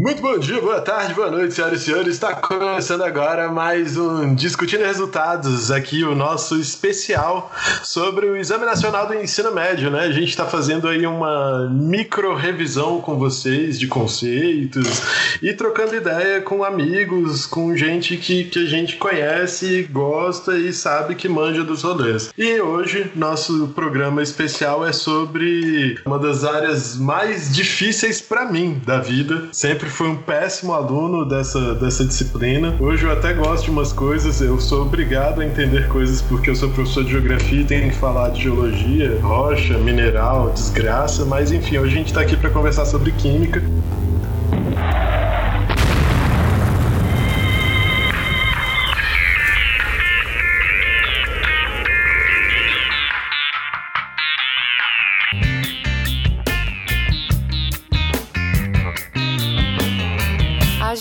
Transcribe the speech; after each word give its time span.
Muito 0.00 0.22
bom 0.22 0.38
dia, 0.38 0.58
boa 0.62 0.80
tarde, 0.80 1.12
boa 1.12 1.30
noite, 1.30 1.52
senhoras 1.52 1.82
e 1.82 1.84
senhores. 1.84 2.14
Está 2.14 2.34
começando 2.34 3.02
agora 3.02 3.52
mais 3.52 3.98
um 3.98 4.34
Discutindo 4.34 4.82
Resultados, 4.82 5.70
aqui 5.70 6.02
o 6.04 6.14
nosso 6.14 6.58
especial 6.58 7.52
sobre 7.84 8.24
o 8.24 8.34
Exame 8.34 8.64
Nacional 8.64 9.06
do 9.06 9.14
Ensino 9.14 9.52
Médio, 9.52 9.90
né? 9.90 10.04
A 10.04 10.10
gente 10.10 10.30
está 10.30 10.46
fazendo 10.46 10.88
aí 10.88 11.06
uma 11.06 11.68
micro 11.68 12.34
revisão 12.34 12.98
com 13.02 13.18
vocês 13.18 13.78
de 13.78 13.88
conceitos 13.88 15.02
e 15.42 15.52
trocando 15.52 15.94
ideia 15.94 16.40
com 16.40 16.64
amigos, 16.64 17.44
com 17.44 17.76
gente 17.76 18.16
que, 18.16 18.44
que 18.44 18.64
a 18.64 18.68
gente 18.68 18.96
conhece, 18.96 19.82
gosta 19.92 20.56
e 20.56 20.72
sabe 20.72 21.14
que 21.14 21.28
manja 21.28 21.62
dos 21.62 21.82
rolês. 21.82 22.32
E 22.38 22.58
hoje, 22.58 23.12
nosso 23.14 23.68
programa 23.74 24.22
especial 24.22 24.82
é 24.86 24.94
sobre 24.94 26.00
uma 26.06 26.18
das 26.18 26.42
áreas 26.42 26.96
mais 26.96 27.54
difíceis 27.54 28.18
para 28.22 28.50
mim 28.50 28.80
da 28.86 28.98
vida. 28.98 29.46
Sempre 29.52 29.89
fui 29.90 30.08
um 30.08 30.16
péssimo 30.16 30.72
aluno 30.72 31.24
dessa, 31.24 31.74
dessa 31.74 32.04
disciplina. 32.04 32.76
Hoje 32.80 33.04
eu 33.04 33.12
até 33.12 33.32
gosto 33.32 33.64
de 33.64 33.70
umas 33.70 33.92
coisas, 33.92 34.40
eu 34.40 34.58
sou 34.60 34.82
obrigado 34.82 35.40
a 35.40 35.46
entender 35.46 35.88
coisas 35.88 36.22
porque 36.22 36.50
eu 36.50 36.56
sou 36.56 36.70
professor 36.70 37.04
de 37.04 37.10
geografia 37.10 37.60
e 37.60 37.64
tenho 37.64 37.90
que 37.90 37.96
falar 37.96 38.30
de 38.30 38.42
geologia, 38.42 39.18
rocha, 39.20 39.76
mineral, 39.78 40.50
desgraça, 40.50 41.24
mas 41.24 41.52
enfim, 41.52 41.78
hoje 41.78 41.94
a 41.94 41.98
gente 41.98 42.06
está 42.08 42.20
aqui 42.20 42.36
para 42.36 42.50
conversar 42.50 42.86
sobre 42.86 43.12
química. 43.12 43.62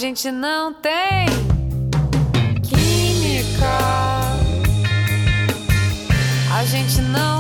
Gente 0.10 0.32
não 0.32 0.74
tem 0.74 1.28
química. 2.64 3.78
A 6.52 6.66
gente 6.66 7.00
não 7.02 7.39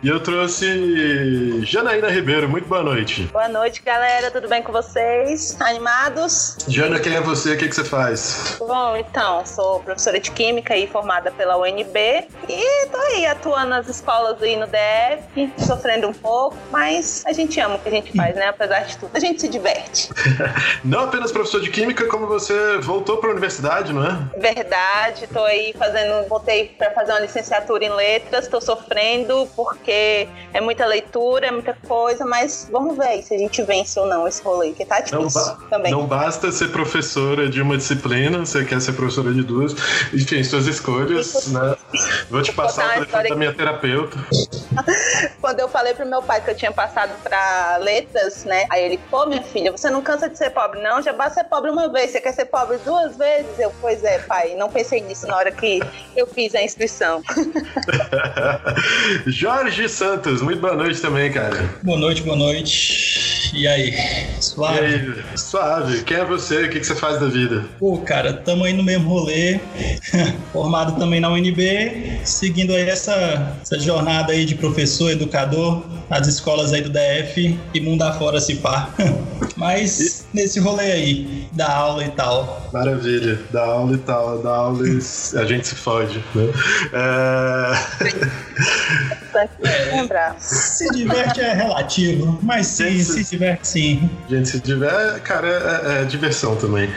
E 0.00 0.08
eu 0.08 0.20
trouxe 0.20 1.60
Janaína 1.64 2.08
Ribeiro. 2.08 2.48
Muito 2.48 2.68
boa 2.68 2.84
noite. 2.84 3.22
Boa 3.32 3.48
noite, 3.48 3.82
galera. 3.82 4.30
Tudo 4.30 4.48
bem 4.48 4.62
com 4.62 4.70
vocês? 4.70 5.60
Animados? 5.60 6.56
Jana, 6.68 7.00
quem 7.00 7.16
é 7.16 7.20
você? 7.20 7.54
O 7.54 7.58
que, 7.58 7.66
que 7.66 7.74
você 7.74 7.82
faz? 7.82 8.56
Bom, 8.60 8.96
então, 8.96 9.44
sou 9.44 9.80
professora 9.80 10.20
de 10.20 10.30
Química 10.30 10.76
e 10.76 10.86
formada 10.86 11.32
pela 11.32 11.56
UNB. 11.56 12.28
E 12.48 12.86
tô 12.86 12.96
aí 12.96 13.26
atuando 13.26 13.70
nas 13.70 13.88
escolas 13.88 14.40
aí 14.40 14.54
no 14.54 14.66
DF, 14.68 15.52
sofrendo 15.66 16.06
um 16.06 16.12
pouco, 16.12 16.56
mas 16.70 17.24
a 17.26 17.32
gente 17.32 17.58
ama 17.58 17.74
o 17.74 17.78
que 17.80 17.88
a 17.88 17.92
gente 17.92 18.12
faz, 18.16 18.36
né? 18.36 18.46
Apesar 18.46 18.84
de 18.84 18.96
tudo, 18.98 19.10
a 19.14 19.18
gente 19.18 19.40
se 19.40 19.48
diverte. 19.48 20.10
Não 20.84 21.00
apenas 21.00 21.32
professor 21.32 21.60
de 21.60 21.70
química, 21.70 22.06
como 22.06 22.28
você 22.28 22.78
voltou 22.78 23.16
para 23.16 23.30
a 23.30 23.32
universidade, 23.32 23.92
não 23.92 24.04
é? 24.04 24.16
Verdade, 24.38 25.26
tô 25.26 25.42
aí 25.42 25.74
fazendo, 25.76 26.28
voltei 26.28 26.68
para 26.78 26.92
fazer 26.92 27.12
uma 27.12 27.20
licenciatura 27.20 27.84
em 27.84 27.90
letras, 27.90 28.46
tô 28.46 28.60
sofrendo 28.60 29.48
porque 29.56 29.87
é 29.92 30.60
muita 30.60 30.86
leitura, 30.86 31.46
é 31.46 31.50
muita 31.50 31.74
coisa, 31.86 32.24
mas 32.24 32.68
vamos 32.70 32.96
ver 32.96 33.06
aí 33.06 33.22
se 33.22 33.34
a 33.34 33.38
gente 33.38 33.62
vence 33.62 33.98
ou 33.98 34.06
não 34.06 34.26
esse 34.26 34.42
rolê, 34.42 34.72
que 34.72 34.84
tá 34.84 35.02
Não, 35.12 35.20
difícil 35.26 35.42
ba- 35.42 35.58
também. 35.70 35.92
não 35.92 36.06
basta 36.06 36.50
ser 36.52 36.68
professora 36.68 37.48
de 37.48 37.60
uma 37.62 37.76
disciplina, 37.76 38.38
você 38.38 38.64
quer 38.64 38.80
ser 38.80 38.92
professora 38.92 39.32
de 39.32 39.42
duas. 39.42 39.72
Enfim, 40.12 40.42
suas 40.44 40.66
escolhas, 40.66 41.48
né? 41.48 41.76
Vou 42.30 42.42
te 42.42 42.52
passar 42.52 42.86
o 43.00 43.06
telefone 43.06 43.28
da 43.28 43.36
minha 43.36 43.52
terapeuta. 43.52 44.16
Quando 45.40 45.60
eu 45.60 45.68
falei 45.68 45.94
pro 45.94 46.06
meu 46.06 46.22
pai 46.22 46.40
que 46.42 46.50
eu 46.50 46.56
tinha 46.56 46.72
passado 46.72 47.12
pra 47.22 47.78
letras, 47.80 48.44
né? 48.44 48.66
Aí 48.70 48.84
ele, 48.84 48.98
pô, 49.10 49.26
minha 49.26 49.42
filha, 49.42 49.72
você 49.72 49.88
não 49.90 50.02
cansa 50.02 50.28
de 50.28 50.36
ser 50.36 50.50
pobre, 50.50 50.80
não? 50.80 51.02
Já 51.02 51.12
basta 51.12 51.40
ser 51.40 51.44
pobre 51.44 51.70
uma 51.70 51.88
vez, 51.90 52.10
você 52.10 52.20
quer 52.20 52.32
ser 52.32 52.46
pobre 52.46 52.78
duas 52.78 53.16
vezes? 53.16 53.58
Eu, 53.58 53.72
pois 53.80 54.02
é, 54.04 54.18
pai, 54.20 54.54
não 54.56 54.68
pensei 54.68 55.00
nisso 55.00 55.26
na 55.26 55.36
hora 55.36 55.50
que 55.50 55.80
eu 56.16 56.26
fiz 56.26 56.54
a 56.54 56.62
inscrição. 56.62 57.22
Jorge 59.26 59.77
Santos, 59.86 60.40
muito 60.40 60.60
boa 60.60 60.74
noite 60.74 61.00
também, 61.00 61.30
cara. 61.30 61.68
Boa 61.82 61.98
noite, 61.98 62.22
boa 62.22 62.36
noite. 62.36 63.52
E 63.54 63.66
aí? 63.66 63.90
E 63.90 64.42
Suave? 64.42 64.80
aí, 64.80 65.14
suave, 65.36 66.02
quem 66.04 66.16
é 66.16 66.24
você? 66.24 66.64
O 66.64 66.70
que, 66.70 66.80
que 66.80 66.86
você 66.86 66.94
faz 66.94 67.20
da 67.20 67.26
vida? 67.26 67.64
Pô, 67.78 67.98
cara, 67.98 68.32
tamo 68.32 68.64
aí 68.64 68.72
no 68.72 68.82
mesmo 68.82 69.08
rolê. 69.08 69.60
Formado 70.52 70.98
também 70.98 71.20
na 71.20 71.30
UNB, 71.30 72.20
seguindo 72.24 72.72
aí 72.74 72.88
essa, 72.88 73.56
essa 73.62 73.78
jornada 73.78 74.32
aí 74.32 74.44
de 74.44 74.54
professor, 74.54 75.10
educador, 75.10 75.82
nas 76.08 76.26
escolas 76.26 76.72
aí 76.72 76.82
do 76.82 76.90
DF 76.90 77.58
e 77.72 77.80
mundo 77.80 78.02
afora 78.02 78.40
se 78.40 78.56
pá. 78.56 78.88
Mas 79.58 80.24
nesse 80.32 80.60
rolê 80.60 80.92
aí, 80.92 81.48
da 81.52 81.68
aula 81.68 82.04
e 82.04 82.10
tal. 82.10 82.70
Maravilha, 82.72 83.40
dá 83.50 83.64
aula 83.64 83.94
e 83.94 83.98
tal, 83.98 84.38
dá 84.38 84.54
aula 84.54 84.88
e 84.88 84.98
a 85.36 85.44
gente 85.44 85.66
se 85.66 85.74
fode, 85.74 86.24
né? 86.32 86.52
É... 86.92 87.72
Se 90.38 90.88
diverte 90.90 91.40
é 91.40 91.52
relativo, 91.54 92.38
mas 92.40 92.68
sim, 92.68 93.00
se 93.00 93.24
diverte 93.24 93.66
sim. 93.66 94.10
A 94.28 94.34
gente 94.34 94.48
se 94.48 94.60
diver... 94.60 95.20
Cara, 95.22 95.48
é, 95.48 96.02
é 96.02 96.04
diversão 96.04 96.54
também, 96.54 96.88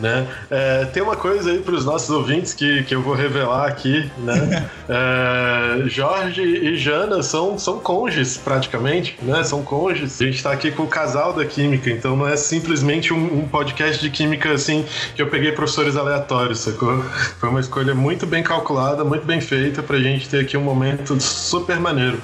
né? 0.00 0.26
É, 0.50 0.84
tem 0.86 1.02
uma 1.02 1.16
coisa 1.16 1.50
aí 1.50 1.60
para 1.60 1.74
os 1.74 1.84
nossos 1.84 2.10
ouvintes 2.10 2.52
que, 2.52 2.82
que 2.82 2.94
eu 2.94 3.02
vou 3.02 3.14
revelar 3.14 3.68
aqui, 3.68 4.10
né? 4.18 4.68
É, 4.90 5.86
Jorge 5.86 6.40
e 6.40 6.74
Jana 6.74 7.22
são, 7.22 7.58
são 7.58 7.78
cônjuges, 7.78 8.38
praticamente, 8.38 9.18
né? 9.22 9.44
São 9.44 9.62
cônjuges. 9.62 10.18
A 10.18 10.24
gente 10.24 10.42
tá 10.42 10.50
aqui 10.50 10.70
com 10.70 10.84
o 10.84 10.86
casal 10.86 11.34
da 11.34 11.44
química, 11.44 11.90
então 11.90 12.07
não 12.16 12.26
é 12.26 12.36
simplesmente 12.36 13.12
um, 13.12 13.40
um 13.40 13.48
podcast 13.48 14.00
de 14.00 14.10
química, 14.10 14.52
assim, 14.52 14.84
que 15.14 15.22
eu 15.22 15.26
peguei 15.28 15.52
professores 15.52 15.96
aleatórios, 15.96 16.60
sacou? 16.60 17.02
Foi 17.38 17.48
uma 17.48 17.60
escolha 17.60 17.94
muito 17.94 18.26
bem 18.26 18.42
calculada, 18.42 19.04
muito 19.04 19.24
bem 19.26 19.40
feita 19.40 19.82
pra 19.82 19.98
gente 19.98 20.28
ter 20.28 20.40
aqui 20.40 20.56
um 20.56 20.62
momento 20.62 21.20
super 21.20 21.78
maneiro. 21.80 22.20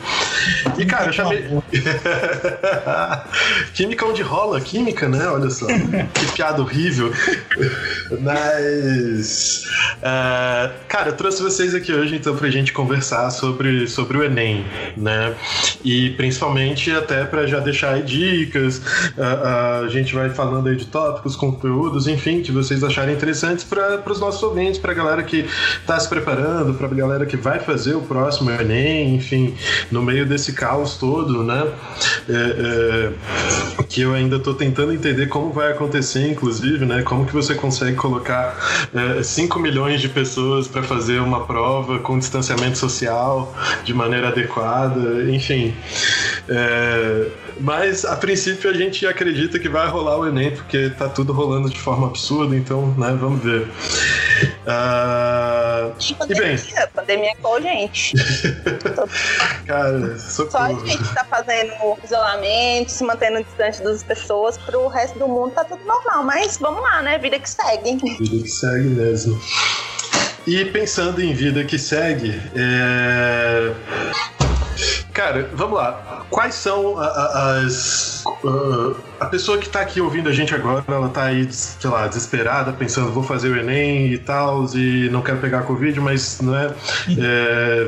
E, 0.79 0.85
cara, 0.85 1.07
eu 1.09 1.13
chamei... 1.13 1.45
química 3.75 4.07
onde 4.07 4.23
rola 4.23 4.61
química, 4.61 5.09
né? 5.09 5.27
Olha 5.27 5.51
só. 5.51 5.67
que 5.67 6.33
piada 6.35 6.61
horrível. 6.63 7.13
Mas. 8.21 9.65
é, 10.03 10.71
cara, 10.89 11.09
eu 11.11 11.13
trouxe 11.15 11.43
vocês 11.43 11.75
aqui 11.75 11.93
hoje 11.93 12.17
então 12.17 12.37
pra 12.37 12.49
gente 12.51 12.73
conversar 12.73 13.31
sobre, 13.31 13.87
sobre 13.89 14.19
o 14.19 14.25
Enem, 14.25 14.65
né? 14.97 15.35
E 15.85 16.11
principalmente 16.11 16.91
até 16.91 17.25
pra 17.25 17.47
já 17.47 17.61
deixar 17.61 17.95
aí 17.95 18.03
dicas. 18.03 18.83
a- 19.19 19.74
a 19.81 19.89
gente 19.89 20.15
vai 20.15 20.31
falando 20.31 20.69
aí 20.69 20.77
de 20.77 20.87
tópicos, 20.87 21.37
conteúdos, 21.37 22.07
enfim, 22.07 22.43
que 22.43 22.53
vocês 22.53 22.83
acharem 22.83 23.15
interessantes 23.15 23.65
para 23.65 24.03
os 24.11 24.21
nossos 24.21 24.43
ouvintes, 24.43 24.79
pra 24.79 24.95
galera 24.95 25.23
que 25.23 25.47
tá 25.87 25.99
se 25.99 26.09
preparando, 26.09 26.75
pra 26.75 26.89
galera 26.89 27.27
que 27.27 27.37
vai 27.37 27.59
fazer 27.59 27.95
o 27.95 28.03
próximo 28.03 28.51
Enem, 28.51 29.15
enfim, 29.15 29.55
no 29.91 30.03
meio 30.03 30.27
desse 30.27 30.53
caos 30.53 30.97
todo, 30.97 31.43
né? 31.43 31.67
É, 32.29 33.13
é, 33.81 33.85
que 33.89 34.01
eu 34.03 34.15
ainda 34.15 34.39
tô 34.39 34.55
tentando 34.55 34.93
entender 34.93 35.27
como 35.29 35.53
vai 35.53 35.71
acontecer, 35.71 36.29
inclusive, 36.31 36.85
né? 36.85 37.03
Como 37.03 37.27
que 37.27 37.33
você 37.33 37.55
consegue 37.55 37.97
colocar 37.97 38.57
5 39.23 39.59
milhões 39.59 40.01
de 40.01 40.09
pessoas 40.09 40.67
para 40.67 40.83
fazer 40.83 41.21
uma 41.21 41.47
prova 41.47 41.99
com 41.99 42.19
distanciamento 42.19 42.79
social 42.79 43.55
de 43.85 43.95
maneira 43.95 44.29
adequada, 44.29 45.31
enfim. 45.31 45.75
É, 46.49 47.29
mas 47.61 48.05
a 48.05 48.17
princípio 48.17 48.69
a 48.71 48.75
gente 48.75 49.07
acredita 49.07 49.59
que 49.59 49.69
vai 49.69 49.89
rolar 49.89 50.19
o 50.19 50.29
Enem, 50.29 50.51
porque 50.51 50.91
tá 50.91 51.09
tudo 51.09 51.33
rolando 51.33 51.71
de 51.71 51.79
forma 51.81 52.09
absurda, 52.09 52.55
então, 52.55 52.89
né, 52.99 53.17
vamos 53.19 53.43
ver. 53.43 53.67
Ah, 54.67 55.91
E 55.99 56.13
e 56.13 56.15
bem, 56.15 56.57
pandemia, 56.57 56.91
pandemia 56.95 57.33
com 57.41 57.55
a 57.55 57.61
gente. 57.61 58.13
cara, 59.67 60.19
Só 60.19 60.43
a 60.43 60.47
socorro. 60.47 60.87
gente 60.87 61.15
tá 61.15 61.25
fazendo 61.25 61.73
isolamento, 62.05 62.91
se 62.91 63.05
mantendo 63.05 63.43
distante 63.43 63.83
das 63.83 64.03
pessoas, 64.03 64.59
pro 64.59 64.89
resto 64.89 65.19
do 65.19 65.29
mundo 65.29 65.53
tá 65.53 65.65
tudo 65.65 65.85
normal. 65.85 66.25
Mas 66.25 66.59
vamos 66.59 66.83
lá, 66.83 67.03
né? 67.03 67.19
Vida 67.19 67.39
que 67.39 67.49
segue. 67.49 67.97
Vida 67.97 68.43
que 68.43 68.49
segue 68.49 68.89
mesmo. 68.89 69.41
E 70.47 70.65
pensando 70.67 71.23
em 71.23 71.33
vida 71.33 71.65
que 71.65 71.79
segue, 71.79 72.39
é... 72.55 73.73
Cara, 75.13 75.49
vamos 75.55 75.79
lá. 75.79 76.25
Quais 76.29 76.55
são 76.55 76.99
as. 76.99 78.25
Uh, 78.43 78.97
a 79.21 79.27
pessoa 79.27 79.57
que 79.59 79.69
tá 79.69 79.81
aqui 79.81 80.01
ouvindo 80.01 80.29
a 80.29 80.33
gente 80.33 80.53
agora, 80.53 80.85
ela 80.89 81.09
tá 81.09 81.25
aí, 81.25 81.51
sei 81.51 81.89
lá, 81.89 82.07
desesperada, 82.09 82.73
pensando, 82.73 83.13
vou 83.13 83.23
fazer 83.23 83.49
o 83.49 83.57
Enem 83.57 84.13
e 84.13 84.19
tal, 84.19 84.67
e 84.75 85.09
não 85.11 85.23
quero 85.23 85.39
pegar 85.39 85.61
a 85.61 85.63
Covid, 85.63 85.99
mas 86.01 86.41
não 86.41 86.55
é, 86.57 86.75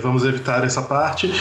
vamos 0.01 0.25
evitar 0.25 0.65
essa 0.65 0.81
parte. 0.83 1.33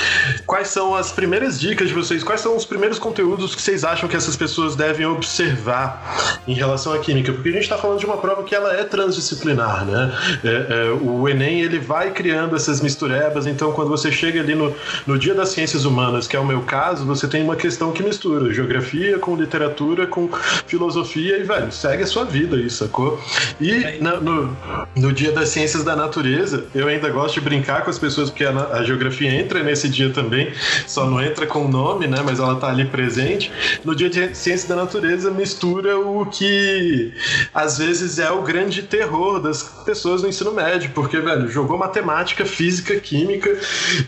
Quais 0.45 0.69
são 0.69 0.95
as 0.95 1.11
primeiras 1.11 1.59
dicas 1.59 1.89
de 1.89 1.93
vocês? 1.93 2.23
Quais 2.23 2.41
são 2.41 2.57
os 2.57 2.65
primeiros 2.65 2.97
conteúdos 2.97 3.53
que 3.53 3.61
vocês 3.61 3.83
acham 3.83 4.09
que 4.09 4.15
essas 4.15 4.35
pessoas 4.35 4.75
devem 4.75 5.05
observar 5.05 6.41
em 6.47 6.55
relação 6.55 6.93
à 6.93 6.99
química? 6.99 7.31
Porque 7.31 7.49
a 7.49 7.53
gente 7.53 7.63
está 7.63 7.77
falando 7.77 7.99
de 7.99 8.05
uma 8.07 8.17
prova 8.17 8.43
que 8.43 8.55
ela 8.55 8.73
é 8.73 8.83
transdisciplinar, 8.83 9.85
né? 9.85 10.11
É, 10.43 10.49
é, 10.49 10.91
o 10.99 11.29
Enem 11.29 11.61
ele 11.61 11.77
vai 11.77 12.09
criando 12.09 12.55
essas 12.55 12.81
misturebas, 12.81 13.45
então 13.45 13.71
quando 13.71 13.89
você 13.89 14.11
chega 14.11 14.39
ali 14.39 14.55
no, 14.55 14.75
no 15.05 15.17
dia 15.17 15.34
das 15.35 15.49
ciências 15.49 15.85
humanas, 15.85 16.27
que 16.27 16.35
é 16.35 16.39
o 16.39 16.45
meu 16.45 16.61
caso, 16.61 17.05
você 17.05 17.27
tem 17.27 17.43
uma 17.43 17.55
questão 17.55 17.91
que 17.91 18.01
mistura 18.01 18.53
geografia 18.53 19.19
com 19.19 19.35
literatura, 19.35 20.07
com 20.07 20.29
filosofia 20.65 21.37
e, 21.37 21.43
velho, 21.43 21.71
segue 21.71 22.03
a 22.03 22.07
sua 22.07 22.25
vida 22.25 22.55
aí, 22.55 22.69
sacou? 22.69 23.19
E 23.59 23.99
na, 24.01 24.19
no, 24.19 24.55
no 24.95 25.13
dia 25.13 25.31
das 25.31 25.49
ciências 25.49 25.83
da 25.83 25.95
natureza, 25.95 26.65
eu 26.73 26.87
ainda 26.87 27.09
gosto 27.09 27.35
de 27.35 27.41
brincar 27.41 27.83
com 27.83 27.89
as 27.89 27.99
pessoas, 27.99 28.29
porque 28.29 28.45
a, 28.45 28.51
a 28.71 28.83
geografia 28.83 29.29
entra 29.29 29.61
nesse 29.61 29.89
dia 29.89 30.09
também, 30.09 30.51
só 30.87 31.09
não 31.09 31.21
entra 31.21 31.45
com 31.45 31.65
o 31.65 31.67
nome, 31.67 32.07
né? 32.07 32.21
Mas 32.23 32.39
ela 32.39 32.55
tá 32.55 32.69
ali 32.69 32.85
presente. 32.85 33.51
No 33.83 33.95
dia 33.95 34.09
de 34.09 34.35
ciências 34.35 34.67
da 34.67 34.75
natureza, 34.75 35.31
mistura 35.31 35.97
o 35.97 36.25
que 36.25 37.13
às 37.53 37.77
vezes 37.77 38.19
é 38.19 38.31
o 38.31 38.41
grande 38.41 38.83
terror 38.83 39.39
das 39.39 39.63
pessoas 39.63 40.21
no 40.21 40.29
ensino 40.29 40.51
médio, 40.51 40.91
porque, 40.93 41.19
velho, 41.19 41.47
jogou 41.47 41.77
matemática, 41.77 42.45
física, 42.45 42.99
química, 42.99 43.57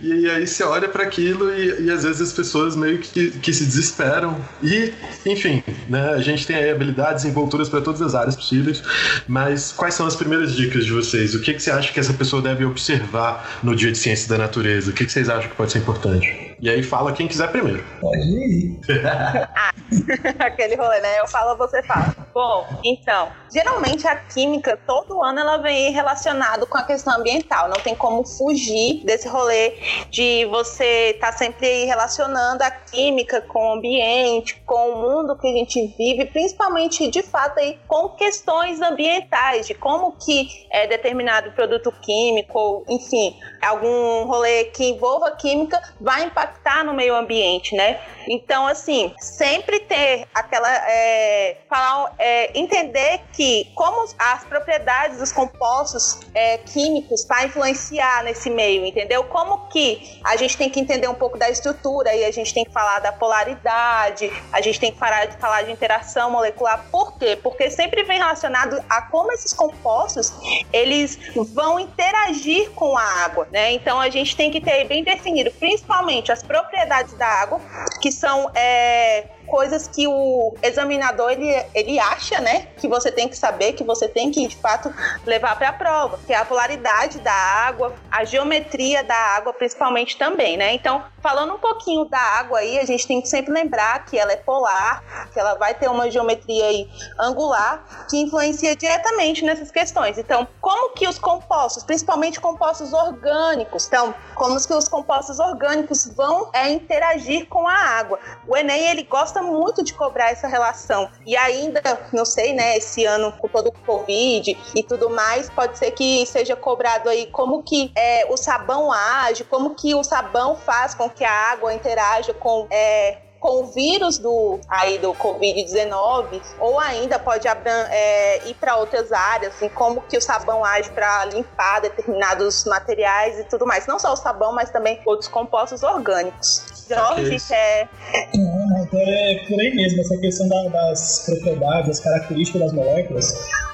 e 0.01 0.29
aí 0.29 0.47
você 0.47 0.63
olha 0.63 0.87
para 0.87 1.05
aquilo 1.17 1.51
e, 1.51 1.85
e, 1.85 1.91
às 1.91 2.03
vezes 2.03 2.21
as 2.21 2.33
pessoas 2.33 2.75
meio 2.75 2.99
que, 2.99 3.31
que 3.31 3.51
se 3.51 3.65
desesperam. 3.65 4.39
E, 4.61 4.93
enfim, 5.25 5.63
né? 5.89 6.11
A 6.11 6.21
gente 6.21 6.45
tem 6.45 6.55
aí 6.55 6.69
habilidades 6.69 7.23
e 7.23 7.27
envolturas 7.27 7.67
para 7.67 7.81
todas 7.81 8.01
as 8.01 8.13
áreas 8.13 8.35
possíveis, 8.35 8.83
mas 9.27 9.71
quais 9.71 9.95
são 9.95 10.05
as 10.05 10.15
primeiras 10.15 10.55
dicas 10.55 10.85
de 10.85 10.91
vocês? 10.91 11.33
O 11.33 11.41
que, 11.41 11.53
que 11.53 11.61
você 11.61 11.71
acha 11.71 11.91
que 11.91 11.99
essa 11.99 12.13
pessoa 12.13 12.41
deve 12.41 12.63
observar 12.63 13.59
no 13.63 13.75
dia 13.75 13.91
de 13.91 13.97
ciência 13.97 14.29
da 14.29 14.37
natureza? 14.37 14.91
O 14.91 14.93
que, 14.93 15.05
que 15.05 15.11
vocês 15.11 15.27
acham 15.27 15.49
que 15.49 15.55
pode 15.55 15.71
ser 15.71 15.79
importante? 15.79 16.46
E 16.59 16.69
aí 16.69 16.81
fala 16.81 17.13
quem 17.13 17.27
quiser 17.27 17.51
primeiro. 17.51 17.83
Pode 17.99 18.19
ir. 18.19 18.79
Aquele 20.39 20.75
rolê, 20.75 20.99
né? 21.01 21.19
Eu 21.19 21.27
falo, 21.27 21.55
você 21.55 21.83
fala. 21.83 22.15
Bom, 22.33 22.65
então, 22.83 23.29
geralmente 23.53 24.07
a 24.07 24.15
química, 24.15 24.77
todo 24.87 25.23
ano 25.23 25.39
ela 25.39 25.57
vem 25.57 25.91
relacionado 25.91 26.65
com 26.65 26.77
a 26.77 26.83
questão 26.83 27.15
ambiental. 27.15 27.69
Não 27.69 27.77
tem 27.77 27.95
como 27.95 28.25
fugir 28.25 29.03
desse 29.05 29.27
rolê 29.27 29.75
de 30.09 30.45
você 30.45 31.11
estar 31.11 31.31
tá 31.31 31.37
sempre 31.37 31.85
relacionando 31.85 32.63
a 32.63 32.71
química 32.71 33.39
com 33.41 33.69
o 33.69 33.73
ambiente, 33.73 34.59
com 34.65 34.93
o 34.93 35.01
mundo 35.01 35.37
que 35.37 35.47
a 35.47 35.53
gente 35.53 35.95
vive, 35.97 36.25
principalmente, 36.25 37.07
de 37.07 37.21
fato, 37.21 37.59
aí, 37.59 37.77
com 37.87 38.09
questões 38.09 38.81
ambientais, 38.81 39.67
de 39.67 39.75
como 39.75 40.13
que 40.13 40.49
é 40.71 40.87
determinado 40.87 41.51
produto 41.51 41.91
químico, 42.01 42.57
ou, 42.57 42.85
enfim, 42.89 43.35
algum 43.61 44.25
rolê 44.25 44.65
que 44.65 44.85
envolva 44.89 45.31
química 45.31 45.81
vai 45.99 46.23
impactar 46.25 46.46
no 46.83 46.93
meio 46.93 47.15
ambiente, 47.15 47.75
né? 47.75 47.99
Então, 48.27 48.67
assim, 48.67 49.13
sempre 49.19 49.79
ter 49.79 50.27
aquela. 50.33 50.69
É, 50.69 51.57
falar, 51.69 52.13
é, 52.19 52.57
entender 52.59 53.21
que 53.33 53.71
como 53.73 54.05
as 54.17 54.43
propriedades 54.43 55.17
dos 55.17 55.31
compostos 55.31 56.19
é, 56.33 56.57
químicos 56.57 57.25
vai 57.25 57.45
influenciar 57.45 58.23
nesse 58.23 58.49
meio, 58.49 58.85
entendeu? 58.85 59.23
Como 59.23 59.67
que 59.69 60.19
a 60.23 60.35
gente 60.35 60.57
tem 60.57 60.69
que 60.69 60.79
entender 60.79 61.07
um 61.07 61.13
pouco 61.13 61.37
da 61.37 61.49
estrutura 61.49 62.13
e 62.13 62.25
a 62.25 62.31
gente 62.31 62.53
tem 62.53 62.65
que 62.65 62.71
falar 62.71 62.99
da 62.99 63.11
polaridade, 63.11 64.31
a 64.51 64.61
gente 64.61 64.79
tem 64.79 64.91
que 64.91 64.99
falar, 64.99 65.31
falar 65.39 65.63
de 65.63 65.71
interação 65.71 66.29
molecular. 66.29 66.85
Por 66.91 67.17
quê? 67.17 67.37
Porque 67.41 67.69
sempre 67.69 68.03
vem 68.03 68.17
relacionado 68.17 68.83
a 68.89 69.01
como 69.03 69.31
esses 69.31 69.53
compostos 69.53 70.33
eles 70.73 71.17
vão 71.53 71.79
interagir 71.79 72.71
com 72.71 72.97
a 72.97 73.03
água, 73.23 73.47
né? 73.51 73.71
Então 73.71 73.99
a 73.99 74.09
gente 74.09 74.35
tem 74.35 74.51
que 74.51 74.59
ter 74.59 74.85
bem 74.85 75.03
definido, 75.03 75.51
principalmente 75.51 76.31
as 76.37 76.43
propriedades 76.43 77.13
da 77.15 77.27
água, 77.27 77.59
que 78.01 78.11
são 78.11 78.51
é, 78.55 79.25
coisas 79.47 79.87
que 79.87 80.07
o 80.07 80.53
examinador 80.61 81.31
ele, 81.31 81.51
ele 81.73 81.99
acha, 81.99 82.39
né, 82.39 82.67
que 82.77 82.87
você 82.87 83.11
tem 83.11 83.27
que 83.27 83.37
saber, 83.37 83.73
que 83.73 83.83
você 83.83 84.07
tem 84.07 84.29
que 84.31 84.47
de 84.47 84.55
fato 84.55 84.93
levar 85.25 85.57
para 85.57 85.69
a 85.69 85.73
prova, 85.73 86.19
que 86.25 86.33
é 86.33 86.37
a 86.37 86.45
polaridade 86.45 87.19
da 87.19 87.33
água, 87.33 87.93
a 88.11 88.23
geometria 88.23 89.03
da 89.03 89.15
água, 89.15 89.53
principalmente 89.53 90.17
também, 90.17 90.57
né? 90.57 90.73
Então, 90.73 91.03
falando 91.21 91.53
um 91.53 91.57
pouquinho 91.59 92.05
da 92.05 92.19
água 92.19 92.59
aí, 92.59 92.79
a 92.79 92.85
gente 92.85 93.07
tem 93.07 93.21
que 93.21 93.27
sempre 93.27 93.51
lembrar 93.51 94.05
que 94.05 94.17
ela 94.17 94.31
é 94.31 94.37
polar, 94.37 95.29
que 95.33 95.39
ela 95.39 95.55
vai 95.55 95.73
ter 95.73 95.89
uma 95.89 96.09
geometria 96.09 96.65
aí 96.65 96.89
angular 97.19 98.07
que 98.09 98.17
influencia 98.17 98.75
diretamente 98.75 99.43
nessas 99.43 99.71
questões. 99.71 100.17
Então, 100.17 100.47
como 100.61 100.93
que 100.93 101.07
os 101.07 101.19
compostos, 101.19 101.83
principalmente 101.83 102.39
compostos 102.39 102.93
orgânicos, 102.93 103.87
então, 103.87 104.13
como 104.35 104.57
que 104.65 104.73
os 104.73 104.87
compostos 104.87 105.39
orgânicos 105.39 106.07
vão 106.15 106.49
é, 106.53 106.69
interagir 106.69 107.47
com 107.47 107.67
a 107.67 107.73
água? 107.73 108.19
O 108.47 108.55
Enem 108.55 108.87
ele 108.87 109.03
gosta 109.03 109.36
gosta 109.37 109.41
muito 109.41 109.83
de 109.83 109.93
cobrar 109.93 110.31
essa 110.31 110.47
relação. 110.47 111.09
E 111.25 111.35
ainda, 111.37 111.81
não 112.11 112.25
sei, 112.25 112.53
né, 112.53 112.77
esse 112.77 113.05
ano 113.05 113.31
com 113.33 113.47
todo 113.47 113.67
o 113.67 113.71
Covid 113.71 114.57
e 114.75 114.83
tudo 114.83 115.09
mais, 115.09 115.49
pode 115.49 115.77
ser 115.77 115.91
que 115.91 116.25
seja 116.25 116.55
cobrado 116.55 117.09
aí 117.09 117.27
como 117.27 117.63
que 117.63 117.91
é, 117.95 118.25
o 118.29 118.37
sabão 118.37 118.91
age, 118.91 119.43
como 119.43 119.75
que 119.75 119.93
o 119.93 120.03
sabão 120.03 120.55
faz 120.55 120.93
com 120.93 121.09
que 121.09 121.23
a 121.23 121.51
água 121.51 121.73
interaja 121.73 122.33
com 122.33 122.67
é, 122.71 123.17
com 123.39 123.61
o 123.61 123.65
vírus 123.67 124.17
do, 124.17 124.59
aí 124.67 124.97
do 124.97 125.13
Covid-19, 125.13 126.41
ou 126.59 126.79
ainda 126.79 127.19
pode 127.19 127.47
é, 127.47 128.47
ir 128.47 128.55
para 128.55 128.77
outras 128.77 129.11
áreas, 129.11 129.55
assim, 129.55 129.69
como 129.69 130.01
que 130.01 130.17
o 130.17 130.21
sabão 130.21 130.65
age 130.65 130.89
para 130.89 131.25
limpar 131.25 131.81
determinados 131.81 132.65
materiais 132.65 133.39
e 133.39 133.43
tudo 133.43 133.67
mais. 133.67 133.85
Não 133.85 133.99
só 133.99 134.11
o 134.11 134.15
sabão, 134.15 134.53
mas 134.53 134.71
também 134.71 134.99
outros 135.05 135.29
compostos 135.29 135.83
orgânicos. 135.83 136.76
Jorge, 136.87 137.37
quer. 137.47 137.89
Não, 138.35 138.87
é 138.93 139.45
por 139.47 139.59
aí 139.59 139.75
mesmo, 139.75 140.01
essa 140.01 140.17
questão 140.17 140.47
da, 140.47 140.69
das 140.69 141.25
propriedades, 141.25 141.87
das 141.87 141.99
características 141.99 142.61
das 142.61 142.73
moléculas, 142.73 143.33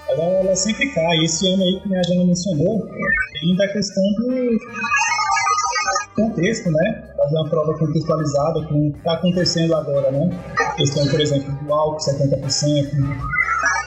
ela, 0.10 0.24
ela 0.24 0.56
sempre 0.56 0.90
cai. 0.94 1.18
Esse 1.24 1.48
ano 1.54 1.64
aí, 1.64 1.80
que 1.80 1.96
a 1.96 2.04
Jana 2.04 2.26
mencionou, 2.26 2.90
ainda 3.44 3.66
a 3.66 3.74
questão 3.74 4.04
do 4.18 4.58
contexto, 6.16 6.72
né? 6.72 7.04
Fazer 7.18 7.36
uma 7.36 7.50
prova 7.50 7.78
contextualizada 7.78 8.64
com 8.68 8.88
o 8.88 8.92
que 8.92 8.98
está 8.98 9.14
acontecendo 9.14 9.76
agora, 9.76 10.12
né? 10.12 10.30
Questão, 10.76 11.08
por 11.08 11.20
exemplo, 11.20 11.52
do 11.52 11.74
álcool 11.74 11.98
70%, 11.98 12.92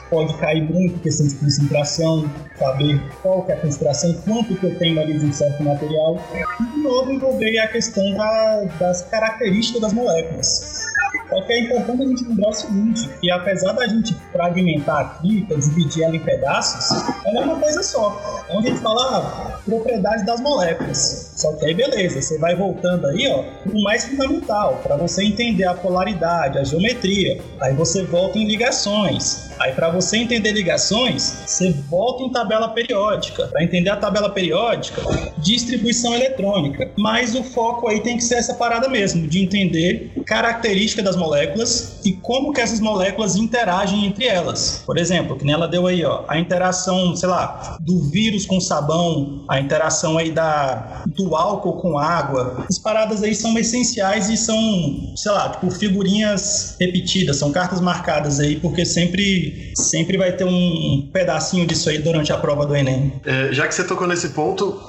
pode 0.09 0.33
cair 0.37 0.63
muito 0.63 0.99
questão 0.99 1.27
de 1.27 1.35
concentração, 1.35 2.29
saber 2.57 3.01
qual 3.21 3.43
que 3.43 3.51
é 3.51 3.55
a 3.55 3.59
concentração, 3.59 4.13
quanto 4.25 4.55
que 4.55 4.65
eu 4.65 4.77
tenho 4.77 4.99
ali 4.99 5.17
de 5.17 5.25
um 5.25 5.33
certo 5.33 5.63
material. 5.63 6.17
E, 6.33 6.63
de 6.63 6.79
novo, 6.79 7.11
envolver 7.11 7.57
a 7.59 7.67
questão 7.67 8.13
da, 8.13 8.63
das 8.79 9.01
características 9.03 9.81
das 9.81 9.93
moléculas. 9.93 10.87
Só 11.29 11.41
que 11.41 11.53
é 11.53 11.59
importante 11.59 12.03
a 12.03 12.05
gente 12.05 12.23
lembrar 12.23 12.49
o 12.49 12.53
seguinte, 12.53 13.09
que 13.19 13.29
apesar 13.29 13.73
da 13.73 13.85
gente 13.87 14.15
fragmentar 14.31 14.97
a 14.97 15.05
química, 15.21 15.57
dividir 15.57 16.03
ela 16.03 16.15
em 16.15 16.19
pedaços, 16.19 17.03
ela 17.25 17.41
é 17.41 17.43
uma 17.43 17.59
coisa 17.59 17.83
só. 17.83 18.41
Então 18.45 18.59
a 18.59 18.61
gente 18.61 18.79
fala 18.79 19.17
ah, 19.17 19.59
propriedade 19.65 20.25
das 20.25 20.39
moléculas. 20.39 21.33
Só 21.35 21.53
que 21.53 21.65
aí 21.65 21.73
beleza, 21.73 22.21
você 22.21 22.37
vai 22.37 22.55
voltando 22.55 23.07
aí, 23.07 23.27
ó, 23.29 23.43
o 23.69 23.83
mais 23.83 24.05
fundamental, 24.05 24.79
para 24.81 24.95
você 24.95 25.25
entender 25.25 25.65
a 25.65 25.73
polaridade, 25.73 26.57
a 26.57 26.63
geometria. 26.63 27.41
Aí 27.59 27.73
você 27.73 28.03
volta 28.03 28.37
em 28.37 28.47
ligações. 28.47 29.46
Aí 29.59 29.73
para 29.73 29.89
você 29.89 30.17
entender 30.17 30.51
ligações, 30.51 31.43
você 31.45 31.71
volta 31.89 32.23
em 32.23 32.31
tabela 32.31 32.69
periódica. 32.69 33.47
Para 33.47 33.63
entender 33.63 33.89
a 33.89 33.95
tabela 33.95 34.29
periódica, 34.29 35.01
distribuição 35.37 36.13
eletrônica. 36.13 36.91
Mas 36.97 37.35
o 37.35 37.43
foco 37.43 37.87
aí 37.87 38.01
tem 38.01 38.17
que 38.17 38.23
ser 38.23 38.35
essa 38.35 38.53
parada 38.53 38.87
mesmo, 38.87 39.27
de 39.27 39.39
entender 39.39 40.11
característica 40.25 41.01
das 41.01 41.15
moléculas 41.15 42.01
e 42.05 42.13
como 42.13 42.51
que 42.51 42.61
essas 42.61 42.79
moléculas 42.79 43.35
interagem 43.35 44.05
entre 44.05 44.25
elas. 44.25 44.83
Por 44.85 44.97
exemplo, 44.97 45.37
que 45.37 45.45
nem 45.45 45.53
ela 45.53 45.67
deu 45.67 45.87
aí, 45.87 46.03
ó, 46.03 46.23
a 46.27 46.37
interação, 46.39 47.15
sei 47.15 47.29
lá, 47.29 47.77
do 47.79 47.99
vírus 48.09 48.45
com 48.45 48.59
sabão, 48.59 49.45
a 49.47 49.59
interação 49.59 50.17
aí 50.17 50.31
da 50.31 51.03
do 51.07 51.35
álcool 51.35 51.73
com 51.73 51.97
água. 51.97 52.65
As 52.69 52.77
paradas 52.77 53.23
aí 53.23 53.33
são 53.33 53.57
essenciais 53.57 54.29
e 54.29 54.37
são, 54.37 55.13
sei 55.15 55.31
lá, 55.31 55.49
tipo 55.49 55.69
figurinhas 55.71 56.75
repetidas, 56.79 57.37
são 57.37 57.51
cartas 57.51 57.81
marcadas 57.81 58.39
aí, 58.39 58.57
porque 58.57 58.85
sempre 58.85 59.46
sempre 59.75 60.17
vai 60.17 60.31
ter 60.31 60.45
um 60.45 61.09
pedacinho 61.11 61.65
disso 61.65 61.89
aí 61.89 61.99
durante 61.99 62.31
a 62.31 62.37
prova 62.37 62.65
do 62.65 62.75
Enem. 62.75 63.13
É, 63.25 63.49
já 63.51 63.67
que 63.67 63.75
você 63.75 63.83
tocou 63.83 64.07
nesse 64.07 64.29
ponto, 64.29 64.79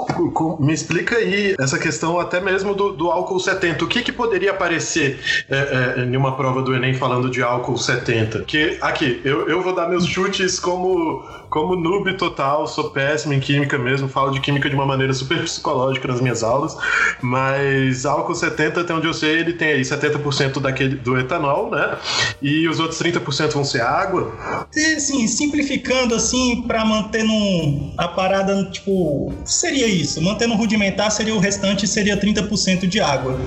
me 0.61 0.73
explica 0.73 1.17
aí 1.17 1.55
essa 1.59 1.79
questão 1.79 2.19
até 2.19 2.41
mesmo 2.41 2.75
do, 2.75 2.93
do 2.93 3.11
álcool 3.11 3.39
70. 3.39 3.85
O 3.85 3.89
que, 3.89 4.03
que 4.03 4.13
poderia 4.13 4.51
aparecer 4.51 5.19
é, 5.49 5.97
é, 5.99 6.05
em 6.05 6.17
uma 6.17 6.37
prova 6.37 6.63
do 6.63 6.75
Enem 6.75 6.95
falando 6.95 7.31
de 7.31 7.43
álcool 7.43 7.77
70. 7.77 8.45
Que, 8.45 8.79
aqui, 8.81 9.21
eu, 9.25 9.49
eu 9.49 9.63
vou 9.63 9.75
dar 9.75 9.89
meus 9.89 10.07
chutes 10.07 10.59
como, 10.59 11.23
como 11.49 11.77
noob 11.77 12.13
total, 12.15 12.67
sou 12.67 12.91
péssimo 12.91 13.33
em 13.33 13.41
química 13.41 13.79
mesmo, 13.79 14.09
falo 14.09 14.31
de 14.31 14.41
química 14.41 14.69
de 14.69 14.75
uma 14.75 14.87
maneira 14.87 15.13
super 15.13 15.43
psicológica 15.43 16.07
nas 16.09 16.21
minhas 16.21 16.43
aulas, 16.43 16.77
mas 17.23 18.05
álcool 18.05 18.35
70, 18.35 18.81
até 18.81 18.95
onde 18.95 19.07
eu 19.07 19.15
sei, 19.15 19.39
ele 19.39 19.53
tem 19.55 19.69
aí 19.69 19.81
70% 19.81 20.61
daquele, 20.61 20.97
do 20.97 21.19
etanol, 21.19 21.71
né? 21.71 21.97
E 22.43 22.69
os 22.69 22.79
outros 22.81 23.01
30% 23.01 23.53
vão 23.53 23.65
ser 23.65 23.81
água. 23.81 24.33
E, 24.75 24.95
assim, 24.95 25.27
simplificando 25.27 26.15
assim, 26.15 26.63
para 26.67 26.85
manter 26.85 27.25
num, 27.25 27.95
a 27.97 28.09
parada, 28.09 28.65
tipo, 28.71 29.33
seria 29.45 29.87
isso. 29.87 30.21
Mantendo 30.23 30.55
rudimentar, 30.55 31.11
seria 31.11 31.35
o 31.35 31.39
restante, 31.39 31.87
seria 31.87 32.17
30% 32.17 32.87
de 32.87 33.01
água. 33.01 33.39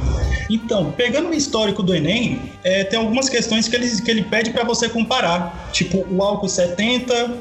Então, 0.50 0.92
pegando 0.92 1.30
o 1.30 1.34
histórico 1.34 1.82
do 1.82 1.96
Enem, 1.96 2.42
é, 2.64 2.84
tem 2.84 3.00
algumas 3.00 3.30
questões 3.30 3.68
que 3.68 3.76
ele, 3.76 4.02
que 4.02 4.12
ele 4.12 4.24
pede 4.24 4.50
para 4.52 4.64
você 4.64 4.90
comparar. 4.90 5.70
Tipo, 5.72 6.06
o 6.10 6.22
álcool 6.22 6.50
70 6.50 7.32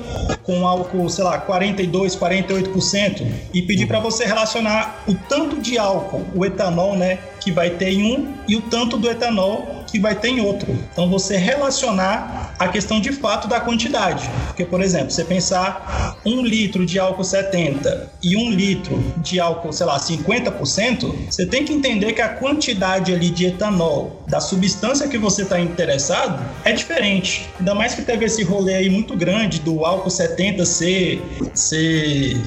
com 0.51 0.67
álcool, 0.67 1.09
sei 1.09 1.23
lá, 1.23 1.39
42, 1.39 2.17
48%. 2.17 3.25
E 3.55 3.63
pedir 3.63 3.87
para 3.87 4.01
você 4.01 4.25
relacionar 4.25 5.05
o 5.07 5.15
tanto 5.15 5.61
de 5.61 5.79
álcool, 5.79 6.27
o 6.35 6.45
etanol, 6.45 6.97
né, 6.97 7.21
que 7.41 7.53
vai 7.53 7.71
ter 7.71 7.91
em 7.91 8.03
um, 8.03 8.35
e 8.49 8.57
o 8.57 8.61
tanto 8.63 8.97
do 8.97 9.09
etanol 9.09 9.80
que 9.91 9.99
vai 9.99 10.15
ter 10.15 10.29
em 10.29 10.41
outro. 10.41 10.77
Então 10.93 11.09
você 11.09 11.37
relacionar 11.37 12.55
a 12.59 12.69
questão 12.69 13.01
de 13.01 13.13
fato 13.13 13.49
da 13.49 13.61
quantidade. 13.61 14.29
Porque, 14.47 14.65
por 14.65 14.83
exemplo, 14.83 15.11
você 15.11 15.25
pensar 15.25 16.19
um 16.25 16.43
litro 16.45 16.85
de 16.85 16.99
álcool 16.99 17.25
70 17.25 18.11
e 18.23 18.37
um 18.37 18.51
litro 18.51 19.03
de 19.19 19.41
álcool, 19.41 19.73
sei 19.73 19.87
lá, 19.87 19.99
50%, 19.99 21.15
você 21.31 21.47
tem 21.47 21.65
que 21.65 21.73
entender 21.73 22.13
que 22.13 22.21
a 22.21 22.29
quantidade 22.29 23.13
ali 23.13 23.31
de 23.31 23.47
etanol 23.47 24.23
da 24.29 24.41
substância 24.41 25.09
que 25.09 25.19
você 25.19 25.43
está 25.43 25.59
interessado 25.59 26.43
é 26.65 26.73
diferente. 26.73 27.49
Ainda 27.59 27.75
mais 27.75 27.95
que 27.95 28.03
teve 28.03 28.25
esse 28.25 28.43
rolê 28.43 28.75
aí 28.75 28.91
muito 28.91 29.17
grande 29.17 29.61
do 29.61 29.85
álcool 29.85 30.11
70 30.11 30.65
ser, 30.65 31.23
ser 31.55 32.41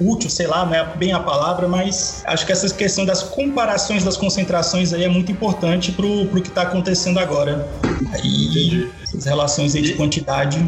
útil, 0.00 0.30
sei 0.30 0.46
lá, 0.46 0.64
não 0.64 0.74
é 0.74 0.84
bem 0.96 1.12
a 1.12 1.20
palavra, 1.20 1.68
mas 1.68 2.22
acho 2.26 2.46
que 2.46 2.52
essa 2.52 2.72
questão 2.72 3.04
das 3.04 3.22
comparações 3.22 4.04
das 4.04 4.16
concentrações 4.16 4.92
aí 4.92 5.04
é 5.04 5.08
muito 5.08 5.30
importante 5.30 5.92
para 5.92 6.06
o 6.06 6.40
que 6.40 6.48
está 6.48 6.61
acontecendo 6.62 7.18
agora. 7.18 7.68
Aí, 8.12 8.46
Entendi. 8.46 8.88
as 9.16 9.24
relações 9.24 9.74
aí 9.74 9.82
de 9.82 9.94
quantidade. 9.94 10.58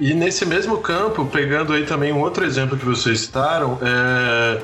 E 0.00 0.14
nesse 0.14 0.46
mesmo 0.46 0.78
campo, 0.78 1.26
pegando 1.26 1.74
aí 1.74 1.84
também 1.84 2.10
um 2.10 2.20
outro 2.20 2.42
exemplo 2.42 2.76
que 2.76 2.86
vocês 2.86 3.20
citaram, 3.20 3.78
é... 3.82 4.58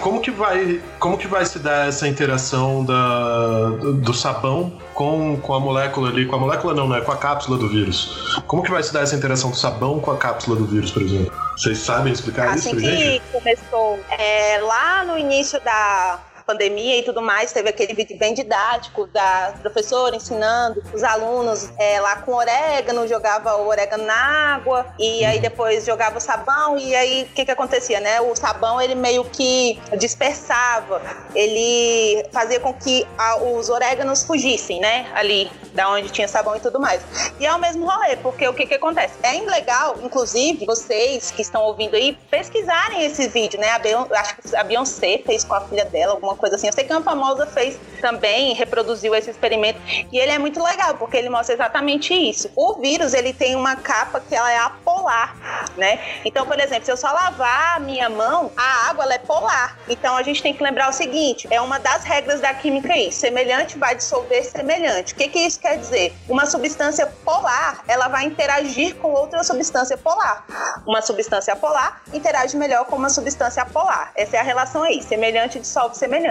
como 0.00 0.18
que 0.18 0.30
vai 0.30 0.80
como 0.98 1.18
que 1.18 1.26
vai 1.26 1.44
se 1.44 1.58
dar 1.58 1.88
essa 1.88 2.08
interação 2.08 2.82
da, 2.82 3.68
do, 3.78 3.92
do 3.92 4.14
sabão 4.14 4.72
com, 4.94 5.36
com 5.36 5.52
a 5.52 5.60
molécula 5.60 6.08
ali, 6.08 6.24
com 6.24 6.36
a 6.36 6.38
molécula 6.38 6.72
não, 6.72 6.88
né, 6.88 7.02
com 7.02 7.12
a 7.12 7.16
cápsula 7.18 7.58
do 7.58 7.68
vírus? 7.68 8.42
Como 8.46 8.62
que 8.62 8.70
vai 8.70 8.82
se 8.82 8.94
dar 8.94 9.02
essa 9.02 9.14
interação 9.14 9.50
do 9.50 9.56
sabão 9.56 10.00
com 10.00 10.10
a 10.10 10.16
cápsula 10.16 10.56
do 10.56 10.64
vírus, 10.64 10.90
por 10.90 11.02
exemplo? 11.02 11.30
Vocês 11.54 11.76
sabem 11.76 12.10
explicar 12.10 12.48
Assim 12.48 12.70
isso 12.70 12.80
pra 12.80 12.90
que 12.90 12.96
gente? 12.96 13.22
começou 13.30 14.00
é, 14.08 14.58
lá 14.62 15.04
no 15.04 15.18
início 15.18 15.60
da 15.62 16.18
pandemia 16.42 16.98
e 16.98 17.02
tudo 17.02 17.20
mais, 17.22 17.52
teve 17.52 17.68
aquele 17.68 17.94
vídeo 17.94 18.18
bem 18.18 18.34
didático 18.34 19.06
da 19.06 19.54
professora 19.60 20.16
ensinando 20.16 20.82
os 20.92 21.02
alunos 21.02 21.68
é, 21.78 22.00
lá 22.00 22.16
com 22.16 22.32
orégano, 22.34 23.06
jogava 23.06 23.56
o 23.56 23.66
orégano 23.68 24.04
na 24.04 24.54
água 24.54 24.86
e 24.98 25.24
aí 25.24 25.38
depois 25.40 25.84
jogava 25.84 26.18
o 26.18 26.20
sabão 26.20 26.78
e 26.78 26.94
aí 26.94 27.22
o 27.30 27.34
que 27.34 27.44
que 27.44 27.50
acontecia, 27.50 28.00
né? 28.00 28.20
O 28.20 28.34
sabão 28.36 28.80
ele 28.80 28.94
meio 28.94 29.24
que 29.24 29.80
dispersava, 29.98 31.00
ele 31.34 32.24
fazia 32.32 32.60
com 32.60 32.72
que 32.74 33.06
a- 33.18 33.36
os 33.36 33.68
oréganos 33.68 34.22
fugissem, 34.24 34.80
né? 34.80 35.10
Ali 35.14 35.50
da 35.74 35.88
onde 35.90 36.10
tinha 36.10 36.28
sabão 36.28 36.54
e 36.56 36.60
tudo 36.60 36.78
mais. 36.78 37.02
E 37.40 37.46
é 37.46 37.52
o 37.54 37.58
mesmo 37.58 37.86
rolê, 37.88 38.16
porque 38.16 38.46
o 38.46 38.52
que 38.54 38.66
que 38.66 38.74
acontece? 38.74 39.14
É 39.22 39.32
legal, 39.40 39.96
inclusive, 40.02 40.64
vocês 40.66 41.30
que 41.30 41.40
estão 41.42 41.62
ouvindo 41.62 41.94
aí, 41.96 42.16
pesquisarem 42.30 43.04
esse 43.04 43.26
vídeo, 43.28 43.58
né? 43.58 43.70
A 43.70 43.78
Beyon- 43.78 44.06
eu 44.08 44.16
acho 44.16 44.36
que 44.36 44.56
a 44.56 44.62
Beyoncé 44.62 45.22
fez 45.24 45.44
com 45.44 45.54
a 45.54 45.60
filha 45.62 45.84
dela, 45.86 46.12
alguma 46.12 46.31
coisa 46.36 46.56
assim. 46.56 46.66
Eu 46.66 46.72
sei 46.72 46.84
que 46.84 46.92
uma 46.92 47.02
famosa 47.02 47.46
fez 47.46 47.78
também, 48.00 48.54
reproduziu 48.54 49.14
esse 49.14 49.30
experimento. 49.30 49.80
E 50.10 50.18
ele 50.18 50.32
é 50.32 50.38
muito 50.38 50.62
legal, 50.62 50.94
porque 50.94 51.16
ele 51.16 51.28
mostra 51.28 51.54
exatamente 51.54 52.12
isso. 52.14 52.50
O 52.56 52.74
vírus, 52.74 53.14
ele 53.14 53.32
tem 53.32 53.54
uma 53.54 53.76
capa 53.76 54.20
que 54.20 54.34
ela 54.34 54.50
é 54.50 54.58
apolar, 54.58 55.36
né? 55.76 55.98
Então, 56.24 56.46
por 56.46 56.58
exemplo, 56.58 56.84
se 56.84 56.92
eu 56.92 56.96
só 56.96 57.10
lavar 57.12 57.76
a 57.76 57.80
minha 57.80 58.08
mão, 58.08 58.50
a 58.56 58.90
água 58.90 59.04
ela 59.04 59.14
é 59.14 59.18
polar. 59.18 59.78
Então, 59.88 60.16
a 60.16 60.22
gente 60.22 60.42
tem 60.42 60.54
que 60.54 60.62
lembrar 60.62 60.88
o 60.88 60.92
seguinte, 60.92 61.46
é 61.50 61.60
uma 61.60 61.78
das 61.78 62.04
regras 62.04 62.40
da 62.40 62.52
química 62.54 62.92
aí. 62.92 63.12
Semelhante 63.12 63.78
vai 63.78 63.94
dissolver 63.94 64.44
semelhante. 64.44 65.12
O 65.14 65.16
que 65.16 65.28
que 65.28 65.38
isso 65.38 65.60
quer 65.60 65.78
dizer? 65.78 66.14
Uma 66.28 66.46
substância 66.46 67.06
polar, 67.24 67.82
ela 67.88 68.08
vai 68.08 68.24
interagir 68.24 68.96
com 68.96 69.12
outra 69.12 69.42
substância 69.44 69.96
polar. 69.96 70.44
Uma 70.86 71.02
substância 71.02 71.54
polar 71.56 72.02
interage 72.12 72.56
melhor 72.56 72.84
com 72.84 72.96
uma 72.96 73.10
substância 73.10 73.62
apolar. 73.62 74.12
Essa 74.14 74.36
é 74.36 74.40
a 74.40 74.42
relação 74.42 74.82
aí. 74.82 75.02
Semelhante 75.02 75.58
dissolve 75.58 75.96
semelhante. 75.96 76.21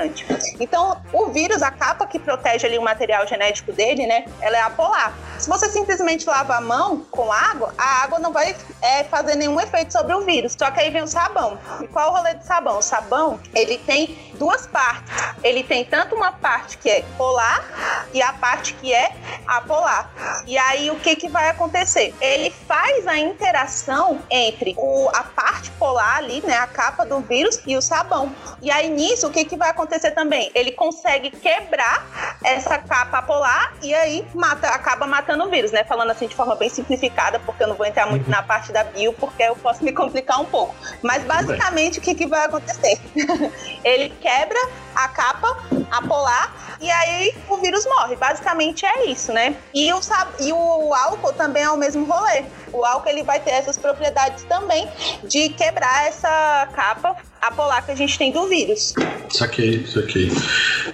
Então, 0.60 1.02
o 1.12 1.28
vírus, 1.28 1.62
a 1.62 1.72
capa 1.72 2.06
que 2.06 2.20
protege 2.20 2.68
ali 2.68 2.78
o 2.78 2.82
material 2.82 3.26
genético 3.28 3.72
dele, 3.72 4.06
né? 4.06 4.26
Ela 4.40 4.58
é 4.58 4.62
apolar. 4.62 5.14
Se 5.38 5.50
você 5.50 5.70
simplesmente 5.70 6.28
lava 6.28 6.56
a 6.56 6.62
mão 6.62 7.06
com 7.10 7.32
água, 7.32 7.74
a 7.78 8.04
água 8.04 8.20
não 8.20 8.32
vai 8.32 8.56
é, 8.82 9.04
fazer 9.06 9.36
nenhum 9.36 9.60
efeito 9.60 9.92
sobre 9.92 10.14
o 10.14 10.22
vírus. 10.22 10.56
Só 10.58 10.70
que 10.72 10.80
aí 10.80 10.90
vem 10.90 11.04
o 11.04 11.08
sabão. 11.08 11.58
E 11.82 11.88
qual 11.88 12.12
o 12.12 12.16
rolê 12.16 12.34
do 12.36 12.44
sabão? 12.44 12.78
O 12.78 12.82
sabão, 12.82 13.40
ele 13.54 13.78
tem 13.80 14.32
duas 14.36 14.66
partes. 14.68 15.12
Ele 15.44 15.64
tem 15.64 15.86
tanto 15.86 16.16
uma 16.16 16.32
parte 16.32 16.78
que 16.78 16.90
é 16.90 17.04
polar 17.18 18.08
e 18.14 18.22
a 18.22 18.34
parte 18.34 18.74
que 18.76 18.94
é 18.94 19.12
apolar. 19.48 20.12
E 20.48 20.58
aí 20.58 20.90
o 20.90 20.96
que 21.00 21.16
que 21.16 21.30
vai 21.30 21.50
acontecer? 21.50 22.14
Ele 22.22 22.50
faz 22.50 23.08
a 23.08 23.18
interação 23.18 24.20
entre 24.30 24.74
o, 24.78 25.10
a 25.14 25.24
parte 25.24 25.70
polar 25.72 26.18
ali, 26.18 26.42
né, 26.46 26.58
a 26.58 26.68
capa 26.68 27.06
do 27.06 27.20
vírus 27.20 27.60
e 27.66 27.76
o 27.76 27.82
sabão. 27.82 28.34
E 28.62 28.72
aí 28.72 28.90
nisso 28.90 29.28
o 29.28 29.32
que 29.32 29.46
que 29.46 29.58
vai 29.58 29.70
acontecer 29.70 29.81
também? 30.12 30.52
Ele 30.54 30.72
consegue 30.72 31.32
quebrar 31.32 32.40
essa 32.44 32.78
capa 32.78 33.22
polar 33.22 33.74
e 33.82 33.94
aí 33.94 34.26
mata, 34.34 34.68
acaba 34.70 35.06
matando 35.06 35.46
o 35.46 35.50
vírus, 35.50 35.72
né? 35.72 35.84
Falando 35.84 36.12
assim 36.12 36.28
de 36.28 36.36
forma 36.36 36.56
bem 36.56 36.70
simplificada, 36.70 37.40
porque 37.40 37.64
eu 37.64 37.68
não 37.68 37.76
vou 37.76 37.86
entrar 37.86 38.08
muito 38.08 38.30
na 38.30 38.42
parte 38.42 38.72
da 38.72 38.84
bio, 38.84 39.14
porque 39.14 39.44
eu 39.44 39.56
posso 39.56 39.84
me 39.84 39.92
complicar 39.92 40.40
um 40.42 40.46
pouco. 40.46 40.76
Mas 41.02 41.24
basicamente 41.24 42.00
o 42.00 42.02
que 42.02 42.16
que 42.16 42.28
vai 42.28 42.46
acontecer? 42.46 43.00
Ele 43.84 44.10
quebra 44.10 44.60
a 44.96 45.08
capa, 45.08 45.58
a 45.92 46.02
polar, 46.02 46.78
e 46.80 46.90
aí 46.90 47.34
o 47.50 47.58
vírus 47.58 47.86
morre. 47.86 48.16
Basicamente 48.16 48.86
é 48.86 49.06
isso, 49.10 49.32
né? 49.34 49.56
E 49.74 49.92
o, 49.94 50.00
e 50.40 50.54
o 50.54 50.94
álcool 50.94 51.34
também 51.34 51.64
é 51.64 51.70
o 51.70 51.78
mesmo 51.78 52.06
rolê. 52.06 52.44
O 52.72 52.86
álcool 52.86 53.10
ele 53.10 53.24
vai 53.24 53.40
ter 53.40 53.52
essas 53.52 53.78
propriedades 53.78 54.44
também 54.46 54.88
de 55.26 55.50
quebrar 55.50 56.08
essa 56.08 56.68
capa 56.74 57.16
apolar 57.42 57.84
que 57.86 57.92
a 57.92 57.96
gente 57.96 58.18
tem 58.18 58.32
do 58.32 58.48
vírus. 58.48 58.94
Saquei, 59.30 59.86
saquei. 59.86 60.32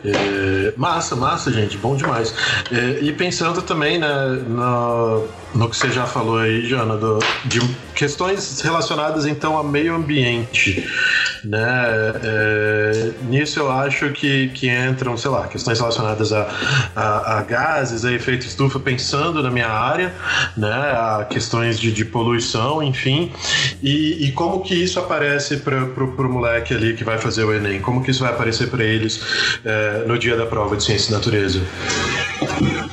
É, 0.03 0.73
massa, 0.77 1.15
massa, 1.15 1.51
gente, 1.51 1.77
bom 1.77 1.95
demais. 1.95 2.33
É, 2.71 2.99
e 3.03 3.11
pensando 3.13 3.61
também 3.61 3.99
né, 3.99 4.07
no, 4.47 5.27
no 5.53 5.69
que 5.69 5.75
você 5.75 5.91
já 5.91 6.05
falou 6.05 6.37
aí, 6.39 6.65
Jana, 6.67 6.95
do- 6.97 7.19
de 7.45 7.59
questões 7.93 8.61
relacionadas 8.61 9.25
então 9.25 9.57
ao 9.57 9.63
meio 9.63 9.93
ambiente. 9.95 10.87
Né? 11.43 11.67
É, 12.23 13.11
nisso 13.23 13.59
eu 13.59 13.71
acho 13.71 14.11
que, 14.11 14.49
que 14.49 14.69
entram, 14.87 15.17
sei 15.17 15.31
lá, 15.31 15.47
questões 15.47 15.79
relacionadas 15.79 16.31
a, 16.31 16.47
a, 16.95 17.39
a 17.39 17.43
gases, 17.43 18.05
a 18.05 18.11
efeito 18.11 18.45
estufa, 18.45 18.79
pensando 18.79 19.41
na 19.43 19.51
minha 19.51 19.67
área, 19.67 20.13
né? 20.55 20.71
A 20.71 21.27
questões 21.29 21.79
de, 21.79 21.91
de 21.91 22.05
poluição, 22.05 22.81
enfim. 22.81 23.31
E, 23.81 24.27
e 24.27 24.31
como 24.31 24.61
que 24.61 24.75
isso 24.75 24.99
aparece 24.99 25.57
para 25.57 25.83
o 25.83 26.29
moleque 26.29 26.73
ali 26.73 26.93
que 26.93 27.03
vai 27.03 27.17
fazer 27.17 27.43
o 27.43 27.53
Enem? 27.53 27.79
Como 27.79 28.03
que 28.03 28.11
isso 28.11 28.21
vai 28.21 28.31
aparecer 28.31 28.69
para 28.69 28.83
eles 28.83 29.21
é, 29.63 30.03
no 30.05 30.17
dia 30.17 30.35
da 30.35 30.45
prova 30.45 30.75
de 30.75 30.83
ciência 30.83 31.11
e 31.11 31.13
natureza? 31.13 31.61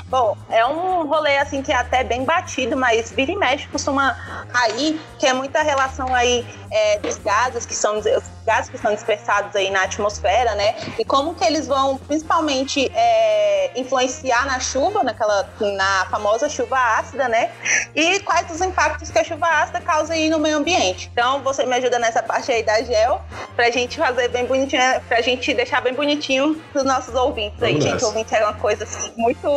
Bom, 0.07 0.37
é 0.51 0.65
um 0.67 1.07
rolê 1.07 1.39
assim 1.39 1.63
que 1.63 1.73
é 1.73 1.77
até 1.77 2.05
bem 2.05 2.25
batido, 2.25 2.77
mas 2.77 3.11
vira 3.11 3.33
e 3.33 3.37
mexe 3.37 3.67
costuma 3.69 4.17
cair, 4.53 5.01
que 5.19 5.27
é 5.27 5.33
muita 5.33 5.63
relação 5.63 6.15
aí 6.15 6.47
é, 6.71 6.99
dos 6.99 7.19
gases 7.19 7.65
que 7.67 7.75
são 7.75 7.99
os 7.99 8.05
gases 8.45 8.71
que 8.71 8.77
são 8.77 8.95
dispersados 8.95 9.55
aí 9.57 9.71
na 9.71 9.83
atmosfera, 9.83 10.55
né? 10.55 10.75
E 10.99 11.05
como 11.05 11.35
que 11.35 11.45
eles 11.45 11.67
vão 11.67 11.97
principalmente 11.97 12.91
é, 12.95 13.73
influenciar 13.75 14.47
na 14.47 14.61
chuva, 14.61 15.03
naquela 15.03 15.49
na 15.61 16.07
famosa 16.11 16.49
chuva 16.49 16.77
ácida, 16.99 17.29
né? 17.29 17.51
E 17.95 18.21
quais 18.21 18.51
os 18.51 18.61
impactos 18.61 19.11
que 19.11 19.19
a 19.19 19.25
chuva 19.25 19.47
ácida 19.47 19.81
causa 19.81 20.13
aí 20.15 20.29
no 20.29 20.39
meio 20.39 20.59
ambiente. 20.59 21.11
Então 21.13 21.43
você 21.43 21.65
me 21.65 21.75
ajuda 21.75 21.99
nessa 21.99 22.23
parte 22.23 22.53
aí 22.53 22.63
da 22.63 22.83
gel 22.83 23.21
pra 23.57 23.71
gente 23.71 23.99
fazer 23.99 24.29
bem 24.29 24.47
bonitinho, 24.47 24.83
pra 25.09 25.21
gente 25.21 25.55
deixar 25.55 25.81
bem 25.81 25.95
bonitinho 25.95 26.61
pros 26.73 26.85
nossos 26.85 27.15
ouvintes 27.15 27.63
aí, 27.63 27.73
Vamos 27.73 27.85
gente. 27.85 28.05
Ouvinte 28.05 28.35
é 28.35 28.45
uma 28.45 28.55
coisa 28.55 28.85
assim, 28.85 29.13
muito 29.17 29.49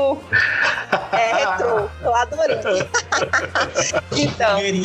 É 1.11 1.33
retrô, 1.33 1.89
tô 2.01 2.13
adorando. 2.13 2.67
então, 4.15 4.59
que 4.59 4.77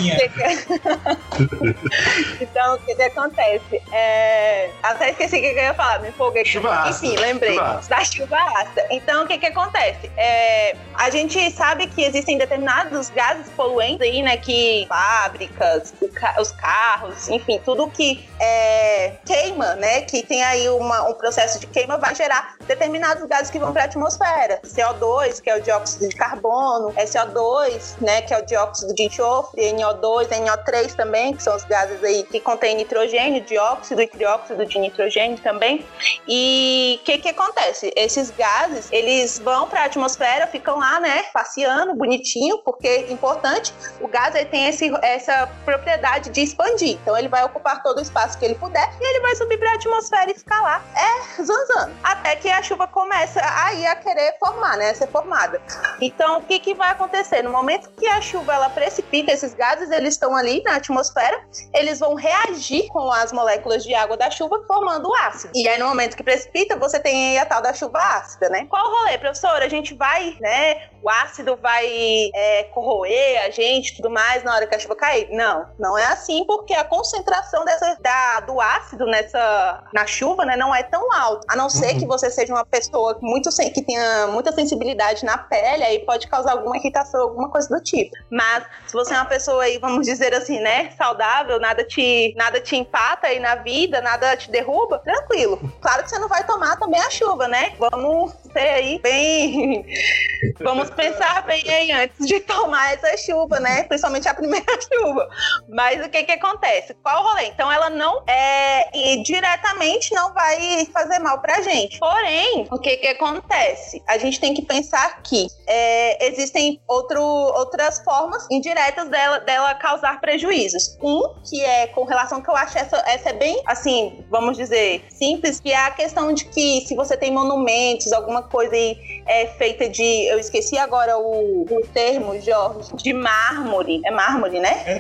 então, 2.43 2.75
o 2.75 2.79
que, 2.79 2.95
que 2.95 3.03
acontece? 3.03 3.83
É... 3.93 4.71
Até 4.83 5.11
esqueci 5.11 5.37
o 5.37 5.41
que 5.41 5.47
eu 5.47 5.55
ia 5.55 5.75
falar, 5.75 6.01
me 6.01 6.09
empolguei. 6.09 6.43
Enfim, 6.89 7.17
lembrei. 7.17 7.59
Da 7.89 8.05
chuva 8.05 8.37
ácida. 8.37 8.87
Então, 8.91 9.25
o 9.25 9.27
que, 9.27 9.39
que 9.39 9.47
acontece? 9.47 10.11
É... 10.17 10.77
A 10.95 11.11
gente 11.11 11.51
sabe 11.53 11.87
que 11.87 12.03
existem 12.03 12.39
determinados 12.39 13.11
gases 13.11 13.49
poluentes 13.51 14.01
aí, 14.01 14.23
né? 14.23 14.37
Que 14.37 14.87
fábricas, 14.89 15.93
os 16.41 16.53
carros, 16.53 17.29
enfim, 17.29 17.61
tudo 17.65 17.89
que 17.89 18.29
é... 18.41 19.15
queima, 19.25 19.75
né? 19.77 20.03
Que 20.03 20.23
tem 20.23 20.43
aí 20.43 20.69
uma, 20.69 21.09
um 21.09 21.15
processo 21.15 21.59
de 21.61 21.67
queima 21.67 21.97
vai 21.99 22.15
gerar 22.15 22.57
determinados 22.67 23.25
gases 23.27 23.51
que 23.51 23.59
vão 23.59 23.73
para 23.73 23.83
a 23.83 23.85
atmosfera. 23.87 24.61
CO2, 24.65 25.41
que 25.41 25.51
é 25.51 25.57
o 25.57 25.63
dióxido 25.63 26.09
de 26.09 26.17
carbono, 26.17 26.93
SO2, 26.95 27.95
né, 28.01 28.23
que 28.23 28.33
é 28.33 28.39
o 28.39 28.45
dióxido 28.45 28.95
de 28.95 29.05
enxofre, 29.05 29.73
NO2, 29.73 30.29
NO3 30.29 30.95
também, 30.95 31.35
que 31.35 31.43
são 31.43 31.55
os 31.57 31.65
gases 31.65 32.03
aí 32.03 32.23
que 32.25 32.41
contêm 32.41 32.77
nitrogênio, 32.77 33.43
dióxido 33.43 34.03
e 34.03 34.07
trióxido 34.07 34.65
de 34.65 34.79
nitrogênio 34.79 35.39
também. 35.39 35.85
E 36.27 36.99
o 37.01 37.05
que 37.05 37.19
que 37.19 37.29
acontece? 37.29 37.93
Esses 37.97 38.31
gases, 38.31 38.89
eles 38.91 39.39
vão 39.39 39.69
para 39.69 39.83
a 39.83 39.85
atmosfera, 39.85 40.47
ficam 40.47 40.79
lá, 40.79 41.01
né, 41.01 41.25
passeando, 41.33 41.95
bonitinho, 41.95 42.59
porque 42.59 42.89
é 42.89 43.13
importante, 43.13 43.73
o 44.01 44.09
gás 44.09 44.35
ele 44.35 44.47
tem 44.47 44.69
esse, 44.69 44.91
essa 45.03 45.49
propriedade 45.65 46.31
de 46.31 46.41
expandir. 46.43 46.99
Então 47.03 47.17
ele 47.17 47.29
vai 47.29 47.45
ocupar 47.45 47.83
todo 47.83 47.99
o 47.99 48.03
espaço 48.03 48.39
que 48.39 48.45
ele 48.45 48.55
puder 48.55 48.89
e 49.01 49.05
ele 49.05 49.21
vai 49.21 49.35
subir 49.35 49.59
para 49.59 49.71
a 49.73 49.75
atmosfera 49.75 50.31
e 50.31 50.35
ficar 50.35 50.61
lá, 50.63 50.83
é, 50.95 51.43
zanzando. 51.43 51.93
Até 52.03 52.37
que 52.37 52.49
a 52.49 52.62
chuva 52.63 52.87
começa 52.87 53.41
aí 53.65 53.87
a 53.87 53.97
querer 53.97 54.37
formar, 54.39 54.77
né, 54.77 54.95
ser 54.95 55.09
formada. 55.09 55.61
Então, 56.01 56.39
o 56.39 56.43
que 56.43 56.59
que 56.59 56.75
vai 56.75 56.91
acontecer? 56.91 57.43
No 57.43 57.51
momento 57.51 57.91
que 57.91 58.07
a 58.07 58.21
chuva 58.21 58.55
ela 58.55 58.71
precipita, 58.71 59.33
esses 59.33 59.55
gases 59.55 59.91
eles 59.91 60.15
estão 60.15 60.37
ali 60.37 60.63
na 60.63 60.77
atmosfera, 60.77 61.45
eles 61.75 61.99
vão 61.99 62.15
reagir 62.15 62.89
com 62.89 63.11
as 63.11 63.33
moléculas 63.33 63.85
de 63.85 63.95
água 63.95 64.17
da 64.17 64.31
chuva, 64.31 64.63
formando 64.67 65.13
ácido. 65.15 65.53
E 65.55 65.69
aí, 65.69 65.79
no 65.79 65.89
momento 65.89 66.17
que 66.17 66.23
precipita, 66.23 66.77
você 66.77 66.99
tem 66.99 67.39
a 67.39 67.47
tal 67.47 67.61
da 67.63 67.73
chuva 67.73 67.99
ácida, 67.99 68.49
né? 68.49 68.67
Qual 68.69 68.85
o 68.85 68.97
rolê, 68.97 69.19
professora? 69.19 69.65
A 69.65 69.69
gente 69.69 69.95
vai, 69.95 70.37
né? 70.41 70.92
O 71.03 71.11
ácido 71.11 71.57
vai 71.61 72.31
é, 72.35 72.65
corroer 72.65 73.45
a 73.45 73.51
gente 73.51 73.97
tudo 73.97 74.09
mais 74.09 74.45
na 74.45 74.55
hora 74.55 74.67
que 74.67 74.75
a 74.75 74.79
chuva 74.79 74.95
cair? 74.95 75.29
Não, 75.31 75.67
não 75.79 75.99
é 75.99 76.07
assim, 76.07 76.45
porque 76.47 76.73
a 76.75 76.85
concentração 76.85 77.65
dessa, 77.65 77.97
da, 78.01 78.41
do 78.41 78.61
ácido 78.61 79.07
nessa, 79.07 79.83
na 79.93 80.07
chuva, 80.07 80.45
né, 80.45 80.57
não 80.57 80.75
é 80.75 80.83
tão 80.83 81.13
alta. 81.13 81.47
A 81.51 81.57
não 81.57 81.69
ser 81.69 81.95
uhum. 81.95 81.99
que 81.99 82.07
você 82.07 82.31
seja 82.31 82.53
uma 82.53 82.65
pessoa 82.65 83.19
muito 83.21 83.51
que 83.73 83.83
tenha 83.83 84.29
muita 84.29 84.53
sensibilidade 84.53 85.25
na 85.25 85.37
pele, 85.39 85.83
aí 85.83 85.99
pode 86.01 86.29
causar 86.29 86.53
alguma 86.53 86.77
irritação, 86.77 87.21
alguma 87.23 87.51
coisa 87.51 87.69
do 87.69 87.83
tipo. 87.83 88.13
Mas 88.31 88.65
se 88.87 88.93
você 88.93 89.15
é 89.15 89.17
uma 89.17 89.27
pessoa 89.27 89.65
aí, 89.65 89.79
vamos 89.79 90.07
dizer 90.07 90.35
assim, 90.35 90.61
né, 90.61 90.91
saudável, 90.97 91.59
nada 91.59 91.85
te, 91.85 92.35
nada 92.37 92.61
te 92.61 92.77
empata 92.77 93.27
aí 93.27 93.41
na 93.41 93.57
vida, 93.57 94.01
nada 94.01 94.37
te 94.37 94.51
derruba, 94.51 94.99
tranquilo. 95.01 95.59
Claro 95.81 96.05
que 96.05 96.11
você 96.11 96.19
não 96.19 96.29
vai 96.29 96.47
tomar 96.47 96.77
também 96.77 97.01
a 97.01 97.11
chuva, 97.11 97.49
né? 97.49 97.73
Vamos 97.79 98.33
ser 98.53 98.69
aí 98.69 98.99
bem. 99.01 99.85
Vamos 100.61 100.91
pensar 100.93 101.43
bem 101.47 101.63
aí 101.69 101.93
antes 101.93 102.27
de 102.27 102.41
tomar 102.41 102.95
essa 102.95 103.17
chuva, 103.17 103.59
né? 103.61 103.85
Principalmente 103.85 104.29
a 104.29 104.35
primeira 104.35 104.67
chuva. 104.81 105.29
Mas 105.69 106.05
o 106.05 106.09
que 106.09 106.23
que 106.25 106.33
acontece? 106.33 106.95
Qual 107.03 107.23
o 107.23 107.29
rolê? 107.29 107.47
Então 107.47 107.71
ela 107.71 107.91
não 107.91 108.23
é 108.27 108.97
e 108.97 109.23
diretamente 109.23 110.15
não 110.15 110.33
vai 110.33 110.87
fazer 110.93 111.19
mal 111.19 111.41
pra 111.41 111.61
gente. 111.63 111.99
Porém, 111.99 112.67
o 112.71 112.79
que 112.79 112.97
que 112.97 113.09
acontece? 113.09 114.03
A 114.09 114.19
gente 114.19 114.41
tem 114.41 114.55
que 114.55 114.63
pensar 114.63 115.23
que 115.23 115.47
é, 115.67 116.27
existem 116.27 116.81
outro, 116.87 117.23
outras 117.23 118.01
formas 118.01 118.47
indiretas 118.51 119.09
dela, 119.09 119.39
dela 119.41 119.75
causar 119.75 120.21
prejuízos. 120.21 120.97
Um, 121.03 121.35
que 121.49 121.63
é 121.63 121.87
com 121.89 122.05
relação 122.05 122.41
que 122.41 122.49
eu 122.49 122.57
acho 122.57 122.79
essa, 122.79 123.03
essa 123.07 123.31
é 123.31 123.33
bem, 123.33 123.63
assim, 123.67 124.25
vamos 124.31 124.57
dizer, 124.57 125.05
simples, 125.11 125.61
que 125.61 125.73
é 125.73 125.77
a 125.77 125.91
questão 125.91 126.33
de 126.33 126.45
que 126.47 126.85
se 126.87 126.95
você 126.95 127.17
tem 127.17 127.31
monumentos, 127.31 128.13
alguma 128.13 128.43
coisa 128.43 128.75
aí 128.75 129.23
é, 129.27 129.47
feita 129.47 129.89
de, 129.89 130.27
eu 130.27 130.39
esqueci 130.39 130.77
agora 130.83 131.19
o, 131.19 131.63
o 131.63 131.87
termo, 131.93 132.41
Jorge, 132.41 132.95
de 132.97 133.13
mármore. 133.13 134.01
É 134.05 134.11
mármore, 134.11 134.61
né? 134.61 134.83
É, 134.87 134.99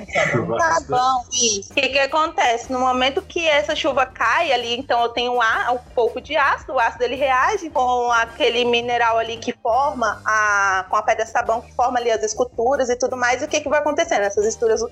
tá 0.59 0.81
bom. 0.89 1.25
Isso. 1.33 1.71
O 1.71 1.75
que 1.75 1.89
que 1.89 1.99
acontece? 1.99 2.73
No 2.73 2.79
momento 2.79 3.23
que 3.23 3.47
essa 3.49 3.75
chuva 3.75 4.07
cai 4.07 4.53
ali, 4.53 4.77
então 4.77 5.03
eu 5.03 5.09
tenho 5.11 5.33
um, 5.33 5.39
um 5.39 5.79
pouco 5.95 6.21
de 6.21 6.37
ácido, 6.37 6.75
o 6.75 6.79
ácido 6.79 7.05
ele 7.05 7.17
reage 7.17 7.71
com 7.71 8.11
aquele 8.13 8.65
mineral 8.65 9.19
ali 9.19 9.37
que 9.37 9.53
forma 9.53 10.23
a 10.25 10.87
com 10.89 10.97
a 10.97 11.03
pedra 11.03 11.27
sabão 11.27 11.61
que 11.61 11.73
forma 11.75 11.99
ali 11.99 12.11
as 12.11 12.23
esculturas 12.23 12.89
e 12.89 12.97
tudo 12.97 13.17
mais, 13.17 13.43
e 13.43 13.45
o 13.45 13.49
que, 13.49 13.61
que 13.61 13.69
vai 13.69 13.81
acontecendo? 13.81 14.23
Essas 14.23 14.45
esculturas, 14.47 14.83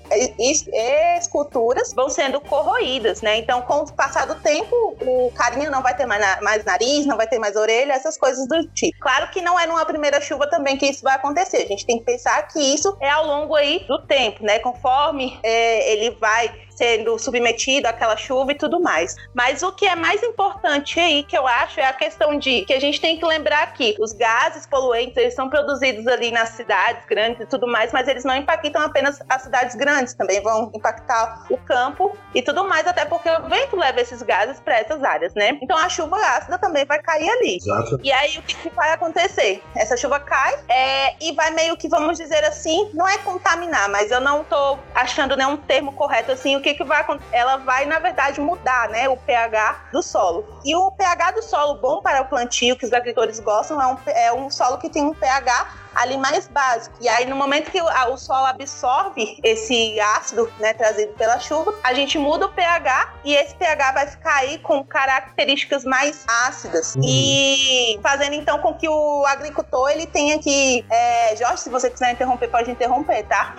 esculturas 1.19 1.93
vão 1.93 2.09
sendo 2.09 2.41
corroídas, 2.41 3.21
né? 3.21 3.37
Então, 3.37 3.61
com 3.61 3.81
o 3.81 3.93
passar 3.93 4.25
do 4.25 4.35
tempo, 4.35 4.75
o 5.01 5.31
carinha 5.35 5.69
não 5.69 5.81
vai 5.81 5.95
ter 5.95 6.05
mais, 6.05 6.41
mais 6.41 6.63
nariz, 6.63 7.05
não 7.05 7.17
vai 7.17 7.27
ter 7.27 7.39
mais 7.39 7.55
orelha, 7.55 7.93
essas 7.93 8.17
coisas 8.17 8.47
do 8.47 8.67
tipo. 8.67 8.97
Claro 8.99 9.29
que 9.31 9.41
não 9.41 9.59
é 9.59 9.65
numa 9.65 9.85
primeira 9.85 10.19
chuva 10.21 10.47
também 10.47 10.77
que 10.81 10.87
isso 10.87 11.03
vai 11.03 11.13
acontecer. 11.13 11.57
A 11.57 11.67
gente 11.67 11.85
tem 11.85 11.99
que 11.99 12.05
pensar 12.05 12.41
que 12.47 12.59
isso 12.59 12.97
é 12.99 13.07
ao 13.07 13.27
longo 13.27 13.55
aí 13.55 13.85
do 13.87 13.99
tempo, 13.99 14.43
né? 14.43 14.57
Conforme 14.57 15.39
é, 15.43 15.93
ele 15.93 16.09
vai 16.19 16.51
sendo 16.75 17.17
submetido 17.19 17.87
àquela 17.87 18.17
chuva 18.17 18.51
e 18.51 18.55
tudo 18.55 18.81
mais. 18.81 19.15
Mas 19.33 19.63
o 19.63 19.71
que 19.71 19.85
é 19.85 19.95
mais 19.95 20.23
importante 20.23 20.99
aí, 20.99 21.23
que 21.23 21.37
eu 21.37 21.47
acho, 21.47 21.79
é 21.79 21.85
a 21.85 21.93
questão 21.93 22.37
de 22.37 22.63
que 22.65 22.73
a 22.73 22.79
gente 22.79 22.99
tem 22.99 23.17
que 23.17 23.25
lembrar 23.25 23.73
que 23.73 23.95
os 23.99 24.13
gases 24.13 24.65
poluentes, 24.65 25.17
eles 25.17 25.33
são 25.33 25.49
produzidos 25.49 26.07
ali 26.07 26.31
nas 26.31 26.49
cidades 26.49 27.05
grandes 27.05 27.41
e 27.41 27.45
tudo 27.45 27.67
mais, 27.67 27.91
mas 27.91 28.07
eles 28.07 28.23
não 28.23 28.35
impactam 28.35 28.81
apenas 28.81 29.19
as 29.29 29.41
cidades 29.43 29.75
grandes, 29.75 30.13
também 30.13 30.41
vão 30.41 30.71
impactar 30.73 31.45
o 31.49 31.57
campo 31.57 32.15
e 32.33 32.41
tudo 32.41 32.67
mais, 32.67 32.87
até 32.87 33.05
porque 33.05 33.29
o 33.29 33.49
vento 33.49 33.75
leva 33.75 34.01
esses 34.01 34.21
gases 34.21 34.59
para 34.59 34.79
essas 34.79 35.03
áreas, 35.03 35.33
né? 35.33 35.57
Então 35.61 35.77
a 35.77 35.89
chuva 35.89 36.17
ácida 36.17 36.57
também 36.57 36.85
vai 36.85 37.01
cair 37.01 37.29
ali. 37.29 37.57
Exato. 37.57 37.99
E 38.03 38.11
aí 38.11 38.37
o 38.37 38.41
que, 38.43 38.55
que 38.55 38.69
vai 38.69 38.91
acontecer? 38.91 39.61
Essa 39.75 39.97
chuva 39.97 40.19
cai 40.19 40.55
é, 40.69 41.15
e 41.21 41.33
vai 41.33 41.51
meio 41.51 41.75
que, 41.77 41.87
vamos 41.87 42.17
dizer 42.17 42.43
assim, 42.43 42.89
não 42.93 43.07
é 43.07 43.17
contaminar, 43.19 43.89
mas 43.89 44.11
eu 44.11 44.21
não 44.21 44.43
tô 44.43 44.77
achando 44.93 45.35
nenhum 45.35 45.57
termo 45.57 45.91
correto 45.93 46.31
assim, 46.31 46.55
o 46.55 46.61
que 46.61 46.70
que, 46.73 46.77
que 46.79 46.83
vai 46.83 47.01
acontecer? 47.01 47.29
Ela 47.31 47.57
vai, 47.57 47.85
na 47.85 47.99
verdade, 47.99 48.39
mudar 48.39 48.89
né, 48.89 49.07
o 49.09 49.17
pH 49.17 49.89
do 49.91 50.01
solo. 50.01 50.59
E 50.63 50.75
o 50.75 50.91
pH 50.91 51.31
do 51.31 51.41
solo 51.41 51.75
bom 51.75 52.01
para 52.01 52.21
o 52.21 52.25
plantio, 52.25 52.75
que 52.75 52.85
os 52.85 52.93
agricultores 52.93 53.39
gostam, 53.39 53.81
é 53.81 53.87
um, 53.87 53.97
é 54.07 54.33
um 54.33 54.49
solo 54.49 54.77
que 54.77 54.89
tem 54.89 55.05
um 55.05 55.13
pH 55.13 55.80
ali 56.01 56.17
mais 56.17 56.47
básico. 56.47 56.95
E 57.01 57.07
aí, 57.07 57.25
no 57.25 57.35
momento 57.35 57.71
que 57.71 57.81
o, 57.81 57.87
a, 57.87 58.09
o 58.09 58.17
solo 58.17 58.45
absorve 58.45 59.39
esse 59.43 59.99
ácido, 59.99 60.51
né, 60.59 60.73
trazido 60.73 61.13
pela 61.13 61.39
chuva, 61.39 61.73
a 61.83 61.93
gente 61.93 62.17
muda 62.17 62.45
o 62.45 62.49
pH 62.49 63.13
e 63.23 63.33
esse 63.33 63.55
pH 63.55 63.91
vai 63.91 64.07
ficar 64.07 64.35
aí 64.35 64.57
com 64.59 64.83
características 64.83 65.83
mais 65.83 66.25
ácidas. 66.27 66.95
Uhum. 66.95 67.01
E 67.05 67.99
fazendo 68.01 68.33
então 68.33 68.59
com 68.59 68.73
que 68.73 68.87
o 68.87 69.25
agricultor 69.27 69.89
ele 69.89 70.05
tenha 70.05 70.39
que. 70.39 70.83
É, 70.89 71.35
Jorge, 71.35 71.61
se 71.61 71.69
você 71.69 71.89
quiser 71.89 72.13
interromper, 72.13 72.49
pode 72.49 72.71
interromper, 72.71 73.23
tá? 73.23 73.55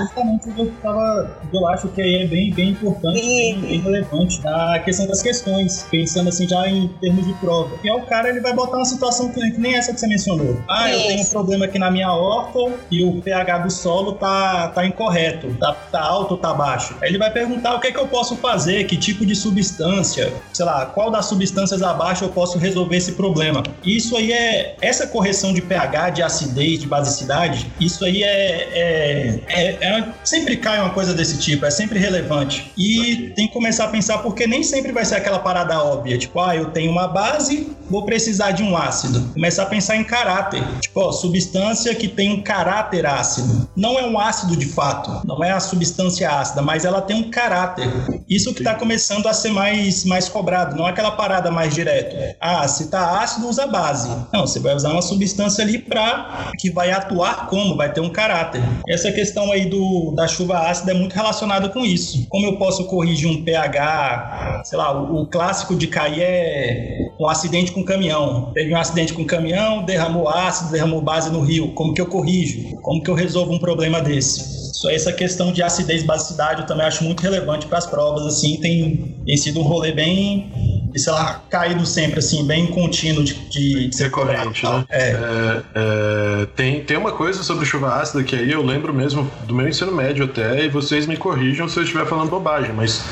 Justamente 0.00 0.50
o 0.50 0.54
que 0.54 0.60
eu, 0.60 0.72
tava, 0.82 1.36
eu 1.52 1.68
acho 1.68 1.88
que 1.88 2.02
aí 2.02 2.22
é 2.22 2.26
bem, 2.26 2.52
bem 2.52 2.70
importante, 2.70 3.18
e... 3.18 3.54
bem, 3.54 3.60
bem, 3.60 3.80
relevante 3.80 4.40
a 4.46 4.78
questão 4.80 5.06
das 5.06 5.22
questões, 5.22 5.86
pensando 5.90 6.28
assim 6.28 6.48
já 6.48 6.66
em 6.68 6.88
termos 7.00 7.26
de 7.26 7.32
prova. 7.34 7.76
Que 7.78 7.88
é 7.88 7.94
o 7.94 8.02
cara, 8.06 8.28
ele 8.28 8.40
vai 8.40 8.52
botar 8.52 8.76
uma 8.76 8.84
situação 8.84 9.30
que, 9.30 9.40
que 9.50 9.60
nem 9.60 9.76
essa 9.76 9.92
que 9.92 10.00
você 10.00 10.06
mencionou. 10.06 10.60
Ah, 10.68 10.90
eu 10.90 10.98
tenho 10.98 11.21
um 11.22 11.30
problema 11.30 11.64
aqui 11.64 11.78
na 11.78 11.90
minha 11.90 12.12
horta 12.12 12.58
e 12.90 13.04
o 13.04 13.20
pH 13.20 13.58
do 13.58 13.70
solo 13.70 14.12
tá, 14.12 14.68
tá 14.68 14.86
incorreto, 14.86 15.54
tá, 15.58 15.72
tá 15.90 16.00
alto 16.00 16.32
ou 16.32 16.38
tá 16.38 16.52
baixo. 16.52 16.94
Aí 17.00 17.08
ele 17.08 17.18
vai 17.18 17.30
perguntar 17.30 17.74
o 17.74 17.80
que 17.80 17.88
é 17.88 17.92
que 17.92 17.98
eu 17.98 18.08
posso 18.08 18.36
fazer, 18.36 18.84
que 18.84 18.96
tipo 18.96 19.24
de 19.24 19.34
substância, 19.34 20.32
sei 20.52 20.64
lá, 20.64 20.86
qual 20.86 21.10
das 21.10 21.26
substâncias 21.26 21.82
abaixo 21.82 22.24
eu 22.24 22.28
posso 22.28 22.58
resolver 22.58 22.96
esse 22.96 23.12
problema. 23.12 23.62
Isso 23.84 24.16
aí 24.16 24.32
é, 24.32 24.76
essa 24.80 25.06
correção 25.06 25.52
de 25.52 25.60
pH, 25.60 26.10
de 26.10 26.22
acidez, 26.22 26.80
de 26.80 26.86
basicidade, 26.86 27.70
isso 27.80 28.04
aí 28.04 28.22
é, 28.22 28.68
é, 28.72 29.40
é, 29.48 29.68
é 29.84 30.08
sempre 30.24 30.56
cai 30.56 30.80
uma 30.80 30.90
coisa 30.90 31.14
desse 31.14 31.38
tipo, 31.38 31.64
é 31.66 31.70
sempre 31.70 31.98
relevante. 31.98 32.70
E 32.76 33.32
tem 33.34 33.46
que 33.46 33.52
começar 33.52 33.84
a 33.84 33.88
pensar 33.88 34.18
porque 34.18 34.46
nem 34.46 34.62
sempre 34.62 34.92
vai 34.92 35.04
ser 35.04 35.16
aquela 35.16 35.38
parada 35.38 35.82
óbvia, 35.82 36.18
tipo, 36.18 36.40
ah, 36.40 36.56
eu 36.56 36.66
tenho 36.66 36.90
uma 36.90 37.08
base, 37.08 37.70
vou 37.90 38.04
precisar 38.04 38.52
de 38.52 38.62
um 38.62 38.76
ácido. 38.76 39.20
Começar 39.34 39.64
a 39.64 39.66
pensar 39.66 39.96
em 39.96 40.04
caráter. 40.04 40.62
Tipo, 40.80 41.01
ó, 41.02 41.12
substância 41.12 41.94
que 41.94 42.08
tem 42.08 42.32
um 42.32 42.42
caráter 42.42 43.06
ácido. 43.06 43.68
Não 43.76 43.98
é 43.98 44.06
um 44.06 44.18
ácido 44.18 44.56
de 44.56 44.66
fato, 44.66 45.26
não 45.26 45.42
é 45.42 45.50
a 45.50 45.60
substância 45.60 46.30
ácida, 46.30 46.62
mas 46.62 46.84
ela 46.84 47.00
tem 47.00 47.16
um 47.16 47.30
caráter. 47.30 47.90
Isso 48.32 48.54
que 48.54 48.60
está 48.60 48.74
começando 48.74 49.26
a 49.26 49.34
ser 49.34 49.50
mais, 49.50 50.06
mais 50.06 50.26
cobrado, 50.26 50.74
não 50.74 50.86
é 50.86 50.90
aquela 50.90 51.10
parada 51.10 51.50
mais 51.50 51.74
direta. 51.74 52.34
Ah, 52.40 52.66
se 52.66 52.84
está 52.84 53.20
ácido, 53.20 53.46
usa 53.46 53.66
base. 53.66 54.08
Não, 54.32 54.46
você 54.46 54.58
vai 54.58 54.74
usar 54.74 54.90
uma 54.90 55.02
substância 55.02 55.62
ali 55.62 55.78
para 55.78 56.50
que 56.58 56.70
vai 56.70 56.90
atuar 56.90 57.46
como, 57.48 57.76
vai 57.76 57.92
ter 57.92 58.00
um 58.00 58.08
caráter. 58.08 58.62
Essa 58.88 59.12
questão 59.12 59.52
aí 59.52 59.66
do, 59.66 60.12
da 60.12 60.26
chuva 60.26 60.60
ácida 60.60 60.92
é 60.92 60.94
muito 60.94 61.12
relacionada 61.12 61.68
com 61.68 61.80
isso. 61.84 62.26
Como 62.30 62.46
eu 62.46 62.56
posso 62.56 62.86
corrigir 62.86 63.28
um 63.28 63.44
pH, 63.44 64.62
sei 64.64 64.78
lá, 64.78 64.98
o, 64.98 65.20
o 65.20 65.26
clássico 65.26 65.76
de 65.76 65.86
cair 65.86 66.22
é 66.22 67.08
um 67.20 67.28
acidente 67.28 67.70
com 67.70 67.84
caminhão. 67.84 68.50
Teve 68.54 68.72
um 68.72 68.78
acidente 68.78 69.12
com 69.12 69.26
caminhão, 69.26 69.84
derramou 69.84 70.26
ácido, 70.26 70.72
derramou 70.72 71.02
base 71.02 71.30
no 71.30 71.42
rio. 71.42 71.74
Como 71.74 71.92
que 71.92 72.00
eu 72.00 72.06
corrijo? 72.06 72.76
Como 72.80 73.02
que 73.02 73.10
eu 73.10 73.14
resolvo 73.14 73.52
um 73.52 73.58
problema 73.58 74.00
desse? 74.00 74.61
Essa 74.90 75.12
questão 75.12 75.52
de 75.52 75.62
acidez, 75.62 76.02
basicidade, 76.02 76.62
eu 76.62 76.66
também 76.66 76.86
acho 76.86 77.04
muito 77.04 77.20
relevante 77.20 77.66
para 77.66 77.78
as 77.78 77.86
provas, 77.86 78.26
assim, 78.26 78.58
tem, 78.60 79.22
tem 79.24 79.36
sido 79.36 79.60
um 79.60 79.62
rolê 79.62 79.92
bem, 79.92 80.50
sei 80.96 81.12
lá, 81.12 81.42
caído 81.50 81.84
sempre, 81.86 82.18
assim, 82.18 82.46
bem 82.46 82.66
contínuo 82.66 83.24
de... 83.24 83.34
de, 83.48 83.88
de 83.88 84.02
Recorrente, 84.02 84.64
né? 84.64 84.84
É. 84.88 85.02
É, 85.02 85.62
é. 85.74 86.46
tem, 86.56 86.82
tem 86.82 86.96
uma 86.96 87.12
coisa 87.12 87.42
sobre 87.42 87.64
chuva 87.64 88.00
ácida 88.00 88.22
que 88.22 88.34
aí 88.36 88.50
eu 88.50 88.62
lembro 88.62 88.92
mesmo 88.92 89.30
do 89.46 89.54
meu 89.54 89.68
ensino 89.68 89.92
médio 89.92 90.24
até, 90.24 90.64
e 90.64 90.68
vocês 90.68 91.06
me 91.06 91.16
corrijam 91.16 91.68
se 91.68 91.78
eu 91.78 91.82
estiver 91.82 92.06
falando 92.06 92.30
bobagem, 92.30 92.72
mas 92.72 93.02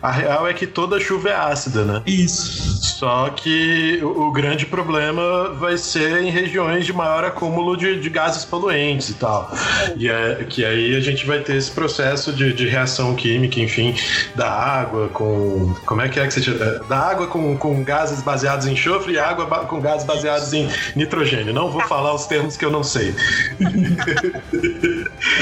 a 0.00 0.10
real 0.10 0.46
é 0.48 0.54
que 0.54 0.66
toda 0.66 1.00
chuva 1.00 1.30
é 1.30 1.34
ácida, 1.34 1.84
né? 1.84 2.02
Isso. 2.06 2.82
Só 3.02 3.28
que 3.30 4.00
o, 4.02 4.28
o 4.28 4.32
grande 4.32 4.66
problema 4.66 5.54
vai 5.54 5.76
ser 5.76 6.22
em 6.22 6.30
regiões 6.30 6.86
de 6.86 6.92
maior 6.92 7.24
acúmulo 7.24 7.76
de, 7.76 8.00
de 8.00 8.08
gases 8.08 8.44
poluentes 8.44 9.08
e 9.10 9.14
tal. 9.14 9.52
E 9.96 10.08
é, 10.08 10.44
que 10.48 10.64
aí 10.64 10.94
a 10.96 11.00
gente 11.00 11.26
vai 11.26 11.40
ter 11.40 11.56
esse 11.56 11.70
processo 11.70 12.32
de, 12.32 12.52
de 12.52 12.68
reação 12.68 13.14
química, 13.14 13.60
enfim, 13.60 13.94
da 14.34 14.50
água 14.50 15.08
com. 15.08 15.74
Como 15.84 16.00
é 16.00 16.08
que 16.08 16.20
é 16.20 16.26
que 16.26 16.32
você? 16.32 16.52
Da 16.88 16.98
água 17.02 17.26
com, 17.26 17.56
com 17.56 17.82
gases 17.82 18.22
baseados 18.22 18.66
em 18.66 18.72
enxofre 18.72 19.14
e 19.14 19.18
água 19.18 19.46
com 19.66 19.80
gases 19.80 20.04
baseados 20.06 20.52
em 20.52 20.68
nitrogênio. 20.96 21.52
Não 21.52 21.70
vou 21.70 21.82
falar 21.82 22.14
os 22.14 22.26
termos 22.26 22.56
que 22.56 22.64
eu 22.64 22.70
não 22.70 22.82
sei. 22.82 23.14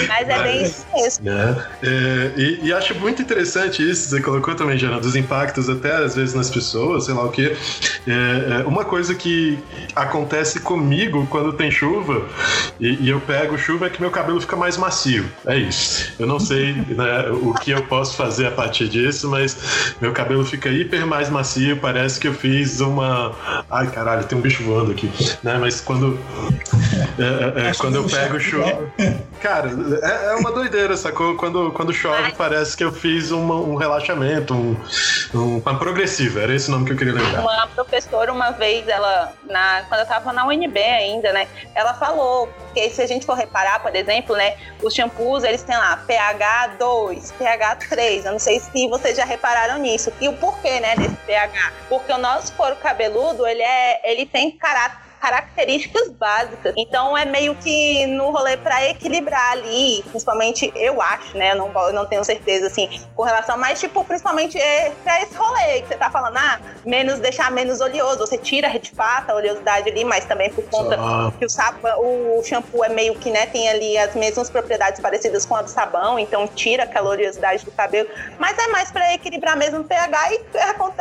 Mas 0.08 0.28
é 0.28 0.42
bem 0.42 0.62
isso 0.62 0.86
mesmo. 0.94 1.24
Né? 1.24 1.66
É, 1.82 2.32
e, 2.36 2.60
e, 2.64 2.72
acho 2.72 2.94
muito 2.96 3.22
interessante 3.22 3.88
isso, 3.88 4.10
você 4.10 4.20
colocou 4.20 4.54
também, 4.54 4.78
Jana, 4.78 5.00
dos 5.00 5.16
impactos 5.16 5.68
até 5.68 5.92
às 5.92 6.14
vezes 6.14 6.34
nas 6.34 6.50
pessoas, 6.50 7.04
sei 7.04 7.14
lá 7.14 7.24
o 7.24 7.30
que. 7.30 7.46
É, 8.06 8.60
é, 8.60 8.66
uma 8.66 8.84
coisa 8.84 9.14
que 9.14 9.58
acontece 9.94 10.60
comigo 10.60 11.26
quando 11.28 11.52
tem 11.52 11.70
chuva 11.70 12.26
e, 12.78 13.04
e, 13.04 13.08
eu 13.08 13.20
pego 13.20 13.58
chuva 13.58 13.86
é 13.86 13.90
que 13.90 14.00
meu 14.00 14.10
cabelo 14.10 14.40
fica 14.40 14.56
mais 14.56 14.76
macio. 14.76 15.24
É 15.46 15.56
isso. 15.56 16.12
Eu 16.18 16.26
não 16.26 16.38
sei 16.38 16.74
né, 16.74 17.30
o 17.30 17.54
que 17.54 17.70
eu 17.70 17.82
posso 17.84 18.16
fazer 18.16 18.46
a 18.46 18.50
partir 18.50 18.88
disso, 18.88 19.28
mas 19.28 19.94
meu 20.00 20.12
cabelo 20.12 20.44
fica 20.44 20.68
hiper 20.68 21.06
mais 21.06 21.28
macio. 21.28 21.49
Parece 21.80 22.20
que 22.20 22.28
eu 22.28 22.34
fiz 22.34 22.80
uma. 22.80 23.34
Ai, 23.70 23.90
caralho, 23.90 24.24
tem 24.24 24.38
um 24.38 24.40
bicho 24.40 24.62
voando 24.62 24.92
aqui. 24.92 25.10
Né? 25.42 25.58
Mas 25.58 25.80
quando. 25.80 26.18
É, 27.18 27.62
é, 27.62 27.68
é 27.68 27.74
quando 27.74 27.96
eu 27.96 28.04
pego 28.04 28.38
chuva. 28.38 28.92
Cara, 29.40 29.70
é, 30.02 30.32
é, 30.32 30.34
uma 30.34 30.52
doideira, 30.52 30.96
sacou? 30.96 31.34
Quando, 31.36 31.72
quando 31.72 31.94
chove, 31.94 32.32
parece 32.36 32.76
que 32.76 32.84
eu 32.84 32.92
fiz 32.92 33.30
uma, 33.30 33.54
um 33.54 33.74
relaxamento, 33.74 34.52
um, 34.52 34.76
um, 35.34 35.58
uma 35.58 35.78
progressiva. 35.78 36.40
Era 36.40 36.54
esse 36.54 36.68
o 36.68 36.72
nome 36.72 36.84
que 36.84 36.92
eu 36.92 36.96
queria 36.96 37.14
lembrar. 37.14 37.40
Uma 37.40 37.66
professora, 37.68 38.30
uma 38.30 38.50
vez, 38.50 38.86
ela, 38.86 39.32
na, 39.48 39.82
quando 39.88 40.00
eu 40.00 40.06
tava 40.06 40.32
na 40.32 40.46
UNB 40.46 40.78
ainda, 40.78 41.32
né? 41.32 41.48
Ela 41.74 41.94
falou, 41.94 42.48
porque 42.48 42.90
se 42.90 43.00
a 43.00 43.06
gente 43.06 43.24
for 43.24 43.34
reparar, 43.34 43.80
por 43.80 43.94
exemplo, 43.96 44.36
né? 44.36 44.56
Os 44.82 44.94
shampoos, 44.94 45.42
eles 45.42 45.62
têm 45.62 45.76
lá 45.76 45.96
pH 46.06 46.76
2, 46.78 47.32
pH 47.32 47.76
3. 47.76 48.24
Eu 48.26 48.32
não 48.32 48.38
sei 48.38 48.60
se 48.60 48.88
vocês 48.88 49.16
já 49.16 49.24
repararam 49.24 49.78
nisso. 49.78 50.12
E 50.20 50.28
o 50.28 50.34
porquê, 50.34 50.80
né, 50.80 50.96
desse 50.96 51.16
pH? 51.26 51.72
Porque 51.88 52.12
o 52.12 52.18
nosso 52.18 52.52
couro 52.52 52.76
cabeludo, 52.76 53.46
ele, 53.46 53.62
é, 53.62 54.00
ele 54.12 54.26
tem 54.26 54.50
caráter 54.50 55.09
características 55.20 56.08
básicas. 56.10 56.74
Então 56.76 57.16
é 57.16 57.24
meio 57.24 57.54
que 57.56 58.06
no 58.06 58.30
rolê 58.30 58.56
para 58.56 58.88
equilibrar 58.88 59.52
ali, 59.52 60.02
principalmente 60.08 60.72
eu 60.74 61.00
acho, 61.00 61.36
né? 61.36 61.52
Eu 61.52 61.56
não, 61.56 61.88
eu 61.88 61.92
não 61.92 62.06
tenho 62.06 62.24
certeza 62.24 62.66
assim 62.66 62.88
com 63.14 63.22
relação, 63.22 63.58
mas 63.58 63.78
tipo, 63.78 64.02
principalmente 64.04 64.58
é 64.58 64.92
pra 65.04 65.22
esse 65.22 65.34
rolê 65.34 65.82
que 65.82 65.88
você 65.88 65.96
tá 65.96 66.10
falando, 66.10 66.36
ah, 66.36 66.60
menos 66.84 67.18
deixar 67.18 67.50
menos 67.50 67.80
oleoso. 67.80 68.18
Você 68.18 68.38
tira, 68.38 68.68
retipata 68.68 69.32
a 69.32 69.36
oleosidade 69.36 69.90
ali, 69.90 70.04
mas 70.04 70.24
também 70.24 70.50
por 70.50 70.64
conta 70.64 70.96
que 71.38 71.44
o 71.44 71.50
sabão, 71.50 72.38
o 72.38 72.42
shampoo 72.42 72.84
é 72.84 72.88
meio 72.88 73.14
que, 73.16 73.30
né, 73.30 73.46
tem 73.46 73.68
ali 73.68 73.98
as 73.98 74.14
mesmas 74.14 74.48
propriedades 74.48 75.00
parecidas 75.00 75.44
com 75.44 75.56
a 75.56 75.62
do 75.62 75.68
sabão, 75.68 76.18
então 76.18 76.46
tira 76.48 76.84
aquela 76.84 77.10
oleosidade 77.10 77.64
do 77.64 77.70
cabelo. 77.70 78.08
Mas 78.38 78.58
é 78.58 78.68
mais 78.68 78.90
para 78.90 79.12
equilibrar 79.14 79.56
mesmo 79.56 79.80
o 79.80 79.84
pH 79.84 80.32
e 80.32 80.40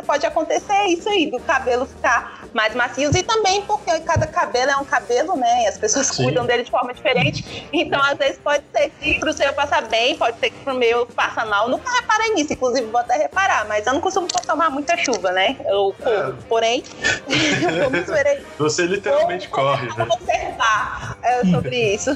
pode 0.05 0.25
acontecer 0.25 0.85
isso 0.87 1.07
aí, 1.07 1.29
do 1.29 1.39
cabelo 1.39 1.85
ficar 1.85 2.49
mais 2.53 2.73
macio 2.75 3.11
e 3.15 3.23
também 3.23 3.61
porque 3.61 3.91
cada 4.09 4.25
cabelo 4.25 4.71
é 4.71 4.77
um 4.77 4.83
cabelo, 4.83 5.35
né? 5.35 5.65
E 5.65 5.67
as 5.67 5.77
pessoas 5.77 6.07
Sim. 6.07 6.23
cuidam 6.23 6.43
dele 6.43 6.63
de 6.63 6.71
forma 6.71 6.91
diferente. 6.91 7.67
Então, 7.71 8.01
às 8.01 8.17
vezes, 8.17 8.39
pode 8.43 8.63
ser 8.75 8.89
que 8.99 9.19
pro 9.19 9.31
seu 9.31 9.53
passar 9.53 9.83
bem, 9.83 10.17
pode 10.17 10.39
ser 10.39 10.49
que 10.49 10.57
pro 10.63 10.73
meu 10.73 11.05
passa 11.05 11.45
mal. 11.45 11.69
Nunca 11.69 11.91
reparei 11.91 12.33
nisso, 12.33 12.53
inclusive 12.53 12.87
vou 12.87 12.99
até 12.99 13.17
reparar, 13.17 13.67
mas 13.67 13.85
eu 13.85 13.93
não 13.93 14.01
costumo 14.01 14.27
tomar 14.27 14.71
muita 14.71 14.97
chuva, 14.97 15.31
né? 15.31 15.55
Eu 15.65 15.95
é. 16.01 16.33
porém, 16.47 16.83
Você 18.57 18.87
literalmente 18.87 19.47
vou, 19.47 19.59
corre, 19.59 19.87
né? 19.87 20.05
Vou 20.05 20.17
observar 20.17 21.17
é, 21.21 21.45
sobre 21.45 21.93
isso. 21.93 22.09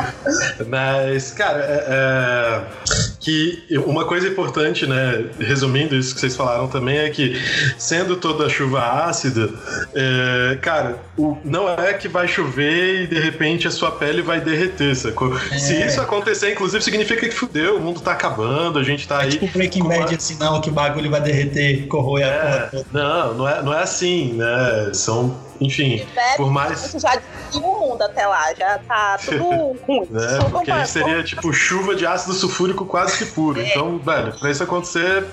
mas, 0.68 1.32
cara, 1.32 1.64
é, 1.64 1.84
é 1.88 3.13
que 3.24 3.64
uma 3.86 4.04
coisa 4.04 4.28
importante, 4.28 4.86
né, 4.86 5.24
resumindo 5.40 5.96
isso 5.96 6.14
que 6.14 6.20
vocês 6.20 6.36
falaram 6.36 6.68
também, 6.68 6.98
é 6.98 7.08
que 7.08 7.40
sendo 7.78 8.16
toda 8.16 8.50
chuva 8.50 8.80
ácida, 8.80 9.48
é, 9.94 10.58
cara, 10.60 10.98
o, 11.16 11.34
não 11.42 11.66
é 11.66 11.94
que 11.94 12.06
vai 12.06 12.28
chover 12.28 13.04
e 13.04 13.06
de 13.06 13.18
repente 13.18 13.66
a 13.66 13.70
sua 13.70 13.90
pele 13.90 14.20
vai 14.20 14.42
derreter, 14.42 14.94
sacou? 14.94 15.34
É. 15.50 15.58
Se 15.58 15.74
isso 15.86 16.02
acontecer, 16.02 16.52
inclusive, 16.52 16.84
significa 16.84 17.26
que 17.26 17.34
fudeu, 17.34 17.78
o 17.78 17.80
mundo 17.80 18.02
tá 18.02 18.12
acabando, 18.12 18.78
a 18.78 18.82
gente 18.82 19.08
tá 19.08 19.22
é 19.22 19.24
aí. 19.24 19.30
Tipo 19.30 19.46
Breaking 19.48 19.88
Bad, 19.88 20.12
a... 20.12 20.16
assim, 20.18 20.36
não, 20.38 20.60
que 20.60 20.68
o 20.68 20.72
bagulho 20.72 21.10
vai 21.10 21.22
derreter, 21.22 21.86
corroer 21.86 22.26
é, 22.26 22.28
a 22.28 22.68
porra. 22.70 22.84
Não, 22.92 23.34
não 23.34 23.48
é, 23.48 23.62
não 23.62 23.72
é 23.72 23.82
assim, 23.82 24.34
né? 24.34 24.90
São 24.92 25.34
enfim, 25.60 26.06
por 26.36 26.50
mais. 26.50 26.94
Já 26.98 27.18
o 27.54 27.60
mundo 27.60 28.02
até 28.02 28.26
lá, 28.26 28.52
já 28.54 28.78
tá 28.78 29.18
tudo 29.24 29.78
ruim. 29.86 30.06
né? 30.10 30.38
Porque 30.50 30.70
aí 30.70 30.86
seria 30.86 31.22
tipo 31.22 31.52
chuva 31.52 31.94
de 31.94 32.06
ácido 32.06 32.34
sulfúrico 32.34 32.84
quase 32.84 33.18
que 33.18 33.26
puro. 33.26 33.60
É. 33.60 33.68
Então, 33.68 33.98
velho, 33.98 34.32
pra 34.38 34.50
isso 34.50 34.62
acontecer, 34.62 35.24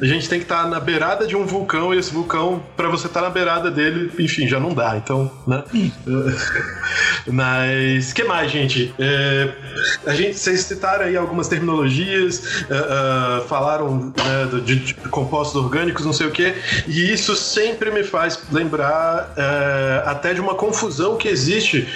a 0.00 0.04
gente 0.04 0.28
tem 0.28 0.38
que 0.38 0.44
estar 0.44 0.64
tá 0.64 0.68
na 0.68 0.80
beirada 0.80 1.26
de 1.26 1.36
um 1.36 1.44
vulcão 1.44 1.94
e 1.94 1.98
esse 1.98 2.12
vulcão, 2.12 2.62
pra 2.76 2.88
você 2.88 3.06
estar 3.06 3.20
tá 3.20 3.26
na 3.26 3.32
beirada 3.32 3.70
dele, 3.70 4.10
enfim, 4.18 4.46
já 4.46 4.58
não 4.58 4.72
dá. 4.72 4.96
Então, 4.96 5.30
né? 5.46 5.64
Mas, 7.26 8.12
que 8.12 8.24
mais, 8.24 8.50
gente? 8.50 8.94
É, 8.98 9.52
a 10.06 10.14
gente, 10.14 10.38
vocês 10.38 10.60
citaram 10.60 11.04
aí 11.04 11.16
algumas 11.16 11.48
terminologias, 11.48 12.62
uh, 12.62 13.42
uh, 13.42 13.48
falaram 13.48 14.12
né, 14.16 14.60
de, 14.64 14.76
de, 14.76 14.94
compostos 14.94 15.60
orgânicos, 15.60 16.04
não 16.04 16.12
sei 16.12 16.26
o 16.26 16.30
quê, 16.30 16.54
e 16.86 17.12
isso 17.12 17.34
sempre 17.34 17.90
me 17.90 18.04
faz 18.04 18.40
lembrar. 18.50 19.34
Uh, 19.36 19.65
é, 19.66 20.02
até 20.06 20.32
de 20.32 20.40
uma 20.40 20.54
confusão 20.54 21.16
que 21.16 21.28
existe 21.28 21.86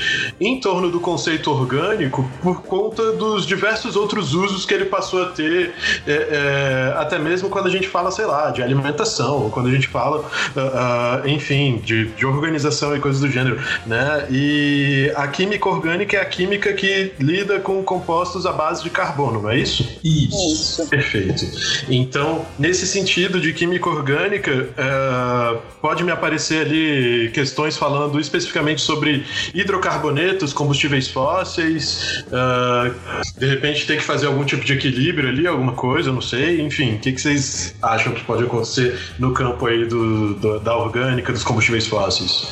em 0.40 0.60
torno 0.60 0.90
do 0.90 1.00
conceito 1.00 1.50
orgânico 1.50 2.28
por 2.42 2.62
conta 2.62 3.12
dos 3.12 3.46
diversos 3.46 3.96
outros 3.96 4.34
usos 4.34 4.66
que 4.66 4.74
ele 4.74 4.86
passou 4.86 5.22
a 5.22 5.26
ter, 5.26 5.72
é, 6.06 6.12
é, 6.12 6.94
até 6.96 7.18
mesmo 7.18 7.48
quando 7.48 7.66
a 7.66 7.70
gente 7.70 7.88
fala, 7.88 8.10
sei 8.10 8.26
lá, 8.26 8.50
de 8.50 8.62
alimentação, 8.62 9.44
ou 9.44 9.50
quando 9.50 9.68
a 9.68 9.72
gente 9.72 9.88
fala, 9.88 10.18
uh, 10.18 11.24
uh, 11.24 11.28
enfim, 11.28 11.80
de, 11.84 12.06
de, 12.08 12.26
organização 12.26 12.96
e 12.96 13.00
coisas 13.00 13.20
do 13.20 13.30
gênero, 13.30 13.60
né? 13.86 14.26
E 14.30 15.12
a 15.16 15.26
química 15.28 15.68
orgânica 15.68 16.16
é 16.16 16.20
a 16.20 16.24
química 16.24 16.72
que 16.72 17.12
lida 17.18 17.58
com 17.60 17.82
compostos 17.82 18.46
à 18.46 18.52
base 18.52 18.82
de 18.82 18.90
carbono, 18.90 19.42
não 19.42 19.50
é 19.50 19.58
isso? 19.58 19.98
Isso. 20.02 20.88
Perfeito. 20.88 21.44
Então, 21.88 22.44
nesse 22.58 22.86
sentido 22.86 23.40
de 23.40 23.52
química 23.52 23.88
orgânica, 23.88 24.68
uh, 24.70 25.60
pode 25.80 26.04
me 26.04 26.10
aparecer 26.10 26.66
ali 26.66 27.30
questões 27.32 27.59
questões 27.60 27.76
falando 27.76 28.18
especificamente 28.18 28.80
sobre 28.80 29.26
hidrocarbonetos, 29.54 30.52
combustíveis 30.52 31.08
fósseis, 31.08 32.24
uh, 32.28 33.38
de 33.38 33.46
repente 33.46 33.86
tem 33.86 33.98
que 33.98 34.02
fazer 34.02 34.26
algum 34.26 34.44
tipo 34.44 34.64
de 34.64 34.72
equilíbrio 34.72 35.28
ali, 35.28 35.46
alguma 35.46 35.72
coisa, 35.72 36.12
não 36.12 36.22
sei, 36.22 36.60
enfim, 36.60 36.94
o 36.94 36.98
que, 36.98 37.12
que 37.12 37.20
vocês 37.20 37.74
acham 37.82 38.12
que 38.12 38.24
pode 38.24 38.44
acontecer 38.44 38.98
no 39.18 39.34
campo 39.34 39.66
aí 39.66 39.84
do, 39.86 40.34
do 40.34 40.60
da 40.60 40.76
orgânica, 40.76 41.32
dos 41.32 41.44
combustíveis 41.44 41.86
fósseis? 41.86 42.48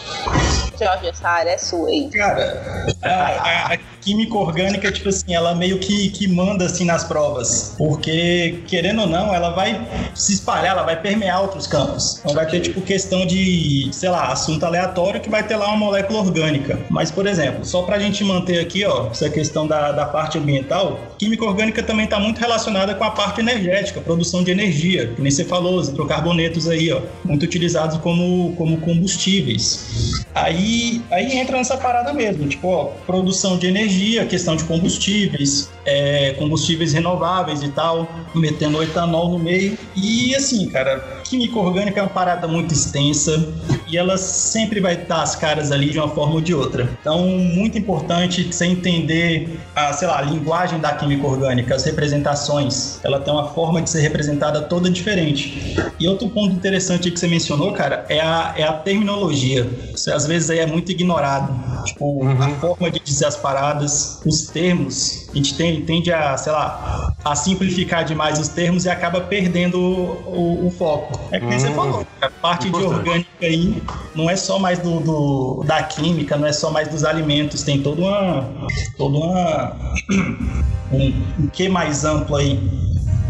Jorge, 0.78 1.08
essa 1.08 1.28
área 1.28 1.50
é 1.50 1.58
sua 1.58 1.88
aí. 1.88 2.10
Cara, 2.10 2.86
a, 3.02 3.78
química 4.08 4.38
orgânica, 4.38 4.90
tipo 4.90 5.10
assim, 5.10 5.34
ela 5.34 5.54
meio 5.54 5.78
que, 5.78 6.08
que 6.08 6.26
manda 6.26 6.64
assim 6.64 6.86
nas 6.86 7.04
provas. 7.04 7.74
Porque, 7.76 8.60
querendo 8.66 9.02
ou 9.02 9.06
não, 9.06 9.34
ela 9.34 9.50
vai 9.50 9.86
se 10.14 10.32
espalhar, 10.32 10.72
ela 10.72 10.82
vai 10.82 10.98
permear 10.98 11.42
outros 11.42 11.66
campos. 11.66 12.18
Então 12.20 12.34
vai 12.34 12.46
ter, 12.46 12.60
tipo, 12.60 12.80
questão 12.80 13.26
de, 13.26 13.90
sei 13.92 14.08
lá, 14.08 14.32
assunto 14.32 14.64
aleatório 14.64 15.20
que 15.20 15.28
vai 15.28 15.46
ter 15.46 15.56
lá 15.56 15.68
uma 15.68 15.76
molécula 15.76 16.20
orgânica. 16.20 16.78
Mas, 16.88 17.10
por 17.10 17.26
exemplo, 17.26 17.66
só 17.66 17.82
pra 17.82 17.98
gente 17.98 18.24
manter 18.24 18.60
aqui, 18.60 18.82
ó, 18.86 19.08
essa 19.10 19.28
questão 19.28 19.66
da, 19.66 19.92
da 19.92 20.06
parte 20.06 20.38
ambiental, 20.38 20.98
química 21.18 21.44
orgânica 21.44 21.82
também 21.82 22.06
está 22.06 22.18
muito 22.18 22.38
relacionada 22.38 22.94
com 22.94 23.04
a 23.04 23.10
parte 23.10 23.40
energética, 23.40 24.00
produção 24.00 24.42
de 24.42 24.50
energia, 24.50 25.08
que 25.08 25.20
nem 25.20 25.30
você 25.30 25.44
falou, 25.44 25.76
os 25.76 25.88
hidrocarbonetos 25.88 26.66
aí, 26.66 26.90
ó, 26.90 27.02
muito 27.26 27.42
utilizados 27.42 27.98
como, 27.98 28.54
como 28.56 28.78
combustíveis. 28.78 30.24
Aí, 30.34 31.02
aí 31.10 31.36
entra 31.36 31.58
nessa 31.58 31.76
parada 31.76 32.14
mesmo, 32.14 32.48
tipo, 32.48 32.68
ó, 32.68 32.84
produção 33.04 33.58
de 33.58 33.66
energia, 33.66 33.97
questão 34.26 34.56
de 34.56 34.64
combustíveis, 34.64 35.70
é, 35.88 36.34
combustíveis 36.38 36.92
renováveis 36.92 37.62
e 37.62 37.68
tal, 37.68 38.06
metendo 38.34 38.82
etanol 38.82 39.30
no 39.30 39.38
meio. 39.38 39.76
E 39.96 40.34
assim, 40.34 40.68
cara, 40.68 41.22
química 41.24 41.58
orgânica 41.58 41.98
é 41.98 42.02
uma 42.02 42.08
parada 42.10 42.46
muito 42.46 42.74
extensa 42.74 43.52
e 43.88 43.96
ela 43.96 44.18
sempre 44.18 44.80
vai 44.80 44.96
dar 44.96 45.22
as 45.22 45.34
caras 45.34 45.72
ali 45.72 45.90
de 45.90 45.98
uma 45.98 46.08
forma 46.08 46.34
ou 46.34 46.40
de 46.40 46.54
outra. 46.54 46.88
Então, 47.00 47.26
muito 47.26 47.78
importante 47.78 48.44
você 48.44 48.66
entender 48.66 49.58
a, 49.74 49.92
sei 49.94 50.06
lá, 50.06 50.18
a 50.18 50.22
linguagem 50.22 50.78
da 50.78 50.92
química 50.92 51.26
orgânica, 51.26 51.74
as 51.74 51.84
representações. 51.84 53.00
Ela 53.02 53.20
tem 53.20 53.32
uma 53.32 53.48
forma 53.48 53.80
de 53.80 53.88
ser 53.88 54.00
representada 54.00 54.60
toda 54.60 54.90
diferente. 54.90 55.76
E 55.98 56.06
outro 56.06 56.28
ponto 56.28 56.54
interessante 56.54 57.10
que 57.10 57.18
você 57.18 57.26
mencionou, 57.26 57.72
cara, 57.72 58.04
é 58.08 58.20
a, 58.20 58.54
é 58.56 58.62
a 58.64 58.72
terminologia. 58.72 59.66
Você 59.92 60.12
às 60.12 60.26
vezes 60.26 60.50
aí 60.50 60.58
é 60.58 60.66
muito 60.66 60.92
ignorado. 60.92 61.54
Tipo, 61.84 62.22
uhum. 62.22 62.42
a 62.42 62.50
forma 62.60 62.90
de 62.90 63.00
dizer 63.00 63.26
as 63.26 63.36
paradas, 63.36 64.20
os 64.26 64.48
termos. 64.48 65.27
A 65.30 65.36
gente 65.36 65.54
tem, 65.54 65.82
tende 65.82 66.10
a, 66.10 66.36
sei 66.38 66.52
lá, 66.52 67.14
a 67.22 67.36
simplificar 67.36 68.04
demais 68.04 68.38
os 68.38 68.48
termos 68.48 68.86
e 68.86 68.88
acaba 68.88 69.20
perdendo 69.20 69.78
o, 69.78 70.62
o, 70.62 70.66
o 70.66 70.70
foco. 70.70 71.20
É 71.30 71.38
que 71.38 71.44
uhum. 71.44 71.52
você 71.52 71.70
falou. 71.72 72.06
A 72.20 72.30
parte 72.30 72.68
Importante. 72.68 72.90
de 72.90 72.98
orgânica 72.98 73.28
aí 73.42 73.82
não 74.14 74.30
é 74.30 74.36
só 74.36 74.58
mais 74.58 74.78
do, 74.78 75.00
do, 75.00 75.64
da 75.64 75.82
química, 75.82 76.36
não 76.36 76.46
é 76.46 76.52
só 76.52 76.70
mais 76.70 76.88
dos 76.88 77.04
alimentos, 77.04 77.62
tem 77.62 77.82
toda 77.82 78.00
uma. 78.00 78.48
toda 78.96 79.18
uma. 79.18 79.76
um, 80.92 81.12
um 81.38 81.46
que 81.48 81.68
mais 81.68 82.04
amplo 82.04 82.36
aí. 82.36 82.58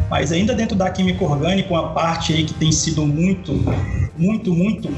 Mas 0.08 0.32
ainda 0.32 0.54
dentro 0.54 0.76
da 0.76 0.88
química 0.90 1.22
orgânica, 1.24 1.68
uma 1.68 1.90
parte 1.90 2.32
aí 2.32 2.44
que 2.44 2.54
tem 2.54 2.72
sido 2.72 3.04
muito, 3.04 3.52
muito, 4.18 4.52
muito 4.52 4.88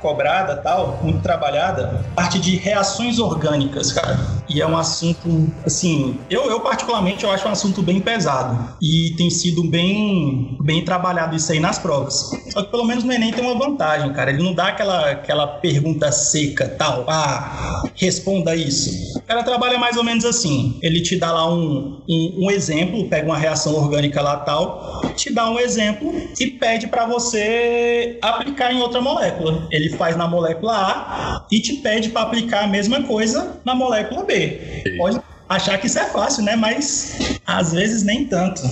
cobrada, 0.00 0.56
tal, 0.56 0.98
muito 1.02 1.20
trabalhada, 1.20 2.04
parte 2.14 2.40
de 2.40 2.56
reações 2.56 3.18
orgânicas, 3.18 3.92
cara. 3.92 4.18
E 4.48 4.60
é 4.60 4.66
um 4.66 4.76
assunto, 4.76 5.48
assim, 5.64 6.18
eu, 6.28 6.50
eu 6.50 6.60
particularmente 6.60 7.24
eu 7.24 7.30
acho 7.30 7.46
um 7.46 7.52
assunto 7.52 7.80
bem 7.82 8.00
pesado 8.00 8.76
e 8.82 9.14
tem 9.16 9.30
sido 9.30 9.62
bem, 9.62 10.58
bem 10.60 10.84
trabalhado 10.84 11.36
isso 11.36 11.52
aí 11.52 11.60
nas 11.60 11.78
provas. 11.78 12.30
Só 12.50 12.62
que 12.62 12.70
pelo 12.70 12.84
menos 12.84 13.04
no 13.04 13.12
Enem 13.12 13.32
tem 13.32 13.44
uma 13.44 13.58
vantagem, 13.58 14.12
cara. 14.12 14.30
Ele 14.30 14.42
não 14.42 14.52
dá 14.52 14.68
aquela, 14.68 15.10
aquela 15.10 15.46
pergunta 15.46 16.10
seca, 16.10 16.68
tal, 16.68 17.04
ah, 17.08 17.84
responda 17.94 18.56
isso. 18.56 19.18
O 19.18 19.22
cara 19.22 19.42
trabalha 19.42 19.78
mais 19.78 19.96
ou 19.96 20.04
menos 20.04 20.24
assim. 20.24 20.78
Ele 20.82 21.00
te 21.00 21.16
dá 21.16 21.32
lá 21.32 21.50
um, 21.50 22.02
um, 22.08 22.46
um 22.46 22.50
exemplo, 22.50 23.08
pega 23.08 23.26
uma 23.26 23.38
reação 23.38 23.74
orgânica 23.74 24.20
lá, 24.20 24.36
tal, 24.38 25.02
te 25.16 25.32
dá 25.32 25.48
um 25.48 25.58
exemplo 25.58 26.12
e 26.38 26.46
pede 26.46 26.88
para 26.88 27.06
você 27.06 28.18
aplicar 28.20 28.61
em 28.70 28.80
outra 28.80 29.00
molécula. 29.00 29.66
Ele 29.70 29.88
faz 29.96 30.16
na 30.16 30.28
molécula 30.28 30.74
A 30.74 31.46
e 31.50 31.60
te 31.60 31.76
pede 31.76 32.10
para 32.10 32.22
aplicar 32.22 32.64
a 32.64 32.66
mesma 32.66 33.02
coisa 33.02 33.56
na 33.64 33.74
molécula 33.74 34.24
B. 34.24 34.94
Pode 34.98 35.20
achar 35.48 35.78
que 35.78 35.86
isso 35.86 35.98
é 35.98 36.04
fácil, 36.04 36.44
né? 36.44 36.54
Mas 36.54 37.38
às 37.46 37.72
vezes 37.72 38.02
nem 38.02 38.26
tanto. 38.26 38.62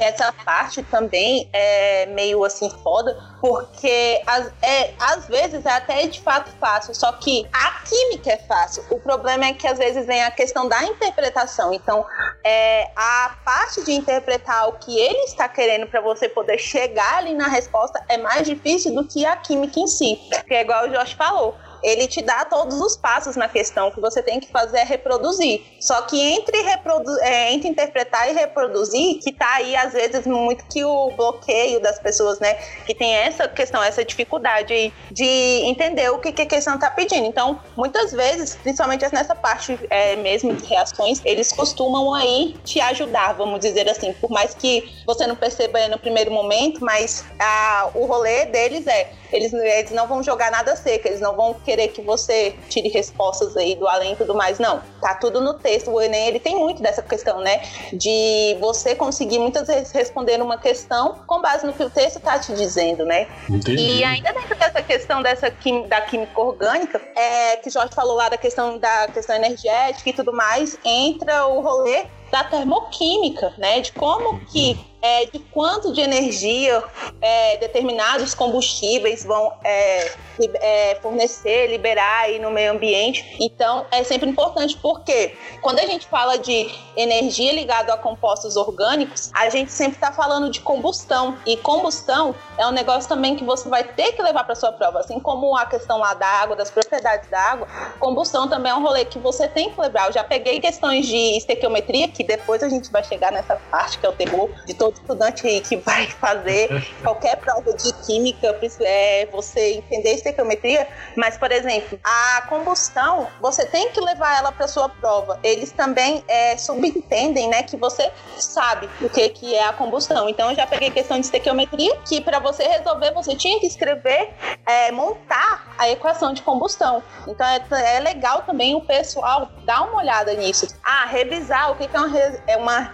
Essa 0.00 0.32
parte 0.32 0.82
também 0.84 1.48
é 1.52 2.06
meio 2.06 2.42
assim 2.42 2.70
foda, 2.82 3.16
porque 3.40 4.22
às, 4.26 4.50
é, 4.62 4.94
às 4.98 5.28
vezes 5.28 5.64
é 5.66 5.72
até 5.72 6.06
de 6.06 6.20
fato 6.20 6.50
fácil, 6.58 6.94
só 6.94 7.12
que 7.12 7.46
a 7.52 7.82
química 7.84 8.30
é 8.30 8.38
fácil. 8.38 8.82
O 8.90 8.98
problema 8.98 9.44
é 9.44 9.52
que 9.52 9.66
às 9.66 9.78
vezes 9.78 10.06
vem 10.06 10.22
a 10.22 10.30
questão 10.30 10.66
da 10.68 10.82
interpretação. 10.84 11.72
Então, 11.74 12.04
é, 12.42 12.90
a 12.96 13.36
parte 13.44 13.84
de 13.84 13.92
interpretar 13.92 14.68
o 14.68 14.72
que 14.72 14.98
ele 14.98 15.24
está 15.24 15.48
querendo 15.48 15.86
para 15.86 16.00
você 16.00 16.28
poder 16.28 16.58
chegar 16.58 17.18
ali 17.18 17.34
na 17.34 17.48
resposta 17.48 18.02
é 18.08 18.16
mais 18.16 18.46
difícil 18.46 18.94
do 18.94 19.06
que 19.06 19.26
a 19.26 19.36
química 19.36 19.78
em 19.78 19.86
si. 19.86 20.18
Que 20.46 20.54
é 20.54 20.62
igual 20.62 20.86
o 20.86 20.88
Josh 20.88 21.12
falou 21.12 21.54
ele 21.82 22.06
te 22.06 22.22
dá 22.22 22.44
todos 22.44 22.80
os 22.80 22.96
passos 22.96 23.36
na 23.36 23.48
questão 23.48 23.90
que 23.90 24.00
você 24.00 24.22
tem 24.22 24.40
que 24.40 24.48
fazer 24.48 24.78
é 24.78 24.84
reproduzir. 24.84 25.62
Só 25.80 26.02
que 26.02 26.20
entre, 26.20 26.62
reprodu 26.62 27.18
é, 27.20 27.52
entre 27.52 27.68
interpretar 27.68 28.30
e 28.30 28.32
reproduzir, 28.32 29.20
que 29.20 29.32
tá 29.32 29.54
aí 29.54 29.76
às 29.76 29.92
vezes 29.92 30.26
muito 30.26 30.64
que 30.66 30.84
o 30.84 31.10
bloqueio 31.10 31.80
das 31.80 31.98
pessoas, 31.98 32.38
né, 32.40 32.54
que 32.86 32.94
tem 32.94 33.14
essa 33.14 33.48
questão, 33.48 33.82
essa 33.82 34.04
dificuldade 34.04 34.92
de 35.10 35.24
entender 35.64 36.10
o 36.10 36.18
que, 36.18 36.32
que 36.32 36.42
a 36.42 36.46
questão 36.46 36.78
tá 36.78 36.90
pedindo. 36.90 37.26
Então, 37.26 37.60
muitas 37.76 38.12
vezes, 38.12 38.56
principalmente 38.56 39.06
nessa 39.12 39.34
parte 39.34 39.78
é, 39.90 40.16
mesmo 40.16 40.54
de 40.54 40.64
reações, 40.66 41.20
eles 41.24 41.52
costumam 41.52 42.14
aí 42.14 42.56
te 42.64 42.80
ajudar, 42.80 43.34
vamos 43.34 43.60
dizer 43.60 43.88
assim, 43.88 44.12
por 44.14 44.30
mais 44.30 44.54
que 44.54 44.90
você 45.06 45.26
não 45.26 45.36
perceba 45.36 45.88
no 45.88 45.98
primeiro 45.98 46.30
momento, 46.30 46.84
mas 46.84 47.24
a, 47.38 47.90
o 47.94 48.06
rolê 48.06 48.46
deles 48.46 48.86
é 48.86 49.10
eles, 49.32 49.52
eles 49.52 49.90
não 49.92 50.06
vão 50.06 50.22
jogar 50.22 50.50
nada 50.50 50.74
seco, 50.76 51.06
eles 51.06 51.20
não 51.20 51.34
vão 51.34 51.54
querer 51.70 51.88
que 51.88 52.02
você 52.02 52.56
tire 52.68 52.88
respostas 52.88 53.56
aí 53.56 53.76
do 53.76 53.86
além 53.86 54.14
e 54.14 54.16
tudo 54.16 54.34
mais, 54.34 54.58
não. 54.58 54.82
Tá 55.00 55.14
tudo 55.14 55.40
no 55.40 55.54
texto. 55.54 55.88
O 55.92 56.00
Enem, 56.00 56.26
ele 56.26 56.40
tem 56.40 56.58
muito 56.58 56.82
dessa 56.82 57.00
questão, 57.00 57.40
né? 57.40 57.62
De 57.92 58.56
você 58.60 58.96
conseguir 58.96 59.38
muitas 59.38 59.68
vezes 59.68 59.92
responder 59.92 60.42
uma 60.42 60.58
questão 60.58 61.20
com 61.28 61.40
base 61.40 61.64
no 61.64 61.72
que 61.72 61.84
o 61.84 61.88
texto 61.88 62.18
tá 62.18 62.40
te 62.40 62.52
dizendo, 62.54 63.04
né? 63.04 63.28
Entendi. 63.48 63.98
E 63.98 64.04
ainda 64.04 64.32
dentro 64.32 64.56
dessa 64.56 64.82
questão 64.82 65.22
dessa 65.22 65.54
da 65.86 66.00
química 66.00 66.40
orgânica, 66.40 67.00
é, 67.14 67.56
que 67.58 67.68
o 67.68 67.72
Jorge 67.72 67.94
falou 67.94 68.16
lá 68.16 68.28
da 68.28 68.36
questão 68.36 68.76
da 68.76 69.06
questão 69.08 69.36
energética 69.36 70.10
e 70.10 70.12
tudo 70.12 70.32
mais, 70.32 70.76
entra 70.84 71.46
o 71.46 71.60
rolê 71.60 72.06
da 72.32 72.42
termoquímica, 72.42 73.54
né? 73.58 73.80
De 73.80 73.92
como 73.92 74.40
que 74.46 74.89
é, 75.02 75.26
de 75.26 75.38
quanto 75.38 75.92
de 75.92 76.00
energia 76.00 76.82
é, 77.20 77.56
determinados 77.58 78.34
combustíveis 78.34 79.24
vão 79.24 79.52
é, 79.64 80.12
é, 80.60 80.94
fornecer, 80.96 81.68
liberar 81.68 82.22
aí 82.22 82.38
no 82.38 82.50
meio 82.50 82.72
ambiente. 82.72 83.36
Então, 83.40 83.86
é 83.90 84.02
sempre 84.04 84.28
importante 84.28 84.76
porque 84.76 85.34
quando 85.60 85.78
a 85.78 85.86
gente 85.86 86.06
fala 86.06 86.38
de 86.38 86.70
energia 86.96 87.52
ligada 87.52 87.92
a 87.92 87.96
compostos 87.96 88.56
orgânicos, 88.56 89.30
a 89.34 89.48
gente 89.48 89.72
sempre 89.72 89.94
está 89.94 90.12
falando 90.12 90.50
de 90.50 90.60
combustão. 90.60 91.36
E 91.46 91.56
combustão 91.56 92.34
é 92.58 92.66
um 92.66 92.72
negócio 92.72 93.08
também 93.08 93.36
que 93.36 93.44
você 93.44 93.68
vai 93.68 93.84
ter 93.84 94.12
que 94.12 94.22
levar 94.22 94.44
para 94.44 94.54
sua 94.54 94.72
prova, 94.72 95.00
assim 95.00 95.18
como 95.20 95.56
a 95.56 95.66
questão 95.66 95.98
lá 95.98 96.14
da 96.14 96.26
água, 96.26 96.56
das 96.56 96.70
propriedades 96.70 97.28
da 97.30 97.40
água. 97.40 97.68
Combustão 97.98 98.48
também 98.48 98.72
é 98.72 98.74
um 98.74 98.82
rolê 98.82 99.04
que 99.04 99.18
você 99.18 99.48
tem 99.48 99.70
que 99.70 99.80
levar. 99.80 100.08
Eu 100.08 100.12
já 100.12 100.24
peguei 100.24 100.60
questões 100.60 101.06
de 101.06 101.36
estequiometria, 101.36 102.08
que 102.08 102.24
depois 102.24 102.62
a 102.62 102.68
gente 102.68 102.90
vai 102.90 103.02
chegar 103.04 103.32
nessa 103.32 103.56
parte 103.70 103.98
que 103.98 104.06
é 104.06 104.08
o 104.08 104.12
terror 104.12 104.50
de 104.66 104.74
todo 104.74 104.89
estudante 104.90 105.60
que 105.60 105.76
vai 105.76 106.06
fazer 106.20 106.68
qualquer 107.02 107.36
prova 107.36 107.72
de 107.74 107.92
química, 108.04 108.58
é 108.80 109.26
você 109.32 109.74
entender 109.74 110.14
estequiometria, 110.14 110.86
mas, 111.16 111.36
por 111.36 111.50
exemplo, 111.52 111.98
a 112.02 112.42
combustão, 112.42 113.28
você 113.40 113.64
tem 113.66 113.90
que 113.90 114.00
levar 114.00 114.38
ela 114.38 114.52
para 114.52 114.66
sua 114.68 114.88
prova. 114.88 115.38
Eles 115.42 115.72
também 115.72 116.24
é, 116.28 116.56
subentendem, 116.56 117.48
né, 117.48 117.62
que 117.62 117.76
você 117.76 118.10
sabe 118.38 118.88
o 119.00 119.08
que, 119.08 119.28
que 119.30 119.54
é 119.54 119.66
a 119.66 119.72
combustão. 119.72 120.28
Então, 120.28 120.50
eu 120.50 120.56
já 120.56 120.66
peguei 120.66 120.90
questão 120.90 121.18
de 121.18 121.26
estequiometria, 121.26 121.96
que 122.06 122.20
para 122.20 122.38
você 122.38 122.64
resolver, 122.64 123.12
você 123.12 123.34
tinha 123.34 123.58
que 123.60 123.66
escrever, 123.66 124.30
é, 124.66 124.90
montar 124.92 125.74
a 125.78 125.88
equação 125.88 126.32
de 126.32 126.42
combustão. 126.42 127.02
Então, 127.26 127.46
é, 127.46 127.62
é, 127.96 128.00
legal 128.00 128.42
também 128.42 128.74
o 128.74 128.80
pessoal 128.80 129.50
dar 129.64 129.82
uma 129.82 129.98
olhada 129.98 130.34
nisso. 130.34 130.66
Ah, 130.84 131.06
revisar 131.06 131.72
o 131.72 131.76
que, 131.76 131.88
que 131.88 131.96
é, 131.96 132.00
uma, 132.00 132.18
é, 132.46 132.56
uma, 132.56 132.92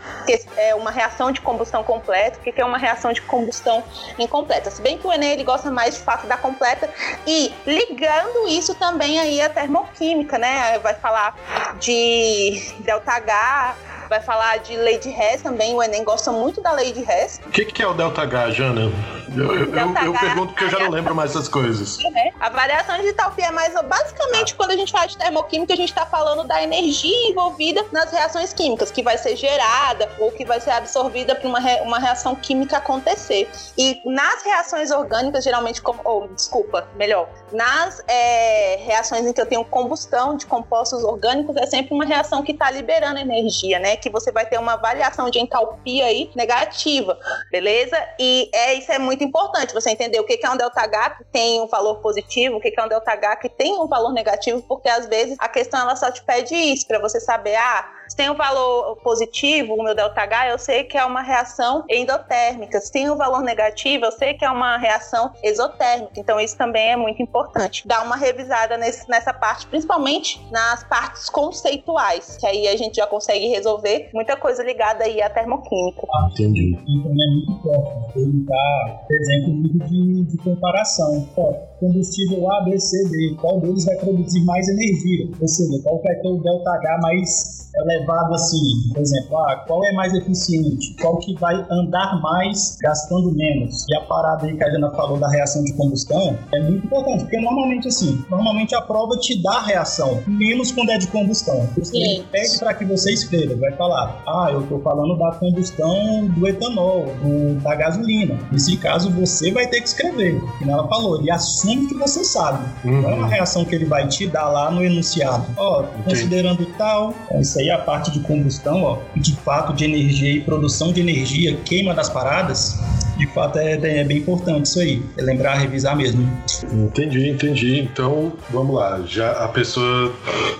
é 0.56 0.74
uma 0.74 0.90
reação 0.90 1.32
de 1.32 1.40
combustão 1.40 1.82
completa, 1.86 2.38
o 2.38 2.42
que, 2.42 2.60
é 2.60 2.64
uma 2.64 2.76
reação 2.76 3.12
de 3.12 3.22
combustão 3.22 3.82
incompleta. 4.18 4.70
Se 4.70 4.82
bem 4.82 4.98
que 4.98 5.06
o 5.06 5.12
Enem 5.12 5.32
ele 5.32 5.44
gosta 5.44 5.70
mais 5.70 5.94
de 5.94 6.00
fato 6.02 6.26
da 6.26 6.36
completa 6.36 6.90
e 7.26 7.54
ligando 7.64 8.48
isso 8.48 8.74
também 8.74 9.18
aí 9.18 9.40
a 9.40 9.48
termoquímica, 9.48 10.36
né? 10.36 10.78
Vai 10.80 10.94
falar 10.94 11.34
de 11.78 12.74
delta 12.80 13.12
H, 13.12 13.76
vai 14.08 14.20
falar 14.20 14.58
de 14.58 14.76
lei 14.76 14.98
de 14.98 15.10
Hess 15.10 15.42
também. 15.42 15.74
O 15.74 15.82
Enem 15.82 16.04
gosta 16.04 16.32
muito 16.32 16.60
da 16.60 16.72
lei 16.72 16.92
de 16.92 17.00
Hess. 17.00 17.40
O 17.46 17.50
que, 17.50 17.64
que 17.64 17.82
é 17.82 17.86
o 17.86 17.94
delta 17.94 18.22
H, 18.22 18.50
Jana? 18.50 18.92
Eu, 19.36 19.54
eu, 19.54 19.74
eu, 19.74 19.94
eu 20.04 20.12
pergunto 20.12 20.52
porque 20.52 20.64
eu 20.64 20.70
já 20.70 20.78
não 20.78 20.90
lembro 20.90 21.14
mais 21.14 21.30
essas 21.30 21.48
coisas. 21.48 21.98
É, 22.14 22.32
a 22.40 22.48
variação 22.48 22.98
de 22.98 23.08
entalpia 23.08 23.46
é 23.46 23.50
mais 23.50 23.74
basicamente 23.82 24.54
quando 24.54 24.70
a 24.70 24.76
gente 24.76 24.92
fala 24.92 25.06
de 25.06 25.16
termoquímica, 25.16 25.72
a 25.72 25.76
gente 25.76 25.88
está 25.88 26.06
falando 26.06 26.44
da 26.44 26.62
energia 26.62 27.30
envolvida 27.30 27.84
nas 27.92 28.10
reações 28.10 28.52
químicas, 28.52 28.90
que 28.90 29.02
vai 29.02 29.18
ser 29.18 29.36
gerada 29.36 30.08
ou 30.18 30.30
que 30.30 30.44
vai 30.44 30.60
ser 30.60 30.70
absorvida 30.70 31.34
para 31.34 31.48
uma, 31.48 31.58
re, 31.58 31.80
uma 31.82 31.98
reação 31.98 32.34
química 32.34 32.78
acontecer. 32.78 33.50
E 33.76 34.00
nas 34.04 34.42
reações 34.42 34.90
orgânicas, 34.90 35.44
geralmente, 35.44 35.82
oh, 36.04 36.26
desculpa, 36.28 36.88
melhor, 36.96 37.28
nas 37.52 38.02
é, 38.06 38.76
reações 38.76 39.26
em 39.26 39.32
que 39.32 39.40
eu 39.40 39.46
tenho 39.46 39.64
combustão 39.64 40.36
de 40.36 40.46
compostos 40.46 41.02
orgânicos, 41.02 41.56
é 41.56 41.66
sempre 41.66 41.94
uma 41.94 42.04
reação 42.04 42.42
que 42.42 42.52
está 42.52 42.70
liberando 42.70 43.18
energia, 43.18 43.78
né? 43.78 43.95
Que 43.96 44.10
você 44.10 44.30
vai 44.30 44.46
ter 44.46 44.58
uma 44.58 44.76
variação 44.76 45.30
de 45.30 45.38
entalpia 45.38 46.06
aí 46.06 46.30
negativa, 46.34 47.18
beleza? 47.50 47.96
E 48.18 48.50
é, 48.52 48.74
isso 48.74 48.92
é 48.92 48.98
muito 48.98 49.24
importante, 49.24 49.74
você 49.74 49.90
entender 49.90 50.20
o 50.20 50.24
que 50.24 50.38
é 50.42 50.50
um 50.50 50.56
ΔH 50.56 51.16
que 51.18 51.24
tem 51.24 51.60
um 51.60 51.66
valor 51.66 51.96
positivo, 51.96 52.56
o 52.56 52.60
que 52.60 52.72
é 52.76 52.82
um 52.82 52.88
ΔH 52.88 53.36
que 53.40 53.48
tem 53.48 53.78
um 53.78 53.86
valor 53.86 54.12
negativo, 54.12 54.62
porque 54.62 54.88
às 54.88 55.06
vezes 55.06 55.36
a 55.38 55.48
questão 55.48 55.80
ela 55.80 55.96
só 55.96 56.10
te 56.10 56.22
pede 56.22 56.54
isso, 56.54 56.86
para 56.86 56.98
você 56.98 57.20
saber, 57.20 57.56
ah, 57.56 57.95
Se 58.08 58.16
tem 58.16 58.30
um 58.30 58.34
valor 58.34 58.96
positivo, 59.02 59.74
o 59.74 59.82
meu 59.82 59.94
ΔH, 59.94 60.50
eu 60.50 60.58
sei 60.58 60.84
que 60.84 60.96
é 60.96 61.04
uma 61.04 61.22
reação 61.22 61.84
endotérmica. 61.88 62.80
Se 62.80 62.92
tem 62.92 63.10
um 63.10 63.16
valor 63.16 63.42
negativo, 63.42 64.04
eu 64.04 64.12
sei 64.12 64.34
que 64.34 64.44
é 64.44 64.50
uma 64.50 64.76
reação 64.76 65.32
exotérmica. 65.42 66.12
Então, 66.16 66.38
isso 66.38 66.56
também 66.56 66.92
é 66.92 66.96
muito 66.96 67.20
importante. 67.22 67.86
Dar 67.86 68.04
uma 68.04 68.16
revisada 68.16 68.76
nesse, 68.76 69.08
nessa 69.08 69.32
parte, 69.32 69.66
principalmente 69.66 70.40
nas 70.50 70.84
partes 70.84 71.28
conceituais, 71.28 72.36
que 72.36 72.46
aí 72.46 72.68
a 72.68 72.76
gente 72.76 72.96
já 72.96 73.06
consegue 73.06 73.48
resolver 73.48 74.10
muita 74.14 74.36
coisa 74.36 74.62
ligada 74.62 75.04
aí 75.04 75.20
à 75.20 75.28
termoquímica. 75.28 76.06
Ah, 76.14 76.28
entendi. 76.30 76.78
E 76.86 77.02
também 77.02 77.26
é 77.26 77.30
muito 77.32 77.52
importante 77.52 78.12
perguntar, 78.14 79.04
por 79.06 79.16
exemplo, 79.16 79.88
de, 79.88 80.24
de 80.24 80.36
comparação. 80.38 81.28
Ó, 81.36 81.52
combustível 81.80 82.50
A, 82.52 82.62
B, 82.62 82.78
C, 82.78 82.96
D, 83.08 83.36
qual 83.40 83.60
deles 83.60 83.84
vai 83.84 83.96
produzir 83.96 84.44
mais 84.44 84.68
energia? 84.68 85.28
Ou 85.40 85.48
seja, 85.48 85.82
qual 85.82 86.00
vai 86.02 86.14
ter 86.14 86.28
o 86.28 86.38
ΔH 86.38 87.00
mais 87.02 87.65
elevado 87.76 88.34
assim, 88.34 88.88
por 88.92 89.00
exemplo, 89.00 89.38
ah, 89.38 89.64
qual 89.66 89.84
é 89.84 89.92
mais 89.92 90.14
eficiente, 90.14 90.94
qual 91.00 91.18
que 91.18 91.34
vai 91.34 91.54
andar 91.70 92.20
mais 92.20 92.76
gastando 92.80 93.32
menos. 93.32 93.86
E 93.88 93.96
a 93.96 94.00
parada 94.02 94.46
aí 94.46 94.56
que 94.56 94.64
a 94.64 94.70
Jana 94.70 94.90
falou 94.92 95.18
da 95.18 95.28
reação 95.28 95.62
de 95.62 95.72
combustão 95.74 96.38
é 96.52 96.60
muito 96.60 96.86
importante, 96.86 97.24
porque 97.24 97.40
normalmente 97.40 97.88
assim, 97.88 98.24
normalmente 98.30 98.74
a 98.74 98.80
prova 98.80 99.16
te 99.18 99.40
dá 99.42 99.56
a 99.56 99.62
reação, 99.62 100.22
menos 100.26 100.72
quando 100.72 100.90
é 100.90 100.98
de 100.98 101.06
combustão. 101.08 101.68
Você 101.76 102.24
pede 102.30 102.58
para 102.58 102.74
que 102.74 102.84
você 102.84 103.12
escreva, 103.12 103.54
vai 103.56 103.72
falar, 103.72 104.22
ah, 104.26 104.48
eu 104.52 104.66
tô 104.66 104.78
falando 104.80 105.16
da 105.18 105.32
combustão 105.32 106.26
do 106.28 106.46
etanol, 106.46 107.06
do, 107.22 107.60
da 107.60 107.74
gasolina. 107.74 108.38
Nesse 108.50 108.76
caso, 108.76 109.10
você 109.10 109.52
vai 109.52 109.66
ter 109.66 109.80
que 109.80 109.88
escrever, 109.88 110.40
como 110.58 110.70
ela 110.70 110.88
falou, 110.88 111.20
ele 111.20 111.30
assume 111.30 111.86
que 111.86 111.94
você 111.94 112.24
sabe. 112.24 112.64
Uhum. 112.84 113.02
Não 113.02 113.10
é 113.10 113.14
uma 113.14 113.28
reação 113.28 113.64
que 113.64 113.74
ele 113.74 113.84
vai 113.84 114.06
te 114.08 114.26
dar 114.26 114.48
lá 114.48 114.70
no 114.70 114.84
enunciado. 114.84 115.46
Ó, 115.56 115.82
oh, 115.82 116.02
considerando 116.02 116.64
tal, 116.76 117.14
é 117.30 117.40
isso 117.40 117.58
aí 117.58 117.65
aí 117.66 117.70
a 117.70 117.78
parte 117.78 118.10
de 118.10 118.20
combustão, 118.20 118.82
ó, 118.82 118.98
de 119.14 119.34
fato 119.36 119.72
de 119.72 119.84
energia 119.84 120.30
e 120.30 120.40
produção 120.40 120.92
de 120.92 121.00
energia, 121.00 121.56
queima 121.64 121.92
das 121.92 122.08
paradas, 122.08 122.78
de 123.16 123.26
fato 123.28 123.58
é, 123.58 123.72
é, 123.72 124.04
bem 124.04 124.18
importante 124.18 124.66
isso 124.66 124.80
aí. 124.80 125.02
É 125.16 125.22
lembrar, 125.22 125.54
revisar 125.54 125.96
mesmo. 125.96 126.28
Entendi, 126.72 127.28
entendi. 127.28 127.78
Então, 127.80 128.32
vamos 128.50 128.76
lá. 128.76 129.02
Já 129.06 129.32
a 129.32 129.48
pessoa 129.48 130.12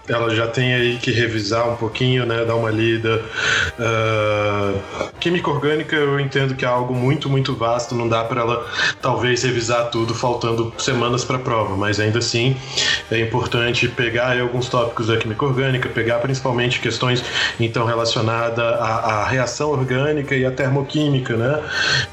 ela 0.08 0.34
já 0.34 0.46
tem 0.46 0.74
aí 0.74 0.96
que 0.96 1.10
revisar 1.10 1.68
um 1.68 1.76
pouquinho, 1.76 2.24
né? 2.24 2.44
Dar 2.44 2.54
uma 2.54 2.70
lida. 2.70 3.22
Uh, 3.78 5.10
química 5.20 5.50
orgânica 5.50 5.96
eu 5.96 6.18
entendo 6.18 6.54
que 6.54 6.64
é 6.64 6.68
algo 6.68 6.94
muito, 6.94 7.28
muito 7.28 7.54
vasto. 7.54 7.94
Não 7.94 8.08
dá 8.08 8.24
para 8.24 8.40
ela 8.40 8.66
talvez 9.02 9.42
revisar 9.42 9.90
tudo 9.90 10.14
faltando 10.14 10.72
semanas 10.78 11.24
para 11.24 11.36
a 11.36 11.40
prova, 11.40 11.76
mas 11.76 12.00
ainda 12.00 12.18
assim 12.18 12.56
é 13.10 13.20
importante 13.20 13.88
pegar 13.88 14.40
alguns 14.40 14.68
tópicos 14.68 15.08
da 15.08 15.16
química 15.16 15.44
orgânica, 15.44 15.88
pegar 15.88 16.18
principalmente 16.18 16.80
questões 16.80 17.22
então 17.60 17.84
relacionadas 17.84 18.58
à, 18.58 19.22
à 19.22 19.24
reação 19.28 19.70
orgânica 19.70 20.34
e 20.34 20.44
à 20.44 20.50
termoquímica, 20.50 21.36
né? 21.36 21.62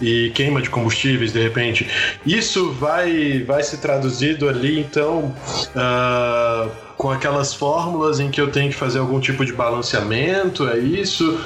E 0.02 0.33
queima 0.34 0.62
de 0.62 0.69
combustíveis, 0.69 1.32
de 1.32 1.41
repente. 1.41 1.88
Isso 2.26 2.72
vai, 2.74 3.43
vai 3.43 3.63
se 3.63 3.78
traduzido 3.78 4.50
ali, 4.50 4.80
então, 4.80 5.34
uh, 5.76 6.72
com 7.04 7.12
aquelas 7.12 7.54
fórmulas 7.54 8.22
em 8.22 8.32
que 8.32 8.39
eu 8.39 8.50
tenho 8.50 8.70
que 8.70 8.78
fazer 8.78 9.00
algum 9.00 9.20
tipo 9.20 9.44
de 9.44 9.52
balanceamento, 9.52 10.70
é 10.70 10.78
isso? 10.78 11.38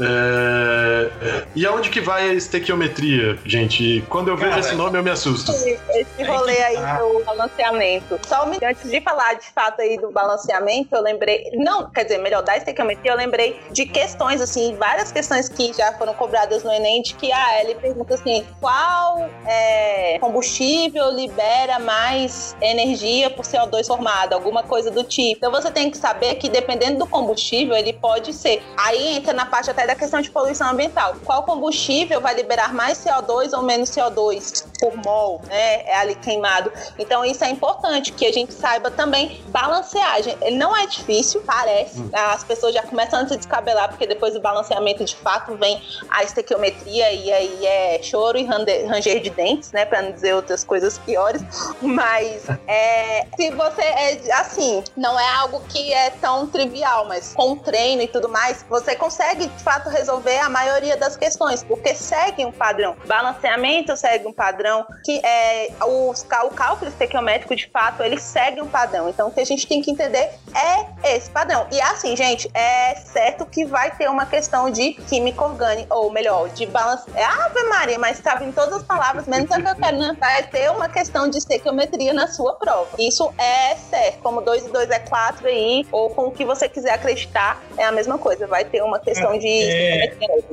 É... 0.00 1.44
E 1.54 1.66
aonde 1.66 1.90
que 1.90 2.00
vai 2.00 2.30
a 2.30 2.32
estequiometria, 2.32 3.38
gente? 3.44 4.02
Quando 4.08 4.28
eu 4.28 4.38
vejo 4.38 4.48
Cara, 4.48 4.60
esse 4.60 4.74
nome 4.74 4.98
eu 4.98 5.02
me 5.02 5.10
assusto. 5.10 5.52
Esse 5.52 6.22
rolê 6.26 6.62
aí 6.62 6.76
do 6.98 7.22
balanceamento. 7.26 8.18
Só 8.26 8.46
um 8.46 8.52
antes 8.52 8.90
de 8.90 9.02
falar 9.02 9.34
de 9.34 9.50
fato 9.50 9.82
aí 9.82 9.98
do 9.98 10.10
balanceamento, 10.10 10.96
eu 10.96 11.02
lembrei, 11.02 11.50
não, 11.56 11.90
quer 11.90 12.04
dizer, 12.04 12.16
melhor 12.16 12.42
da 12.42 12.56
estequiometria, 12.56 13.12
eu 13.12 13.16
lembrei 13.16 13.60
de 13.70 13.84
questões 13.84 14.40
assim, 14.40 14.74
várias 14.76 15.12
questões 15.12 15.46
que 15.46 15.74
já 15.74 15.92
foram 15.92 16.14
cobradas 16.14 16.64
no 16.64 16.72
ENEM, 16.72 17.02
de 17.02 17.14
que 17.16 17.30
ah, 17.30 17.60
ele 17.60 17.74
pergunta 17.74 18.14
assim, 18.14 18.46
qual 18.58 19.28
é, 19.44 20.18
combustível 20.20 21.10
libera 21.10 21.78
mais 21.78 22.56
energia 22.62 23.28
por 23.28 23.44
CO2 23.44 23.86
formado, 23.86 24.32
alguma 24.32 24.62
coisa 24.62 24.90
do 25.02 25.08
tipo. 25.08 25.38
Então 25.38 25.50
você 25.50 25.70
tem 25.70 25.90
que 25.90 25.96
saber 25.96 26.36
que 26.36 26.48
dependendo 26.48 26.98
do 26.98 27.06
combustível, 27.06 27.76
ele 27.76 27.92
pode 27.92 28.32
ser. 28.32 28.62
Aí 28.76 29.16
entra 29.16 29.32
na 29.32 29.46
parte 29.46 29.70
até 29.70 29.86
da 29.86 29.94
questão 29.94 30.20
de 30.20 30.30
poluição 30.30 30.70
ambiental. 30.70 31.14
Qual 31.24 31.42
combustível 31.42 32.20
vai 32.20 32.34
liberar 32.34 32.72
mais 32.72 32.98
CO2 32.98 33.52
ou 33.52 33.62
menos 33.62 33.90
CO2 33.90 34.64
por 34.80 34.96
mol, 34.96 35.40
né? 35.46 35.82
É 35.82 35.96
ali 35.96 36.14
queimado. 36.14 36.72
Então 36.98 37.24
isso 37.24 37.44
é 37.44 37.50
importante 37.50 38.12
que 38.12 38.26
a 38.26 38.32
gente 38.32 38.52
saiba 38.52 38.90
também 38.90 39.42
balanceagem. 39.48 40.36
Ele 40.40 40.56
não 40.56 40.76
é 40.76 40.86
difícil, 40.86 41.42
parece. 41.44 42.00
Hum. 42.00 42.10
As 42.12 42.44
pessoas 42.44 42.74
já 42.74 42.82
começam 42.82 43.20
a 43.20 43.28
se 43.28 43.36
descabelar 43.36 43.88
porque 43.88 44.06
depois 44.06 44.34
do 44.34 44.40
balanceamento 44.40 45.04
de 45.04 45.16
fato 45.16 45.54
vem 45.56 45.82
a 46.08 46.22
estequiometria 46.22 47.12
e 47.12 47.32
aí 47.32 47.66
é 47.66 48.02
choro 48.02 48.38
e 48.38 48.44
ranger 48.44 49.20
de 49.20 49.30
dentes, 49.30 49.72
né, 49.72 49.84
para 49.84 50.02
não 50.02 50.12
dizer 50.12 50.34
outras 50.34 50.64
coisas 50.64 50.98
piores. 50.98 51.42
Mas 51.80 52.48
é, 52.66 53.26
se 53.36 53.50
você 53.50 53.82
é 53.82 54.32
assim, 54.32 54.81
não 54.96 55.18
é 55.18 55.28
algo 55.36 55.60
que 55.68 55.92
é 55.92 56.10
tão 56.10 56.46
trivial, 56.46 57.06
mas 57.06 57.32
com 57.34 57.56
treino 57.56 58.02
e 58.02 58.08
tudo 58.08 58.28
mais, 58.28 58.64
você 58.68 58.94
consegue 58.94 59.46
de 59.46 59.62
fato 59.62 59.88
resolver 59.88 60.38
a 60.38 60.48
maioria 60.48 60.96
das 60.96 61.16
questões, 61.16 61.62
porque 61.62 61.94
segue 61.94 62.44
um 62.44 62.52
padrão. 62.52 62.96
Balanceamento 63.06 63.96
segue 63.96 64.26
um 64.26 64.32
padrão, 64.32 64.86
que 65.04 65.20
é 65.24 65.72
o, 65.82 66.10
o 66.10 66.50
cálculo 66.50 66.90
estequiométrico 66.90 67.54
de 67.54 67.68
fato 67.68 68.02
ele 68.02 68.20
segue 68.20 68.60
um 68.60 68.68
padrão. 68.68 69.08
Então 69.08 69.28
o 69.28 69.30
que 69.30 69.40
a 69.40 69.44
gente 69.44 69.66
tem 69.66 69.82
que 69.82 69.90
entender 69.90 70.30
é 70.54 71.14
esse 71.14 71.30
padrão. 71.30 71.66
E 71.70 71.80
assim, 71.80 72.16
gente, 72.16 72.50
é 72.54 72.94
certo 72.96 73.46
que 73.46 73.64
vai 73.64 73.90
ter 73.96 74.08
uma 74.08 74.26
questão 74.26 74.70
de 74.70 74.94
química 75.08 75.44
orgânica, 75.44 75.94
ou 75.94 76.10
melhor, 76.10 76.48
de 76.50 76.66
balance. 76.66 77.10
É 77.14 77.24
Ave 77.24 77.62
Maria, 77.64 77.98
mas 77.98 78.20
tá 78.20 78.34
vindo 78.34 78.54
todas 78.54 78.74
as 78.74 78.82
palavras, 78.82 79.26
menos 79.26 79.50
a 79.50 79.60
que 79.60 79.68
eu 79.68 79.76
quero, 79.76 79.98
né? 79.98 80.16
Vai 80.18 80.42
ter 80.44 80.70
uma 80.70 80.88
questão 80.88 81.28
de 81.28 81.38
estequiometria 81.38 82.12
na 82.12 82.26
sua 82.26 82.54
prova. 82.54 82.88
Isso 82.98 83.32
é 83.38 83.76
certo, 83.76 84.18
como 84.20 84.40
2 84.40 84.66
e 84.66 84.68
2 84.72 84.82
2 84.82 84.90
é 84.90 84.98
4 84.98 85.46
aí, 85.46 85.86
ou 85.92 86.10
com 86.10 86.26
o 86.26 86.30
que 86.30 86.44
você 86.44 86.68
quiser 86.68 86.92
acreditar, 86.92 87.62
é 87.76 87.84
a 87.84 87.92
mesma 87.92 88.18
coisa. 88.18 88.46
Vai 88.46 88.64
ter 88.64 88.82
uma 88.82 88.98
questão 88.98 89.38
de. 89.38 89.46
É, 89.46 90.12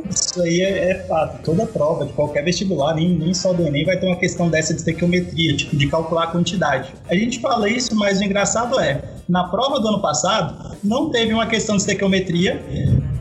isso 0.10 0.42
aí 0.42 0.62
é, 0.62 0.92
é, 0.92 0.96
fato. 1.06 1.42
Toda 1.44 1.66
prova 1.66 2.06
de 2.06 2.14
qualquer 2.14 2.44
vestibular, 2.44 2.94
nem, 2.94 3.10
nem 3.10 3.34
só 3.34 3.54
do 3.54 3.66
Enem, 3.66 3.86
vai 3.86 3.98
ter 3.98 4.06
uma 4.06 4.18
questão 4.18 4.50
dessa 4.50 4.74
de 4.74 4.80
estequiometria, 4.80 5.56
tipo, 5.56 5.76
de 5.76 5.88
calcular 5.88 6.26
a 6.26 6.28
quantidade. 6.28 6.94
A 7.10 7.16
gente 7.16 7.40
fala 7.40 7.70
isso, 7.70 7.96
mas 7.96 8.20
o 8.20 8.24
engraçado 8.24 8.80
é, 8.80 9.02
na 9.28 9.48
prova 9.48 9.80
do 9.80 9.88
ano 9.88 10.02
passado, 10.02 10.78
não 10.84 11.10
teve 11.10 11.34
uma 11.34 11.48
questão 11.48 11.76
de 11.76 11.82
estequiometria 11.82 12.62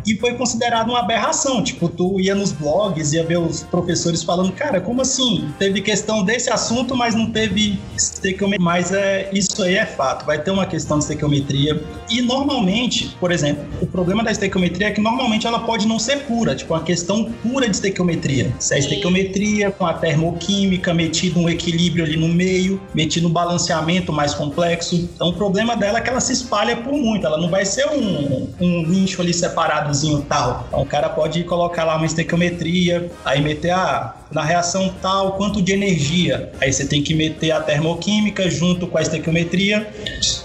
e 0.09 0.17
foi 0.17 0.33
considerado 0.35 0.89
uma 0.89 1.01
aberração. 1.01 1.63
Tipo, 1.63 1.89
tu 1.89 2.19
ia 2.19 2.35
nos 2.35 2.51
blogs, 2.51 3.13
ia 3.13 3.23
ver 3.23 3.39
os 3.39 3.63
professores 3.63 4.23
falando, 4.23 4.53
cara, 4.53 4.81
como 4.81 5.03
assim? 5.03 5.49
Teve 5.59 5.83
questão 5.83 6.25
desse 6.25 6.51
assunto, 6.51 6.97
mas 6.97 7.15
não 7.15 7.31
teve 7.31 7.79
estequiometria. 7.95 8.65
Mas 8.65 8.91
é, 8.91 9.29
isso 9.33 9.63
aí 9.63 9.75
é 9.75 9.85
fato, 9.85 10.25
vai 10.25 10.41
ter 10.41 10.51
uma 10.51 10.65
questão 10.65 10.99
de 10.99 11.05
estequiometria. 11.05 11.83
E 12.09 12.23
normalmente, 12.23 13.15
por 13.21 13.31
exemplo, 13.31 13.65
o 13.83 13.87
problema 13.87 14.25
da 14.25 14.31
estequiometria 14.31 14.89
é 14.89 14.91
que 14.91 15.01
normalmente 15.01 15.47
ela 15.47 15.61
pode 15.61 15.87
não 15.87 15.99
ser 15.99 16.21
pura, 16.21 16.55
tipo, 16.55 16.73
uma 16.73 16.83
questão 16.83 17.31
pura 17.43 17.67
de 17.69 17.77
estequiometria. 17.77 18.55
Se 18.59 18.75
é 18.75 18.79
estequiometria 18.79 19.71
com 19.71 19.85
a 19.85 19.93
termoquímica, 19.93 20.95
metido 20.95 21.39
um 21.39 21.49
equilíbrio 21.49 22.05
ali 22.05 22.17
no 22.17 22.29
meio, 22.29 22.81
metido 22.95 23.29
um 23.29 23.31
balanceamento 23.31 24.11
mais 24.11 24.33
complexo. 24.33 24.97
Então 24.97 25.29
o 25.29 25.35
problema 25.35 25.77
dela 25.77 25.99
é 25.99 26.01
que 26.01 26.09
ela 26.09 26.21
se 26.21 26.33
espalha 26.33 26.77
por 26.77 26.95
muito, 26.95 27.27
ela 27.27 27.39
não 27.39 27.51
vai 27.51 27.67
ser 27.67 27.87
um, 27.89 28.49
um 28.59 28.87
nicho 28.87 29.21
ali 29.21 29.35
separado 29.35 29.91
tal. 30.23 30.65
Então 30.69 30.83
o 30.83 30.87
cara 30.87 31.09
pode 31.09 31.43
colocar 31.45 31.85
lá 31.85 31.97
uma 31.97 32.07
estequiometria, 32.07 33.11
aí 33.25 33.41
meter 33.41 33.71
a 33.71 33.79
ah, 33.79 34.15
na 34.31 34.43
reação 34.43 34.95
tal 35.01 35.33
quanto 35.33 35.63
de 35.63 35.73
energia. 35.73 36.53
Aí 36.61 36.73
você 36.73 36.87
tem 36.87 37.03
que 37.03 37.15
meter 37.15 37.51
a 37.51 37.61
termoquímica 37.61 38.51
junto 38.51 38.87
com 38.87 38.99
a 38.99 39.03
estequiometria 39.03 39.89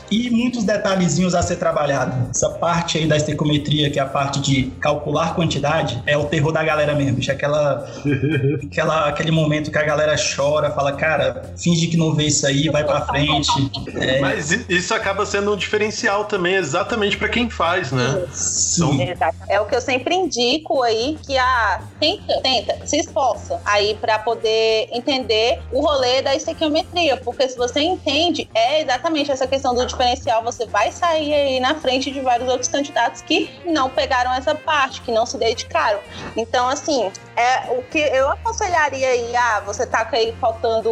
e 0.10 0.30
muitos 0.30 0.64
detalhezinhos 0.64 1.36
a 1.36 1.42
ser 1.42 1.58
trabalhado. 1.58 2.30
Essa 2.30 2.50
parte 2.50 2.98
aí 2.98 3.08
da 3.08 3.18
estequiometria, 3.18 3.90
que 3.90 4.00
é 4.00 4.02
a 4.02 4.06
parte 4.06 4.40
de 4.40 4.72
calcular 4.80 5.36
quantidade, 5.36 6.02
é 6.06 6.18
o 6.18 6.26
terror 6.26 6.52
da 6.52 6.64
galera 6.64 6.94
mesmo. 6.96 7.14
Bicho. 7.16 7.32
Aquela, 7.32 7.88
aquela, 8.66 9.08
aquele 9.10 9.32
momento 9.32 9.72
que 9.72 9.78
a 9.78 9.84
galera 9.84 10.16
chora, 10.16 10.72
fala, 10.72 10.94
cara, 10.94 11.54
finge 11.58 11.88
que 11.88 11.98
não 11.98 12.14
vê 12.14 12.26
isso 12.26 12.46
aí, 12.46 12.70
vai 12.70 12.84
pra 12.84 13.02
frente. 13.02 13.72
É... 13.96 14.20
Mas 14.20 14.52
isso 14.70 14.94
acaba 14.94 15.26
sendo 15.26 15.54
um 15.54 15.58
diferencial 15.58 16.26
também, 16.26 16.56
exatamente 16.56 17.18
para 17.18 17.30
quem 17.30 17.50
faz, 17.50 17.92
né? 17.92 18.26
Sim. 18.32 19.02
Então... 19.02 19.34
É 19.50 19.60
o 19.60 19.66
que 19.66 19.76
eu 19.76 19.82
sempre 19.82 20.16
indico 20.16 20.82
aí, 20.82 21.18
que 21.26 21.38
a 21.38 21.44
ah, 21.44 21.82
tenta, 22.00 22.42
tenta, 22.42 22.86
se 22.86 22.98
esforça 22.98 23.62
aí 23.66 23.96
para 23.96 24.20
poder 24.20 24.90
entender 24.92 25.62
o 25.72 25.82
rolê 25.82 26.22
da 26.22 26.36
estequiometria, 26.36 27.18
porque 27.18 27.48
se 27.48 27.58
você 27.58 27.82
entende, 27.82 28.50
é 28.54 28.82
exatamente 28.82 29.32
essa 29.32 29.48
questão 29.48 29.74
do 29.74 29.86
diferencial, 29.94 30.44
você 30.44 30.66
vai 30.66 30.92
sair 30.92 31.34
aí 31.34 31.60
na 31.60 31.76
frente 31.76 32.12
de 32.12 32.20
vários 32.20 32.50
outros 32.50 32.68
candidatos 32.68 33.22
que 33.22 33.50
não 33.66 33.90
pegaram 33.90 34.34
essa 34.34 34.54
parte, 34.54 35.02
que 35.02 35.12
não 35.12 35.26
se 35.26 35.38
dedicaram. 35.38 36.00
Então, 36.36 36.68
assim, 36.68 37.12
é 37.36 37.72
o 37.72 37.84
que 37.84 38.00
eu 38.00 38.30
aconselharia 38.30 39.08
aí, 39.08 39.36
ah, 39.36 39.62
você 39.66 39.86
tá 39.86 40.08
aí 40.12 40.36
faltando 40.40 40.92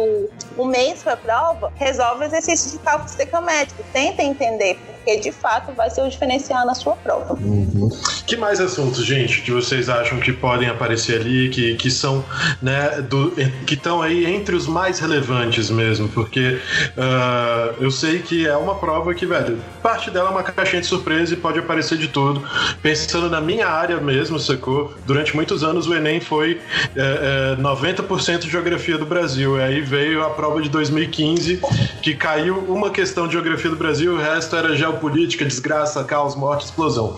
um 0.58 0.64
mês 0.64 1.02
para 1.02 1.16
prova, 1.16 1.72
resolve 1.76 2.22
o 2.22 2.24
exercício 2.24 2.70
de 2.70 2.78
cálculo 2.78 3.08
estequiométrico, 3.08 3.84
tenta 3.92 4.22
entender 4.22 4.78
porque 5.02 5.18
de 5.18 5.32
fato 5.32 5.72
vai 5.72 5.90
ser 5.90 6.02
o 6.02 6.08
diferencial 6.08 6.64
na 6.64 6.74
sua 6.74 6.94
prova. 6.94 7.34
Uhum. 7.34 7.90
Que 8.24 8.36
mais 8.36 8.60
assuntos, 8.60 9.04
gente, 9.04 9.42
que 9.42 9.50
vocês 9.50 9.88
acham 9.88 10.18
que 10.18 10.32
podem 10.32 10.68
aparecer 10.68 11.20
ali, 11.20 11.50
que, 11.50 11.74
que 11.74 11.90
são, 11.90 12.24
né, 12.62 13.02
do, 13.02 13.32
que 13.66 13.74
estão 13.74 14.00
aí 14.00 14.24
entre 14.24 14.54
os 14.54 14.66
mais 14.66 15.00
relevantes 15.00 15.70
mesmo? 15.70 16.08
Porque 16.08 16.58
uh, 16.96 17.74
eu 17.80 17.90
sei 17.90 18.20
que 18.20 18.46
é 18.46 18.56
uma 18.56 18.76
prova 18.76 19.12
que, 19.14 19.26
velho, 19.26 19.58
parte 19.82 20.10
dela 20.10 20.28
é 20.28 20.32
uma 20.32 20.42
caixinha 20.42 20.80
de 20.80 20.86
surpresa 20.86 21.34
e 21.34 21.36
pode 21.36 21.58
aparecer 21.58 21.98
de 21.98 22.08
tudo. 22.08 22.42
Pensando 22.80 23.28
na 23.28 23.40
minha 23.40 23.66
área 23.66 24.00
mesmo, 24.00 24.38
sacou? 24.38 24.94
Durante 25.04 25.34
muitos 25.34 25.64
anos 25.64 25.86
o 25.86 25.94
Enem 25.94 26.20
foi 26.20 26.60
é, 26.96 27.56
é, 27.58 27.60
90% 27.60 28.40
de 28.40 28.50
geografia 28.50 28.96
do 28.96 29.04
Brasil. 29.04 29.58
E 29.58 29.62
aí 29.62 29.80
veio 29.80 30.24
a 30.24 30.30
prova 30.30 30.62
de 30.62 30.68
2015, 30.68 31.60
que 32.00 32.14
caiu 32.14 32.58
uma 32.68 32.90
questão 32.90 33.26
de 33.26 33.32
geografia 33.32 33.70
do 33.70 33.76
Brasil, 33.76 34.14
o 34.14 34.18
resto 34.18 34.54
era 34.54 34.76
geopolítica, 34.92 35.44
desgraça, 35.44 36.04
caos, 36.04 36.34
morte, 36.34 36.66
explosão. 36.66 37.16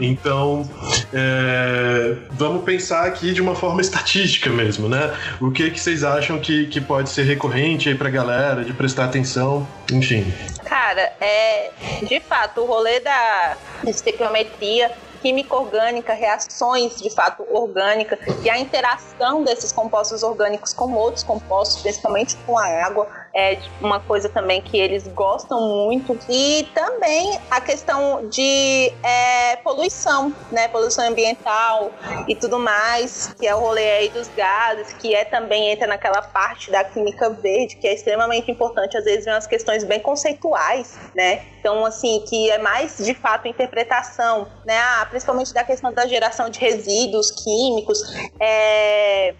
Então, 0.00 0.68
é, 1.12 2.16
vamos 2.32 2.64
pensar 2.64 3.06
aqui 3.06 3.32
de 3.32 3.40
uma 3.40 3.54
forma 3.54 3.80
estatística 3.80 4.50
mesmo, 4.50 4.88
né? 4.88 5.16
O 5.40 5.50
que, 5.50 5.70
que 5.70 5.80
vocês 5.80 6.02
acham 6.04 6.38
que, 6.38 6.66
que 6.66 6.80
pode 6.80 7.10
ser 7.10 7.22
recorrente 7.22 7.88
aí 7.88 7.94
pra 7.94 8.10
galera, 8.10 8.64
de 8.64 8.72
prestar 8.72 9.04
atenção, 9.04 9.66
enfim. 9.90 10.32
Cara, 10.64 11.12
é 11.20 11.70
de 12.06 12.20
fato 12.20 12.62
o 12.62 12.66
rolê 12.66 13.00
da 13.00 13.56
estequiometria 13.86 14.90
química 15.22 15.54
orgânica, 15.54 16.12
reações 16.12 17.00
de 17.00 17.08
fato 17.08 17.46
orgânicas 17.48 18.18
e 18.44 18.50
a 18.50 18.58
interação 18.58 19.44
desses 19.44 19.70
compostos 19.70 20.24
orgânicos 20.24 20.74
com 20.74 20.92
outros 20.94 21.22
compostos, 21.22 21.80
principalmente 21.80 22.36
com 22.44 22.58
a 22.58 22.66
água, 22.84 23.08
é 23.34 23.58
uma 23.80 23.98
coisa 24.00 24.28
também 24.28 24.60
que 24.60 24.78
eles 24.78 25.06
gostam 25.08 25.60
muito. 25.60 26.18
E 26.28 26.68
também 26.74 27.38
a 27.50 27.60
questão 27.60 28.28
de 28.28 28.92
é, 29.02 29.56
poluição, 29.56 30.34
né? 30.50 30.68
Poluição 30.68 31.06
ambiental 31.06 31.90
e 32.28 32.36
tudo 32.36 32.58
mais, 32.58 33.34
que 33.38 33.46
é 33.46 33.54
o 33.54 33.60
rolê 33.60 33.90
aí 33.90 34.08
dos 34.10 34.28
gases, 34.28 34.92
que 34.94 35.14
é 35.14 35.24
também 35.24 35.70
entra 35.70 35.86
naquela 35.86 36.20
parte 36.20 36.70
da 36.70 36.84
química 36.84 37.30
verde, 37.30 37.76
que 37.76 37.86
é 37.86 37.94
extremamente 37.94 38.50
importante, 38.50 38.96
às 38.96 39.04
vezes, 39.04 39.26
em 39.26 39.30
umas 39.30 39.46
questões 39.46 39.84
bem 39.84 40.00
conceituais, 40.00 40.98
né? 41.14 41.42
Então, 41.58 41.86
assim, 41.86 42.24
que 42.28 42.50
é 42.50 42.58
mais 42.58 42.98
de 42.98 43.14
fato 43.14 43.48
interpretação, 43.48 44.46
né? 44.66 44.78
Ah, 44.78 45.06
principalmente 45.08 45.54
da 45.54 45.64
questão 45.64 45.92
da 45.92 46.06
geração 46.06 46.50
de 46.50 46.58
resíduos 46.58 47.30
químicos, 47.30 48.02
é, 48.40 49.34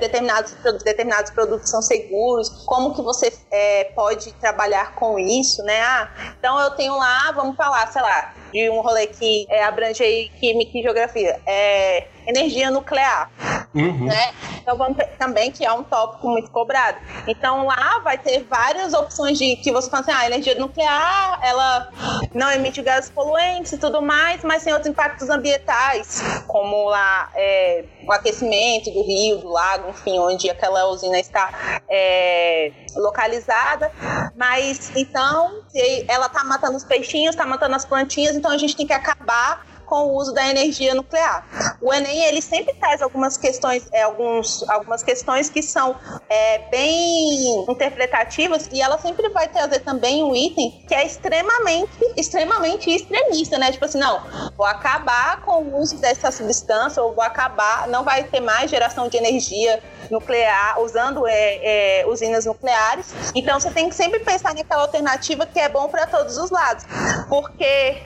determinados, 0.00 0.54
determinados 0.82 1.30
produtos 1.32 1.68
são 1.68 1.82
seguros, 1.82 2.48
como 2.64 2.94
que 2.94 3.02
você 3.02 3.33
é, 3.50 3.84
pode 3.94 4.32
trabalhar 4.34 4.94
com 4.94 5.18
isso, 5.18 5.62
né? 5.62 5.80
Ah, 5.80 6.34
então 6.38 6.58
eu 6.60 6.70
tenho 6.72 6.96
lá, 6.96 7.32
vamos 7.32 7.56
falar, 7.56 7.86
sei 7.92 8.02
lá, 8.02 8.34
de 8.52 8.70
um 8.70 8.80
rolê 8.80 9.06
que 9.06 9.46
é, 9.50 9.64
abrange 9.64 10.02
aí 10.02 10.28
química 10.40 10.78
e 10.78 10.82
geografia, 10.82 11.40
é 11.46 12.08
energia 12.26 12.70
nuclear. 12.70 13.30
Uhum. 13.74 14.06
Né? 14.06 14.32
Então 14.62 14.76
vamos 14.76 14.96
também 15.18 15.50
que 15.50 15.64
é 15.64 15.72
um 15.72 15.82
tópico 15.82 16.28
muito 16.28 16.50
cobrado. 16.50 16.98
Então 17.26 17.66
lá 17.66 17.98
vai 17.98 18.16
ter 18.16 18.46
várias 18.48 18.94
opções 18.94 19.36
de 19.36 19.56
que 19.56 19.72
você 19.72 19.90
fala 19.90 20.02
assim, 20.02 20.12
ah, 20.12 20.18
a 20.20 20.26
energia 20.26 20.54
nuclear 20.54 21.38
ela 21.42 21.88
não 22.32 22.50
emite 22.50 22.80
gases 22.82 23.10
poluentes 23.10 23.72
e 23.72 23.78
tudo 23.78 24.00
mais, 24.00 24.42
mas 24.44 24.62
tem 24.64 24.72
outros 24.72 24.90
impactos 24.90 25.28
ambientais, 25.28 26.22
como 26.46 26.88
lá 26.88 27.30
é, 27.34 27.84
o 28.06 28.12
aquecimento 28.12 28.90
do 28.90 29.02
rio, 29.02 29.38
do 29.38 29.48
lago, 29.48 29.90
enfim, 29.90 30.18
onde 30.18 30.48
aquela 30.48 30.86
usina 30.86 31.18
está 31.18 31.82
é, 31.88 32.72
localizada. 32.96 33.90
Mas 34.36 34.92
então, 34.96 35.62
se 35.68 36.04
ela 36.08 36.26
está 36.26 36.44
matando 36.44 36.76
os 36.76 36.84
peixinhos, 36.84 37.34
está 37.34 37.44
matando 37.44 37.74
as 37.74 37.84
plantinhas, 37.84 38.36
então 38.36 38.50
a 38.50 38.58
gente 38.58 38.76
tem 38.76 38.86
que 38.86 38.92
acabar 38.92 39.73
com 39.84 40.06
o 40.06 40.16
uso 40.16 40.32
da 40.32 40.48
energia 40.48 40.94
nuclear. 40.94 41.78
O 41.80 41.92
Enem 41.92 42.24
ele 42.24 42.40
sempre 42.40 42.74
traz 42.74 43.02
algumas 43.02 43.36
questões, 43.36 43.86
é, 43.92 44.02
alguns, 44.02 44.68
algumas 44.68 45.02
questões 45.02 45.48
que 45.48 45.62
são 45.62 45.96
é, 46.28 46.58
bem 46.70 47.64
interpretativas 47.68 48.68
e 48.72 48.80
ela 48.80 48.98
sempre 48.98 49.28
vai 49.28 49.48
trazer 49.48 49.80
também 49.80 50.22
um 50.22 50.34
item 50.34 50.84
que 50.86 50.94
é 50.94 51.04
extremamente, 51.04 51.90
extremamente 52.16 52.90
extremista, 52.90 53.58
né? 53.58 53.72
Tipo 53.72 53.84
assim, 53.84 53.98
não, 53.98 54.20
vou 54.56 54.66
acabar 54.66 55.40
com 55.42 55.62
o 55.62 55.80
uso 55.80 55.96
dessa 55.98 56.30
substância 56.30 57.02
ou 57.02 57.14
vou 57.14 57.24
acabar, 57.24 57.88
não 57.88 58.04
vai 58.04 58.24
ter 58.24 58.40
mais 58.40 58.70
geração 58.70 59.08
de 59.08 59.16
energia 59.16 59.82
nuclear, 60.10 60.80
usando 60.80 61.26
é, 61.26 62.00
é, 62.00 62.06
usinas 62.06 62.44
nucleares. 62.44 63.14
Então 63.34 63.58
você 63.58 63.70
tem 63.70 63.88
que 63.88 63.94
sempre 63.94 64.20
pensar 64.20 64.54
naquela 64.54 64.82
alternativa 64.82 65.46
que 65.46 65.58
é 65.58 65.68
bom 65.68 65.88
para 65.88 66.06
todos 66.06 66.36
os 66.36 66.50
lados, 66.50 66.84
porque 67.28 68.02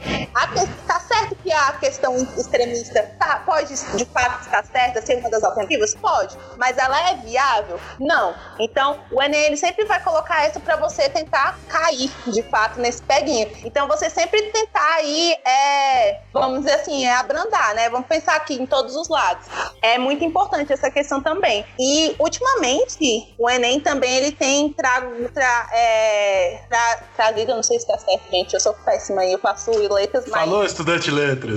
está 0.56 1.00
certo 1.00 1.36
que 1.42 1.52
a 1.52 1.67
questão 1.72 2.16
extremista 2.36 3.02
tá, 3.18 3.42
pode 3.44 3.74
de 3.96 4.04
fato 4.06 4.42
estar 4.42 4.64
certa, 4.64 5.02
ser 5.02 5.16
uma 5.18 5.30
das 5.30 5.42
alternativas, 5.42 5.94
pode, 5.94 6.36
mas 6.56 6.76
ela 6.78 7.10
é 7.10 7.14
viável? 7.16 7.78
Não. 7.98 8.34
Então 8.58 9.00
o 9.10 9.22
Enem 9.22 9.44
ele 9.44 9.56
sempre 9.56 9.84
vai 9.84 10.02
colocar 10.02 10.48
isso 10.48 10.60
para 10.60 10.76
você 10.76 11.08
tentar 11.08 11.58
cair 11.68 12.10
de 12.26 12.42
fato 12.42 12.80
nesse 12.80 13.02
peguinho. 13.02 13.50
Então 13.64 13.86
você 13.86 14.10
sempre 14.10 14.40
tentar 14.50 14.94
aí, 14.94 15.36
é, 15.44 16.20
vamos 16.32 16.60
dizer 16.60 16.74
assim, 16.74 17.04
é 17.04 17.14
abrandar, 17.14 17.74
né? 17.74 17.88
Vamos 17.90 18.06
pensar 18.06 18.36
aqui 18.36 18.54
em 18.54 18.66
todos 18.66 18.96
os 18.96 19.08
lados. 19.08 19.46
É 19.82 19.98
muito 19.98 20.24
importante 20.24 20.72
essa 20.72 20.90
questão 20.90 21.22
também. 21.22 21.64
E 21.78 22.14
ultimamente 22.18 23.34
o 23.38 23.48
Enem 23.48 23.80
também 23.80 24.16
ele 24.16 24.32
tem 24.32 24.72
trago, 24.72 25.28
tra, 25.30 25.68
é, 25.72 26.60
tra, 26.68 27.02
trazido, 27.16 27.54
não 27.54 27.62
sei 27.62 27.78
se 27.78 27.86
está 27.86 27.98
certo, 27.98 28.30
gente, 28.30 28.54
eu 28.54 28.60
sou 28.60 28.74
péssima 28.74 29.24
e 29.24 29.32
eu 29.32 29.38
faço 29.38 29.70
letras, 29.88 30.24
mas. 30.26 30.40
Falou, 30.40 30.64
estudante 30.64 31.10
de 31.10 31.10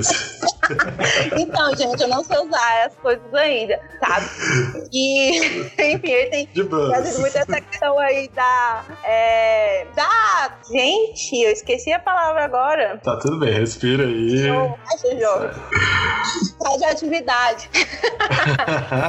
letras. 0.10 0.52
então, 1.38 1.76
gente, 1.76 2.02
eu 2.02 2.08
não 2.08 2.24
sei 2.24 2.38
usar 2.40 2.86
as 2.86 2.96
coisas 2.96 3.34
ainda, 3.34 3.80
sabe? 4.00 4.26
E, 4.92 5.40
enfim, 5.94 6.12
ele 6.12 6.30
tem 6.30 6.48
trazido 6.48 7.20
muito 7.20 7.38
essa 7.38 7.62
questão 7.62 8.00
aí 8.00 8.30
da. 8.30 8.84
É, 9.04 9.88
da. 9.96 10.58
Gente, 10.70 11.42
eu 11.42 11.52
esqueci 11.52 11.92
a 11.92 12.00
palavra 12.00 12.46
agora. 12.46 13.00
Tá 13.04 13.18
tudo 13.18 13.40
bem, 13.40 13.54
respira 13.54 14.04
aí. 14.04 14.48
Radioatividade. 16.64 17.70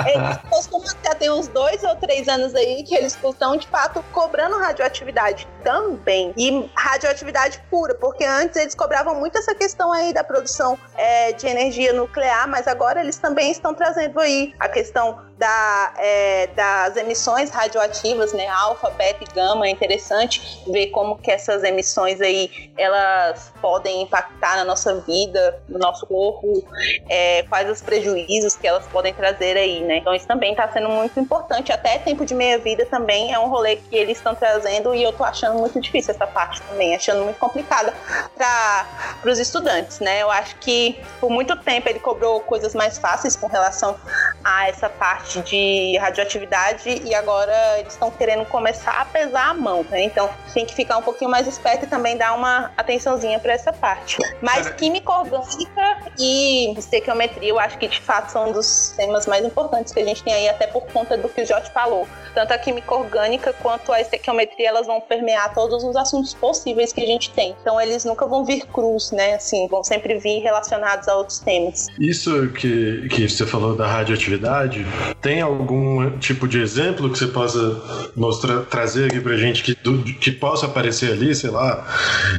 Eles 0.07 0.38
costumam 0.51 0.82
já 1.05 1.14
tem 1.14 1.30
uns 1.30 1.49
dois 1.49 1.82
ou 1.82 1.97
três 1.97 2.28
anos 2.28 2.55
aí 2.55 2.82
que 2.82 2.95
eles 2.95 3.18
estão, 3.22 3.57
de 3.57 3.66
fato, 3.66 4.03
cobrando 4.12 4.59
radioatividade 4.59 5.47
também. 5.62 6.32
E 6.36 6.70
radioatividade 6.74 7.62
pura, 7.70 7.95
porque 7.95 8.24
antes 8.24 8.57
eles 8.57 8.74
cobravam 8.74 9.14
muito 9.14 9.36
essa 9.38 9.55
questão 9.55 9.93
aí 9.93 10.12
da 10.12 10.24
produção 10.24 10.78
é, 10.97 11.33
de 11.33 11.47
energia 11.47 11.93
nuclear, 11.93 12.49
mas 12.49 12.68
agora 12.68 13.01
eles 13.01 13.18
também 13.18 13.51
estão 13.51 13.74
trazendo 13.74 14.20
aí 14.20 14.55
a 14.59 14.68
questão 14.68 15.20
da, 15.43 15.93
é, 15.97 16.47
das 16.55 16.97
emissões 16.97 17.51
radioativas, 17.51 18.32
né, 18.32 18.47
alfa, 18.47 18.90
beta 18.90 19.24
e 19.24 19.34
gama, 19.34 19.66
é 19.66 19.70
interessante 19.70 20.62
ver 20.68 20.86
como 20.90 21.18
que 21.18 21.32
essas 21.32 21.64
emissões 21.64 22.20
aí, 22.20 22.70
elas 22.78 23.53
podem 23.61 24.03
impactar 24.03 24.55
na 24.55 24.64
nossa 24.64 25.01
vida, 25.01 25.61
no 25.68 25.80
nosso 25.80 26.07
corpo, 26.07 26.64
é, 27.09 27.43
quais 27.49 27.68
os 27.68 27.82
prejuízos 27.82 28.55
que 28.55 28.68
elas 28.68 28.86
podem 28.86 29.12
trazer 29.12 29.57
aí, 29.57 29.80
né, 29.80 29.97
então 29.97 30.14
isso 30.14 30.28
também 30.28 30.53
está 30.53 30.68
sendo 30.68 30.88
muito 30.88 31.18
importante, 31.18 31.72
até 31.72 31.99
tempo 31.99 32.24
de 32.24 32.36
meia-vida 32.36 32.86
também 32.86 33.34
é 33.34 33.38
um 33.40 33.49
rolê 33.49 33.74
que 33.74 33.97
eles 33.97 34.18
estão 34.18 34.36
trazendo 34.36 34.95
e 34.95 35.03
eu 35.03 35.12
tô 35.12 35.24
achando 35.24 35.59
muito 35.59 35.80
difícil 35.80 36.14
essa 36.14 36.26
parte 36.26 36.62
também, 36.62 36.95
achando 36.95 37.24
muito 37.24 37.38
complicada 37.40 37.93
para 38.36 38.86
os 39.28 39.40
estudantes, 39.40 39.99
né, 39.99 40.22
eu 40.22 40.30
acho 40.30 40.55
que 40.59 41.01
por 41.18 41.28
muito 41.28 41.57
tempo 41.57 41.88
ele 41.88 41.99
cobrou 41.99 42.38
coisas 42.43 42.76
mais 42.76 42.97
fáceis 42.97 43.34
com 43.34 43.49
relação 43.49 43.97
a 44.45 44.68
essa 44.68 44.88
parte 44.88 45.32
de 45.41 45.97
radioatividade 45.99 47.03
e 47.05 47.14
agora 47.14 47.78
eles 47.78 47.93
estão 47.93 48.11
querendo 48.11 48.45
começar 48.47 49.01
a 49.01 49.05
pesar 49.05 49.51
a 49.51 49.55
mão, 49.55 49.85
né? 49.91 50.05
Então 50.05 50.28
tem 50.53 50.66
que 50.66 50.74
ficar 50.74 50.99
um 50.99 51.03
pouquinho 51.03 51.30
mais 51.30 51.47
esperto 51.47 51.85
e 51.85 51.89
também 51.89 52.16
dar 52.16 52.35
uma 52.35 52.70
atençãozinha 52.76 53.39
para 53.39 53.53
essa 53.53 53.72
parte. 53.72 54.18
Mas 54.41 54.68
química 54.70 55.12
orgânica 55.12 55.99
e 56.18 56.72
estequiometria 56.78 57.49
eu 57.49 57.59
acho 57.59 57.78
que 57.78 57.89
de 57.89 58.01
fato 58.01 58.30
são 58.30 58.51
um 58.51 58.53
dos 58.53 58.95
temas 58.97 59.26
mais 59.26 59.45
importantes 59.45 59.93
que 59.93 60.01
a 60.01 60.05
gente 60.05 60.22
tem 60.22 60.33
aí, 60.33 60.49
até 60.49 60.66
por 60.66 60.83
conta 60.87 61.16
do 61.16 61.28
que 61.28 61.43
o 61.43 61.47
Jorge 61.47 61.70
falou. 61.72 62.07
Tanto 62.35 62.53
a 62.53 62.59
química 62.59 62.95
orgânica 62.95 63.53
quanto 63.53 63.93
a 63.93 64.01
estequiometria, 64.01 64.68
elas 64.68 64.87
vão 64.87 65.01
permear 65.01 65.53
todos 65.55 65.85
os 65.85 65.95
assuntos 65.97 66.35
possíveis 66.35 66.93
que 66.93 67.03
a 67.03 67.07
gente 67.07 67.30
tem. 67.30 67.55
Então 67.61 67.80
eles 67.80 68.05
nunca 68.05 68.26
vão 68.26 68.45
vir 68.45 68.66
cruz, 68.66 69.11
né? 69.11 69.35
Assim, 69.35 69.68
vão 69.68 69.85
sempre 69.85 70.18
vir 70.18 70.41
relacionados 70.41 71.09
a 71.09 71.16
outros 71.16 71.41
temas. 71.41 71.89
Isso 71.99 72.49
que, 72.53 73.09
que 73.09 73.28
você 73.28 73.47
falou 73.47 73.76
da 73.76 73.87
radioatividade, 73.87 74.87
tem 75.23 75.41
algum 75.41 76.18
tipo 76.18 76.49
de 76.49 76.61
exemplo 76.61 77.09
que 77.09 77.16
você 77.16 77.29
possa 77.29 78.11
mostrar, 78.16 78.62
trazer 78.62 79.07
aqui 79.07 79.20
pra 79.20 79.37
gente 79.37 79.62
que, 79.62 79.75
do, 79.77 80.03
que 80.03 80.33
possa 80.33 80.66
aparecer 80.66 81.12
ali, 81.12 81.33
sei 81.33 81.51
lá? 81.51 81.87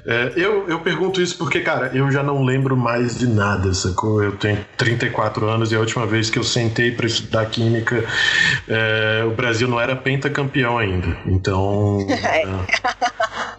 É, 0.05 0.33
eu, 0.35 0.67
eu 0.67 0.81
pergunto 0.81 1.21
isso 1.21 1.37
porque, 1.37 1.61
cara, 1.61 1.91
eu 1.93 2.11
já 2.11 2.21
não 2.21 2.43
lembro 2.43 2.75
mais 2.75 3.17
de 3.17 3.25
nada, 3.25 3.73
sacou? 3.73 4.21
Eu 4.21 4.33
tenho 4.33 4.59
34 4.77 5.47
anos 5.47 5.71
e 5.71 5.75
a 5.75 5.79
última 5.79 6.05
vez 6.05 6.29
que 6.29 6.37
eu 6.37 6.43
sentei 6.43 6.91
para 6.91 7.07
estudar 7.07 7.45
química, 7.45 8.03
é, 8.67 9.23
o 9.25 9.31
Brasil 9.31 9.67
não 9.67 9.79
era 9.79 9.95
pentacampeão 9.95 10.77
ainda. 10.77 11.17
Então. 11.25 12.05
É. 12.33 12.43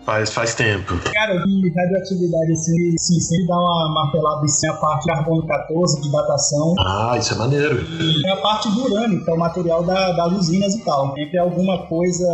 faz, 0.04 0.30
faz 0.32 0.54
tempo. 0.54 0.94
Cara, 1.12 1.34
de 1.38 1.72
radioatividade, 1.74 2.52
assim, 2.52 2.96
sim, 2.98 3.20
sempre 3.20 3.46
dá 3.46 3.56
uma 3.56 3.92
martelada 3.92 4.44
em 4.44 4.68
a 4.68 4.74
parte 4.74 5.06
de 5.06 5.12
carbono 5.12 5.46
14, 5.46 6.00
de 6.00 6.12
datação. 6.12 6.74
Ah, 6.78 7.16
isso 7.18 7.34
é 7.34 7.36
maneiro. 7.36 7.84
E 8.00 8.28
a 8.28 8.36
parte 8.36 8.70
do 8.70 8.84
urânio, 8.84 9.24
que 9.24 9.30
é 9.30 9.34
o 9.34 9.38
material 9.38 9.82
da, 9.82 10.12
das 10.12 10.32
usinas 10.32 10.74
e 10.74 10.84
tal. 10.84 11.14
Sempre 11.14 11.38
alguma 11.38 11.86
coisa, 11.86 12.26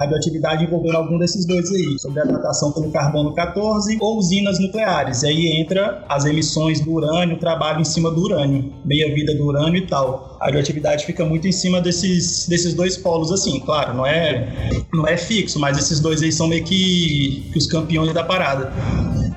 radioatividade 0.00 0.64
envolvendo 0.64 0.96
algum 0.96 1.18
desses 1.18 1.46
dois 1.46 1.70
aí, 1.70 1.98
sobre 1.98 2.20
a 2.20 2.24
datação 2.24 2.72
pelo 2.72 2.90
carbono 2.90 3.34
14 3.34 3.98
ou 4.00 4.18
usinas 4.18 4.58
nucleares. 4.58 5.22
E 5.22 5.28
aí 5.28 5.60
entra 5.60 6.04
as 6.08 6.24
emissões 6.24 6.80
do 6.80 6.92
urânio, 6.92 7.36
o 7.36 7.40
trabalho 7.40 7.80
em 7.80 7.84
cima 7.84 8.10
do 8.10 8.20
urânio, 8.22 8.72
meia-vida 8.84 9.34
do 9.34 9.46
urânio 9.46 9.76
e 9.76 9.86
tal. 9.86 10.27
A 10.40 10.46
radioatividade 10.46 11.04
fica 11.04 11.24
muito 11.24 11.48
em 11.48 11.52
cima 11.52 11.80
desses, 11.80 12.46
desses 12.48 12.74
dois 12.74 12.96
polos, 12.96 13.32
assim, 13.32 13.60
claro, 13.60 13.94
não 13.94 14.06
é, 14.06 14.48
não 14.92 15.06
é 15.06 15.16
fixo, 15.16 15.58
mas 15.58 15.76
esses 15.78 16.00
dois 16.00 16.22
aí 16.22 16.30
são 16.30 16.46
meio 16.46 16.64
que, 16.64 17.48
que 17.52 17.58
os 17.58 17.66
campeões 17.66 18.12
da 18.12 18.22
parada. 18.22 18.72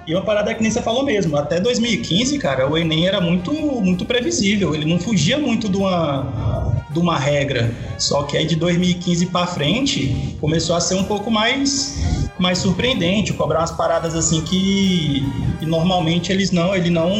E 0.08 0.14
uma 0.14 0.24
parada 0.24 0.54
que 0.54 0.62
nem 0.62 0.70
você 0.72 0.82
falou 0.82 1.04
mesmo, 1.04 1.36
até 1.38 1.60
2015, 1.60 2.38
cara, 2.38 2.70
o 2.70 2.78
Enem 2.78 3.08
era 3.08 3.22
muito, 3.22 3.52
muito 3.54 4.06
previsível, 4.06 4.76
ele 4.76 4.86
não 4.86 4.99
fugia 4.99 5.38
muito 5.38 5.70
de 5.70 5.78
uma, 5.78 6.86
de 6.91 6.99
uma 6.99 7.18
regra. 7.18 7.72
Só 7.97 8.24
que 8.24 8.36
aí 8.38 8.45
de 8.45 8.56
2015 8.56 9.28
para 9.28 9.47
frente 9.47 10.36
começou 10.39 10.76
a 10.76 10.82
ser 10.82 10.95
um 10.95 11.04
pouco 11.04 11.32
mais 11.32 12.32
mais 12.39 12.58
surpreendente, 12.58 13.34
cobrar 13.34 13.60
umas 13.60 13.72
paradas 13.72 14.16
assim 14.16 14.41
que, 14.41 15.24
que 15.60 15.66
normalmente 15.66 16.32
eles 16.32 16.49
não, 16.49 16.76
ele 16.76 16.89
não 16.89 17.12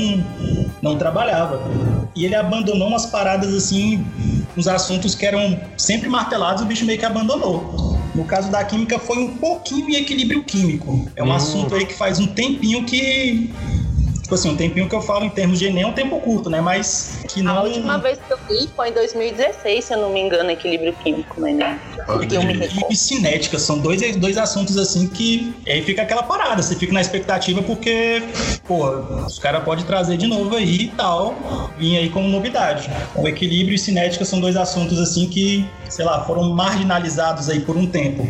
não 0.82 0.98
trabalhava. 0.98 1.62
E 2.16 2.26
ele 2.26 2.36
abandonou 2.36 2.88
umas 2.88 3.05
paradas 3.05 3.53
assim, 3.53 4.05
uns 4.57 4.68
assuntos 4.68 5.16
que 5.16 5.26
eram 5.26 5.59
sempre 5.78 6.09
martelados, 6.09 6.62
o 6.62 6.66
bicho 6.66 6.86
meio 6.86 6.99
que 6.99 7.05
abandonou. 7.05 7.99
No 8.14 8.26
caso 8.26 8.51
da 8.51 8.64
química, 8.64 8.99
foi 8.99 9.18
um 9.18 9.38
pouquinho 9.38 9.89
em 9.89 9.95
equilíbrio 9.95 10.43
químico. 10.43 11.09
É 11.16 11.24
um 11.24 11.28
hum. 11.28 11.34
assunto 11.34 11.74
aí 11.74 11.86
que 11.86 11.93
faz 11.93 12.20
um 12.20 12.28
tempinho 12.28 12.84
que 12.84 13.53
tipo 14.32 14.36
assim, 14.36 14.50
um 14.50 14.56
tempinho 14.56 14.88
que 14.88 14.96
eu 14.96 15.02
falo 15.02 15.26
em 15.26 15.30
termos 15.30 15.60
de 15.60 15.66
Enem 15.66 15.84
é 15.84 15.88
um 15.88 15.92
tempo 15.92 16.18
curto, 16.22 16.50
né? 16.50 16.62
Mas 16.62 17.20
que 17.28 17.42
não. 17.42 17.58
A 17.58 17.64
última 17.64 17.98
vez 17.98 18.18
que 18.18 18.32
eu 18.32 18.38
vi 18.48 18.70
foi 18.74 18.90
em 18.90 18.94
2016, 18.94 19.84
se 19.84 19.94
eu 19.94 19.98
não 19.98 20.10
me 20.10 20.22
engano, 20.22 20.50
equilíbrio 20.50 20.94
químico 21.04 21.42
no 21.42 21.48
Enem. 21.48 21.78
E, 22.90 22.94
e 22.94 22.96
cinética, 22.96 23.60
são 23.60 23.78
dois, 23.78 24.16
dois 24.16 24.38
assuntos 24.38 24.78
assim 24.78 25.08
que 25.08 25.54
aí 25.68 25.82
fica 25.82 26.02
aquela 26.02 26.24
parada, 26.24 26.62
você 26.62 26.76
fica 26.76 26.94
na 26.94 27.02
expectativa 27.02 27.62
porque, 27.62 28.24
pô, 28.66 28.90
os 29.26 29.38
caras 29.38 29.64
podem 29.64 29.84
trazer 29.84 30.16
de 30.18 30.28
novo 30.28 30.56
aí 30.56 30.84
e 30.84 30.88
tal, 30.90 31.36
vir 31.78 31.98
aí 31.98 32.10
como 32.10 32.28
novidade. 32.30 32.90
O 33.16 33.28
equilíbrio 33.28 33.76
e 33.76 33.80
cinética 33.80 34.24
são 34.24 34.40
dois 34.40 34.56
assuntos 34.56 34.98
assim 35.00 35.28
que, 35.28 35.66
sei 35.90 36.06
lá, 36.06 36.24
foram 36.24 36.50
marginalizados 36.54 37.50
aí 37.50 37.60
por 37.60 37.76
um 37.76 37.86
tempo. 37.86 38.24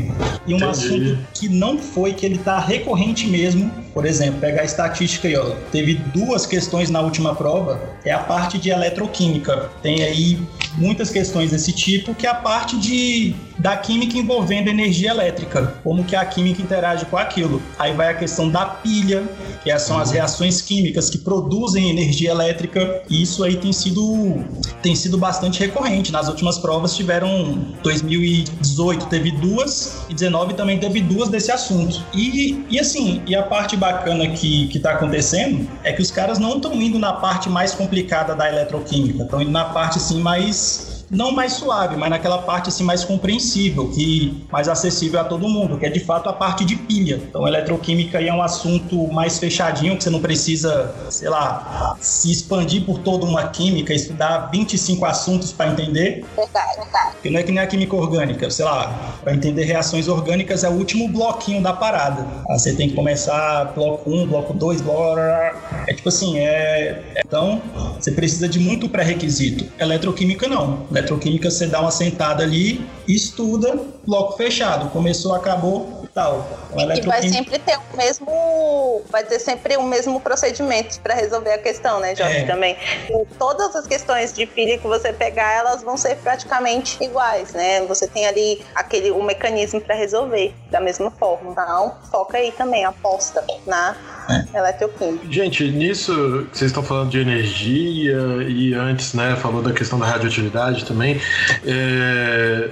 E 0.48 0.54
um 0.54 0.58
Entendi. 0.58 0.66
assunto 0.66 1.18
que 1.34 1.48
não 1.48 1.78
foi, 1.78 2.14
que 2.14 2.26
ele 2.26 2.40
tá 2.40 2.60
recorrente 2.60 3.28
mesmo, 3.28 3.72
por 3.94 4.06
exemplo, 4.06 4.40
pegar 4.40 4.62
a 4.62 4.66
estatística 4.66 5.28
aí, 5.28 5.36
ó, 5.36 5.52
teve 5.72 5.96
duas 5.96 6.46
questões 6.46 6.90
na 6.90 7.02
última 7.02 7.36
prova, 7.36 7.82
é 8.06 8.12
a 8.12 8.20
parte 8.20 8.58
de 8.58 8.70
eletroquímica. 8.70 9.70
Tem 9.82 10.04
aí 10.04 10.40
muitas 10.78 11.10
questões 11.10 11.52
desse 11.52 11.74
tipo, 11.74 12.16
que 12.16 12.26
é 12.26 12.30
a 12.30 12.36
parte 12.36 12.78
de 12.78 13.36
da 13.62 13.78
química 13.78 14.18
envolvendo 14.18 14.70
energia 14.70 15.12
elétrica, 15.12 15.76
como 15.84 16.04
que 16.04 16.16
a 16.16 16.26
química 16.26 16.62
interage 16.62 17.06
com 17.06 17.16
aquilo. 17.16 17.62
Aí 17.78 17.94
vai 17.94 18.10
a 18.10 18.14
questão 18.16 18.50
da 18.50 18.66
pilha, 18.66 19.24
que 19.64 19.78
são 19.80 20.00
as 20.00 20.12
reações 20.12 20.62
químicas 20.62 21.10
que 21.10 21.20
produzem 21.20 21.90
energia 21.90 22.32
elétrica, 22.32 23.04
e 23.08 23.22
isso 23.22 23.44
aí 23.44 23.56
tem 23.56 23.72
sido, 23.72 24.44
tem 24.82 24.96
sido 24.96 25.18
bastante 25.18 25.60
recorrente. 25.60 26.12
Nas 26.12 26.28
últimas 26.28 26.58
provas 26.58 26.96
tiveram 26.96 27.76
2018 27.84 29.06
teve 29.06 29.32
duas 29.32 30.06
e 30.10 30.14
19 30.16 30.56
também 30.56 30.80
teve 30.80 31.00
duas 31.00 31.30
desse 31.30 31.52
assunto. 31.52 32.04
E, 32.16 32.66
e 32.68 32.80
assim, 32.80 33.22
e 33.28 33.36
a 33.36 33.44
parte 33.44 33.78
bacana 33.78 34.28
que 34.28 34.68
que 34.68 34.78
está 34.78 34.94
acontecendo 34.94 35.68
é 35.84 35.94
que 35.94 36.02
os 36.02 36.10
caras 36.10 36.40
não 36.40 36.56
estão 36.56 36.74
indo 36.74 36.98
na 36.98 37.14
parte 37.14 37.48
mais 37.50 37.74
complicada 37.74 38.36
da 38.36 38.50
eletroquímica, 38.50 39.24
estão 39.24 39.42
indo 39.42 39.52
na 39.52 39.66
parte 39.66 39.98
assim 39.98 40.20
mais 40.20 40.91
não 41.12 41.32
mais 41.32 41.54
suave, 41.54 41.98
mas 41.98 42.10
naquela 42.10 42.38
parte 42.38 42.70
assim 42.70 42.84
mais 42.84 43.04
compreensível, 43.04 43.90
que 43.90 44.46
mais 44.50 44.70
acessível 44.70 45.20
a 45.20 45.26
todo 45.26 45.48
mundo, 45.48 45.78
que 45.78 45.86
é 45.86 45.90
de 45.90 46.00
fato 46.00 46.30
a 46.30 46.34
parte 46.34 46.64
de 46.64 46.78
pilha. 46.78 47.22
Então, 47.28 47.46
eletroquímica 47.46 48.18
aí 48.18 48.30
é 48.30 48.34
um 48.34 48.42
assunto 48.42 49.12
mais 49.12 49.38
fechadinho, 49.38 49.98
que 49.98 50.04
você 50.04 50.10
não 50.10 50.22
precisa, 50.22 50.96
sei 51.10 51.28
lá, 51.28 51.98
se 52.00 52.32
expandir 52.32 52.86
por 52.86 53.00
toda 53.00 53.26
uma 53.26 53.50
química, 53.50 53.94
estudar 53.94 54.50
25 54.52 55.06
assuntos 55.06 55.52
para 55.52 55.72
entender. 55.72 56.24
Verdade, 56.36 56.78
verdade. 56.78 57.12
Porque 57.14 57.30
não 57.30 57.40
é 57.40 57.44
que 57.44 57.52
nem 57.52 57.62
a 57.62 57.68
química 57.68 57.96
orgânica, 57.96 58.50
sei 58.50 58.64
lá, 58.64 59.18
para 59.22 59.34
entender 59.34 59.66
reações 59.66 60.08
orgânicas 60.08 60.64
é 60.64 60.70
o 60.70 60.74
último 60.74 61.10
bloquinho 61.10 61.62
da 61.62 61.74
parada. 61.74 62.26
Aí 62.50 62.58
você 62.58 62.74
tem 62.74 62.90
que 62.90 62.96
começar 62.96 63.66
bloco 63.76 64.10
1, 64.10 64.28
bloco 64.28 64.54
2, 64.54 64.82
bloco... 64.82 65.20
É 65.20 65.94
tipo 65.94 66.08
assim, 66.08 66.40
é... 66.40 67.22
Então, 67.26 67.62
você 68.00 68.12
precisa 68.12 68.48
de 68.48 68.60
muito 68.60 68.88
pré-requisito. 68.88 69.66
Eletroquímica 69.78 70.48
não 70.48 70.86
Eletroquímica 71.02 71.50
você 71.50 71.68
dá 71.68 71.82
uma 71.82 71.92
sentada 71.92 72.44
ali, 72.44 72.86
estuda, 73.08 73.80
bloco 74.06 74.38
fechado. 74.38 74.90
Começou, 74.92 75.34
acabou, 75.34 76.01
tal. 76.14 76.48
E 76.76 77.02
vai 77.02 77.22
sempre 77.28 77.60
ter 77.60 77.78
o 77.78 77.98
mesmo. 77.98 79.02
Vai 79.10 79.24
ter 79.24 79.40
sempre 79.40 79.78
o 79.78 79.84
mesmo 79.84 80.20
procedimento 80.20 81.00
para 81.02 81.14
resolver 81.14 81.54
a 81.54 81.58
questão, 81.58 82.00
né, 82.00 82.16
Jorge? 82.16 82.38
É. 82.38 82.46
Também. 82.46 82.78
E 83.10 83.26
todas 83.38 83.76
as 83.76 83.88
questões 83.88 84.34
de 84.34 84.46
pilha 84.46 84.78
que 84.78 84.88
você 84.88 85.14
pegar, 85.14 85.54
elas 85.54 85.84
vão 85.84 85.98
ser 85.98 86.16
praticamente 86.18 87.02
iguais, 87.04 87.54
né? 87.54 87.82
Você 87.86 88.08
tem 88.08 88.26
ali 88.26 88.64
aquele 88.76 89.12
o 89.12 89.24
mecanismo 89.24 89.82
para 89.82 89.96
resolver 89.96 90.54
da 90.70 90.80
mesma 90.80 91.12
forma. 91.12 91.52
Então, 91.52 91.96
foca 92.12 92.38
aí 92.38 92.52
também, 92.52 92.86
aposta 92.86 93.44
na 93.66 93.96
é. 94.30 94.58
eletroquímica. 94.58 95.32
Gente, 95.32 95.70
nisso 95.72 96.48
que 96.52 96.58
vocês 96.58 96.72
estão 96.72 96.84
falando 96.84 97.10
de 97.10 97.20
energia 97.20 98.18
e 98.48 98.74
antes, 98.74 99.14
né, 99.14 99.36
falou 99.36 99.62
da 99.62 99.74
questão 99.74 100.00
da 100.00 100.06
radioatividade 100.06 100.86
também. 100.86 101.20
É, 101.66 102.70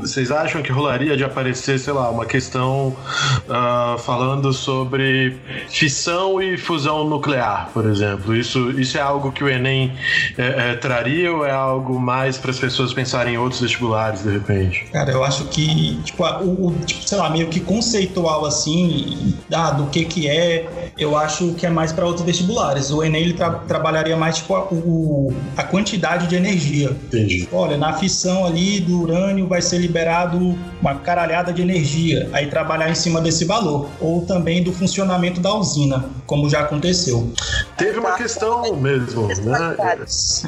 vocês 0.00 0.30
acham 0.30 0.62
que 0.62 0.72
rolaria 0.72 1.16
de 1.16 1.24
aparecer, 1.24 1.78
sei 1.78 1.92
lá, 1.92 2.10
uma 2.10 2.26
questão 2.26 2.75
uh, 2.88 3.98
falando 3.98 4.52
sobre 4.52 5.36
fissão 5.68 6.40
e 6.40 6.56
fusão 6.56 7.04
nuclear, 7.04 7.70
por 7.72 7.86
exemplo? 7.86 8.34
Isso, 8.34 8.70
isso 8.78 8.96
é 8.96 9.00
algo 9.00 9.32
que 9.32 9.42
o 9.42 9.48
Enem 9.48 9.92
é, 10.38 10.70
é, 10.70 10.74
traria 10.74 11.32
ou 11.32 11.44
é 11.44 11.50
algo 11.50 11.98
mais 11.98 12.38
para 12.38 12.50
as 12.50 12.58
pessoas 12.58 12.92
pensarem 12.92 13.34
em 13.34 13.38
outros 13.38 13.60
vestibulares, 13.60 14.22
de 14.22 14.30
repente? 14.30 14.86
Cara, 14.92 15.10
eu 15.10 15.24
acho 15.24 15.44
que, 15.46 15.96
tipo, 16.02 16.24
o, 16.24 16.68
o 16.68 16.74
tipo, 16.84 17.02
sei 17.06 17.18
lá, 17.18 17.30
meio 17.30 17.48
que 17.48 17.60
conceitual 17.60 18.44
assim, 18.44 19.34
ah, 19.52 19.70
do 19.70 19.86
que 19.86 20.04
que 20.04 20.28
é, 20.28 20.68
eu 20.98 21.16
acho 21.16 21.54
que 21.54 21.66
é 21.66 21.70
mais 21.70 21.92
para 21.92 22.06
outros 22.06 22.24
vestibulares. 22.24 22.90
O 22.90 23.02
Enem 23.02 23.22
ele 23.22 23.34
tra 23.34 23.50
trabalharia 23.50 24.16
mais, 24.16 24.36
tipo, 24.36 24.54
a, 24.54 24.64
o, 24.64 25.34
a 25.56 25.64
quantidade 25.64 26.26
de 26.26 26.36
energia. 26.36 26.90
Entendi 26.90 27.46
olha, 27.52 27.76
na 27.76 27.92
fissão 27.94 28.44
ali 28.44 28.80
do 28.80 29.00
urânio 29.00 29.46
vai 29.46 29.62
ser 29.62 29.78
liberado 29.78 30.56
uma 30.80 30.94
caralhada 30.96 31.52
de 31.52 31.62
energia, 31.62 32.28
aí 32.32 32.46
trabalhar 32.66 32.90
em 32.90 32.94
cima 32.96 33.20
desse 33.20 33.44
valor, 33.44 33.88
ou 34.00 34.26
também 34.26 34.62
do 34.62 34.72
funcionamento 34.72 35.40
da 35.40 35.54
usina, 35.54 36.04
como 36.26 36.50
já 36.50 36.60
aconteceu. 36.60 37.32
Teve 37.76 37.98
uma 37.98 38.16
questão 38.16 38.74
mesmo, 38.76 39.28
né? 39.28 39.76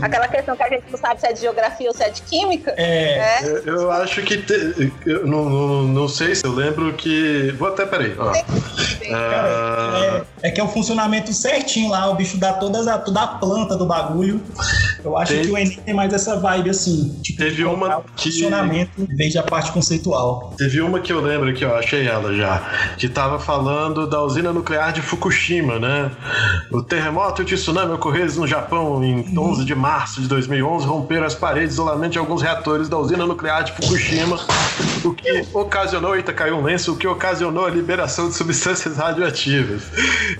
Aquela 0.00 0.28
questão 0.28 0.56
que 0.56 0.62
a 0.62 0.68
gente 0.68 0.84
não 0.90 0.98
sabe 0.98 1.20
se 1.20 1.26
é 1.26 1.32
de 1.32 1.40
geografia 1.40 1.88
ou 1.88 1.94
se 1.94 2.02
é 2.02 2.08
de 2.08 2.22
química. 2.22 2.72
É. 2.76 3.42
é. 3.42 3.62
Eu 3.66 3.90
acho 3.90 4.22
que. 4.22 4.38
Te... 4.38 4.92
Eu 5.04 5.26
não, 5.26 5.44
não, 5.48 5.82
não, 5.82 6.08
sei 6.08 6.34
se 6.34 6.46
eu 6.46 6.52
lembro 6.52 6.92
que. 6.94 7.54
Vou 7.58 7.68
até, 7.68 7.84
peraí. 7.84 8.16
Ó. 8.18 8.32
Cara, 9.08 10.26
é, 10.42 10.48
é, 10.48 10.50
que 10.50 10.60
é 10.60 10.64
o 10.64 10.68
funcionamento 10.68 11.32
certinho 11.32 11.90
lá, 11.90 12.10
o 12.10 12.14
bicho 12.14 12.38
dá 12.38 12.54
todas 12.54 12.86
a, 12.86 12.98
toda 12.98 13.20
a 13.20 13.26
planta 13.26 13.76
do 13.76 13.86
bagulho. 13.86 14.40
Eu 15.04 15.16
acho 15.16 15.32
que 15.34 15.48
o 15.48 15.58
Enem 15.58 15.78
tem 15.78 15.94
mais 15.94 16.12
essa 16.12 16.38
vibe 16.38 16.70
assim 16.70 17.18
Tipo, 17.22 17.38
Teve 17.38 17.64
uma 17.64 18.02
que. 18.16 18.30
Funcionamento 18.30 19.06
desde 19.08 19.38
a 19.38 19.42
parte 19.42 19.70
conceitual. 19.72 20.54
Teve 20.56 20.80
uma 20.80 21.00
que 21.00 21.12
eu 21.12 21.20
lembro 21.20 21.52
que 21.52 21.64
eu 21.64 21.74
achei 21.74 22.06
ela 22.06 22.34
já. 22.34 22.94
Que 22.96 23.08
tava 23.08 23.38
falando 23.38 24.06
da 24.06 24.22
usina 24.22 24.52
nuclear 24.52 24.92
de 24.92 25.02
Fukushima, 25.02 25.78
né? 25.78 26.10
O 26.70 26.82
terremoto 26.82 27.17
e 27.18 27.42
o 27.42 27.44
tsunami 27.44 27.92
ocorridos 27.94 28.36
no 28.36 28.46
Japão 28.46 29.02
em 29.02 29.36
11 29.36 29.64
de 29.64 29.74
março 29.74 30.20
de 30.20 30.28
2011 30.28 30.86
romperam 30.86 31.26
as 31.26 31.34
paredes 31.34 31.70
de 31.70 31.74
isolamento 31.74 32.12
de 32.12 32.18
alguns 32.18 32.40
reatores 32.40 32.88
da 32.88 32.96
usina 32.96 33.26
nuclear 33.26 33.64
de 33.64 33.72
Fukushima, 33.72 34.38
o 35.04 35.14
que 35.14 35.44
ocasionou, 35.52 36.16
eita, 36.16 36.32
caiu 36.32 36.56
um 36.56 36.62
lenço, 36.62 36.92
o 36.92 36.96
que 36.96 37.06
ocasionou 37.06 37.66
a 37.66 37.70
liberação 37.70 38.28
de 38.28 38.34
substâncias 38.34 38.96
radioativas. 38.96 39.84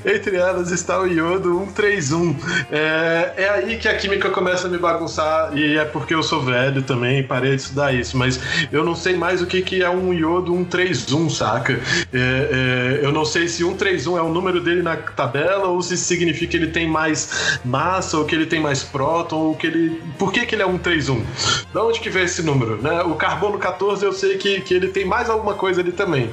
Entre 0.04 0.36
elas 0.36 0.70
está 0.70 1.00
o 1.00 1.06
iodo 1.06 1.58
131. 1.66 2.36
É, 2.70 3.32
é 3.36 3.48
aí 3.48 3.78
que 3.78 3.88
a 3.88 3.96
química 3.96 4.30
começa 4.30 4.66
a 4.66 4.70
me 4.70 4.78
bagunçar 4.78 5.56
e 5.56 5.76
é 5.76 5.84
porque 5.84 6.14
eu 6.14 6.22
sou 6.22 6.42
velho 6.42 6.82
também, 6.82 7.22
parei 7.22 7.56
de 7.56 7.62
estudar 7.62 7.92
isso, 7.92 8.16
mas 8.16 8.40
eu 8.72 8.84
não 8.84 8.94
sei 8.94 9.16
mais 9.16 9.42
o 9.42 9.46
que, 9.46 9.62
que 9.62 9.82
é 9.82 9.90
um 9.90 10.12
iodo 10.12 10.52
131, 10.54 11.30
saca? 11.30 11.80
É, 12.12 13.00
é, 13.00 13.00
eu 13.04 13.12
não 13.12 13.24
sei 13.24 13.48
se 13.48 13.58
131 13.58 14.18
é 14.18 14.22
o 14.22 14.28
número 14.28 14.60
dele 14.60 14.82
na 14.82 14.96
tabela 14.96 15.68
ou 15.68 15.82
se 15.82 15.96
significa 15.96 16.48
que 16.48 16.56
ele 16.56 16.68
tem 16.68 16.88
mais 16.88 17.60
massa 17.64 18.16
ou 18.16 18.24
que 18.24 18.34
ele 18.34 18.46
tem 18.46 18.60
mais 18.60 18.82
próton 18.82 19.36
ou 19.36 19.54
que 19.54 19.66
ele. 19.66 20.02
Por 20.18 20.32
que, 20.32 20.46
que 20.46 20.54
ele 20.54 20.62
é 20.62 20.66
131? 20.66 21.24
Da 21.72 21.84
onde 21.84 22.00
que 22.00 22.08
vem 22.08 22.24
esse 22.24 22.42
número? 22.42 22.80
Né? 22.80 23.02
O 23.02 23.14
carbono 23.14 23.58
14 23.58 24.04
eu 24.04 24.12
sei 24.12 24.38
que 24.38 24.47
que, 24.48 24.60
que 24.62 24.74
ele 24.74 24.88
tem 24.88 25.04
mais 25.04 25.28
alguma 25.28 25.54
coisa 25.54 25.80
ali 25.80 25.92
também. 25.92 26.30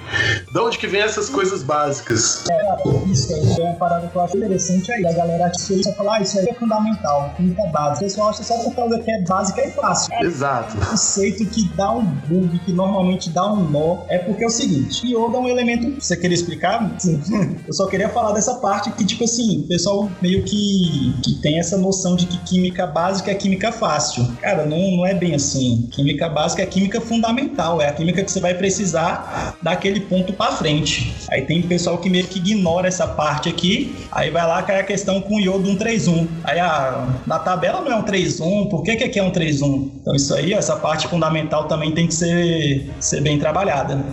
De 0.51 0.59
onde 0.59 0.77
que 0.77 0.87
vem 0.87 1.01
essas 1.01 1.29
coisas 1.29 1.63
básicas? 1.63 2.43
É, 2.49 3.09
isso 3.11 3.33
é 3.33 3.63
uma 3.63 3.73
parada 3.75 4.07
que 4.07 4.15
eu 4.15 4.21
acho 4.21 4.37
interessante 4.37 4.91
aí. 4.91 5.05
A 5.05 5.13
galera 5.13 5.47
acha 5.47 5.73
que 5.73 5.95
falar, 5.95 6.17
ah, 6.17 6.21
isso 6.21 6.39
aí 6.39 6.47
é 6.49 6.53
fundamental, 6.53 7.33
química 7.35 7.63
básica. 7.71 8.05
O 8.05 8.07
pessoal 8.07 8.29
acha 8.29 8.43
só 8.43 8.57
por 8.63 8.75
causa 8.75 8.99
que 8.99 9.11
é 9.11 9.21
básica 9.23 9.67
e 9.67 9.71
fácil. 9.71 10.13
Exato. 10.21 10.77
O 10.77 10.85
conceito 10.85 11.45
que 11.45 11.67
dá 11.75 11.91
um 11.91 12.03
bug, 12.03 12.59
que 12.59 12.71
normalmente 12.71 13.29
dá 13.29 13.51
um 13.51 13.69
nó, 13.69 14.03
é 14.07 14.17
porque 14.17 14.43
é 14.43 14.47
o 14.47 14.49
seguinte: 14.49 15.07
iodo 15.07 15.35
é 15.35 15.39
um 15.39 15.49
elemento. 15.49 16.01
Você 16.01 16.15
queria 16.15 16.35
explicar? 16.35 16.95
Sim. 16.99 17.21
Eu 17.67 17.73
só 17.73 17.87
queria 17.87 18.09
falar 18.09 18.33
dessa 18.33 18.55
parte 18.55 18.91
que, 18.91 19.05
tipo 19.05 19.23
assim, 19.23 19.61
o 19.61 19.67
pessoal 19.67 20.09
meio 20.21 20.43
que, 20.43 21.13
que 21.23 21.41
tem 21.41 21.59
essa 21.59 21.77
noção 21.77 22.15
de 22.15 22.25
que 22.25 22.37
química 22.43 22.85
básica 22.85 23.31
é 23.31 23.35
química 23.35 23.71
fácil. 23.71 24.25
Cara, 24.41 24.65
não, 24.65 24.97
não 24.97 25.05
é 25.05 25.13
bem 25.13 25.35
assim. 25.35 25.87
Química 25.91 26.29
básica 26.29 26.61
é 26.61 26.65
química 26.65 27.01
fundamental, 27.01 27.81
é 27.81 27.87
a 27.87 27.93
química 27.93 28.04
que 28.13 28.23
você 28.23 28.39
vai 28.39 28.53
precisar 28.53 29.57
daquele 29.61 30.01
ponto 30.01 30.33
para 30.33 30.51
frente. 30.51 31.15
Aí 31.31 31.41
tem 31.41 31.61
pessoal 31.61 31.97
que 31.97 32.09
meio 32.09 32.25
que 32.25 32.39
ignora 32.39 32.87
essa 32.87 33.07
parte 33.07 33.49
aqui, 33.49 33.95
aí 34.11 34.29
vai 34.29 34.45
lá 34.45 34.61
cai 34.63 34.79
a 34.79 34.83
questão 34.83 35.21
com 35.21 35.35
o 35.35 35.39
iodo 35.39 35.67
131. 35.67 36.27
Aí 36.43 36.59
a, 36.59 37.07
na 37.25 37.39
tabela 37.39 37.81
não 37.81 37.91
é 37.91 37.95
um 37.95 38.03
31, 38.03 38.67
por 38.67 38.83
que, 38.83 38.95
que 38.95 39.03
aqui 39.03 39.19
é 39.19 39.23
um 39.23 39.31
31? 39.31 39.91
Então 40.01 40.15
isso 40.15 40.33
aí, 40.33 40.53
essa 40.53 40.75
parte 40.75 41.07
fundamental 41.07 41.67
também 41.67 41.91
tem 41.91 42.07
que 42.07 42.13
ser, 42.13 42.89
ser 42.99 43.21
bem 43.21 43.39
trabalhada. 43.39 44.03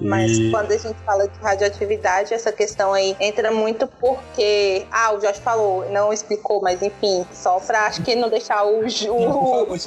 Mas 0.00 0.32
e... 0.32 0.50
quando 0.50 0.72
a 0.72 0.78
gente 0.78 0.98
fala 1.04 1.28
de 1.28 1.38
radioatividade, 1.38 2.34
essa 2.34 2.52
questão 2.52 2.92
aí 2.92 3.16
entra 3.20 3.50
muito 3.50 3.86
porque. 3.86 4.86
Ah, 4.90 5.12
o 5.12 5.18
Josh 5.18 5.38
falou, 5.38 5.88
não 5.90 6.12
explicou, 6.12 6.60
mas 6.60 6.82
enfim, 6.82 7.26
só 7.32 7.58
pra 7.60 7.86
acho 7.86 8.02
que 8.02 8.14
não 8.14 8.28
deixar 8.28 8.64
o. 8.64 8.80
o, 9.10 9.62
o 9.62 9.78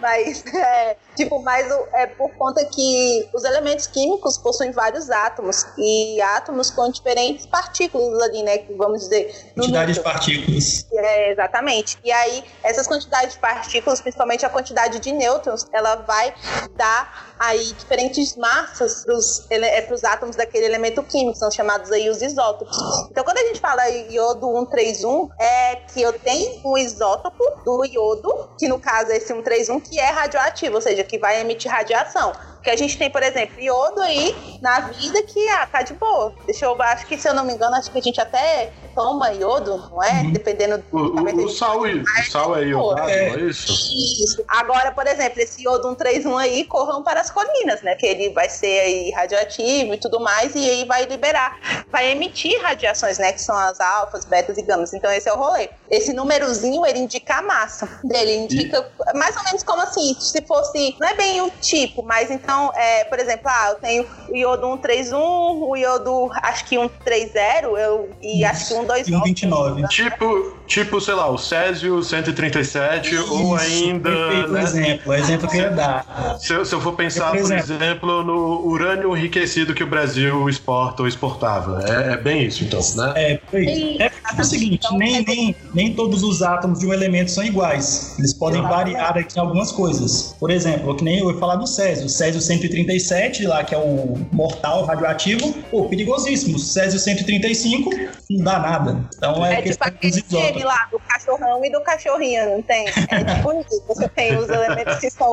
mas 0.00 0.44
é, 0.54 0.96
tipo, 1.16 1.42
mas 1.42 1.66
é 1.94 2.06
por 2.06 2.30
conta 2.34 2.64
que 2.64 3.28
os 3.34 3.44
elementos 3.44 3.86
químicos 3.86 4.38
possuem 4.38 4.70
vários 4.70 5.10
átomos 5.10 5.66
e 5.78 6.20
átomos 6.20 6.70
com 6.70 6.90
diferentes 6.90 7.46
partículas 7.46 8.22
ali, 8.22 8.42
né? 8.42 8.58
Que 8.58 8.72
vamos 8.74 9.00
dizer. 9.00 9.34
Quantidade 9.54 9.92
de 9.92 10.00
partículas. 10.00 10.86
É, 10.92 11.32
exatamente. 11.32 11.98
E 12.04 12.12
aí, 12.12 12.44
essas 12.62 12.86
quantidades 12.86 13.34
de 13.34 13.40
partículas, 13.40 14.00
principalmente 14.00 14.44
a 14.44 14.48
quantidade 14.48 14.98
de 14.98 15.12
nêutrons, 15.12 15.66
ela 15.72 15.96
vai 15.96 16.34
dar 16.76 17.34
aí 17.38 17.72
diferentes 17.72 18.05
massas 18.36 19.04
para 19.04 19.14
os 19.14 19.46
é, 19.50 20.06
átomos 20.06 20.36
daquele 20.36 20.64
elemento 20.64 21.02
químico, 21.02 21.36
são 21.38 21.50
chamados 21.50 21.90
aí 21.92 22.08
os 22.08 22.22
isótopos. 22.22 22.76
Então, 23.10 23.24
quando 23.24 23.38
a 23.38 23.42
gente 23.42 23.60
fala 23.60 23.88
iodo 23.88 24.46
131, 24.46 25.30
é 25.38 25.76
que 25.76 26.02
eu 26.02 26.12
tenho 26.12 26.60
um 26.64 26.76
isótopo 26.76 27.44
do 27.64 27.84
iodo, 27.84 28.50
que 28.58 28.68
no 28.68 28.78
caso 28.78 29.10
é 29.12 29.16
esse 29.16 29.28
131, 29.28 29.80
que 29.80 29.98
é 29.98 30.10
radioativo, 30.10 30.76
ou 30.76 30.80
seja, 30.80 31.04
que 31.04 31.18
vai 31.18 31.40
emitir 31.40 31.70
radiação. 31.70 32.32
Porque 32.66 32.74
a 32.74 32.76
gente 32.76 32.98
tem, 32.98 33.08
por 33.08 33.22
exemplo, 33.22 33.60
iodo 33.60 34.00
aí 34.00 34.34
na 34.60 34.80
vida 34.80 35.22
que 35.22 35.48
ah, 35.50 35.68
tá 35.70 35.82
de 35.82 35.94
boa. 35.94 36.34
Deixa 36.46 36.64
eu, 36.64 36.82
acho 36.82 37.06
que 37.06 37.16
se 37.16 37.28
eu 37.28 37.32
não 37.32 37.44
me 37.44 37.52
engano, 37.52 37.76
acho 37.76 37.92
que 37.92 37.98
a 37.98 38.02
gente 38.02 38.20
até 38.20 38.72
toma 38.92 39.32
iodo, 39.34 39.76
não 39.76 40.02
é? 40.02 40.22
Uhum. 40.22 40.32
Dependendo 40.32 40.78
do. 40.78 40.96
O, 40.96 41.20
o, 41.20 41.44
o 41.44 41.48
sal, 41.48 41.82
o 41.82 42.04
sal 42.28 42.56
é 42.56 42.64
iodado, 42.64 43.08
é. 43.08 43.28
não 43.28 43.36
é 43.36 43.42
isso? 43.42 43.70
Isso. 43.70 44.44
Agora, 44.48 44.90
por 44.90 45.06
exemplo, 45.06 45.40
esse 45.40 45.62
iodo 45.62 45.90
131 45.90 46.36
aí, 46.38 46.64
corram 46.64 47.04
para 47.04 47.20
as 47.20 47.30
colinas, 47.30 47.82
né? 47.82 47.94
Que 47.94 48.06
ele 48.06 48.30
vai 48.30 48.48
ser 48.48 48.80
aí 48.80 49.10
radioativo 49.12 49.94
e 49.94 49.98
tudo 49.98 50.18
mais, 50.18 50.52
e 50.56 50.68
aí 50.68 50.84
vai 50.84 51.04
liberar, 51.04 51.84
vai 51.88 52.10
emitir 52.10 52.60
radiações, 52.60 53.18
né? 53.18 53.32
Que 53.32 53.42
são 53.42 53.56
as 53.56 53.78
alfas, 53.78 54.24
betas 54.24 54.58
e 54.58 54.62
gamas. 54.62 54.92
Então, 54.92 55.12
esse 55.12 55.28
é 55.28 55.32
o 55.32 55.36
rolê. 55.36 55.68
Esse 55.88 56.12
númerozinho, 56.12 56.84
ele 56.84 56.98
indica 56.98 57.36
a 57.36 57.42
massa 57.42 58.00
dele, 58.02 58.34
indica 58.34 58.90
e... 59.08 59.16
mais 59.16 59.36
ou 59.36 59.44
menos 59.44 59.62
como 59.62 59.82
assim, 59.82 60.16
se 60.18 60.42
fosse, 60.42 60.96
não 60.98 61.06
é 61.06 61.14
bem 61.14 61.40
o 61.42 61.50
tipo, 61.60 62.02
mas 62.02 62.28
então, 62.30 62.55
é, 62.74 63.04
por 63.04 63.18
exemplo, 63.18 63.46
ah, 63.46 63.68
eu 63.70 63.74
tenho 63.76 64.06
o 64.28 64.36
iodo 64.36 64.66
131, 64.72 65.18
o 65.18 65.76
iodo 65.76 66.30
acho 66.42 66.64
que 66.64 66.76
130, 66.76 67.38
eu, 67.78 68.10
e 68.22 68.44
acho 68.44 68.68
que 68.68 68.74
129. 68.74 69.22
129. 69.26 69.88
Tipo, 69.88 70.56
tipo, 70.66 71.00
sei 71.00 71.14
lá, 71.14 71.30
o 71.30 71.38
Césio 71.38 72.02
137, 72.02 73.14
Isso, 73.14 73.34
ou 73.34 73.56
ainda. 73.56 74.10
Perfeito, 74.10 74.52
né? 74.52 74.62
exemplo, 74.62 75.12
o 75.12 75.14
exemplo 75.14 75.48
que 75.48 75.56
eu 75.56 75.62
ia 75.62 75.70
dar. 75.70 76.36
Se 76.38 76.52
eu, 76.52 76.64
se 76.64 76.74
eu 76.74 76.80
for 76.80 76.94
pensar, 76.94 77.30
por, 77.30 77.40
por 77.40 77.52
exemplo, 77.52 77.74
exemplo, 77.74 78.24
no 78.24 78.66
urânio 78.66 79.16
enriquecido 79.16 79.74
que 79.74 79.82
o 79.82 79.86
Brasil 79.86 80.48
exporta 80.48 81.02
ou 81.02 81.08
exportava. 81.08 81.84
É, 81.86 82.12
é 82.12 82.16
bem 82.16 82.44
isso, 82.44 82.64
então, 82.64 82.80
né? 82.96 83.12
É, 83.16 83.40
é, 83.52 84.06
é 84.06 84.40
o 84.40 84.44
seguinte, 84.44 84.86
nem, 84.96 85.24
nem, 85.24 85.56
nem 85.74 85.94
todos 85.94 86.22
os 86.22 86.42
átomos 86.42 86.80
de 86.80 86.86
um 86.86 86.92
elemento 86.92 87.30
são 87.30 87.44
iguais. 87.44 88.14
Eles 88.18 88.34
podem 88.34 88.62
variar 88.62 89.16
aqui 89.16 89.38
em 89.38 89.40
algumas 89.40 89.72
coisas. 89.72 90.34
Por 90.38 90.50
exemplo, 90.50 90.94
que 90.94 91.04
nem 91.04 91.18
eu 91.18 91.30
ia 91.30 91.38
falar 91.38 91.56
do 91.56 91.66
Césio. 91.66 92.08
Césio 92.08 92.40
137, 92.46 93.46
lá 93.46 93.64
que 93.64 93.74
é 93.74 93.78
o 93.78 94.16
mortal 94.32 94.84
radioativo, 94.84 95.52
pô, 95.70 95.88
perigosíssimo. 95.88 96.58
Césio 96.58 96.98
135, 96.98 97.90
não 98.30 98.44
dá 98.44 98.58
nada. 98.58 99.08
Então 99.16 99.44
é, 99.44 99.58
é 99.58 99.62
tipo 99.62 99.84
aquele 99.84 100.64
lá 100.64 100.88
do 100.90 100.98
cachorrão 101.00 101.64
e 101.64 101.70
do 101.70 101.80
cachorrinho, 101.80 102.50
não 102.50 102.62
tem? 102.62 102.86
É 102.88 103.24
tipo 103.24 103.60
isso. 103.60 103.84
Você 103.88 104.08
tem 104.08 104.36
os 104.36 104.48
elementos 104.48 104.98
que 104.98 105.10
são 105.10 105.32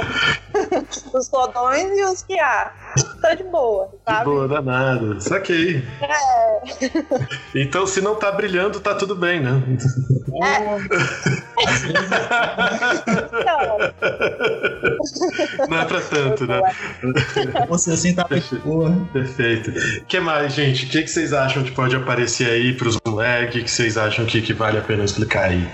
os 1.14 1.30
fodões 1.30 1.98
e 1.98 2.04
os 2.04 2.24
que 2.24 2.40
há. 2.40 2.72
Tá 3.22 3.34
de 3.34 3.44
boa, 3.44 3.90
sabe? 4.06 4.20
De 4.20 4.26
boa, 4.26 4.48
danado. 4.48 5.22
Saquei. 5.22 5.84
É. 6.02 7.34
Então, 7.56 7.86
se 7.86 8.02
não 8.02 8.16
tá 8.16 8.32
brilhando, 8.32 8.80
tá 8.80 8.96
tudo 8.96 9.16
bem, 9.16 9.40
né? 9.40 9.62
É. 10.42 10.60
não 15.70 15.78
é 15.78 15.86
pra 15.86 16.02
tanto, 16.02 16.48
né? 16.48 16.60
Você 17.70 17.92
assim 17.92 18.14
tá 18.14 18.26
Perfeito. 18.26 18.62
Perfeito. 19.12 19.72
O 20.02 20.06
que 20.06 20.20
mais, 20.20 20.54
gente? 20.54 20.86
O 20.86 20.90
que, 20.90 21.02
que 21.04 21.10
vocês 21.10 21.34
acham 21.34 21.64
que 21.64 21.72
pode 21.72 21.96
aparecer 21.96 22.50
aí 22.50 22.74
pros 22.74 22.98
moleques? 23.06 23.62
O 23.62 23.64
que 23.66 23.72
vocês 23.72 23.98
acham 23.98 24.26
que, 24.26 24.42
que 24.42 24.54
vale 24.54 24.78
a 24.78 24.82
pena 24.82 25.04
explicar 25.04 25.50
aí? 25.50 25.68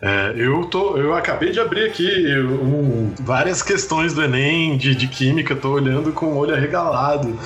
É, 0.00 0.34
eu, 0.36 0.64
tô, 0.66 0.96
eu 0.98 1.14
acabei 1.14 1.50
de 1.50 1.58
abrir 1.58 1.86
aqui 1.86 2.36
um, 2.38 3.14
várias 3.20 3.62
questões 3.62 4.12
do 4.12 4.22
Enem 4.22 4.76
de, 4.76 4.94
de 4.94 5.08
Química, 5.08 5.56
tô 5.56 5.70
olhando 5.70 6.12
com 6.12 6.26
o 6.26 6.36
olho 6.36 6.54
arregalado, 6.54 7.38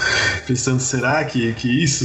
pensando, 0.46 0.80
será 0.80 1.22
que, 1.24 1.53
que 1.53 1.82
isso? 1.82 2.05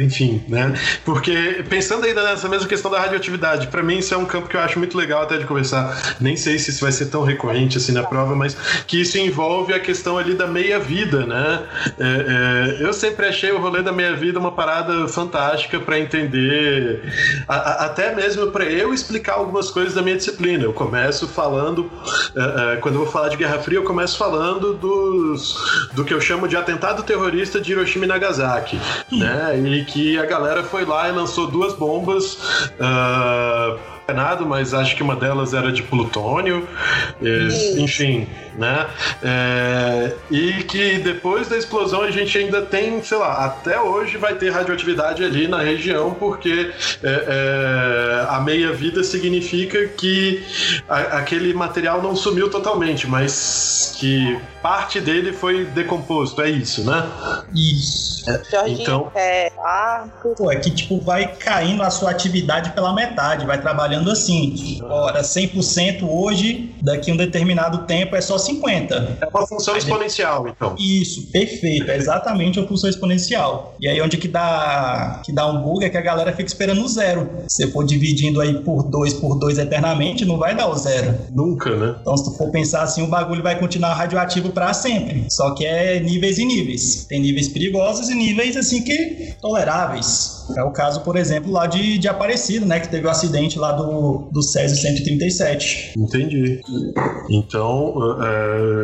Enfim, 0.00 0.42
né? 0.48 0.72
Porque 1.04 1.62
pensando 1.68 2.06
ainda 2.06 2.22
nessa 2.22 2.48
mesma 2.48 2.66
questão 2.66 2.90
da 2.90 2.98
radioatividade, 3.00 3.66
para 3.66 3.82
mim 3.82 3.98
isso 3.98 4.14
é 4.14 4.16
um 4.16 4.24
campo 4.24 4.48
que 4.48 4.56
eu 4.56 4.60
acho 4.60 4.78
muito 4.78 4.96
legal 4.96 5.22
até 5.22 5.36
de 5.36 5.44
conversar. 5.44 6.16
Nem 6.20 6.36
sei 6.36 6.58
se 6.58 6.70
isso 6.70 6.80
vai 6.80 6.92
ser 6.92 7.06
tão 7.06 7.22
recorrente 7.22 7.76
assim 7.76 7.92
na 7.92 8.02
prova, 8.02 8.34
mas 8.34 8.56
que 8.86 9.02
isso 9.02 9.18
envolve 9.18 9.74
a 9.74 9.80
questão 9.80 10.16
ali 10.16 10.34
da 10.34 10.46
meia-vida, 10.46 11.26
né? 11.26 11.62
É, 11.98 12.78
é, 12.80 12.86
eu 12.86 12.92
sempre 12.94 13.26
achei 13.26 13.52
o 13.52 13.60
rolê 13.60 13.82
da 13.82 13.92
meia-vida 13.92 14.38
uma 14.38 14.52
parada 14.52 15.06
fantástica 15.06 15.78
para 15.78 15.98
entender, 15.98 17.02
a, 17.46 17.56
a, 17.56 17.86
até 17.86 18.14
mesmo 18.14 18.50
para 18.50 18.64
eu 18.64 18.94
explicar 18.94 19.34
algumas 19.34 19.70
coisas 19.70 19.81
coisas 19.82 19.94
da 19.94 20.02
minha 20.02 20.16
disciplina. 20.16 20.62
Eu 20.62 20.72
começo 20.72 21.26
falando, 21.26 21.80
uh, 21.80 22.76
uh, 22.76 22.80
quando 22.80 22.94
eu 22.94 23.02
vou 23.02 23.10
falar 23.10 23.28
de 23.28 23.36
Guerra 23.36 23.58
Fria, 23.58 23.78
eu 23.78 23.82
começo 23.82 24.16
falando 24.16 24.74
dos, 24.74 25.90
do 25.92 26.04
que 26.04 26.14
eu 26.14 26.20
chamo 26.20 26.46
de 26.46 26.56
atentado 26.56 27.02
terrorista 27.02 27.60
de 27.60 27.72
Hiroshima 27.72 28.04
e 28.04 28.08
Nagasaki, 28.08 28.78
né? 29.10 29.58
E 29.58 29.84
que 29.84 30.18
a 30.18 30.24
galera 30.24 30.62
foi 30.62 30.84
lá 30.84 31.08
e 31.08 31.12
lançou 31.12 31.48
duas 31.48 31.74
bombas. 31.74 32.34
Uh, 32.78 33.92
mas 34.46 34.74
acho 34.74 34.94
que 34.94 35.02
uma 35.02 35.16
delas 35.16 35.54
era 35.54 35.72
de 35.72 35.82
plutônio, 35.82 36.68
enfim, 37.78 38.28
né? 38.56 38.86
É, 39.22 40.12
e 40.30 40.64
que 40.64 40.98
depois 40.98 41.48
da 41.48 41.56
explosão 41.56 42.02
a 42.02 42.10
gente 42.10 42.36
ainda 42.36 42.62
tem, 42.62 43.02
sei 43.02 43.18
lá, 43.18 43.44
até 43.44 43.80
hoje 43.80 44.16
vai 44.16 44.34
ter 44.34 44.50
radioatividade 44.50 45.24
ali 45.24 45.48
na 45.48 45.62
região, 45.62 46.14
porque 46.14 46.72
é, 47.02 47.08
é, 47.08 48.26
a 48.28 48.40
meia-vida 48.40 49.02
significa 49.04 49.86
que 49.88 50.42
a, 50.88 51.18
aquele 51.18 51.52
material 51.52 52.02
não 52.02 52.14
sumiu 52.14 52.50
totalmente, 52.50 53.06
mas 53.06 53.94
que 53.98 54.38
parte 54.62 55.00
dele 55.00 55.32
foi 55.32 55.64
decomposto, 55.64 56.40
é 56.42 56.50
isso, 56.50 56.84
né? 56.84 57.04
Isso. 57.54 58.12
É, 58.28 58.68
então, 58.68 59.10
é, 59.14 59.50
ah, 59.58 60.04
Pô, 60.36 60.50
é 60.50 60.56
que 60.56 60.70
tipo 60.70 61.00
vai 61.00 61.34
caindo 61.34 61.82
a 61.82 61.90
sua 61.90 62.10
atividade 62.10 62.70
pela 62.70 62.94
metade, 62.94 63.44
vai 63.44 63.60
trabalhando 63.60 64.10
assim. 64.10 64.80
Ora, 64.84 65.22
100% 65.22 66.02
hoje, 66.08 66.74
daqui 66.80 67.10
a 67.10 67.14
um 67.14 67.16
determinado 67.16 67.78
tempo 67.78 68.14
é 68.14 68.20
só 68.20 68.38
50. 68.44 69.18
É 69.20 69.26
uma 69.26 69.46
função 69.46 69.76
exponencial, 69.76 70.48
então. 70.48 70.74
Isso, 70.78 71.30
perfeito. 71.30 71.90
É 71.90 71.96
exatamente 71.96 72.58
uma 72.58 72.68
função 72.68 72.88
exponencial. 72.88 73.74
E 73.80 73.88
aí 73.88 74.00
onde 74.00 74.16
que 74.16 74.28
dá, 74.28 75.22
que 75.24 75.32
dá 75.32 75.46
um 75.46 75.62
bug 75.62 75.84
é 75.84 75.90
que 75.90 75.96
a 75.96 76.00
galera 76.00 76.32
fica 76.32 76.48
esperando 76.48 76.82
o 76.82 76.88
zero. 76.88 77.28
Se 77.48 77.70
for 77.70 77.84
dividindo 77.84 78.40
aí 78.40 78.62
por 78.62 78.84
dois 78.84 79.14
por 79.14 79.38
dois 79.38 79.58
eternamente, 79.58 80.24
não 80.24 80.38
vai 80.38 80.54
dar 80.54 80.68
o 80.68 80.76
zero. 80.76 81.14
Nunca, 81.30 81.74
né? 81.74 81.96
Então 82.00 82.16
se 82.16 82.24
tu 82.24 82.36
for 82.36 82.50
pensar 82.50 82.82
assim, 82.82 83.02
o 83.02 83.06
bagulho 83.06 83.42
vai 83.42 83.58
continuar 83.58 83.94
radioativo 83.94 84.50
para 84.50 84.72
sempre. 84.74 85.26
Só 85.30 85.54
que 85.54 85.64
é 85.64 86.00
níveis 86.00 86.38
e 86.38 86.44
níveis. 86.44 87.06
Tem 87.08 87.20
níveis 87.20 87.48
perigosos 87.48 88.08
e 88.08 88.14
níveis 88.14 88.56
assim 88.56 88.82
que 88.82 89.34
toleráveis. 89.40 90.42
É 90.56 90.62
o 90.62 90.70
caso, 90.70 91.00
por 91.02 91.16
exemplo, 91.16 91.50
lá 91.50 91.66
de, 91.66 91.98
de 91.98 92.08
Aparecido, 92.08 92.66
né? 92.66 92.80
Que 92.80 92.88
teve 92.88 93.06
o 93.06 93.08
um 93.08 93.12
acidente 93.12 93.58
lá 93.58 93.72
do, 93.72 94.28
do, 94.30 94.42
Césio 94.42 94.76
137. 94.76 95.94
Entendi. 95.96 96.60
Então, 97.30 97.96
uh, 97.96 98.22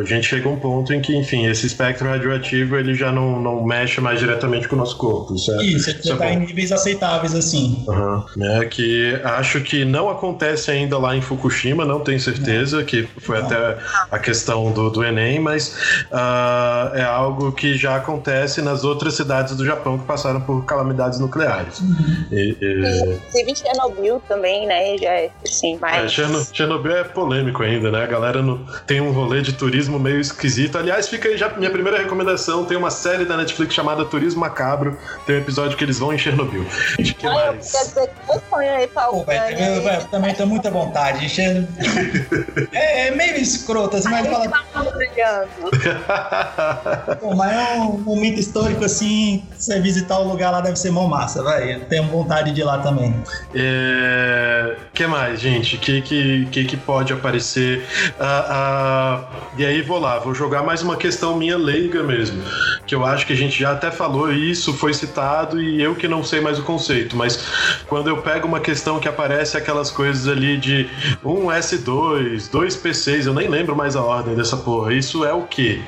a 0.01 0.03
gente 0.03 0.27
chega 0.27 0.47
a 0.47 0.51
um 0.51 0.57
ponto 0.57 0.93
em 0.93 1.01
que, 1.01 1.15
enfim, 1.15 1.45
esse 1.45 1.67
espectro 1.67 2.07
radioativo 2.07 2.77
ele 2.77 2.93
já 2.93 3.11
não, 3.11 3.41
não 3.41 3.63
mexe 3.63 4.01
mais 4.01 4.19
diretamente 4.19 4.67
com 4.67 4.75
o 4.75 4.79
nosso 4.79 4.97
corpo, 4.97 5.37
certo? 5.37 5.63
Isso, 5.63 5.89
ele 5.89 6.01
já 6.01 6.13
está 6.13 6.25
é 6.27 6.33
em 6.33 6.39
níveis 6.39 6.71
aceitáveis, 6.71 7.35
assim. 7.35 7.83
Uhum. 7.87 8.23
É, 8.41 8.65
que 8.65 9.19
acho 9.23 9.61
que 9.61 9.85
não 9.85 10.09
acontece 10.09 10.71
ainda 10.71 10.97
lá 10.97 11.15
em 11.15 11.21
Fukushima, 11.21 11.85
não 11.85 11.99
tenho 11.99 12.19
certeza, 12.19 12.77
não. 12.77 12.85
que 12.85 13.07
foi 13.17 13.39
não. 13.39 13.45
até 13.45 13.77
a 14.11 14.19
questão 14.19 14.71
do, 14.71 14.89
do 14.89 15.03
Enem, 15.03 15.39
mas 15.39 15.75
uh, 16.11 16.95
é 16.95 17.03
algo 17.03 17.51
que 17.51 17.75
já 17.75 17.95
acontece 17.95 18.61
nas 18.61 18.83
outras 18.83 19.15
cidades 19.15 19.55
do 19.55 19.65
Japão 19.65 19.97
que 19.97 20.05
passaram 20.05 20.41
por 20.41 20.65
calamidades 20.65 21.19
nucleares. 21.19 21.79
Uhum. 21.79 22.25
E, 22.31 22.57
e... 22.61 23.19
Inclusive 23.29 23.55
Chernobyl 23.55 24.21
também, 24.27 24.67
né? 24.67 24.97
Já 24.97 25.09
é 25.09 25.29
assim, 25.43 25.77
mais. 25.77 26.17
É, 26.17 26.43
Chernobyl 26.53 26.97
é 26.97 27.03
polêmico 27.03 27.63
ainda, 27.63 27.91
né? 27.91 28.03
A 28.03 28.07
galera 28.07 28.41
no... 28.41 28.59
tem 28.85 29.01
um 29.01 29.11
rolê 29.11 29.38
de 29.41 29.53
turismo 29.53 29.99
meio 29.99 30.19
esquisito. 30.19 30.77
Aliás, 30.77 31.07
fica 31.07 31.29
aí 31.29 31.37
já 31.37 31.49
minha 31.49 31.71
primeira 31.71 31.97
recomendação: 31.97 32.65
tem 32.65 32.77
uma 32.77 32.91
série 32.91 33.25
da 33.25 33.37
Netflix 33.37 33.73
chamada 33.73 34.05
Turismo 34.05 34.41
Macabro. 34.41 34.97
Tem 35.25 35.35
um 35.35 35.39
episódio 35.39 35.77
que 35.77 35.83
eles 35.83 35.99
vão 35.99 36.13
em 36.13 36.17
Chernobyl. 36.17 36.65
De 36.97 37.13
que 37.13 37.27
ah, 37.27 37.33
mais? 37.33 37.71
Quer 37.71 37.85
dizer 37.85 38.09
eu 38.29 38.41
sonho 38.49 38.71
aí 38.71 38.87
pra 38.87 39.03
Pô, 39.03 39.25
eu, 39.31 39.81
eu, 39.81 40.01
também 40.05 40.33
tenho 40.33 40.47
muita 40.47 40.69
vontade. 40.69 41.29
é, 42.71 43.07
é 43.07 43.11
meio 43.11 43.37
escroto, 43.37 43.97
assim, 43.97 44.09
mas 44.09 44.27
fala. 44.27 44.49
Pô, 47.19 47.35
mas 47.35 47.51
é 47.51 47.73
um 47.79 47.97
momento 47.99 48.39
histórico 48.39 48.85
assim. 48.85 49.43
Você 49.57 49.79
visitar 49.79 50.19
o 50.19 50.27
lugar 50.27 50.51
lá 50.51 50.61
deve 50.61 50.77
ser 50.77 50.91
mó 50.91 51.07
massa, 51.07 51.43
vai. 51.43 51.79
Tenho 51.89 52.03
vontade 52.05 52.51
de 52.51 52.61
ir 52.61 52.63
lá 52.63 52.79
também. 52.79 53.15
É... 53.53 54.75
que 54.93 55.05
mais, 55.07 55.39
gente? 55.39 55.75
O 55.75 55.79
que, 55.79 56.01
que, 56.01 56.47
que, 56.51 56.65
que 56.65 56.77
pode 56.77 57.13
aparecer? 57.13 57.85
Ah, 58.19 58.45
ah, 58.49 59.28
e 59.57 59.65
aí 59.65 59.81
vou 59.81 59.99
lá, 59.99 60.19
vou 60.19 60.33
jogar 60.33 60.63
mais 60.63 60.81
uma 60.81 60.95
questão 60.95 61.35
minha 61.35 61.57
leiga 61.57 62.03
mesmo. 62.03 62.41
Que 62.85 62.95
eu 62.95 63.05
acho 63.05 63.25
que 63.25 63.33
a 63.33 63.35
gente 63.35 63.59
já 63.59 63.71
até 63.71 63.91
falou 63.91 64.31
isso, 64.31 64.73
foi 64.73 64.93
citado, 64.93 65.61
e 65.61 65.81
eu 65.81 65.95
que 65.95 66.07
não 66.07 66.23
sei 66.23 66.41
mais 66.41 66.59
o 66.59 66.63
conceito, 66.63 67.15
mas 67.15 67.39
quando 67.87 68.09
eu 68.09 68.21
pego 68.21 68.47
uma 68.47 68.59
questão 68.59 68.99
que 68.99 69.07
aparece 69.07 69.57
aquelas 69.57 69.91
coisas 69.91 70.27
ali 70.27 70.57
de 70.57 70.89
um 71.23 71.47
S2, 71.47 72.49
dois 72.51 72.75
P6, 72.75 73.25
eu 73.25 73.33
nem 73.33 73.47
lembro 73.47 73.75
mais 73.75 73.95
a 73.95 74.01
ordem 74.01 74.35
dessa 74.35 74.57
porra. 74.57 74.93
Isso 74.93 75.25
é 75.25 75.33
o 75.33 75.43
quê? 75.43 75.81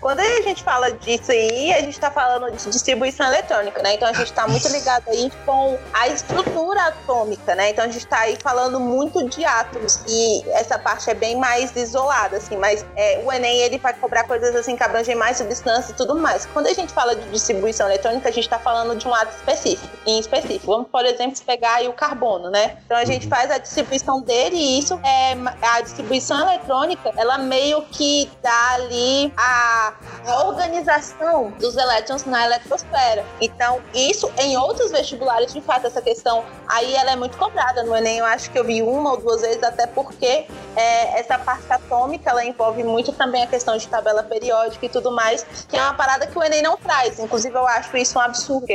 Quando 0.00 0.20
a 0.20 0.42
gente 0.42 0.62
fala 0.62 0.90
disso 0.92 1.32
aí, 1.32 1.72
a 1.72 1.80
gente 1.80 1.94
está 1.94 2.10
falando 2.10 2.50
de 2.50 2.70
distribuição 2.70 3.26
eletrônica, 3.26 3.82
né? 3.82 3.94
Então 3.94 4.08
a 4.08 4.12
gente 4.12 4.26
está 4.26 4.46
muito 4.46 4.68
ligado 4.68 5.08
aí 5.08 5.30
com 5.46 5.78
a 5.92 6.08
estrutura 6.08 6.88
atômica, 6.88 7.54
né? 7.54 7.70
Então 7.70 7.84
a 7.84 7.88
gente 7.88 8.04
está 8.04 8.18
aí 8.20 8.36
falando 8.42 8.78
muito 8.78 9.26
de 9.28 9.44
átomos 9.44 10.00
e 10.06 10.42
essa 10.50 10.78
parte 10.78 11.08
é 11.08 11.14
bem 11.14 11.38
mais 11.38 11.74
isolada, 11.74 12.36
assim. 12.36 12.56
Mas 12.64 12.82
é, 12.96 13.20
o 13.22 13.30
Enem 13.30 13.58
ele 13.58 13.76
vai 13.76 13.92
cobrar 13.92 14.24
coisas 14.24 14.56
assim 14.56 14.74
que 14.74 14.82
abrangem 14.82 15.14
mais 15.14 15.36
substância 15.36 15.92
e 15.92 15.94
tudo 15.94 16.16
mais. 16.16 16.46
Quando 16.46 16.66
a 16.66 16.72
gente 16.72 16.94
fala 16.94 17.14
de 17.14 17.28
distribuição 17.28 17.86
eletrônica, 17.86 18.26
a 18.26 18.32
gente 18.32 18.44
está 18.44 18.58
falando 18.58 18.96
de 18.96 19.06
um 19.06 19.12
átomo 19.14 19.36
específico, 19.36 19.94
em 20.06 20.18
específico. 20.18 20.64
Vamos, 20.64 20.88
por 20.88 21.04
exemplo, 21.04 21.38
pegar 21.44 21.74
aí 21.74 21.88
o 21.88 21.92
carbono, 21.92 22.48
né? 22.48 22.78
Então 22.86 22.96
a 22.96 23.04
gente 23.04 23.28
faz 23.28 23.50
a 23.50 23.58
distribuição 23.58 24.22
dele 24.22 24.56
e 24.56 24.78
isso 24.78 24.98
é 25.04 25.36
a 25.60 25.82
distribuição 25.82 26.40
eletrônica, 26.40 27.12
ela 27.18 27.36
meio 27.36 27.82
que 27.82 28.30
dá 28.42 28.70
ali 28.70 29.30
a 29.36 29.92
a 30.26 30.46
organização 30.46 31.50
dos 31.60 31.76
elétrons 31.76 32.24
na 32.24 32.44
eletrosfera. 32.46 33.24
Então, 33.40 33.80
isso 33.92 34.30
em 34.38 34.56
outros 34.56 34.90
vestibulares, 34.90 35.52
de 35.52 35.60
fato, 35.60 35.86
essa 35.86 36.00
questão 36.00 36.44
aí 36.66 36.94
ela 36.94 37.12
é 37.12 37.16
muito 37.16 37.36
cobrada 37.36 37.82
no 37.82 37.94
Enem. 37.94 38.18
Eu 38.18 38.24
acho 38.24 38.50
que 38.50 38.58
eu 38.58 38.64
vi 38.64 38.82
uma 38.82 39.12
ou 39.12 39.16
duas 39.18 39.42
vezes, 39.42 39.62
até 39.62 39.86
porque 39.86 40.46
é, 40.76 41.20
essa 41.20 41.38
parte 41.38 41.70
atômica 41.70 42.30
ela 42.30 42.44
envolve 42.54 42.84
muito 42.84 43.12
também 43.12 43.42
a 43.42 43.46
questão 43.46 43.76
de 43.76 43.86
tabela 43.88 44.22
periódica 44.22 44.86
e 44.86 44.88
tudo 44.88 45.10
mais, 45.10 45.44
que 45.68 45.76
é 45.76 45.82
uma 45.82 45.94
parada 45.94 46.26
que 46.26 46.38
o 46.38 46.42
Enem 46.42 46.62
não 46.62 46.76
traz. 46.76 47.18
Inclusive, 47.18 47.54
eu 47.54 47.66
acho 47.66 47.96
isso 47.96 48.18
um 48.18 48.22
absurdo, 48.22 48.66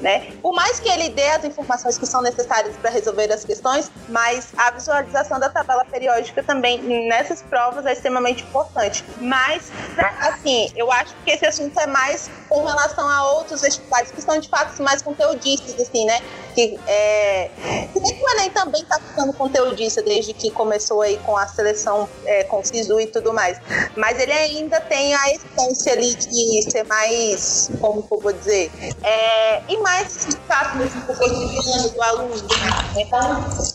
né? 0.00 0.32
Por 0.42 0.52
mais 0.52 0.80
que 0.80 0.88
ele 0.88 1.08
dê 1.10 1.28
as 1.30 1.44
informações 1.44 1.96
que 1.96 2.06
são 2.06 2.20
necessárias 2.20 2.76
para 2.76 2.90
resolver 2.90 3.32
as 3.32 3.44
questões, 3.44 3.90
mas 4.08 4.48
a 4.56 4.70
visualização 4.72 5.38
da 5.38 5.48
tabela 5.48 5.84
periódica 5.84 6.42
também 6.42 6.78
nessas 7.08 7.40
provas 7.42 7.86
é 7.86 7.92
extremamente 7.92 8.42
importante. 8.42 9.04
Mas, 9.20 9.70
assim, 10.20 10.70
eu 10.76 10.90
acho 10.90 11.14
que 11.24 11.30
esse 11.30 11.46
assunto 11.46 11.78
é 11.78 11.86
mais 11.86 12.30
com 12.48 12.64
relação 12.64 13.08
a 13.08 13.32
outros 13.32 13.62
vestibulares 13.62 14.10
que 14.10 14.20
são 14.20 14.38
de 14.38 14.48
fato 14.48 14.82
mais 14.82 15.00
conteudistas, 15.00 15.80
assim, 15.80 16.04
né? 16.04 16.20
Que, 16.58 16.76
é... 16.88 17.50
que 17.92 17.98
o 18.00 18.30
Enem 18.30 18.50
também 18.50 18.82
está 18.82 18.98
ficando 18.98 19.32
conteudista 19.32 20.02
desde 20.02 20.32
que 20.32 20.50
começou 20.50 21.02
aí 21.02 21.16
com 21.18 21.36
a 21.36 21.46
seleção 21.46 22.08
é, 22.26 22.42
com 22.42 22.64
SISU 22.64 22.98
e 22.98 23.06
tudo 23.06 23.32
mais. 23.32 23.60
Mas 23.96 24.18
ele 24.18 24.32
ainda 24.32 24.80
tem 24.80 25.14
a 25.14 25.30
essência 25.30 25.92
ali 25.92 26.16
de 26.16 26.68
ser 26.68 26.84
mais, 26.84 27.70
como 27.80 28.04
eu 28.10 28.18
vou 28.18 28.32
dizer, 28.32 28.72
é... 29.04 29.62
e 29.68 29.76
mais 29.76 30.36
fato 30.48 30.78
mesmo 30.78 31.00
pro 31.02 31.14
cotidiano 31.14 31.90
do 31.90 32.02
aluno. 32.02 32.34
Né? 32.34 33.02
Então, 33.02 33.20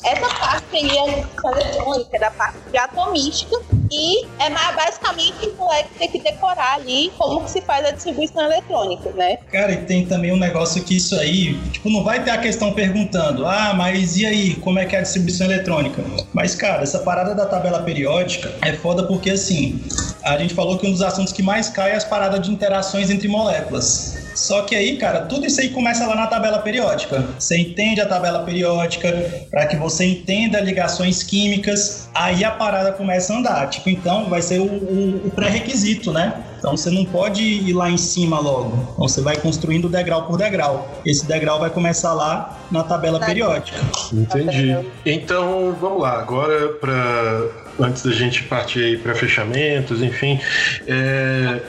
essa 0.04 0.28
parte 0.36 0.76
aí 0.76 0.90
é 0.90 1.10
eletrônica, 1.14 2.20
da 2.20 2.32
parte 2.32 2.58
de 2.70 2.78
atomística, 2.78 3.62
e 3.90 4.26
é 4.40 4.50
mais 4.50 4.76
basicamente 4.76 5.48
o 5.48 5.56
moleque 5.56 5.90
ter 5.98 6.08
que 6.10 6.20
decorar 6.20 6.76
ali 6.76 7.12
como 7.18 7.44
que 7.46 7.52
se 7.52 7.62
faz 7.62 7.86
a 7.86 7.92
distribuição 7.92 8.44
eletrônica, 8.44 9.10
né? 9.12 9.38
Cara, 9.52 9.72
e 9.72 9.86
tem 9.86 10.06
também 10.06 10.34
um 10.34 10.38
negócio 10.38 10.84
que 10.84 10.98
isso 10.98 11.16
aí, 11.16 11.58
tipo, 11.70 11.90
não 11.90 12.04
vai 12.04 12.24
ter 12.24 12.32
a 12.32 12.38
questão 12.38 12.73
perguntando, 12.74 13.46
ah, 13.46 13.74
mas 13.76 14.18
e 14.18 14.26
aí, 14.26 14.56
como 14.56 14.80
é 14.80 14.86
que 14.86 14.96
é 14.96 15.00
a 15.00 15.02
distribuição 15.02 15.48
eletrônica? 15.48 16.04
Mas, 16.34 16.56
cara, 16.56 16.84
essa 16.84 17.00
parada 17.00 17.34
da 17.36 17.46
tabela 17.46 17.82
periódica 17.84 18.52
é 18.62 18.74
foda 18.74 19.04
porque, 19.04 19.30
assim, 19.30 19.82
a 20.24 20.38
gente 20.38 20.54
falou 20.54 20.78
que 20.78 20.88
um 20.88 20.92
dos 20.92 21.02
assuntos 21.02 21.34
que 21.34 21.44
mais 21.44 21.70
cai 21.70 21.92
é 21.92 21.96
as 21.96 22.04
paradas 22.04 22.42
de 22.42 22.52
interações 22.52 23.10
entre 23.10 23.28
moléculas. 23.28 24.23
Só 24.36 24.64
que 24.64 24.76
aí, 24.76 24.98
cara, 24.98 25.22
tudo 25.22 25.46
isso 25.46 25.62
aí 25.62 25.70
começa 25.70 26.06
lá 26.06 26.16
na 26.16 26.28
tabela 26.28 26.60
periódica. 26.60 27.26
Você 27.38 27.58
entende 27.58 28.02
a 28.02 28.06
tabela 28.06 28.40
periódica 28.40 29.12
para 29.50 29.66
que 29.68 29.76
você 29.76 30.06
entenda 30.06 30.60
ligações 30.60 31.24
químicas, 31.24 32.10
aí 32.14 32.44
a 32.44 32.52
parada 32.52 32.92
começa 32.92 33.34
a 33.34 33.38
andar. 33.38 33.70
Tipo, 33.70 33.90
então 33.90 34.30
vai 34.30 34.42
ser 34.42 34.60
o, 34.60 34.66
o, 34.66 35.28
o 35.28 35.32
pré-requisito, 35.32 36.12
né? 36.12 36.44
Então 36.58 36.78
você 36.78 36.90
não 36.90 37.04
pode 37.04 37.44
ir 37.44 37.74
lá 37.74 37.90
em 37.90 37.98
cima 37.98 38.40
logo. 38.40 38.94
Então 38.94 39.08
você 39.08 39.22
vai 39.22 39.36
construindo 39.36 39.90
degrau 39.90 40.26
por 40.26 40.38
degrau. 40.38 40.90
Esse 41.06 41.26
degrau 41.26 41.60
vai 41.60 41.70
começar 41.70 42.14
lá 42.14 42.58
na 42.72 42.84
tabela 42.84 43.20
periódica. 43.20 43.78
Entendi. 44.14 44.78
Então 45.06 45.76
vamos 45.80 46.02
lá, 46.02 46.20
agora 46.20 46.70
para 46.70 47.63
antes 47.80 48.04
da 48.04 48.12
gente 48.12 48.44
partir 48.44 49.00
para 49.00 49.16
fechamentos, 49.16 50.02
enfim. 50.02 50.40
É... 50.88 51.62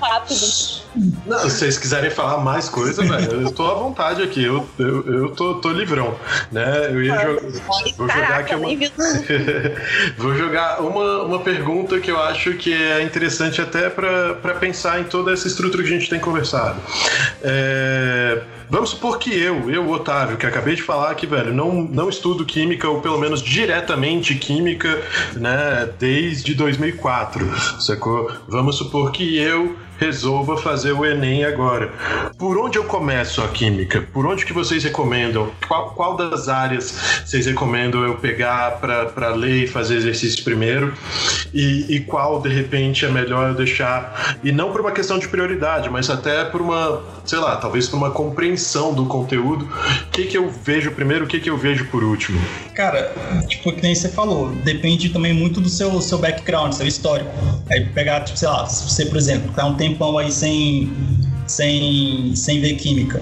Rápido. 0.00 0.82
Não, 1.26 1.38
se 1.38 1.50
vocês 1.50 1.78
quiserem 1.78 2.10
falar 2.10 2.38
mais 2.38 2.68
coisa, 2.68 3.02
velho, 3.04 3.42
eu 3.42 3.50
tô 3.52 3.66
à 3.66 3.74
vontade 3.74 4.22
aqui. 4.22 4.44
Eu, 4.44 4.68
eu, 4.78 5.12
eu 5.12 5.28
tô, 5.30 5.54
tô 5.56 5.70
livrão, 5.70 6.16
né? 6.50 6.88
Eu 6.90 7.02
ia 7.02 7.16
jo 7.18 7.60
vou 7.96 8.08
jogar 8.08 8.40
aqui 8.40 8.54
uma. 8.54 8.68
vou 10.18 10.34
jogar 10.34 10.80
uma, 10.80 11.22
uma 11.22 11.38
pergunta 11.40 11.98
que 11.98 12.10
eu 12.10 12.20
acho 12.20 12.54
que 12.54 12.72
é 12.74 13.02
interessante 13.02 13.60
até 13.60 13.88
para 13.88 14.54
pensar 14.60 15.00
em 15.00 15.04
toda 15.04 15.32
essa 15.32 15.46
estrutura 15.46 15.82
que 15.82 15.88
a 15.88 15.92
gente 15.92 16.10
tem 16.10 16.20
conversado. 16.20 16.80
É 17.42 18.42
Vamos 18.72 18.88
supor 18.88 19.18
que 19.18 19.38
eu, 19.38 19.70
eu, 19.70 19.86
Otávio, 19.90 20.38
que 20.38 20.46
acabei 20.46 20.74
de 20.74 20.82
falar 20.82 21.10
aqui, 21.10 21.26
velho, 21.26 21.52
não, 21.52 21.82
não 21.82 22.08
estudo 22.08 22.42
química, 22.42 22.88
ou 22.88 23.02
pelo 23.02 23.18
menos 23.18 23.42
diretamente 23.42 24.34
química, 24.34 24.98
né, 25.34 25.51
desde 25.98 26.54
2004, 26.54 27.80
sacou? 27.80 28.30
Vamos 28.48 28.76
supor 28.78 29.12
que 29.12 29.36
eu 29.38 29.76
resolva 30.02 30.56
fazer 30.56 30.90
o 30.90 31.06
Enem 31.06 31.44
agora. 31.44 31.92
Por 32.36 32.58
onde 32.58 32.76
eu 32.76 32.82
começo 32.82 33.40
a 33.40 33.46
química? 33.46 34.02
Por 34.12 34.26
onde 34.26 34.44
que 34.44 34.52
vocês 34.52 34.82
recomendam? 34.82 35.52
Qual, 35.68 35.90
qual 35.90 36.16
das 36.16 36.48
áreas 36.48 37.22
vocês 37.24 37.46
recomendam 37.46 38.02
eu 38.02 38.16
pegar 38.16 38.80
para 38.80 39.28
ler 39.28 39.64
e 39.64 39.66
fazer 39.68 39.96
exercício 39.96 40.42
primeiro? 40.42 40.92
E, 41.54 41.96
e 41.96 42.00
qual, 42.00 42.40
de 42.40 42.48
repente, 42.48 43.04
é 43.04 43.08
melhor 43.08 43.50
eu 43.50 43.54
deixar? 43.54 44.38
E 44.42 44.50
não 44.50 44.72
por 44.72 44.80
uma 44.80 44.90
questão 44.90 45.20
de 45.20 45.28
prioridade, 45.28 45.88
mas 45.88 46.10
até 46.10 46.44
por 46.46 46.60
uma, 46.60 47.00
sei 47.24 47.38
lá, 47.38 47.54
talvez 47.56 47.88
por 47.88 47.96
uma 47.96 48.10
compreensão 48.10 48.92
do 48.92 49.06
conteúdo. 49.06 49.68
O 50.08 50.10
que, 50.10 50.24
que 50.24 50.36
eu 50.36 50.50
vejo 50.50 50.90
primeiro, 50.90 51.26
o 51.26 51.28
que, 51.28 51.38
que 51.38 51.48
eu 51.48 51.56
vejo 51.56 51.84
por 51.86 52.02
último? 52.02 52.40
Cara, 52.74 53.12
tipo, 53.46 53.70
que 53.72 53.82
nem 53.82 53.94
você 53.94 54.08
falou, 54.08 54.50
depende 54.50 55.10
também 55.10 55.32
muito 55.32 55.60
do 55.60 55.68
seu, 55.68 56.00
seu 56.00 56.18
background, 56.18 56.72
seu 56.72 56.88
histórico. 56.88 57.30
Aí 57.70 57.84
pegar, 57.86 58.22
tipo, 58.22 58.36
sei 58.36 58.48
lá, 58.48 58.66
se 58.66 58.90
você, 58.90 59.06
por 59.06 59.16
exemplo, 59.16 59.52
tá 59.54 59.64
um 59.64 59.74
tempão 59.92 60.18
aí 60.18 60.32
sem, 60.32 60.90
sem, 61.46 62.34
sem 62.34 62.60
ver 62.60 62.74
química. 62.76 63.20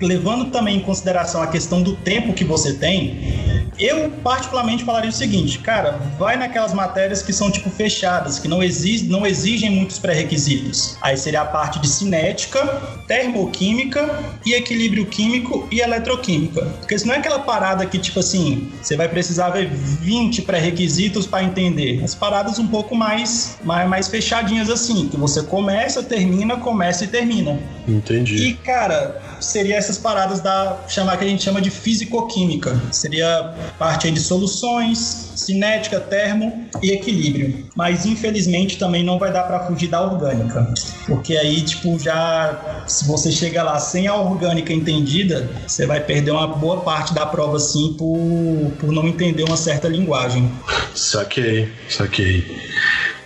Levando 0.00 0.50
também 0.50 0.78
em 0.78 0.80
consideração 0.80 1.42
a 1.42 1.46
questão 1.46 1.82
do 1.82 1.94
tempo 1.96 2.32
que 2.32 2.44
você 2.44 2.74
tem, 2.74 3.70
eu 3.80 4.10
particularmente 4.22 4.84
falaria 4.84 5.08
o 5.08 5.12
seguinte, 5.12 5.58
cara, 5.58 5.98
vai 6.18 6.36
naquelas 6.36 6.74
matérias 6.74 7.22
que 7.22 7.32
são 7.32 7.50
tipo 7.50 7.70
fechadas, 7.70 8.38
que 8.38 8.46
não, 8.46 8.62
exig, 8.62 9.08
não 9.08 9.26
exigem 9.26 9.70
muitos 9.70 9.98
pré-requisitos. 9.98 10.96
Aí 11.00 11.16
seria 11.16 11.40
a 11.40 11.46
parte 11.46 11.78
de 11.78 11.88
cinética, 11.88 12.60
termoquímica 13.08 14.22
e 14.44 14.52
equilíbrio 14.52 15.06
químico 15.06 15.66
e 15.70 15.80
eletroquímica. 15.80 16.62
Porque 16.78 16.98
senão 16.98 17.14
é 17.14 17.18
aquela 17.18 17.38
parada 17.38 17.86
que, 17.86 17.98
tipo 17.98 18.20
assim, 18.20 18.70
você 18.82 18.96
vai 18.96 19.08
precisar 19.08 19.50
ver 19.50 19.70
20 19.70 20.42
pré-requisitos 20.42 21.26
para 21.26 21.42
entender. 21.42 22.02
As 22.04 22.14
paradas 22.14 22.58
um 22.58 22.66
pouco 22.66 22.94
mais, 22.94 23.58
mais, 23.64 23.88
mais 23.88 24.08
fechadinhas 24.08 24.68
assim, 24.68 25.08
que 25.08 25.16
você 25.16 25.42
começa, 25.42 26.02
termina, 26.02 26.58
começa 26.58 27.04
e 27.04 27.08
termina. 27.08 27.58
Entendi. 27.88 28.36
E, 28.36 28.54
cara, 28.54 29.20
seria 29.40 29.78
essas 29.90 29.98
paradas 29.98 30.40
da 30.40 30.84
chamar 30.88 31.16
que 31.16 31.24
a 31.24 31.28
gente 31.28 31.42
chama 31.42 31.60
de 31.60 31.70
fisicoquímica. 31.70 32.80
Seria 32.92 33.52
parte 33.78 34.06
aí 34.06 34.12
de 34.12 34.20
soluções, 34.20 35.32
cinética, 35.34 35.98
termo 35.98 36.66
e 36.80 36.92
equilíbrio. 36.92 37.68
Mas 37.74 38.06
infelizmente 38.06 38.78
também 38.78 39.02
não 39.02 39.18
vai 39.18 39.32
dar 39.32 39.42
para 39.44 39.66
fugir 39.66 39.88
da 39.88 40.00
orgânica, 40.00 40.72
porque 41.06 41.36
aí 41.36 41.62
tipo 41.62 41.98
já 41.98 42.84
se 42.86 43.06
você 43.06 43.32
chega 43.32 43.62
lá 43.62 43.78
sem 43.78 44.06
a 44.06 44.14
orgânica 44.14 44.72
entendida, 44.72 45.50
você 45.66 45.86
vai 45.86 46.00
perder 46.00 46.30
uma 46.30 46.46
boa 46.46 46.80
parte 46.80 47.12
da 47.12 47.26
prova 47.26 47.56
assim 47.56 47.94
por, 47.94 48.70
por 48.78 48.92
não 48.92 49.06
entender 49.08 49.42
uma 49.42 49.56
certa 49.56 49.88
linguagem. 49.88 50.50
Saquei, 50.94 51.72
saquei. 51.88 52.44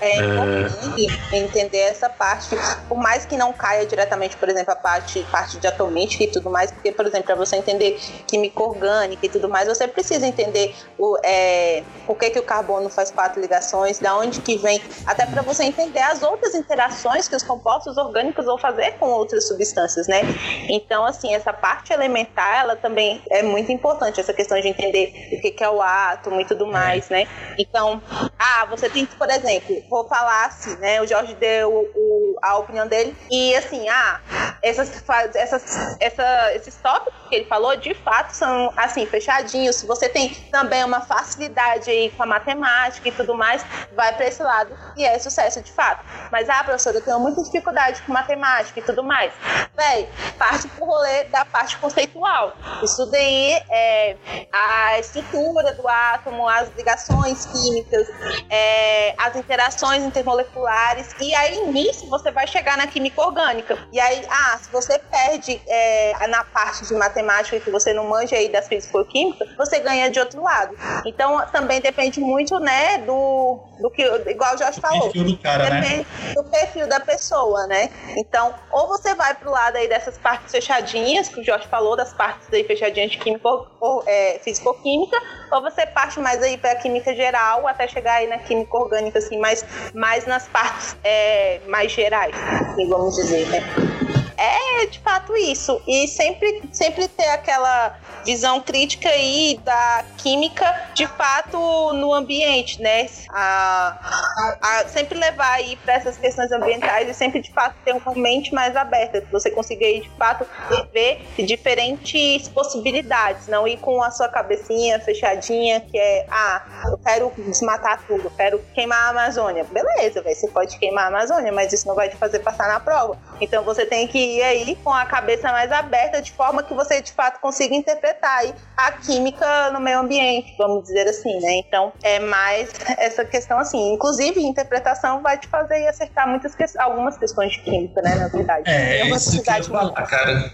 É 0.04 0.16
importante 0.16 1.06
entender 1.32 1.78
essa 1.78 2.08
parte, 2.08 2.56
por 2.88 2.98
mais 2.98 3.24
que 3.24 3.36
não 3.36 3.52
caia 3.52 3.86
diretamente, 3.86 4.36
por 4.36 4.48
exemplo, 4.48 4.72
a 4.72 4.76
parte, 4.76 5.24
parte 5.30 5.58
de 5.58 5.66
atomística 5.66 6.24
e 6.24 6.28
tudo 6.28 6.50
mais, 6.50 6.70
porque, 6.70 6.92
por 6.92 7.06
exemplo, 7.06 7.26
para 7.26 7.34
você 7.34 7.56
entender 7.56 7.98
química 8.26 8.62
orgânica 8.62 9.24
e 9.24 9.28
tudo 9.28 9.48
mais, 9.48 9.66
você 9.66 9.88
precisa 9.88 10.26
entender 10.26 10.74
o, 10.98 11.16
é, 11.24 11.82
por 12.06 12.16
que, 12.16 12.30
que 12.30 12.38
o 12.38 12.42
carbono 12.42 12.88
faz 12.90 13.10
quatro 13.10 13.40
ligações, 13.40 13.98
da 13.98 14.16
onde 14.16 14.40
que 14.40 14.58
vem, 14.58 14.80
até 15.06 15.24
para 15.24 15.42
você 15.42 15.64
entender 15.64 16.00
as 16.00 16.22
outras 16.22 16.54
interações 16.54 17.28
que 17.28 17.36
os 17.36 17.42
compostos 17.42 17.96
orgânicos 17.96 18.44
vão 18.44 18.58
fazer 18.58 18.92
com 18.98 19.06
outras 19.06 19.48
substâncias, 19.48 20.06
né? 20.06 20.20
Então, 20.68 21.04
assim, 21.04 21.34
essa 21.34 21.52
parte 21.52 21.92
elementar, 21.92 22.60
ela 22.60 22.76
também 22.76 23.22
é 23.30 23.42
muito 23.42 23.72
importante, 23.72 24.20
essa 24.20 24.32
questão 24.32 24.60
de 24.60 24.68
entender 24.68 25.30
o 25.32 25.40
que, 25.40 25.50
que 25.50 25.64
é 25.64 25.70
o 25.70 25.80
átomo 25.80 26.40
e 26.40 26.44
tudo 26.44 26.66
mais, 26.66 27.08
né? 27.08 27.26
Então, 27.58 28.02
ah, 28.38 28.66
você 28.66 28.88
tem 28.88 29.06
que, 29.06 29.16
por 29.16 29.30
exemplo, 29.30 29.82
falar 30.02 30.46
assim, 30.46 30.74
né? 30.78 31.00
O 31.00 31.06
Jorge 31.06 31.34
deu 31.34 31.70
o, 31.70 32.36
a 32.42 32.56
opinião 32.58 32.88
dele 32.88 33.16
e 33.30 33.54
assim, 33.54 33.88
ah, 33.88 34.20
essas, 34.60 34.90
essas, 35.34 35.96
essa, 36.00 36.54
esses 36.54 36.74
tópicos 36.76 37.28
que 37.28 37.36
ele 37.36 37.44
falou, 37.44 37.76
de 37.76 37.94
fato, 37.94 38.32
são 38.32 38.72
assim, 38.76 39.06
fechadinhos. 39.06 39.76
Se 39.76 39.86
você 39.86 40.08
tem 40.08 40.34
também 40.50 40.82
uma 40.84 41.00
facilidade 41.00 41.90
aí 41.90 42.10
com 42.10 42.22
a 42.24 42.26
matemática 42.26 43.08
e 43.08 43.12
tudo 43.12 43.34
mais, 43.34 43.64
vai 43.94 44.12
para 44.16 44.26
esse 44.26 44.42
lado 44.42 44.76
e 44.96 45.04
é 45.04 45.18
sucesso 45.18 45.62
de 45.62 45.70
fato. 45.70 46.04
Mas, 46.32 46.48
ah, 46.48 46.64
professora, 46.64 46.96
eu 46.96 47.02
tenho 47.02 47.20
muita 47.20 47.42
dificuldade 47.42 48.02
com 48.02 48.12
matemática 48.12 48.80
e 48.80 48.82
tudo 48.82 49.04
mais. 49.04 49.32
Véi, 49.76 50.08
parte 50.38 50.66
pro 50.68 50.86
rolê 50.86 51.24
da 51.24 51.44
parte 51.44 51.76
conceitual. 51.78 52.54
Isso 52.82 53.06
daí 53.06 53.62
é 53.70 54.16
a 54.52 54.98
estrutura 54.98 55.72
do 55.74 55.86
átomo, 55.86 56.48
as 56.48 56.68
ligações 56.74 57.46
químicas, 57.46 58.08
é, 58.48 59.14
as 59.18 59.36
interações 59.36 59.83
intermoleculares, 59.92 61.14
e 61.20 61.34
aí 61.34 61.66
nisso 61.66 62.08
você 62.08 62.30
vai 62.30 62.46
chegar 62.46 62.76
na 62.76 62.86
química 62.86 63.20
orgânica. 63.20 63.76
E 63.92 64.00
aí, 64.00 64.24
ah, 64.30 64.58
se 64.58 64.70
você 64.70 64.98
perde 64.98 65.60
é, 65.66 66.26
na 66.28 66.44
parte 66.44 66.86
de 66.86 66.94
matemática 66.94 67.58
que 67.60 67.70
você 67.70 67.92
não 67.92 68.08
manja 68.08 68.36
aí 68.36 68.48
das 68.48 68.68
físico-química, 68.68 69.46
você 69.56 69.80
ganha 69.80 70.10
de 70.10 70.18
outro 70.18 70.42
lado. 70.42 70.76
Então 71.04 71.44
também 71.52 71.80
depende 71.80 72.20
muito, 72.20 72.58
né, 72.58 72.98
do, 72.98 73.58
do 73.80 73.90
que, 73.90 74.02
igual 74.30 74.54
o 74.54 74.58
Jorge 74.58 74.80
falou. 74.80 75.02
Perfil 75.02 75.24
do 75.24 75.38
cara, 75.38 75.70
né? 75.70 75.80
depende 75.80 76.08
né? 76.22 76.34
do 76.34 76.44
perfil 76.44 76.86
da 76.86 77.00
pessoa, 77.00 77.66
né? 77.66 77.90
Então, 78.16 78.54
ou 78.70 78.88
você 78.88 79.14
vai 79.14 79.34
pro 79.34 79.50
lado 79.50 79.76
aí 79.76 79.88
dessas 79.88 80.18
partes 80.18 80.52
fechadinhas, 80.52 81.28
que 81.28 81.40
o 81.40 81.44
Jorge 81.44 81.66
falou, 81.68 81.96
das 81.96 82.12
partes 82.12 82.46
aí 82.52 82.64
fechadinhas 82.64 83.10
de 83.10 83.18
química 83.18 83.48
ou, 83.48 84.02
é, 84.06 84.38
físico-química, 84.42 85.16
ou 85.52 85.62
você 85.62 85.86
parte 85.86 86.18
mais 86.20 86.42
aí 86.42 86.56
pra 86.56 86.74
química 86.76 87.14
geral, 87.14 87.66
até 87.66 87.86
chegar 87.88 88.14
aí 88.14 88.26
na 88.26 88.38
química 88.38 88.76
orgânica, 88.76 89.18
assim, 89.18 89.38
mais, 89.38 89.63
mais 89.94 90.26
nas 90.26 90.48
partes 90.48 90.96
é, 91.04 91.60
mais 91.68 91.92
gerais, 91.92 92.34
assim, 92.34 92.88
vamos 92.88 93.14
dizer, 93.16 93.46
né? 93.48 94.13
É 94.36 94.86
de 94.86 94.98
fato 95.00 95.36
isso. 95.36 95.80
E 95.86 96.08
sempre, 96.08 96.62
sempre 96.72 97.08
ter 97.08 97.28
aquela 97.28 97.98
visão 98.24 98.60
crítica 98.60 99.08
aí 99.08 99.60
da 99.62 100.04
química 100.18 100.88
de 100.94 101.06
fato 101.06 101.58
no 101.92 102.12
ambiente, 102.12 102.80
né? 102.80 103.06
A, 103.30 104.56
a 104.60 104.88
sempre 104.88 105.18
levar 105.18 105.52
aí 105.52 105.76
para 105.76 105.94
essas 105.94 106.16
questões 106.16 106.50
ambientais 106.50 107.08
e 107.08 107.14
sempre 107.14 107.40
de 107.40 107.52
fato 107.52 107.76
ter 107.84 107.92
uma 107.92 108.14
mente 108.14 108.52
mais 108.54 108.74
aberta, 108.74 109.20
que 109.20 109.30
você 109.30 109.50
consiga 109.50 109.84
aí 109.84 110.00
de 110.00 110.10
fato 110.10 110.46
ver 110.92 111.22
diferentes 111.38 112.48
possibilidades, 112.48 113.46
não 113.48 113.68
ir 113.68 113.78
com 113.78 114.02
a 114.02 114.10
sua 114.10 114.28
cabecinha 114.28 114.98
fechadinha 115.00 115.80
que 115.80 115.98
é, 115.98 116.26
ah, 116.30 116.62
eu 116.90 116.98
quero 116.98 117.32
desmatar 117.36 118.02
tudo, 118.06 118.24
eu 118.24 118.30
quero 118.30 118.58
queimar 118.74 119.06
a 119.06 119.08
Amazônia. 119.10 119.64
Beleza, 119.64 120.22
véio, 120.22 120.36
você 120.36 120.48
pode 120.48 120.78
queimar 120.78 121.04
a 121.04 121.08
Amazônia, 121.08 121.52
mas 121.52 121.72
isso 121.72 121.86
não 121.86 121.94
vai 121.94 122.08
te 122.08 122.16
fazer 122.16 122.38
passar 122.38 122.68
na 122.68 122.80
prova. 122.80 123.18
Então 123.40 123.62
você 123.62 123.84
tem 123.84 124.06
que 124.06 124.23
ir 124.24 124.42
aí 124.42 124.76
com 124.82 124.90
a 124.90 125.04
cabeça 125.04 125.50
mais 125.52 125.70
aberta, 125.70 126.20
de 126.20 126.32
forma 126.32 126.62
que 126.62 126.74
você 126.74 127.00
de 127.00 127.12
fato 127.12 127.40
consiga 127.40 127.74
interpretar 127.74 128.38
aí 128.38 128.54
a 128.76 128.92
química 128.92 129.70
no 129.70 129.80
meio 129.80 130.00
ambiente, 130.00 130.54
vamos 130.58 130.84
dizer 130.84 131.06
assim, 131.08 131.40
né? 131.40 131.56
Então 131.58 131.92
é 132.02 132.18
mais 132.18 132.70
essa 132.98 133.24
questão 133.24 133.58
assim. 133.58 133.92
Inclusive, 133.92 134.40
interpretação 134.40 135.22
vai 135.22 135.38
te 135.38 135.48
fazer 135.48 135.86
acertar 135.86 136.28
muitas 136.28 136.54
que... 136.54 136.64
algumas 136.78 137.16
questões 137.16 137.52
de 137.52 137.60
química, 137.60 138.00
né? 138.02 138.14
Na 138.14 138.28
verdade. 138.28 138.62
É, 138.66 139.00
é 139.00 139.08
isso 139.08 139.42
que 139.42 139.50
eu 139.50 139.64
falar, 139.64 140.02
cara. 140.02 140.52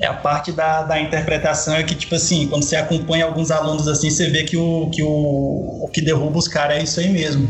É 0.00 0.06
a 0.06 0.14
parte 0.14 0.52
da, 0.52 0.82
da 0.82 1.00
interpretação 1.00 1.74
é 1.74 1.82
que, 1.82 1.94
tipo 1.94 2.14
assim, 2.14 2.48
quando 2.48 2.64
você 2.64 2.76
acompanha 2.76 3.24
alguns 3.24 3.50
alunos 3.50 3.88
assim, 3.88 4.10
você 4.10 4.28
vê 4.28 4.44
que 4.44 4.56
o 4.56 4.90
que, 4.90 5.02
o, 5.02 5.84
o 5.84 5.88
que 5.92 6.00
derruba 6.00 6.38
os 6.38 6.48
caras 6.48 6.78
é 6.78 6.82
isso 6.82 7.00
aí 7.00 7.08
mesmo. 7.08 7.48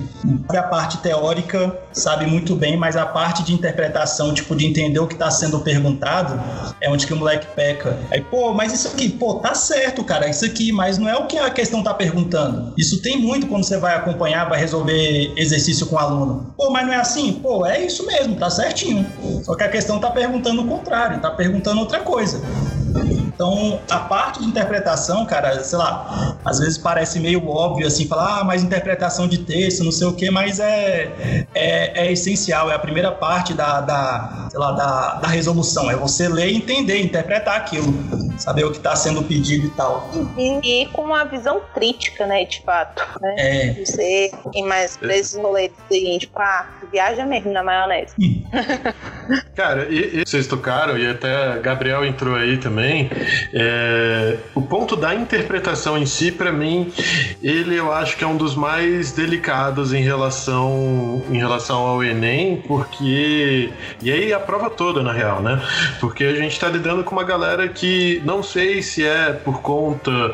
A 0.49 0.63
parte 0.63 0.99
teórica 0.99 1.77
sabe 1.93 2.27
muito 2.27 2.55
bem, 2.55 2.77
mas 2.77 2.97
a 2.97 3.07
parte 3.07 3.43
de 3.43 3.53
interpretação, 3.53 4.33
tipo, 4.35 4.55
de 4.55 4.67
entender 4.67 4.99
o 4.99 5.07
que 5.07 5.15
está 5.15 5.31
sendo 5.31 5.52
perguntado, 5.61 6.41
é 6.81 6.91
onde 6.91 7.07
que 7.07 7.13
o 7.13 7.17
moleque 7.17 7.47
peca. 7.55 7.99
Aí, 8.11 8.21
pô, 8.21 8.53
mas 8.53 8.73
isso 8.73 8.89
aqui, 8.89 9.09
pô, 9.09 9.35
tá 9.35 9.55
certo, 9.55 10.03
cara, 10.05 10.29
isso 10.29 10.45
aqui, 10.45 10.73
mas 10.73 10.99
não 10.99 11.09
é 11.09 11.17
o 11.17 11.27
que 11.27 11.39
a 11.39 11.51
questão 11.51 11.83
tá 11.83 11.95
perguntando. 11.95 12.73
Isso 12.77 13.01
tem 13.03 13.19
muito 13.19 13.47
quando 13.47 13.65
você 13.65 13.79
vai 13.79 13.95
acompanhar, 13.95 14.49
vai 14.49 14.59
resolver 14.59 15.33
exercício 15.37 15.87
com 15.87 15.97
o 15.97 15.99
aluno. 15.99 16.55
Pô, 16.57 16.71
mas 16.71 16.87
não 16.87 16.93
é 16.93 16.97
assim? 16.97 17.35
Pô, 17.35 17.65
é 17.67 17.85
isso 17.85 18.07
mesmo, 18.07 18.37
tá 18.37 18.51
certinho. 18.51 19.07
Só 19.43 19.55
que 19.55 19.63
a 19.63 19.69
questão 19.69 19.99
tá 19.99 20.11
perguntando 20.11 20.63
o 20.63 20.67
contrário, 20.67 21.21
tá 21.21 21.31
perguntando 21.31 21.81
outra 21.81 22.01
coisa. 22.01 22.41
Então, 23.43 23.81
a 23.91 23.99
parte 23.99 24.39
de 24.39 24.47
interpretação, 24.47 25.27
cara, 25.27 25.65
sei 25.65 25.77
lá, 25.77 26.37
às 26.45 26.61
vezes 26.61 26.79
parece 26.79 27.19
meio 27.19 27.49
óbvio 27.49 27.89
assim, 27.89 28.07
falar, 28.07 28.39
ah, 28.39 28.45
mas 28.45 28.63
interpretação 28.63 29.27
de 29.27 29.39
texto, 29.39 29.83
não 29.83 29.91
sei 29.91 30.07
o 30.07 30.13
quê, 30.15 30.31
mas 30.31 30.61
é, 30.61 31.45
é, 31.53 32.07
é 32.07 32.13
essencial, 32.13 32.71
é 32.71 32.75
a 32.77 32.79
primeira 32.79 33.11
parte 33.11 33.53
da, 33.53 33.81
da, 33.81 34.47
sei 34.49 34.61
lá, 34.61 34.71
da, 34.71 35.15
da 35.15 35.27
resolução, 35.27 35.91
é 35.91 35.97
você 35.97 36.29
ler 36.29 36.51
e 36.51 36.57
entender, 36.57 37.03
interpretar 37.03 37.57
aquilo, 37.57 37.93
saber 38.39 38.65
o 38.65 38.71
que 38.71 38.77
está 38.77 38.95
sendo 38.95 39.25
pedido 39.25 39.67
e 39.67 39.71
tal. 39.71 40.09
E, 40.39 40.83
e, 40.83 40.87
com 40.87 41.03
uma 41.03 41.25
visão 41.25 41.61
crítica, 41.75 42.25
né, 42.25 42.45
de 42.45 42.63
fato, 42.63 43.03
né? 43.21 43.35
É. 43.39 43.85
Você 43.85 44.31
tem 44.53 44.65
mais 44.65 44.97
pra 44.97 45.17
esses 45.17 45.37
rolês 45.37 45.73
seguinte, 45.89 46.27
tipo, 46.27 46.39
ah, 46.39 46.69
viaja 46.93 47.27
mesmo 47.27 47.53
na 47.53 47.65
maionese. 47.65 48.15
Cara, 49.57 49.89
e, 49.91 50.21
e 50.21 50.23
vocês 50.25 50.47
tocaram, 50.47 50.97
e 50.97 51.09
até 51.09 51.59
Gabriel 51.59 52.05
entrou 52.05 52.37
aí 52.37 52.57
também, 52.59 53.11
é, 53.53 54.37
o 54.55 54.63
ponto 54.63 54.97
da 54.97 55.15
interpretação 55.15 55.97
em 55.99 56.07
si, 56.07 56.31
para 56.33 56.53
mim, 56.53 56.93
ele 57.43 57.77
eu 57.77 57.93
acho 57.93 58.17
que 58.17 58.25
é 58.25 58.27
um 58.27 58.37
dos 58.37 58.55
mais 58.55 59.13
delicados 59.13 59.93
em 59.93 60.03
relação, 60.03 61.23
em 61.31 61.39
relação 61.39 61.79
ao 61.79 62.03
Enem, 62.03 62.63
porque. 62.67 63.71
E 64.01 64.11
aí 64.11 64.33
a 64.33 64.41
prova 64.41 64.71
toda, 64.71 65.03
na 65.03 65.13
real, 65.13 65.43
né? 65.43 65.61
Porque 66.01 66.25
a 66.25 66.35
gente 66.35 66.59
tá 66.59 66.69
lidando 66.69 67.05
com 67.05 67.15
uma 67.15 67.25
galera 67.25 67.69
que 67.69 68.23
não 68.25 68.43
sei 68.43 68.83
se 68.83 69.05
é 69.05 69.33
por 69.33 69.61
conta 69.61 70.11
uh, 70.11 70.33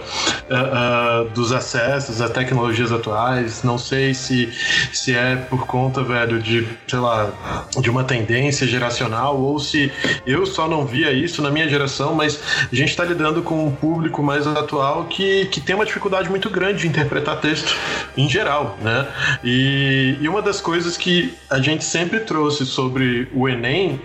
uh, 1.24 1.30
dos 1.30 1.53
acessos 1.53 2.20
a 2.20 2.28
tecnologias 2.28 2.92
atuais, 2.92 3.62
não 3.62 3.78
sei 3.78 4.14
se, 4.14 4.53
se 4.92 5.14
é 5.14 5.36
por 5.36 5.66
conta, 5.66 6.03
velho, 6.03 6.40
de, 6.40 6.66
sei 6.86 6.99
lá, 6.99 7.30
de 7.80 7.90
uma 7.90 8.05
tendência 8.05 8.66
geracional 8.66 9.40
ou 9.40 9.59
se 9.59 9.92
eu 10.26 10.46
só 10.46 10.68
não 10.68 10.84
via 10.84 11.12
isso 11.12 11.42
na 11.42 11.51
minha 11.51 11.68
geração, 11.68 12.14
mas 12.14 12.40
a 12.70 12.74
gente 12.74 12.88
está 12.91 13.05
lidando 13.05 13.43
com 13.43 13.66
um 13.66 13.70
público 13.70 14.22
mais 14.22 14.47
atual 14.47 15.05
que, 15.07 15.47
que 15.47 15.61
tem 15.61 15.74
uma 15.74 15.84
dificuldade 15.84 16.28
muito 16.28 16.51
grande 16.51 16.82
de 16.82 16.89
interpretar 16.89 17.41
texto 17.41 17.74
em 18.16 18.28
geral, 18.28 18.78
né? 18.82 19.07
E, 19.43 20.16
e 20.20 20.28
uma 20.28 20.43
das 20.43 20.61
coisas 20.61 20.97
que 20.97 21.34
a 21.49 21.61
gente 21.61 21.84
sempre 21.84 22.20
trouxe 22.20 22.66
sobre 22.66 23.28
o 23.32 23.49
Enem, 23.49 24.01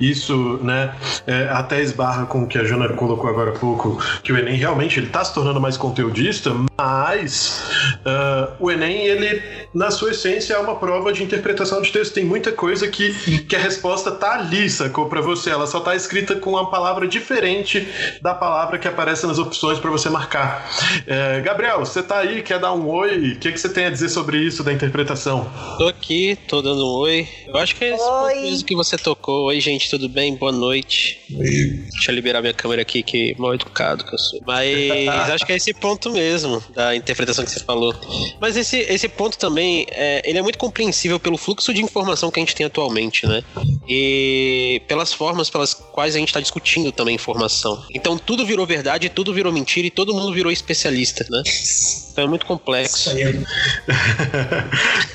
isso, 0.00 0.58
né, 0.62 0.94
é, 1.26 1.48
até 1.50 1.80
esbarra 1.80 2.26
com 2.26 2.42
o 2.42 2.46
que 2.46 2.58
a 2.58 2.64
Jana 2.64 2.88
colocou 2.90 3.28
agora 3.28 3.50
há 3.50 3.58
pouco, 3.58 3.98
que 4.22 4.32
o 4.32 4.38
Enem 4.38 4.56
realmente 4.56 4.98
ele 4.98 5.06
está 5.06 5.24
se 5.24 5.32
tornando 5.34 5.60
mais 5.60 5.76
conteudista, 5.76 6.50
mas 6.78 7.62
uh, 8.04 8.52
o 8.58 8.70
Enem, 8.70 9.06
ele, 9.06 9.42
na 9.72 9.90
sua 9.90 10.10
essência, 10.10 10.54
é 10.54 10.58
uma 10.58 10.76
prova 10.76 11.12
de 11.12 11.22
interpretação 11.22 11.80
de 11.80 11.90
texto. 11.92 12.14
Tem 12.14 12.24
muita 12.24 12.52
coisa 12.52 12.88
que, 12.88 13.44
que 13.44 13.56
a 13.56 13.58
resposta 13.58 14.10
tá 14.10 14.34
ali, 14.34 14.68
sacou, 14.68 15.08
pra 15.08 15.20
você. 15.20 15.50
Ela 15.50 15.66
só 15.66 15.80
tá 15.80 15.94
escrita 15.94 16.34
com 16.36 16.50
uma 16.50 16.70
palavra 16.70 17.06
diferente 17.06 17.86
da 18.20 18.34
palavra 18.34 18.78
que 18.78 18.88
aparece 18.88 19.26
nas 19.26 19.38
opções 19.38 19.78
para 19.78 19.90
você 19.90 20.08
marcar. 20.10 20.68
É, 21.06 21.40
Gabriel, 21.40 21.80
você 21.80 22.02
tá 22.02 22.18
aí, 22.18 22.42
quer 22.42 22.58
dar 22.58 22.72
um 22.72 22.88
oi? 22.88 23.32
O 23.32 23.38
que, 23.38 23.52
que 23.52 23.58
você 23.58 23.68
tem 23.68 23.86
a 23.86 23.90
dizer 23.90 24.08
sobre 24.08 24.38
isso 24.38 24.62
da 24.62 24.72
interpretação? 24.72 25.50
Tô 25.78 25.88
aqui, 25.88 26.38
tô 26.48 26.62
dando 26.62 26.84
um 26.86 26.98
oi. 27.00 27.28
Eu 27.46 27.56
acho 27.56 27.74
que 27.76 27.84
é 27.84 27.94
esse 27.94 28.04
ponto 28.04 28.36
mesmo 28.40 28.66
que 28.66 28.74
você 28.74 28.96
tocou. 28.96 29.46
Oi, 29.46 29.60
gente, 29.60 29.88
tudo 29.88 30.08
bem? 30.08 30.34
Boa 30.34 30.52
noite. 30.52 31.20
Deixa 31.28 32.10
eu 32.10 32.14
liberar 32.14 32.40
minha 32.40 32.54
câmera 32.54 32.82
aqui, 32.82 33.02
que 33.02 33.34
mal 33.38 33.54
educado 33.54 34.04
que 34.04 34.14
eu 34.14 34.18
sou. 34.18 34.40
Mas 34.46 35.08
acho 35.08 35.46
que 35.46 35.52
é 35.52 35.56
esse 35.56 35.72
ponto 35.72 36.10
mesmo 36.10 36.62
da 36.74 36.94
interpretação 36.94 37.44
que 37.44 37.50
você 37.50 37.60
falou. 37.60 37.94
Mas 38.40 38.56
esse, 38.56 38.78
esse 38.78 39.08
ponto 39.08 39.38
também, 39.38 39.86
é, 39.90 40.22
ele 40.28 40.38
é 40.38 40.42
muito 40.42 40.58
compreensível 40.58 41.18
pelo 41.18 41.36
fluxo 41.36 41.72
de 41.72 41.82
informação 41.82 42.30
que 42.30 42.38
a 42.38 42.42
gente 42.42 42.54
tem 42.54 42.66
atualmente, 42.66 43.26
né? 43.26 43.42
E 43.88 44.82
pelas 44.86 45.12
formas 45.12 45.50
pelas 45.50 45.74
quais 45.74 46.14
a 46.14 46.18
gente 46.18 46.28
está 46.28 46.40
discutindo 46.40 46.92
também 46.92 47.14
informação. 47.14 47.82
Então 48.04 48.18
tudo 48.18 48.44
virou 48.44 48.66
verdade, 48.66 49.08
tudo 49.08 49.32
virou 49.32 49.50
mentira 49.50 49.86
e 49.86 49.90
todo 49.90 50.12
mundo 50.12 50.30
virou 50.30 50.52
especialista, 50.52 51.26
né? 51.30 51.42
Então 52.14 52.26
é 52.26 52.28
muito 52.28 52.46
complexo. 52.46 53.10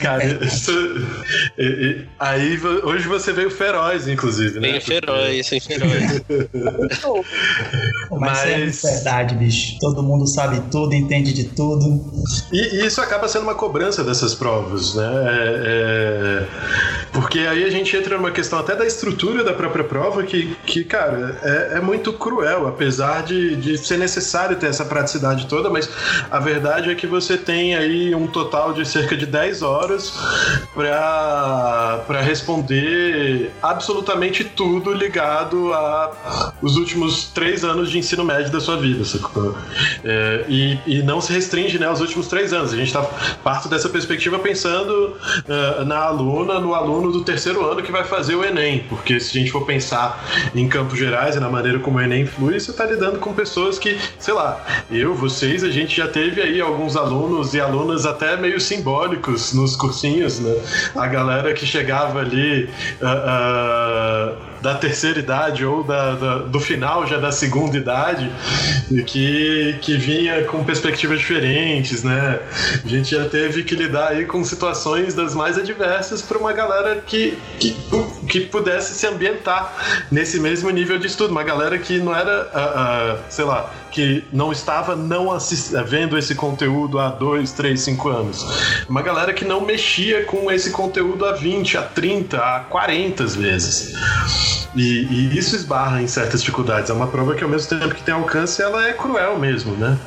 Cara, 0.02 0.22
isso, 0.44 0.72
aí 2.20 2.60
hoje 2.84 3.08
você 3.08 3.32
veio 3.32 3.50
feroz, 3.50 4.06
inclusive, 4.06 4.60
né? 4.60 4.72
Veio 4.72 4.82
feroz, 4.82 5.50
veio 5.50 5.62
feroz. 5.62 6.22
Mas, 8.12 8.20
Mas 8.20 8.84
é 8.84 8.92
verdade, 8.92 9.36
bicho. 9.36 9.78
Todo 9.80 10.04
mundo 10.04 10.28
sabe 10.28 10.62
tudo, 10.70 10.94
entende 10.94 11.32
de 11.32 11.46
tudo. 11.46 12.04
E, 12.52 12.82
e 12.82 12.86
isso 12.86 13.00
acaba 13.00 13.30
sendo 13.30 13.44
uma 13.44 13.56
cobrança 13.56 14.04
dessas 14.04 14.36
provas, 14.36 14.96
né? 14.96 15.06
É, 15.06 15.64
é... 15.66 16.48
Porque 17.14 17.40
aí 17.40 17.64
a 17.64 17.70
gente 17.70 17.96
entra 17.96 18.18
numa 18.18 18.32
questão 18.32 18.60
até 18.60 18.76
da 18.76 18.86
estrutura 18.86 19.42
da 19.42 19.54
própria 19.54 19.86
prova 19.86 20.24
que, 20.24 20.54
que 20.66 20.84
cara, 20.84 21.38
é, 21.42 21.78
é 21.78 21.80
muito 21.80 22.12
cruel, 22.12 22.68
apesar 22.68 23.24
de, 23.24 23.56
de 23.56 23.78
ser 23.78 23.98
necessário 23.98 24.58
ter 24.58 24.68
essa 24.68 24.84
praticidade 24.84 25.48
toda, 25.48 25.70
mas 25.70 25.90
a 26.30 26.40
verdade 26.40 26.89
é 26.92 26.96
que 26.96 27.08
você 27.08 27.38
tem 27.38 27.76
aí 27.76 28.14
um 28.14 28.28
total 28.28 28.74
de 28.74 28.86
cerca 28.88 29.16
de 29.16 29.26
10 29.26 29.62
horas 29.62 30.14
para 30.74 32.22
responder 32.22 33.52
absolutamente 33.62 34.44
tudo 34.44 34.94
ligado 34.94 35.74
a 35.74 36.54
os 36.62 36.76
últimos 36.76 37.28
três 37.28 37.64
anos 37.64 37.90
de 37.90 37.98
ensino 37.98 38.24
médio 38.24 38.52
da 38.52 38.60
sua 38.60 38.78
vida, 38.78 39.04
sacou? 39.06 39.56
É, 40.04 40.46
e, 40.48 40.80
e 40.86 41.04
não 41.04 41.22
se 41.22 41.32
restringe 41.32 41.80
né, 41.80 41.86
aos 41.86 42.02
últimos 42.02 42.28
três 42.28 42.54
anos. 42.54 42.74
A 42.74 42.76
gente 42.76 42.88
está 42.88 43.02
parte 43.44 43.68
dessa 43.68 43.90
perspectiva 43.90 44.40
pensando 44.40 45.18
uh, 45.48 45.86
na 45.86 46.00
aluna, 46.00 46.60
no 46.60 46.74
aluno 46.74 47.12
do 47.12 47.24
terceiro 47.24 47.66
ano 47.66 47.82
que 47.82 47.92
vai 47.92 48.04
fazer 48.04 48.36
o 48.36 48.44
Enem, 48.44 48.86
porque 48.90 49.20
se 49.20 49.38
a 49.38 49.42
gente 49.42 49.52
for 49.52 49.66
pensar 49.66 50.24
em 50.54 50.68
Campos 50.68 50.98
Gerais 50.98 51.36
e 51.36 51.40
na 51.40 51.50
maneira 51.50 51.80
como 51.80 51.98
o 51.98 52.02
Enem 52.02 52.26
flui, 52.26 52.60
você 52.60 52.72
está 52.72 52.86
lidando 52.86 53.20
com 53.20 53.34
pessoas 53.34 53.80
que, 53.80 53.98
sei 54.18 54.34
lá, 54.34 54.64
eu, 54.92 55.16
vocês, 55.16 55.64
a 55.64 55.70
gente 55.70 55.96
já 55.96 56.08
teve 56.08 56.42
aí 56.42 56.60
alguns 56.62 56.79
alunos 56.96 57.54
e 57.54 57.60
alunas 57.60 58.06
até 58.06 58.36
meio 58.38 58.60
simbólicos 58.60 59.54
nos 59.54 59.76
cursinhos, 59.76 60.40
né? 60.40 60.56
A 60.96 61.08
galera 61.08 61.54
que 61.54 61.66
chegava 61.66 62.20
ali 62.20 62.70
uh, 63.02 64.36
uh, 64.36 64.50
da 64.62 64.76
terceira 64.76 65.20
idade 65.20 65.66
ou 65.66 65.84
da, 65.84 66.16
da, 66.16 66.38
do 66.40 66.60
final 66.60 67.08
já 67.08 67.18
da 67.18 67.32
segunda 67.32 67.78
idade, 67.78 68.32
que, 69.06 69.78
que 69.82 69.98
vinha 69.98 70.44
com 70.46 70.64
perspectivas 70.64 71.20
diferentes, 71.20 72.04
né? 72.04 72.40
A 72.84 72.88
gente 72.88 73.16
já 73.16 73.26
teve 73.28 73.64
que 73.64 73.76
lidar 73.76 74.10
aí 74.10 74.26
com 74.26 74.44
situações 74.44 75.14
das 75.14 75.34
mais 75.34 75.58
adversas 75.58 76.22
para 76.22 76.38
uma 76.38 76.54
galera 76.54 77.02
que, 77.06 77.38
que, 77.60 77.76
que 78.30 78.42
pudesse 78.42 78.94
se 78.94 79.08
ambientar 79.08 80.06
nesse 80.12 80.40
mesmo 80.40 80.70
nível 80.70 81.00
de 81.00 81.08
estudo, 81.08 81.32
uma 81.32 81.44
galera 81.44 81.78
que 81.78 81.98
não 81.98 82.16
era, 82.16 82.44
uh, 82.44 83.18
uh, 83.18 83.24
sei 83.28 83.44
lá, 83.44 83.74
que 83.92 84.24
não 84.32 84.52
estava 84.52 84.96
não 84.96 85.32
assist... 85.32 85.74
vendo 85.86 86.18
esse 86.18 86.36
conteúdo 86.36 87.00
há 87.00 87.10
dois, 87.10 87.52
três, 87.52 87.82
cinco 87.82 88.08
anos. 88.10 88.46
Uma 88.88 89.02
galera 89.02 89.34
que 89.34 89.44
não 89.44 89.62
mexia 89.62 90.24
com 90.26 90.52
esse 90.52 90.70
conteúdo 90.70 91.26
há 91.26 91.34
20, 91.34 91.78
há 91.78 91.82
30, 91.82 92.38
há 92.38 92.60
40 92.62 93.26
vezes. 93.26 93.94
E, 94.76 95.08
e 95.10 95.38
isso 95.38 95.56
esbarra 95.56 96.02
em 96.02 96.08
certas 96.08 96.42
dificuldades. 96.42 96.90
É 96.92 96.94
uma 96.94 97.08
prova 97.08 97.34
que, 97.34 97.44
ao 97.44 97.50
mesmo 97.50 97.80
tempo 97.80 97.96
que 97.96 98.04
tem 98.04 98.14
alcance, 98.14 98.62
ela 98.62 98.88
é 98.88 98.94
cruel 98.94 99.40
mesmo, 99.40 99.76
né? 99.76 99.98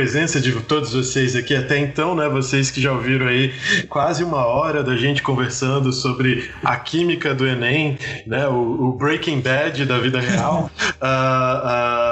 Presença 0.00 0.40
de 0.40 0.50
todos 0.62 0.94
vocês 0.94 1.36
aqui 1.36 1.54
até 1.54 1.76
então, 1.76 2.14
né? 2.14 2.26
Vocês 2.26 2.70
que 2.70 2.80
já 2.80 2.90
ouviram 2.90 3.26
aí 3.26 3.52
quase 3.86 4.24
uma 4.24 4.46
hora 4.46 4.82
da 4.82 4.96
gente 4.96 5.22
conversando 5.22 5.92
sobre 5.92 6.50
a 6.64 6.74
química 6.78 7.34
do 7.34 7.46
Enem, 7.46 7.98
né? 8.26 8.48
O, 8.48 8.88
o 8.88 8.92
Breaking 8.94 9.42
Bad 9.42 9.84
da 9.84 9.98
vida 9.98 10.18
real. 10.18 10.70
uh, 11.02 11.04
uh 11.04 12.09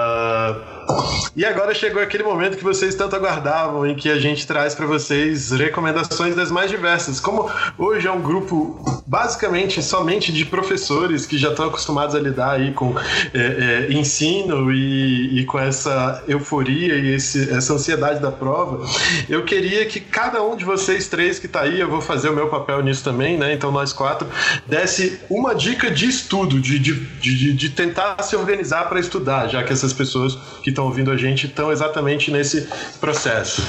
e 1.38 1.44
agora 1.44 1.72
chegou 1.72 2.02
aquele 2.02 2.24
momento 2.24 2.56
que 2.56 2.64
vocês 2.64 2.96
tanto 2.96 3.14
aguardavam, 3.14 3.86
em 3.86 3.94
que 3.94 4.10
a 4.10 4.18
gente 4.18 4.44
traz 4.44 4.74
para 4.74 4.86
vocês 4.86 5.52
recomendações 5.52 6.34
das 6.34 6.50
mais 6.50 6.68
diversas. 6.68 7.20
Como 7.20 7.48
hoje 7.78 8.08
é 8.08 8.10
um 8.10 8.20
grupo 8.20 8.82
basicamente 9.06 9.80
somente 9.80 10.32
de 10.32 10.44
professores 10.44 11.26
que 11.26 11.38
já 11.38 11.50
estão 11.50 11.66
acostumados 11.66 12.16
a 12.16 12.18
lidar 12.18 12.54
aí 12.54 12.72
com 12.72 12.92
é, 13.32 13.86
é, 13.88 13.92
ensino 13.92 14.72
e, 14.72 15.38
e, 15.38 15.44
com 15.44 15.60
essa 15.60 16.24
euforia 16.26 16.96
e 16.96 17.14
esse, 17.14 17.48
essa 17.52 17.74
ansiedade 17.74 18.18
da 18.18 18.32
prova, 18.32 18.84
eu 19.28 19.44
queria 19.44 19.86
que 19.86 20.00
cada 20.00 20.42
um 20.42 20.56
de 20.56 20.64
vocês 20.64 21.06
três 21.06 21.38
que 21.38 21.46
está 21.46 21.60
aí, 21.60 21.78
eu 21.78 21.88
vou 21.88 22.00
fazer 22.00 22.30
o 22.30 22.34
meu 22.34 22.48
papel 22.48 22.82
nisso 22.82 23.04
também, 23.04 23.38
né? 23.38 23.54
Então 23.54 23.70
nós 23.70 23.92
quatro, 23.92 24.26
desse 24.66 25.20
uma 25.30 25.54
dica 25.54 25.88
de 25.88 26.08
estudo, 26.08 26.60
de, 26.60 26.80
de, 26.80 26.94
de, 26.94 27.52
de 27.52 27.68
tentar 27.70 28.20
se 28.24 28.34
organizar 28.34 28.88
para 28.88 28.98
estudar, 28.98 29.46
já 29.46 29.62
que 29.62 29.72
essas 29.72 29.92
pessoas 29.92 30.36
que 30.64 30.70
estão 30.70 30.84
ouvindo 30.84 31.12
a 31.12 31.16
gente 31.16 31.27
estão 31.34 31.72
exatamente 31.72 32.30
nesse 32.30 32.68
processo. 33.00 33.62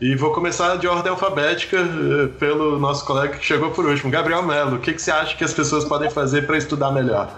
E 0.00 0.14
vou 0.14 0.32
começar 0.32 0.76
de 0.76 0.86
ordem 0.86 1.10
alfabética 1.10 1.76
eh, 1.76 2.28
pelo 2.38 2.78
nosso 2.78 3.04
colega 3.04 3.36
que 3.36 3.44
chegou 3.44 3.70
por 3.70 3.86
último, 3.86 4.10
Gabriel 4.10 4.42
Melo. 4.42 4.76
O 4.76 4.80
que, 4.80 4.92
que 4.92 5.02
você 5.02 5.10
acha 5.10 5.36
que 5.36 5.44
as 5.44 5.52
pessoas 5.52 5.84
podem 5.84 6.10
fazer 6.10 6.46
para 6.46 6.56
estudar 6.56 6.90
melhor? 6.90 7.28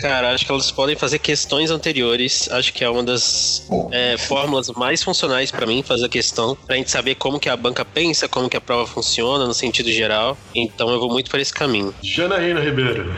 Cara, 0.00 0.32
acho 0.32 0.46
que 0.46 0.52
elas 0.52 0.70
podem 0.70 0.96
fazer 0.96 1.18
questões 1.18 1.70
anteriores. 1.70 2.48
Acho 2.52 2.72
que 2.72 2.84
é 2.84 2.90
uma 2.90 3.02
das 3.02 3.66
é, 3.90 4.16
fórmulas 4.16 4.68
mais 4.68 5.02
funcionais 5.02 5.50
para 5.50 5.66
mim 5.66 5.82
fazer 5.82 6.06
a 6.06 6.08
questão, 6.08 6.56
pra 6.66 6.76
gente 6.76 6.90
saber 6.90 7.16
como 7.16 7.40
que 7.40 7.48
a 7.48 7.56
banca 7.56 7.84
pensa, 7.84 8.28
como 8.28 8.48
que 8.48 8.56
a 8.56 8.60
prova 8.60 8.86
funciona 8.86 9.46
no 9.46 9.54
sentido 9.54 9.90
geral. 9.90 10.36
Então 10.54 10.90
eu 10.90 11.00
vou 11.00 11.10
muito 11.10 11.30
para 11.30 11.40
esse 11.40 11.52
caminho. 11.52 11.94
Janaína 12.02 12.60
Ribeiro. 12.60 13.12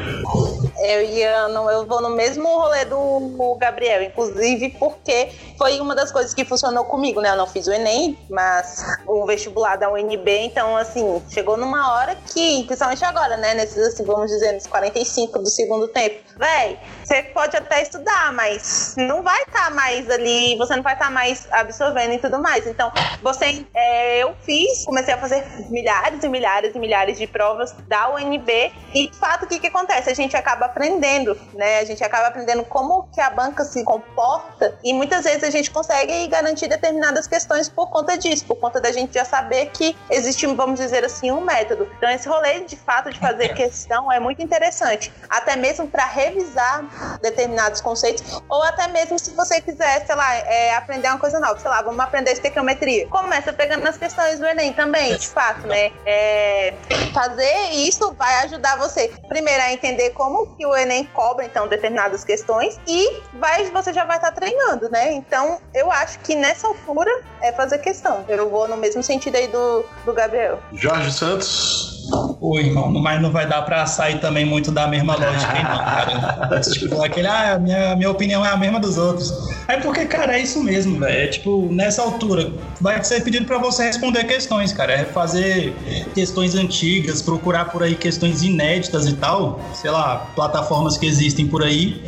Eu 0.83 1.03
ia 1.03 1.49
no, 1.49 1.71
eu 1.71 1.87
vou 1.87 2.01
no 2.01 2.17
mesmo 2.17 2.49
rolê 2.49 2.85
do 2.87 3.57
Gabriel, 3.61 4.03
inclusive 4.03 4.71
porque 4.79 5.29
foi 5.57 5.81
uma 5.81 5.95
das 5.95 6.11
coisas 6.11 6.33
que 6.33 6.45
funcionou 6.45 6.85
comigo, 6.85 7.21
né? 7.21 7.31
Eu 7.31 7.37
não 7.37 7.47
fiz 7.47 7.67
o 7.67 7.73
Enem, 7.73 8.19
mas 8.31 8.83
o 9.07 9.27
vestibular 9.27 9.77
da 9.77 9.91
UNB, 9.93 10.29
então 10.45 10.77
assim, 10.77 11.23
chegou 11.31 11.57
numa 11.57 11.93
hora 11.93 12.17
que, 12.33 12.65
principalmente 12.65 13.05
agora, 13.05 13.37
né, 13.37 13.55
nesses 13.55 13.79
assim, 13.79 14.05
vamos 14.05 14.31
dizer, 14.31 14.53
nos 14.53 14.67
45 14.67 15.39
do 15.39 15.51
segundo 15.51 15.89
tempo, 15.89 16.21
véi, 16.39 16.79
você 17.05 17.23
pode 17.23 17.57
até 17.57 17.83
estudar, 17.83 18.33
mas 18.33 18.95
não 18.97 19.23
vai 19.23 19.43
estar 19.43 19.65
tá 19.65 19.71
mais 19.71 20.09
ali, 20.09 20.57
você 20.57 20.75
não 20.77 20.83
vai 20.83 20.95
estar 20.95 21.07
tá 21.07 21.11
mais 21.11 21.47
absorvendo 21.51 22.15
e 22.15 22.19
tudo 22.19 22.41
mais. 22.41 22.67
Então, 22.67 22.91
você, 23.23 23.67
é, 23.75 24.23
eu 24.23 24.35
fiz, 24.43 24.85
comecei 24.85 25.13
a 25.13 25.19
fazer 25.19 25.45
milhares 25.69 26.23
e 26.23 26.29
milhares 26.29 26.75
e 26.75 26.79
milhares 26.79 27.19
de 27.19 27.27
provas 27.27 27.75
da 27.89 28.15
UNB 28.15 28.73
e, 28.95 29.11
de 29.11 29.17
fato, 29.17 29.45
o 29.45 29.49
que, 29.49 29.59
que 29.59 29.67
acontece? 29.67 30.11
A 30.11 30.15
gente 30.15 30.37
acaba 30.37 30.67
aprendendo, 30.67 31.39
né? 31.53 31.81
A 31.81 31.85
gente 31.85 32.03
acaba 32.03 32.29
aprendendo 32.29 32.65
como 32.65 33.09
que 33.13 33.21
a 33.21 33.31
banca 33.31 33.65
se 33.65 33.85
comporta 33.85 34.79
e 34.83 34.93
muitas 34.93 35.20
vezes 35.25 35.45
a 35.45 35.51
gente 35.51 35.71
consegue 35.71 36.27
garantir 36.29 36.69
determinadas 36.69 37.27
questões 37.27 37.69
por 37.69 37.89
conta 37.91 38.17
disso, 38.17 38.45
por 38.45 38.57
conta 38.57 38.81
da 38.81 38.93
gente 38.93 39.15
já 39.15 39.25
saber 39.25 39.67
que 39.67 39.97
existe, 40.11 40.47
vamos 40.47 40.79
dizer 40.79 41.05
assim, 41.05 41.31
um 41.31 41.41
método. 41.41 41.89
Então 41.97 42.09
esse 42.11 42.29
rolê 42.29 42.61
de 42.61 42.77
fato 42.77 43.11
de 43.11 43.19
fazer 43.19 43.55
questão 43.55 44.11
é 44.11 44.19
muito 44.19 44.43
interessante, 44.43 45.13
até 45.29 45.57
mesmo 45.57 45.87
para 45.89 46.05
revisar 46.05 47.19
determinados 47.23 47.81
conceitos 47.81 48.43
ou 48.49 48.63
até 48.63 48.89
mesmo 48.89 49.19
se 49.19 49.31
você 49.33 49.61
quiser, 49.61 50.05
sei 50.07 50.15
lá, 50.15 50.35
é, 50.35 50.75
aprender 50.75 51.09
uma 51.09 51.19
coisa 51.19 51.39
nova, 51.39 51.59
sei 51.59 51.71
lá, 51.71 51.83
vamos 51.83 52.01
aprender 52.01 52.33
estequiometria. 52.33 53.07
Começa 53.09 53.53
pegando 53.53 53.83
nas 53.83 53.97
questões 53.97 54.39
do 54.39 54.47
Enem 54.47 54.73
também, 54.73 55.17
de 55.17 55.29
fato, 55.29 55.67
né? 55.67 55.93
É, 56.07 56.75
fazer 57.13 57.71
isso 57.73 58.13
vai 58.15 58.45
ajudar 58.45 58.77
você, 58.77 59.13
primeiro, 59.29 59.63
a 59.63 59.73
entender 59.73 60.11
como 60.11 60.55
que 60.57 60.67
o 60.67 60.77
Enem 60.77 61.05
cobra, 61.13 61.45
então, 61.45 61.69
determinadas 61.69 62.25
questões 62.25 62.79
e 62.87 63.23
vai, 63.35 63.65
você 63.71 63.93
já 63.93 64.05
vai 64.05 64.17
estar 64.17 64.33
tá 64.33 64.41
treinando, 64.41 64.89
né? 64.91 65.10
Então, 65.11 65.59
eu 65.75 65.91
acho 65.91 66.19
que 66.21 66.35
nessa 66.35 66.67
altura 66.67 67.11
é 67.43 67.53
fazer 67.53 67.79
questão. 67.79 68.25
Eu 68.29 68.49
vou 68.49 68.69
no 68.69 68.77
mesmo 68.77 69.03
sentido 69.03 69.37
aí 69.37 69.49
do, 69.49 69.85
do 70.05 70.13
Gabriel. 70.13 70.61
Jorge 70.73 71.13
Santos. 71.13 72.00
Oi, 72.41 72.63
irmão, 72.63 72.91
mas 72.91 73.21
não 73.21 73.31
vai 73.31 73.47
dar 73.47 73.63
pra 73.63 73.87
sair 73.87 74.19
também 74.19 74.45
muito 74.45 74.73
da 74.73 74.89
mesma 74.89 75.15
lógica, 75.15 75.57
hein, 75.57 75.63
não, 75.63 75.79
cara. 75.79 76.61
tipo, 76.73 77.03
aquele, 77.03 77.29
ah, 77.29 77.59
minha, 77.59 77.95
minha 77.97 78.11
opinião 78.11 78.45
é 78.45 78.49
a 78.49 78.57
mesma 78.57 78.81
dos 78.81 78.99
outros. 78.99 79.33
É 79.69 79.77
porque, 79.77 80.05
cara, 80.07 80.37
é 80.37 80.43
isso 80.43 80.63
mesmo, 80.63 80.99
velho. 80.99 81.13
É 81.13 81.27
tipo, 81.29 81.69
nessa 81.71 82.03
altura, 82.03 82.53
vai 82.81 83.03
ser 83.05 83.23
pedido 83.23 83.47
pra 83.47 83.59
você 83.59 83.85
responder 83.85 84.25
questões, 84.25 84.73
cara. 84.73 84.93
É 84.93 85.05
fazer 85.05 85.75
questões 86.15 86.55
antigas, 86.55 87.23
procurar 87.23 87.67
por 87.67 87.83
aí 87.83 87.95
questões 87.95 88.43
inéditas 88.43 89.07
e 89.07 89.15
tal. 89.15 89.61
Sei 89.75 89.91
lá, 89.91 90.31
plataformas 90.35 90.97
que 90.97 91.07
existem 91.07 91.47
por 91.47 91.63
aí. 91.63 92.03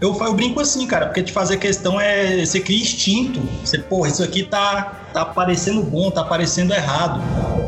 Eu, 0.00 0.16
eu 0.20 0.34
brinco 0.34 0.60
assim, 0.60 0.86
cara, 0.86 1.06
porque 1.06 1.22
te 1.22 1.32
fazer 1.32 1.56
questão 1.56 2.00
é. 2.00 2.44
Você 2.44 2.60
cria 2.60 2.80
instinto. 2.80 3.40
Você, 3.64 3.78
porra, 3.78 4.08
isso 4.08 4.22
aqui 4.22 4.42
tá, 4.42 5.01
tá 5.12 5.24
parecendo 5.24 5.82
bom, 5.82 6.10
tá 6.10 6.24
parecendo 6.24 6.72
errado. 6.72 7.20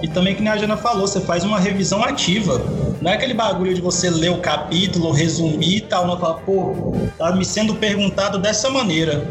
E 0.02 0.08
também, 0.08 0.34
que 0.34 0.46
a 0.46 0.56
Jana 0.56 0.76
falou, 0.76 1.06
você 1.06 1.20
faz 1.20 1.44
uma 1.44 1.58
revisão 1.58 2.02
ativa. 2.02 2.60
Não 3.00 3.10
é 3.10 3.14
aquele 3.14 3.34
bagulho 3.34 3.74
de 3.74 3.80
você 3.80 4.08
ler 4.10 4.30
o 4.30 4.38
capítulo, 4.38 5.12
resumir 5.12 5.76
e 5.76 5.80
tal, 5.82 6.06
não 6.06 6.18
falar, 6.18 6.34
pô, 6.40 6.94
tá 7.18 7.32
me 7.32 7.44
sendo 7.44 7.74
perguntado 7.74 8.38
dessa 8.38 8.70
maneira. 8.70 9.26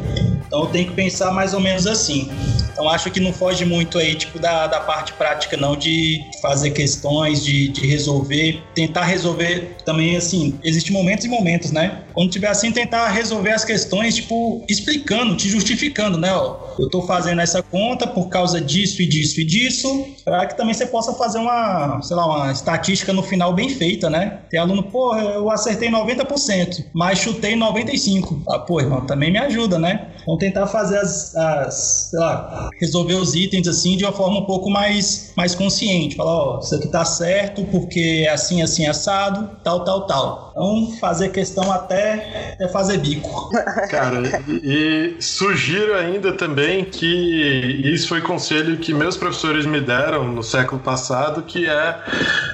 Então 0.45 0.61
eu 0.61 0.67
tenho 0.67 0.89
que 0.89 0.93
pensar 0.93 1.31
mais 1.31 1.53
ou 1.53 1.59
menos 1.59 1.87
assim. 1.87 2.29
Então 2.71 2.89
acho 2.89 3.09
que 3.11 3.19
não 3.19 3.31
foge 3.31 3.65
muito 3.65 3.97
aí, 3.99 4.15
tipo, 4.15 4.39
da, 4.39 4.67
da 4.67 4.79
parte 4.79 5.13
prática, 5.13 5.55
não, 5.55 5.75
de 5.75 6.21
fazer 6.41 6.71
questões, 6.71 7.43
de, 7.43 7.67
de 7.69 7.85
resolver, 7.87 8.61
tentar 8.73 9.03
resolver 9.03 9.77
também, 9.85 10.15
assim, 10.17 10.59
existem 10.63 10.91
momentos 10.91 11.25
e 11.25 11.27
momentos, 11.27 11.71
né? 11.71 11.99
Quando 12.13 12.31
tiver 12.31 12.47
assim, 12.47 12.71
tentar 12.71 13.09
resolver 13.09 13.51
as 13.51 13.63
questões, 13.63 14.15
tipo, 14.15 14.63
explicando, 14.67 15.35
te 15.35 15.47
justificando, 15.47 16.17
né? 16.17 16.33
Ó, 16.33 16.72
eu 16.79 16.89
tô 16.89 17.01
fazendo 17.03 17.41
essa 17.41 17.61
conta 17.61 18.07
por 18.07 18.29
causa 18.29 18.59
disso 18.59 19.01
e 19.01 19.05
disso 19.05 19.41
e 19.41 19.45
disso, 19.45 20.05
para 20.23 20.45
que 20.45 20.57
também 20.57 20.73
você 20.73 20.85
possa 20.85 21.13
fazer 21.13 21.39
uma, 21.39 22.01
sei 22.01 22.15
lá, 22.15 22.25
uma 22.25 22.51
estatística 22.51 23.13
no 23.13 23.23
final 23.23 23.53
bem 23.53 23.69
feita, 23.69 24.09
né? 24.09 24.39
Tem 24.49 24.59
aluno, 24.59 24.83
pô, 24.83 25.15
eu 25.15 25.49
acertei 25.49 25.89
90%, 25.89 26.85
mas 26.93 27.19
chutei 27.19 27.55
95%. 27.55 28.43
Ah, 28.49 28.59
pô, 28.59 28.79
irmão, 28.79 29.05
também 29.05 29.31
me 29.31 29.39
ajuda, 29.39 29.77
né? 29.77 30.13
Vamos 30.25 30.39
tentar 30.39 30.67
fazer 30.67 30.97
as, 30.97 31.35
as 31.35 32.09
sei 32.09 32.19
lá, 32.19 32.69
resolver 32.79 33.15
os 33.15 33.35
itens 33.35 33.67
assim 33.67 33.97
de 33.97 34.05
uma 34.05 34.13
forma 34.13 34.39
um 34.39 34.45
pouco 34.45 34.69
mais, 34.69 35.33
mais 35.35 35.53
consciente. 35.53 36.15
Falar, 36.15 36.31
ó, 36.31 36.59
isso 36.59 36.75
aqui 36.75 36.87
tá 36.87 37.03
certo 37.03 37.63
porque 37.65 38.25
é 38.27 38.31
assim, 38.31 38.61
assim, 38.61 38.85
assado, 38.85 39.49
tal, 39.63 39.83
tal, 39.83 40.07
tal. 40.07 40.51
Então, 40.51 40.97
fazer 40.99 41.29
questão 41.29 41.71
até 41.71 42.55
é 42.59 42.67
fazer 42.67 42.99
bico. 42.99 43.49
Cara, 43.89 44.21
e, 44.47 45.15
e 45.17 45.21
sugiro 45.21 45.95
ainda 45.95 46.33
também 46.33 46.62
que 46.85 47.81
isso 47.83 48.07
foi 48.07 48.21
conselho 48.21 48.77
que 48.77 48.93
meus 48.93 49.17
professores 49.17 49.65
me 49.65 49.81
deram 49.81 50.27
no 50.27 50.43
século 50.43 50.79
passado, 50.81 51.41
que 51.41 51.67
é 51.67 51.99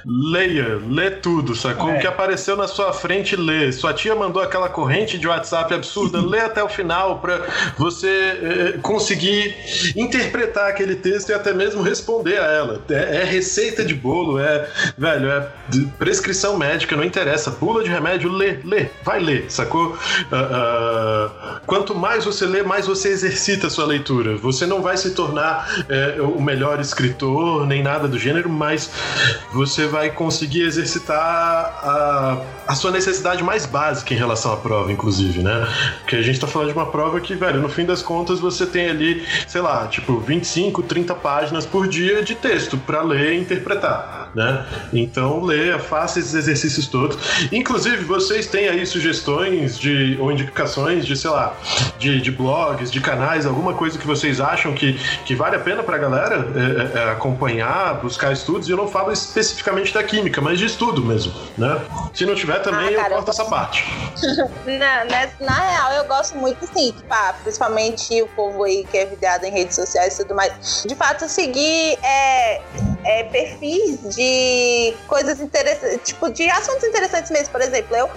leia, 0.05 0.79
lê 0.87 1.11
tudo, 1.11 1.55
sacou? 1.55 1.91
É. 1.91 1.97
O 1.97 1.99
que 1.99 2.07
apareceu 2.07 2.55
na 2.55 2.67
sua 2.67 2.93
frente, 2.93 3.35
lê. 3.35 3.71
Sua 3.71 3.93
tia 3.93 4.15
mandou 4.15 4.41
aquela 4.41 4.69
corrente 4.69 5.17
de 5.17 5.27
WhatsApp 5.27 5.73
absurda, 5.73 6.21
lê 6.21 6.39
até 6.39 6.63
o 6.63 6.69
final 6.69 7.19
para 7.19 7.45
você 7.77 8.07
eh, 8.07 8.79
conseguir 8.81 9.55
interpretar 9.95 10.69
aquele 10.69 10.95
texto 10.95 11.29
e 11.29 11.33
até 11.33 11.53
mesmo 11.53 11.81
responder 11.81 12.39
a 12.39 12.45
ela. 12.45 12.81
É, 12.89 13.17
é 13.17 13.23
receita 13.23 13.83
de 13.83 13.93
bolo, 13.93 14.39
é, 14.39 14.67
velho, 14.97 15.29
é 15.29 15.47
prescrição 15.97 16.57
médica, 16.57 16.95
não 16.95 17.03
interessa. 17.03 17.51
Pula 17.51 17.83
de 17.83 17.89
remédio, 17.89 18.31
lê, 18.31 18.59
lê, 18.63 18.87
vai 19.03 19.19
ler, 19.19 19.45
sacou? 19.49 19.89
Uh, 19.89 19.95
uh, 19.95 21.59
quanto 21.65 21.93
mais 21.95 22.25
você 22.25 22.45
lê, 22.45 22.63
mais 22.63 22.87
você 22.87 23.09
exercita 23.09 23.67
a 23.67 23.69
sua 23.69 23.85
leitura. 23.85 23.98
Você 24.41 24.65
não 24.65 24.81
vai 24.81 24.97
se 24.97 25.11
tornar 25.11 25.85
é, 25.87 26.21
o 26.21 26.41
melhor 26.41 26.79
escritor, 26.79 27.65
nem 27.65 27.83
nada 27.83 28.07
do 28.07 28.17
gênero, 28.17 28.49
mas 28.49 28.89
você 29.53 29.87
vai 29.87 30.09
conseguir 30.09 30.63
exercitar 30.63 31.17
a, 31.19 32.41
a 32.67 32.75
sua 32.75 32.91
necessidade 32.91 33.43
mais 33.43 33.65
básica 33.65 34.13
em 34.13 34.17
relação 34.17 34.53
à 34.53 34.57
prova, 34.57 34.91
inclusive, 34.91 35.41
né? 35.41 35.67
Porque 35.99 36.15
a 36.15 36.21
gente 36.21 36.39
tá 36.39 36.47
falando 36.47 36.69
de 36.69 36.73
uma 36.73 36.85
prova 36.85 37.19
que, 37.19 37.35
velho, 37.35 37.61
no 37.61 37.69
fim 37.69 37.85
das 37.85 38.01
contas 38.01 38.39
você 38.39 38.65
tem 38.65 38.89
ali, 38.89 39.25
sei 39.47 39.61
lá, 39.61 39.87
tipo 39.87 40.19
25, 40.19 40.83
30 40.83 41.15
páginas 41.15 41.65
por 41.65 41.87
dia 41.87 42.23
de 42.23 42.35
texto 42.35 42.77
para 42.77 43.01
ler 43.01 43.33
e 43.33 43.39
interpretar, 43.39 44.31
né? 44.35 44.65
Então 44.93 45.43
leia, 45.43 45.79
faça 45.79 46.19
esses 46.19 46.33
exercícios 46.33 46.87
todos. 46.87 47.17
Inclusive, 47.51 48.03
vocês 48.03 48.47
têm 48.47 48.67
aí 48.67 48.85
sugestões 48.85 49.77
de 49.77 50.17
ou 50.19 50.31
indicações 50.31 51.05
de, 51.05 51.15
sei 51.15 51.29
lá, 51.29 51.55
de, 51.97 52.21
de 52.21 52.31
blogs, 52.31 52.91
de 52.91 52.99
canais, 52.99 53.45
alguma 53.45 53.73
coisa 53.73 53.88
que 53.97 54.05
vocês 54.05 54.39
acham 54.39 54.73
que, 54.73 54.93
que 55.25 55.35
vale 55.35 55.55
a 55.55 55.59
pena 55.59 55.83
pra 55.83 55.97
galera 55.97 56.35
é, 56.35 56.99
é, 56.99 57.03
é 57.03 57.11
acompanhar, 57.11 57.95
buscar 57.95 58.31
estudos. 58.31 58.67
E 58.67 58.71
eu 58.71 58.77
não 58.77 58.87
falo 58.87 59.11
especificamente 59.11 59.93
da 59.93 60.03
química, 60.03 60.41
mas 60.41 60.59
de 60.59 60.65
estudo 60.65 61.03
mesmo, 61.03 61.33
né? 61.57 61.81
Se 62.13 62.25
não 62.25 62.35
tiver 62.35 62.59
também, 62.59 62.95
ah, 62.95 63.01
cara, 63.01 63.13
eu 63.13 63.15
corto 63.15 63.29
eu 63.29 63.33
essa 63.33 63.45
parte. 63.45 63.85
na, 64.65 65.05
na, 65.05 65.29
na, 65.39 65.69
real, 65.69 65.93
eu 65.93 66.05
gosto 66.05 66.37
muito, 66.37 66.65
sim, 66.67 66.91
tipo, 66.91 67.07
ah, 67.09 67.35
principalmente 67.41 68.21
o 68.21 68.27
povo 68.29 68.63
aí 68.63 68.85
que 68.89 68.97
é 68.97 69.05
vidrado 69.05 69.45
em 69.45 69.51
redes 69.51 69.75
sociais 69.75 70.15
e 70.15 70.23
tudo 70.23 70.35
mais. 70.35 70.83
De 70.85 70.95
fato, 70.95 71.27
seguir 71.27 71.97
é, 72.03 72.61
é, 73.03 73.23
perfis 73.23 74.15
de 74.15 74.93
coisas 75.07 75.39
interessantes, 75.39 75.99
tipo, 76.03 76.29
de 76.31 76.49
assuntos 76.49 76.83
interessantes 76.83 77.31
mesmo. 77.31 77.49
Por 77.49 77.61
exemplo, 77.61 77.95
eu 77.95 78.09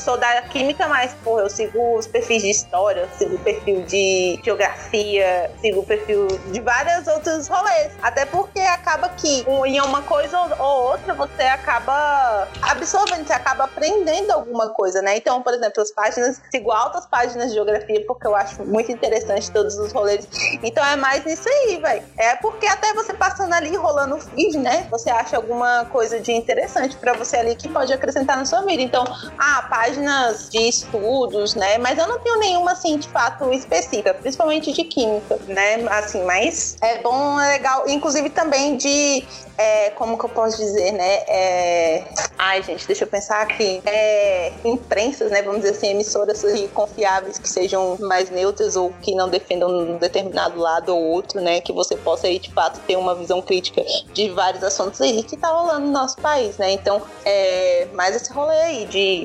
sou 0.00 0.16
da 0.16 0.42
química, 0.42 0.88
mas, 0.88 1.12
porra, 1.22 1.42
eu 1.42 1.50
sigo 1.50 1.98
os 1.98 2.06
perfis 2.06 2.42
de 2.42 2.50
história, 2.50 3.08
sigo 3.18 3.36
o 3.36 3.38
perfil 3.38 3.82
de 3.82 4.40
geografia, 4.44 5.19
sigo 5.60 5.80
o 5.80 5.86
perfil 5.86 6.26
de 6.52 6.60
vários 6.60 7.06
outros 7.06 7.48
rolês. 7.48 7.92
Até 8.02 8.24
porque 8.26 8.60
acaba 8.60 9.08
que 9.10 9.44
em 9.66 9.80
uma 9.80 10.02
coisa 10.02 10.38
ou 10.58 10.90
outra 10.92 11.14
você 11.14 11.42
acaba 11.42 12.48
absorvendo, 12.62 13.26
você 13.26 13.32
acaba 13.32 13.64
aprendendo 13.64 14.30
alguma 14.32 14.70
coisa, 14.70 15.02
né? 15.02 15.16
Então, 15.16 15.42
por 15.42 15.54
exemplo, 15.54 15.82
as 15.82 15.90
páginas, 15.90 16.40
sigo 16.50 16.70
altas 16.70 17.06
páginas 17.06 17.48
de 17.48 17.54
geografia, 17.54 18.04
porque 18.06 18.26
eu 18.26 18.34
acho 18.34 18.64
muito 18.64 18.90
interessante 18.90 19.50
todos 19.50 19.76
os 19.78 19.92
rolês. 19.92 20.26
Então 20.62 20.84
é 20.84 20.96
mais 20.96 21.24
nisso 21.24 21.48
aí, 21.48 21.78
velho. 21.80 22.02
É 22.16 22.36
porque 22.36 22.66
até 22.66 22.92
você 22.94 23.12
passando 23.12 23.52
ali, 23.52 23.74
rolando 23.76 24.16
o 24.16 24.20
feed, 24.20 24.58
né? 24.58 24.86
Você 24.90 25.10
acha 25.10 25.36
alguma 25.36 25.84
coisa 25.86 26.20
de 26.20 26.32
interessante 26.32 26.96
para 26.96 27.12
você 27.14 27.36
ali 27.36 27.54
que 27.54 27.68
pode 27.68 27.92
acrescentar 27.92 28.36
na 28.36 28.44
sua 28.44 28.62
vida. 28.62 28.82
Então, 28.82 29.04
ah, 29.38 29.66
páginas 29.68 30.48
de 30.50 30.68
estudos, 30.68 31.54
né? 31.54 31.78
Mas 31.78 31.98
eu 31.98 32.06
não 32.06 32.18
tenho 32.18 32.38
nenhuma, 32.38 32.72
assim, 32.72 32.98
de 32.98 33.08
fato 33.08 33.52
específica, 33.52 34.14
principalmente 34.14 34.72
de 34.72 34.84
química, 34.84 35.09
né? 35.46 35.86
Assim, 35.90 36.22
mas 36.24 36.76
é 36.80 36.98
bom, 36.98 37.40
é 37.40 37.52
legal. 37.52 37.84
Inclusive 37.88 38.30
também 38.30 38.76
de 38.76 39.24
é, 39.58 39.90
como 39.90 40.18
que 40.18 40.24
eu 40.24 40.28
posso 40.28 40.56
dizer, 40.56 40.92
né? 40.92 41.22
É... 41.28 42.04
Ai, 42.38 42.62
gente, 42.62 42.86
deixa 42.86 43.04
eu 43.04 43.08
pensar 43.08 43.42
aqui. 43.42 43.82
É, 43.84 44.52
imprensas, 44.64 45.30
né? 45.30 45.42
Vamos 45.42 45.60
dizer 45.60 45.76
assim, 45.76 45.88
emissoras 45.88 46.42
confiáveis 46.72 47.38
que 47.38 47.48
sejam 47.48 47.96
mais 48.00 48.30
neutras 48.30 48.76
ou 48.76 48.92
que 49.02 49.14
não 49.14 49.28
defendam 49.28 49.68
um 49.68 49.98
determinado 49.98 50.58
lado 50.58 50.94
ou 50.96 51.02
outro, 51.02 51.40
né? 51.40 51.60
Que 51.60 51.72
você 51.72 51.96
possa 51.96 52.26
aí, 52.26 52.38
de 52.38 52.50
fato, 52.52 52.80
ter 52.86 52.96
uma 52.96 53.14
visão 53.14 53.42
crítica 53.42 53.84
de 54.12 54.30
vários 54.30 54.64
assuntos 54.64 55.00
aí 55.00 55.22
que 55.22 55.36
tá 55.36 55.48
rolando 55.48 55.86
no 55.86 55.92
nosso 55.92 56.16
país, 56.16 56.56
né? 56.56 56.72
Então, 56.72 57.02
é 57.24 57.86
mais 57.92 58.16
esse 58.16 58.32
rolê 58.32 58.60
aí 58.60 58.86
de 58.86 59.24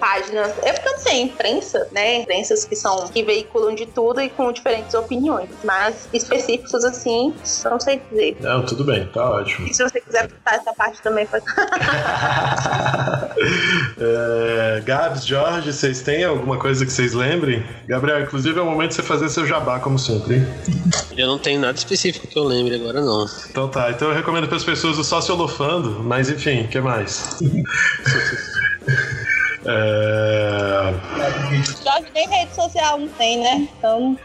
páginas, 0.00 0.52
é 0.62 0.72
porque 0.72 0.88
eu 0.88 0.92
não 0.92 0.98
sei, 0.98 1.20
imprensa, 1.20 1.86
né? 1.92 2.16
Imprensas 2.16 2.64
que 2.64 2.74
são, 2.74 3.06
que 3.08 3.22
veiculam 3.22 3.74
de 3.74 3.84
tudo 3.86 4.20
e 4.20 4.30
com 4.30 4.50
diferentes 4.50 4.94
opiniões, 4.94 5.50
mas 5.62 6.08
específicos 6.12 6.84
assim, 6.84 7.34
não 7.64 7.78
sei 7.78 8.00
dizer. 8.10 8.38
Não, 8.40 8.64
tudo 8.64 8.82
bem, 8.84 9.06
tá 9.08 9.30
ótimo. 9.30 9.68
E 9.68 9.74
se 9.74 9.82
você 9.82 10.00
quiser 10.00 10.26
botar 10.28 10.54
essa 10.56 10.72
parte 10.72 11.02
também, 11.02 11.26
pode. 11.26 11.44
é, 14.00 14.80
Gabs, 14.84 15.26
Jorge, 15.26 15.72
vocês 15.72 16.00
têm 16.00 16.24
alguma 16.24 16.58
coisa 16.58 16.84
que 16.86 16.92
vocês 16.92 17.12
lembrem? 17.12 17.62
Gabriel, 17.86 18.22
inclusive 18.22 18.58
é 18.58 18.62
o 18.62 18.66
momento 18.66 18.90
de 18.90 18.96
você 18.96 19.02
fazer 19.02 19.28
seu 19.28 19.46
jabá, 19.46 19.78
como 19.78 19.98
sempre, 19.98 20.36
hein? 20.36 20.46
Eu 21.16 21.26
não 21.26 21.38
tenho 21.38 21.60
nada 21.60 21.76
específico 21.76 22.26
que 22.26 22.38
eu 22.38 22.44
lembre 22.44 22.74
agora, 22.74 23.02
não. 23.02 23.26
Então 23.50 23.68
tá, 23.68 23.90
então 23.90 24.08
eu 24.08 24.14
recomendo 24.14 24.48
para 24.48 24.56
as 24.56 24.64
pessoas 24.64 24.98
o 24.98 25.04
Sociolofando, 25.04 26.02
mas 26.02 26.30
enfim, 26.30 26.62
o 26.62 26.68
que 26.68 26.80
mais? 26.80 27.38
É... 29.66 30.94
Jorge 31.84 32.06
nem 32.14 32.28
rede 32.28 32.54
social 32.54 32.98
não 32.98 33.08
tem, 33.08 33.40
né? 33.40 33.68
Então. 33.76 34.18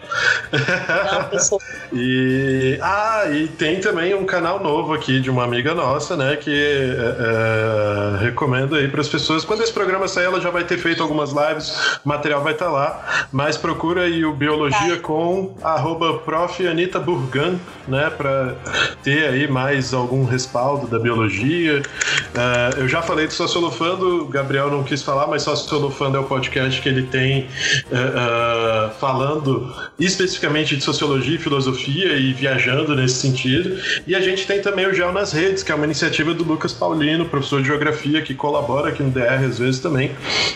não, 0.52 1.60
e, 1.94 2.80
ah, 2.82 3.26
e 3.30 3.48
tem 3.48 3.80
também 3.80 4.14
um 4.14 4.26
canal 4.26 4.62
novo 4.62 4.94
aqui 4.94 5.20
de 5.20 5.30
uma 5.30 5.44
amiga 5.44 5.74
nossa, 5.74 6.16
né? 6.16 6.36
Que 6.38 6.52
é, 6.52 8.20
é, 8.20 8.24
recomendo 8.24 8.76
aí 8.76 8.88
para 8.88 9.02
as 9.02 9.10
pessoas. 9.10 9.44
Quando 9.44 9.62
esse 9.62 9.74
programa 9.74 10.08
sair, 10.08 10.26
ela 10.26 10.40
já 10.40 10.50
vai 10.50 10.64
ter 10.64 10.78
feito 10.78 11.04
algumas 11.04 11.32
lives, 11.32 12.00
o 12.06 12.08
material 12.08 12.42
vai 12.42 12.54
estar 12.54 12.66
tá 12.66 12.72
lá. 12.72 13.28
Mas 13.32 13.58
procura 13.58 14.04
aí 14.04 14.24
o 14.24 14.34
Biologia 14.34 14.96
tá. 14.96 15.02
com 15.02 15.54
arroba 15.62 16.20
prof. 16.20 16.66
Anitta 16.66 17.00
Burgan, 17.00 17.60
né? 17.88 18.10
Para 18.10 18.56
ter 19.04 19.28
aí 19.28 19.48
mais 19.48 19.94
algum 19.94 20.26
respaldo 20.26 20.88
da 20.88 21.00
biologia. 21.00 21.82
Uh, 21.82 22.80
eu 22.80 22.88
já 22.88 23.02
falei 23.02 23.28
do 23.28 23.34
Sociolofando, 23.34 24.24
o 24.24 24.28
Gabriel 24.28 24.70
não 24.70 24.84
quis 24.84 25.02
falar, 25.02 25.25
mas 25.28 25.44
Sociolofando 25.44 26.18
é 26.18 26.20
o 26.20 26.24
podcast 26.24 26.82
que 26.82 26.90
ele 26.90 27.04
tem 27.04 27.48
uh, 27.88 28.94
falando 29.00 29.74
especificamente 30.00 30.76
de 30.76 30.84
sociologia 30.84 31.36
e 31.36 31.38
filosofia 31.38 32.14
e 32.14 32.34
viajando 32.34 32.96
nesse 32.96 33.16
sentido. 33.16 33.80
E 34.06 34.16
a 34.16 34.20
gente 34.20 34.46
tem 34.46 34.62
também 34.62 34.88
o 34.88 34.94
Geo 34.94 35.12
nas 35.12 35.32
Redes, 35.32 35.64
que 35.64 35.72
é 35.72 35.76
uma 35.76 35.86
iniciativa 35.86 36.34
do 36.34 36.44
Lucas 36.44 36.74
Paulino, 36.74 37.26
professor 37.26 37.62
de 37.62 37.68
geografia, 37.68 38.22
que 38.22 38.34
colabora 38.34 38.90
aqui 38.90 39.02
no 39.02 39.12
DR 39.12 39.44
às 39.46 39.60
vezes 39.60 39.80
também. 39.80 40.12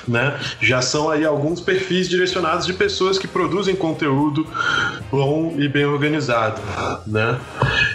Né? 0.08 0.38
Já 0.62 0.82
são 0.82 1.10
aí 1.10 1.26
alguns 1.26 1.62
perfis 1.62 2.10
direcionados 2.10 2.66
de 2.66 2.74
pessoas 2.74 3.18
que 3.18 3.28
produzem 3.28 3.76
conteúdo 3.76 4.46
bom 5.12 5.56
e 5.58 5.68
bem 5.68 5.86
organizado. 5.86 6.62
Né? 7.08 7.40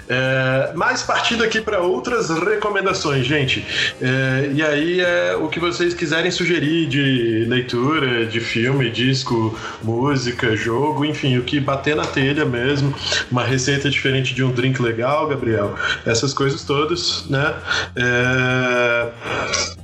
É, 0.08 0.72
mas 0.74 1.02
partindo 1.02 1.44
aqui 1.44 1.60
para 1.60 1.80
outras 1.80 2.30
recomendações, 2.30 3.26
gente. 3.26 3.64
É, 4.00 4.50
e 4.52 4.62
aí 4.62 5.00
é 5.00 5.36
o 5.36 5.48
que 5.48 5.60
vocês 5.60 5.94
quiserem 5.94 6.30
sugerir 6.30 6.63
de 6.64 7.44
leitura, 7.48 8.26
de 8.26 8.40
filme, 8.40 8.90
disco, 8.90 9.56
música, 9.82 10.56
jogo, 10.56 11.04
enfim, 11.04 11.36
o 11.38 11.42
que 11.42 11.60
bater 11.60 11.96
na 11.96 12.06
telha 12.06 12.44
mesmo, 12.44 12.94
uma 13.30 13.44
receita 13.44 13.90
diferente 13.90 14.34
de 14.34 14.42
um 14.42 14.50
drink 14.50 14.80
legal, 14.80 15.28
Gabriel, 15.28 15.74
essas 16.06 16.32
coisas 16.32 16.64
todas, 16.64 17.24
né? 17.28 17.54
É, 17.96 19.08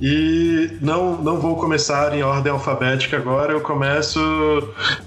e 0.01 0.77
não, 0.81 1.21
não 1.21 1.39
vou 1.39 1.55
começar 1.55 2.13
em 2.13 2.23
ordem 2.23 2.51
alfabética 2.51 3.17
agora, 3.17 3.53
eu 3.53 3.61
começo 3.61 4.19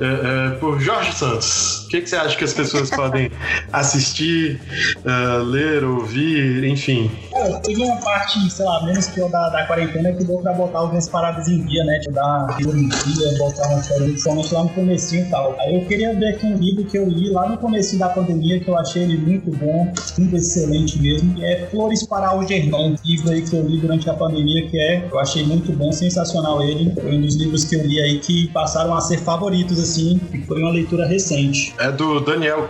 é, 0.00 0.04
é 0.04 0.50
por 0.58 0.80
Jorge 0.80 1.12
Santos. 1.12 1.84
O 1.84 1.88
que, 1.88 2.00
que 2.00 2.08
você 2.08 2.16
acha 2.16 2.36
que 2.36 2.44
as 2.44 2.52
pessoas 2.52 2.90
podem 2.94 3.30
assistir, 3.72 4.60
uh, 5.04 5.42
ler, 5.42 5.84
ouvir, 5.84 6.64
enfim? 6.64 7.10
É, 7.34 7.60
teve 7.60 7.82
uma 7.82 7.96
parte, 8.00 8.38
sei 8.50 8.64
lá, 8.64 8.84
menos 8.84 9.06
que 9.06 9.20
eu 9.20 9.28
da, 9.28 9.48
da 9.48 9.66
quarentena 9.66 10.12
que 10.12 10.24
deu 10.24 10.38
pra 10.38 10.52
botar 10.52 10.78
algumas 10.78 11.08
paradas 11.08 11.48
em 11.48 11.63
dia, 11.66 11.84
né? 11.84 11.98
De 11.98 12.10
dar 12.10 12.56
dia, 12.58 13.38
botar 13.38 13.68
uma 13.68 13.82
série, 13.82 14.04
principalmente 14.04 14.54
lá 14.54 14.64
no 14.64 14.68
comecinho 14.70 15.26
e 15.26 15.30
tal. 15.30 15.56
Aí 15.60 15.74
eu 15.74 15.84
queria 15.86 16.14
ver 16.14 16.28
aqui 16.34 16.46
um 16.46 16.56
livro 16.56 16.84
que 16.84 16.98
eu 16.98 17.08
li 17.08 17.30
lá 17.30 17.48
no 17.48 17.58
começo 17.58 17.98
da 17.98 18.08
pandemia, 18.08 18.60
que 18.60 18.68
eu 18.68 18.78
achei 18.78 19.02
ele 19.02 19.18
muito 19.18 19.50
bom, 19.56 19.92
muito 20.18 20.36
excelente 20.36 21.00
mesmo, 21.00 21.34
que 21.34 21.44
é 21.44 21.66
Flores 21.70 22.06
para 22.06 22.28
Algernon, 22.28 22.94
livro 23.04 23.30
aí 23.30 23.42
que 23.42 23.54
eu 23.54 23.66
li 23.66 23.80
durante 23.80 24.08
a 24.08 24.14
pandemia, 24.14 24.68
que 24.68 24.78
é, 24.78 25.08
eu 25.10 25.18
achei 25.18 25.44
muito 25.44 25.72
bom, 25.72 25.92
sensacional 25.92 26.62
ele. 26.62 26.92
Foi 26.94 27.16
um 27.16 27.20
dos 27.20 27.36
livros 27.36 27.64
que 27.64 27.76
eu 27.76 27.86
li 27.86 28.00
aí 28.00 28.18
que 28.18 28.48
passaram 28.48 28.94
a 28.94 29.00
ser 29.00 29.18
favoritos, 29.18 29.78
assim, 29.78 30.20
e 30.32 30.38
foi 30.42 30.60
uma 30.60 30.70
leitura 30.70 31.06
recente. 31.06 31.74
É 31.78 31.90
do 31.90 32.20
Daniel 32.20 32.66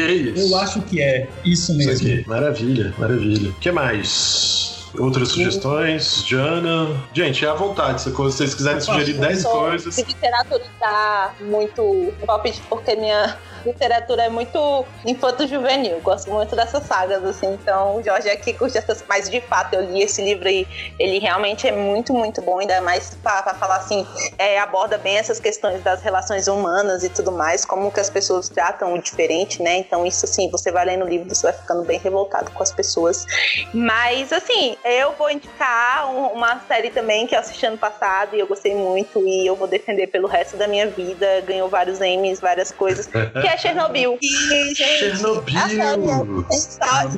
é 0.00 0.12
isso? 0.12 0.52
Eu 0.52 0.56
acho 0.58 0.80
que 0.82 1.02
é, 1.02 1.26
isso 1.44 1.74
mesmo. 1.76 1.92
Isso 1.92 2.04
aqui. 2.04 2.28
Maravilha, 2.28 2.94
maravilha. 2.98 3.50
O 3.50 3.54
que 3.54 3.70
mais? 3.70 4.77
Outras 4.98 5.28
sugestões? 5.28 6.24
Jana? 6.26 7.02
Gente, 7.12 7.44
é 7.44 7.48
à 7.48 7.54
vontade. 7.54 8.02
Se 8.02 8.10
vocês 8.10 8.54
quiserem 8.54 8.80
sugerir 8.80 9.14
10 9.14 9.44
coisas. 9.44 9.94
Se 9.94 10.02
literatura 10.02 10.64
tá 10.78 11.34
muito 11.40 12.12
top, 12.24 12.52
porque 12.68 12.96
minha 12.96 13.36
literatura 13.64 14.24
é 14.24 14.28
muito 14.28 14.84
infanto-juvenil. 15.06 16.00
Gosto 16.00 16.30
muito 16.30 16.54
dessas 16.54 16.84
sagas, 16.84 17.24
assim. 17.24 17.54
Então, 17.54 17.96
o 17.96 18.02
Jorge 18.02 18.28
aqui 18.28 18.52
curte 18.52 18.78
essas. 18.78 19.04
Mas, 19.08 19.28
de 19.28 19.40
fato, 19.40 19.74
eu 19.74 19.82
li 19.82 20.02
esse 20.02 20.22
livro 20.22 20.48
e 20.48 20.66
ele 20.98 21.18
realmente 21.18 21.66
é 21.66 21.72
muito, 21.72 22.12
muito 22.12 22.40
bom. 22.42 22.58
Ainda 22.58 22.80
mais 22.80 23.14
para 23.22 23.54
falar 23.54 23.76
assim, 23.76 24.06
é, 24.38 24.58
aborda 24.58 24.98
bem 24.98 25.16
essas 25.16 25.40
questões 25.40 25.82
das 25.82 26.02
relações 26.02 26.48
humanas 26.48 27.02
e 27.04 27.08
tudo 27.08 27.32
mais, 27.32 27.64
como 27.64 27.90
que 27.90 28.00
as 28.00 28.10
pessoas 28.10 28.48
tratam 28.48 28.94
o 28.94 29.02
diferente, 29.02 29.62
né? 29.62 29.76
Então, 29.78 30.04
isso, 30.06 30.24
assim, 30.24 30.50
você 30.50 30.70
vai 30.70 30.84
lendo 30.84 31.04
o 31.04 31.08
livro, 31.08 31.28
você 31.28 31.46
vai 31.46 31.52
ficando 31.52 31.84
bem 31.84 31.98
revoltado 31.98 32.50
com 32.50 32.62
as 32.62 32.72
pessoas. 32.72 33.24
Mas, 33.72 34.32
assim, 34.32 34.76
eu 34.84 35.12
vou 35.12 35.30
indicar 35.30 36.10
uma 36.10 36.60
série 36.66 36.90
também 36.90 37.26
que 37.26 37.34
eu 37.34 37.40
assisti 37.40 37.66
ano 37.66 37.78
passado 37.78 38.34
e 38.34 38.40
eu 38.40 38.46
gostei 38.46 38.74
muito 38.74 39.26
e 39.26 39.46
eu 39.46 39.56
vou 39.56 39.66
defender 39.66 40.06
pelo 40.08 40.28
resto 40.28 40.56
da 40.56 40.66
minha 40.66 40.86
vida. 40.86 41.40
Ganhou 41.46 41.68
vários 41.68 42.00
Emmys, 42.00 42.40
várias 42.40 42.70
coisas. 42.70 43.06
que 43.06 43.47
é 43.48 43.56
Chernobyl. 43.56 44.18
E, 44.20 44.74
gente, 44.74 45.16
Chernobyl! 45.16 46.46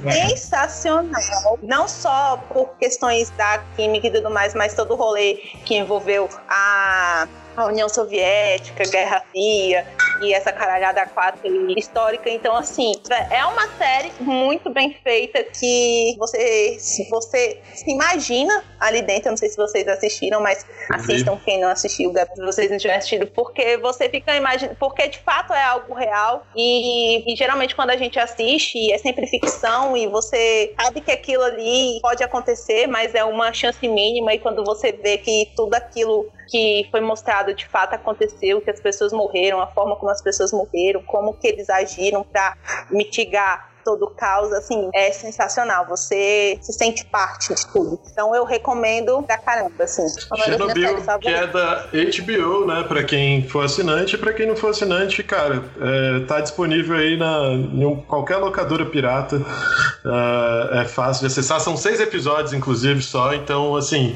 É 0.07 0.29
sensacional. 0.29 1.59
Não 1.63 1.89
só 1.89 2.37
por 2.53 2.71
questões 2.79 3.31
da 3.31 3.59
química 3.77 4.07
e 4.07 4.11
tudo 4.11 4.31
mais, 4.31 4.55
mas 4.55 4.75
todo 4.75 4.93
o 4.93 4.97
rolê 4.97 5.37
que 5.65 5.77
envolveu 5.77 6.29
a 6.49 7.29
a 7.57 7.67
União 7.67 7.89
Soviética, 7.89 8.85
Guerra 8.85 9.23
Fria 9.31 9.87
e 10.23 10.35
essa 10.35 10.53
caralhada 10.53 11.07
quatro 11.07 11.41
histórica. 11.79 12.29
Então, 12.29 12.55
assim, 12.55 12.93
é 13.31 13.45
uma 13.45 13.67
série 13.79 14.13
muito 14.21 14.71
bem 14.71 14.97
feita 15.03 15.43
que 15.45 16.15
você, 16.19 16.77
você 17.11 17.61
se 17.75 17.91
imagina 17.91 18.63
ali 18.79 19.03
dentro. 19.03 19.29
Eu 19.29 19.33
não 19.33 19.37
sei 19.37 19.49
se 19.49 19.57
vocês 19.57 19.89
assistiram, 19.89 20.41
mas 20.41 20.67
assistam 20.91 21.39
quem 21.45 21.61
não 21.61 21.69
assistiu, 21.69 22.13
se 22.13 22.43
vocês 22.43 22.71
não 22.71 22.79
tiverem 22.79 22.99
assistido, 22.99 23.27
porque 23.29 23.77
você 23.79 24.09
fica 24.09 24.37
imaginando, 24.37 24.77
porque 24.79 25.09
de 25.09 25.19
fato 25.19 25.53
é 25.53 25.63
algo 25.63 25.95
real 25.95 26.47
e, 26.55 27.33
e 27.33 27.37
geralmente 27.37 27.75
quando 27.75 27.91
a 27.91 27.97
gente 27.97 28.19
assiste 28.19 28.93
é 28.93 28.99
sempre 28.99 29.27
ficção 29.27 29.97
e 29.97 30.07
você 30.07 30.75
sabe 30.81 31.01
que 31.01 31.11
aquilo 31.11 31.43
ali 31.43 31.99
pode 32.03 32.23
acontecer, 32.23 32.87
mas 32.87 33.15
é 33.15 33.25
uma 33.25 33.53
chance 33.53 33.87
mínima 33.87 34.35
e 34.35 34.39
quando 34.39 34.65
você 34.65 34.93
vê 34.93 35.19
que 35.19 35.51
tudo 35.57 35.75
aquilo 35.75 36.31
que 36.51 36.89
foi 36.91 37.01
mostrado 37.01 37.55
de 37.55 37.67
fato 37.69 37.95
aconteceu, 37.95 38.61
que 38.61 38.71
as 38.71 38.81
pessoas 38.81 39.13
morreram, 39.13 39.61
a 39.61 39.69
forma 39.69 39.97
como 39.97 40.11
as 40.11 40.21
pessoas 40.21 40.53
morreram, 40.53 41.03
como 41.05 41.35
que 41.35 41.47
eles 41.47 41.71
agiram 41.71 42.25
para 42.25 42.57
mitigar 42.91 43.70
todo 43.91 44.05
o 44.05 44.11
caos, 44.11 44.53
assim, 44.53 44.89
é 44.95 45.11
sensacional. 45.11 45.87
Você 45.89 46.59
se 46.61 46.73
sente 46.73 47.05
parte 47.07 47.53
de 47.53 47.67
tudo. 47.73 47.99
Então 48.11 48.35
eu 48.35 48.45
recomendo 48.45 49.21
pra 49.23 49.37
caramba, 49.37 49.83
assim. 49.83 50.07
Chernobyl, 50.45 50.97
que 51.21 51.29
é 51.29 51.47
da 51.47 51.89
HBO, 51.93 52.67
né? 52.67 52.85
Pra 52.87 53.03
quem 53.03 53.49
for 53.49 53.65
assinante, 53.65 54.15
e 54.15 54.19
pra 54.19 54.33
quem 54.33 54.47
não 54.47 54.55
for 54.55 54.71
assinante, 54.71 55.23
cara, 55.25 55.65
é, 55.81 56.21
tá 56.27 56.41
disponível 56.41 56.97
aí 56.97 57.17
na, 57.17 57.53
em 57.53 57.97
qualquer 58.07 58.37
locadora 58.37 58.87
pirata. 58.87 59.37
Uh, 59.37 60.75
é 60.75 60.85
fácil 60.85 61.21
de 61.21 61.27
acessar. 61.27 61.61
São 61.61 61.77
seis 61.77 62.01
episódios, 62.01 62.53
inclusive, 62.53 63.03
só. 63.03 63.35
Então, 63.35 63.75
assim, 63.75 64.15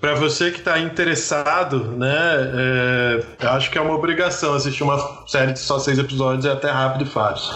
pra 0.00 0.14
você 0.14 0.50
que 0.50 0.62
tá 0.62 0.78
interessado, 0.78 1.84
né? 1.96 2.10
É, 2.10 3.44
eu 3.44 3.50
acho 3.50 3.70
que 3.70 3.76
é 3.76 3.80
uma 3.80 3.94
obrigação 3.94 4.54
assistir 4.54 4.82
uma 4.82 5.26
série 5.26 5.52
de 5.52 5.58
só 5.58 5.78
seis 5.78 5.98
episódios, 5.98 6.46
é 6.46 6.52
até 6.52 6.70
rápido 6.70 7.04
e 7.04 7.08
fácil. 7.08 7.52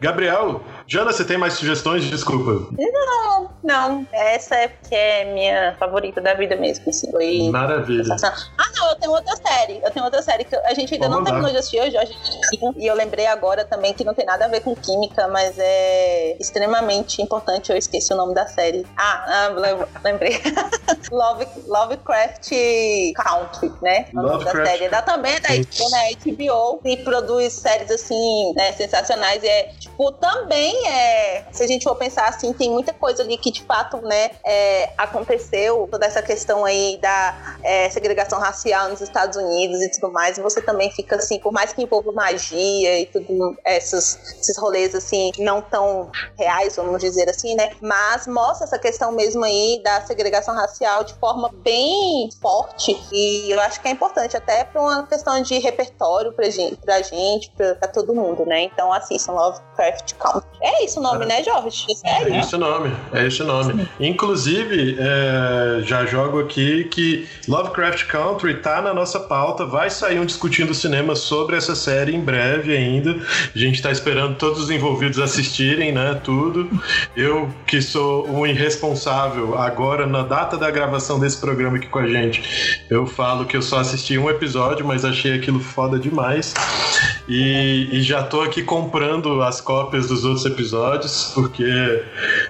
Gabriel, 0.00 0.62
Jana, 0.88 1.12
você 1.12 1.24
tem 1.24 1.36
mais 1.36 1.54
sugestões? 1.54 2.04
Desculpa. 2.04 2.72
Não, 2.78 3.50
não. 3.62 4.06
Essa 4.12 4.54
é 4.54 4.68
porque 4.68 4.94
é 4.94 5.24
minha 5.32 5.76
favorita 5.80 6.20
da 6.20 6.34
vida 6.34 6.54
mesmo. 6.54 6.88
Assim. 6.88 7.10
Foi 7.10 7.48
Maravilha. 7.50 8.14
Ah, 8.22 8.70
não, 8.76 8.90
eu 8.90 8.96
tenho 8.96 9.12
outra 9.12 9.34
série. 9.36 9.80
Eu 9.82 9.90
tenho 9.90 10.04
outra 10.04 10.22
série 10.22 10.44
que 10.44 10.54
a 10.54 10.74
gente 10.74 10.94
ainda 10.94 11.08
Vamos 11.08 11.24
não 11.24 11.24
terminou 11.24 11.50
de 11.50 11.56
assistir 11.56 11.80
hoje. 11.80 11.96
E 12.76 12.86
eu 12.86 12.94
lembrei 12.94 13.26
agora 13.26 13.64
também 13.64 13.92
que 13.94 14.04
não 14.04 14.14
tem 14.14 14.24
nada 14.24 14.44
a 14.44 14.48
ver 14.48 14.60
com 14.60 14.76
química, 14.76 15.26
mas 15.26 15.58
é 15.58 16.36
extremamente 16.38 17.20
importante. 17.20 17.70
Eu 17.70 17.76
esqueci 17.76 18.12
o 18.12 18.16
nome 18.16 18.32
da 18.32 18.46
série. 18.46 18.86
Ah, 18.96 19.24
ah 19.26 19.88
lembrei. 20.04 20.40
Love, 21.10 21.46
Lovecraft 21.66 22.50
Country, 23.14 23.72
né? 23.82 24.06
O 24.14 24.22
nome 24.22 24.44
da 24.44 24.52
série. 24.52 24.88
Da, 24.88 25.02
também 25.02 25.34
é 25.34 25.40
da 25.40 25.48
HBO, 25.48 26.80
né? 26.84 26.92
e 26.92 26.96
produz 26.98 27.54
séries 27.54 27.90
assim, 27.90 28.52
né, 28.54 28.72
sensacionais. 28.72 29.42
E 29.42 29.48
é, 29.48 29.72
tipo, 29.78 30.12
também 30.12 30.75
é, 30.84 31.44
se 31.52 31.62
a 31.62 31.66
gente 31.66 31.84
for 31.84 31.94
pensar 31.96 32.28
assim, 32.28 32.52
tem 32.52 32.70
muita 32.70 32.92
coisa 32.92 33.22
ali 33.22 33.36
que 33.38 33.50
de 33.50 33.62
fato, 33.62 33.98
né, 33.98 34.30
é, 34.44 34.90
aconteceu, 34.96 35.88
toda 35.90 36.06
essa 36.06 36.22
questão 36.22 36.64
aí 36.64 36.98
da 37.00 37.56
é, 37.62 37.88
segregação 37.90 38.38
racial 38.38 38.88
nos 38.88 39.00
Estados 39.00 39.36
Unidos 39.36 39.80
e 39.82 39.90
tudo 39.92 40.12
mais, 40.12 40.38
você 40.38 40.60
também 40.60 40.90
fica 40.90 41.16
assim, 41.16 41.38
por 41.38 41.52
mais 41.52 41.72
que 41.72 41.82
envolva 41.82 42.12
magia 42.12 43.00
e 43.00 43.06
tudo, 43.06 43.56
essas, 43.64 44.18
esses 44.40 44.56
rolês 44.58 44.94
assim, 44.94 45.30
não 45.38 45.62
tão 45.62 46.10
reais, 46.38 46.76
vamos 46.76 47.00
dizer 47.00 47.28
assim, 47.28 47.54
né? 47.54 47.70
Mas 47.80 48.26
mostra 48.26 48.66
essa 48.66 48.78
questão 48.78 49.12
mesmo 49.12 49.44
aí 49.44 49.80
da 49.82 50.02
segregação 50.02 50.54
racial 50.54 51.04
de 51.04 51.14
forma 51.14 51.50
bem 51.62 52.28
forte 52.40 52.96
e 53.12 53.50
eu 53.50 53.60
acho 53.60 53.80
que 53.80 53.88
é 53.88 53.90
importante 53.90 54.36
até 54.36 54.64
para 54.64 54.80
uma 54.80 55.06
questão 55.06 55.40
de 55.40 55.58
repertório 55.58 56.32
pra 56.32 56.48
gente, 56.50 56.76
pra, 56.76 57.00
gente, 57.02 57.50
pra, 57.50 57.74
pra 57.74 57.88
todo 57.88 58.14
mundo, 58.14 58.44
né? 58.44 58.62
Então 58.62 58.92
assistam 58.92 59.32
Lovecraft 59.32 60.14
Country. 60.14 60.46
É 60.66 60.84
isso 60.84 60.98
o 60.98 61.02
nome, 61.02 61.24
é. 61.24 61.28
né, 61.28 61.44
Jorge? 61.44 61.86
É 62.04 62.40
esse 62.40 62.56
o 62.56 62.58
nome, 62.58 62.92
é 63.12 63.24
esse 63.24 63.40
o 63.40 63.46
nome. 63.46 63.88
Inclusive, 64.00 64.96
é, 64.98 65.82
já 65.82 66.04
jogo 66.04 66.40
aqui 66.40 66.84
que 66.84 67.28
Lovecraft 67.46 68.06
Country 68.06 68.54
tá 68.54 68.82
na 68.82 68.92
nossa 68.92 69.20
pauta, 69.20 69.64
vai 69.64 69.88
sair 69.90 70.18
um 70.18 70.26
discutindo 70.26 70.74
cinema 70.74 71.14
sobre 71.14 71.56
essa 71.56 71.76
série 71.76 72.16
em 72.16 72.20
breve 72.20 72.76
ainda. 72.76 73.16
A 73.54 73.58
gente 73.58 73.80
tá 73.80 73.92
esperando 73.92 74.34
todos 74.34 74.60
os 74.60 74.68
envolvidos 74.68 75.20
assistirem, 75.20 75.92
né, 75.92 76.20
tudo. 76.24 76.68
Eu, 77.16 77.48
que 77.64 77.80
sou 77.80 78.28
um 78.28 78.44
irresponsável, 78.44 79.56
agora 79.56 80.04
na 80.04 80.22
data 80.22 80.56
da 80.58 80.68
gravação 80.68 81.20
desse 81.20 81.38
programa 81.40 81.76
aqui 81.76 81.86
com 81.86 82.00
a 82.00 82.08
gente, 82.08 82.82
eu 82.90 83.06
falo 83.06 83.46
que 83.46 83.56
eu 83.56 83.62
só 83.62 83.78
assisti 83.78 84.18
um 84.18 84.28
episódio, 84.28 84.84
mas 84.84 85.04
achei 85.04 85.34
aquilo 85.34 85.60
foda 85.60 85.96
demais. 85.96 86.52
E, 87.28 87.88
e 87.92 88.02
já 88.02 88.22
tô 88.22 88.40
aqui 88.40 88.62
comprando 88.62 89.42
as 89.42 89.60
cópias 89.60 90.06
dos 90.06 90.24
outros 90.24 90.46
episódios, 90.46 91.32
porque 91.34 91.64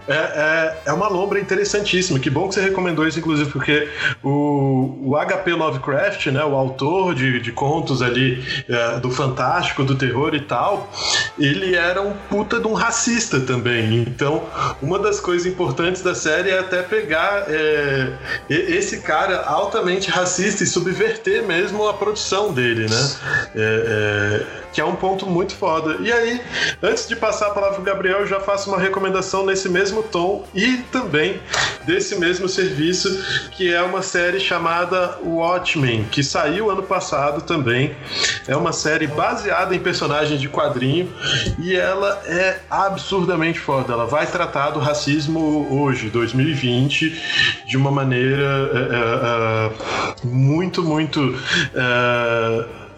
é, 0.07 0.15
é, 0.15 0.77
é 0.87 0.93
uma 0.93 1.09
lombra 1.09 1.41
interessantíssima. 1.41 2.19
Que 2.19 2.29
bom 2.29 2.49
que 2.49 2.55
você 2.55 2.61
recomendou 2.61 3.07
isso, 3.07 3.19
inclusive, 3.19 3.51
porque 3.51 3.89
o, 4.23 4.99
o 5.03 5.17
HP 5.17 5.53
Lovecraft, 5.55 6.27
né, 6.27 6.45
o 6.45 6.55
autor 6.55 7.15
de, 7.15 7.41
de 7.41 7.53
contos 7.53 8.03
ali 8.03 8.45
é, 8.69 9.01
do 9.01 9.11
fantástico, 9.11 9.83
do 9.83 9.95
terror 9.95 10.35
e 10.35 10.41
tal, 10.41 10.91
ele 11.39 11.75
era 11.75 12.03
um 12.03 12.13
puta 12.29 12.61
de 12.61 12.67
um 12.67 12.75
racista 12.75 13.41
também. 13.41 14.03
Então, 14.03 14.45
uma 14.83 14.99
das 14.99 15.21
coisas 15.21 15.47
importantes 15.47 16.03
da 16.03 16.15
série 16.15 16.51
é 16.51 16.59
até 16.59 16.83
pegar 16.83 17.45
é, 17.49 18.13
esse 18.51 19.01
cara 19.01 19.43
altamente 19.43 20.11
racista 20.11 20.63
e 20.63 20.67
subverter 20.67 21.45
mesmo 21.45 21.89
a 21.89 21.95
produção 21.95 22.53
dele, 22.53 22.87
né? 22.89 23.11
É, 23.55 24.43
é 24.63 24.66
que 24.77 24.81
é 24.83 24.85
um 24.85 24.95
ponto 24.95 25.27
muito 25.27 25.55
foda. 25.55 25.97
E 26.01 26.13
aí, 26.13 26.39
antes 26.83 27.09
de 27.09 27.17
passar 27.17 27.47
a 27.47 27.51
palavra 27.53 27.77
pro 27.77 27.83
Gabriel, 27.83 28.21
eu 28.21 28.27
já 28.27 28.41
faço 28.41 28.69
uma 28.69 28.79
recomendação 28.79 29.47
nesse 29.47 29.71
mesmo 29.71 30.03
tom 30.03 30.47
e 30.55 30.77
também 30.93 31.41
desse 31.87 32.17
mesmo 32.17 32.47
serviço, 32.47 33.09
que 33.53 33.73
é 33.73 33.81
uma 33.81 34.03
série 34.03 34.39
chamada 34.39 35.17
Watchmen, 35.25 36.05
que 36.11 36.23
saiu 36.23 36.71
ano 36.71 36.83
passado 36.83 37.41
também. 37.41 37.97
É 38.47 38.55
uma 38.55 38.71
série 38.71 39.07
baseada 39.07 39.75
em 39.75 39.79
personagens 39.79 40.39
de 40.39 40.47
quadrinho 40.47 41.11
e 41.59 41.75
ela 41.75 42.21
é 42.27 42.59
absurdamente 42.69 43.59
foda. 43.59 43.95
Ela 43.95 44.05
vai 44.05 44.27
tratar 44.27 44.73
do 44.73 44.79
racismo 44.79 45.69
hoje, 45.71 46.11
2020, 46.11 47.65
de 47.67 47.79
uma 47.79 47.91
maneira 47.91 48.45
é, 48.75 48.79
é, 48.79 50.23
é, 50.23 50.27
muito, 50.27 50.83
muito 50.83 51.35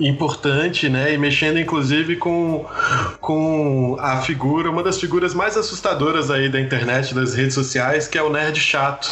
importante, 0.00 0.88
né? 0.88 1.12
E 1.12 1.18
mexendo 1.18 1.58
inclusive 1.58 2.16
com, 2.16 2.64
com 3.20 3.96
a 4.00 4.18
figura, 4.18 4.70
uma 4.70 4.82
das 4.82 4.98
figuras 4.98 5.34
mais 5.34 5.56
assustadoras 5.56 6.30
aí 6.30 6.48
da 6.48 6.60
internet, 6.60 7.14
das 7.14 7.34
redes 7.34 7.54
sociais, 7.54 8.06
que 8.06 8.16
é 8.16 8.22
o 8.22 8.30
nerd 8.30 8.58
chato, 8.60 9.08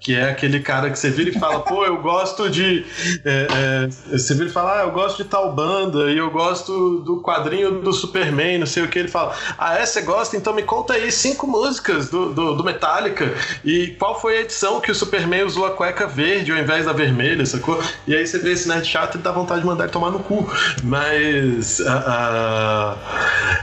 que 0.00 0.14
é 0.14 0.30
aquele 0.30 0.60
cara 0.60 0.90
que 0.90 0.98
você 0.98 1.10
vira 1.10 1.30
e 1.30 1.38
fala, 1.38 1.60
pô, 1.60 1.84
eu 1.84 2.00
gosto 2.00 2.48
de. 2.48 2.84
É, 3.24 3.46
é, 3.50 3.88
você 4.16 4.34
vira 4.34 4.46
e 4.46 4.52
fala, 4.52 4.80
ah, 4.80 4.82
eu 4.84 4.90
gosto 4.92 5.22
de 5.22 5.28
tal 5.28 5.52
banda, 5.52 6.10
e 6.10 6.18
eu 6.18 6.30
gosto 6.30 7.00
do 7.00 7.20
quadrinho 7.20 7.80
do 7.80 7.92
Superman, 7.92 8.58
não 8.58 8.66
sei 8.66 8.82
o 8.82 8.88
que. 8.88 8.98
Ele 8.98 9.08
fala, 9.08 9.34
ah, 9.58 9.76
é, 9.78 9.86
você 9.86 10.02
gosta? 10.02 10.36
Então 10.36 10.52
me 10.54 10.62
conta 10.62 10.94
aí 10.94 11.10
cinco 11.10 11.46
músicas 11.46 12.08
do, 12.08 12.32
do, 12.32 12.54
do 12.54 12.64
Metallica 12.64 13.34
e 13.64 13.88
qual 13.98 14.20
foi 14.20 14.38
a 14.38 14.40
edição 14.40 14.80
que 14.80 14.90
o 14.90 14.94
Superman 14.94 15.44
usou 15.44 15.66
a 15.66 15.70
cueca 15.70 16.06
verde 16.06 16.52
ao 16.52 16.58
invés 16.58 16.86
da 16.86 16.92
vermelha, 16.92 17.44
sacou? 17.44 17.82
E 18.06 18.14
aí 18.14 18.26
você 18.26 18.38
vê 18.38 18.52
esse 18.52 18.68
nerd 18.68 18.86
chato 18.86 19.16
e 19.16 19.18
dá 19.18 19.32
vontade 19.32 19.60
de 19.60 19.66
mandar 19.66 19.84
ele 19.84 19.92
tomar 19.92 20.10
no 20.10 20.20
cu. 20.28 20.46
Mas 20.84 21.80
uh, 21.80 22.96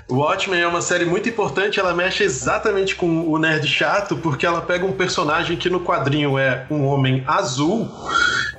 uh, 0.09 0.15
Watchmen 0.15 0.59
é 0.59 0.67
uma 0.67 0.81
série 0.81 1.05
muito 1.05 1.29
importante, 1.29 1.79
ela 1.79 1.93
mexe 1.93 2.23
exatamente 2.23 2.95
com 2.95 3.29
o 3.29 3.37
nerd 3.37 3.67
chato, 3.67 4.17
porque 4.17 4.45
ela 4.45 4.61
pega 4.61 4.85
um 4.85 4.91
personagem 4.91 5.55
que 5.55 5.69
no 5.69 5.79
quadrinho 5.79 6.37
é 6.37 6.65
um 6.69 6.85
homem 6.85 7.23
azul 7.27 7.89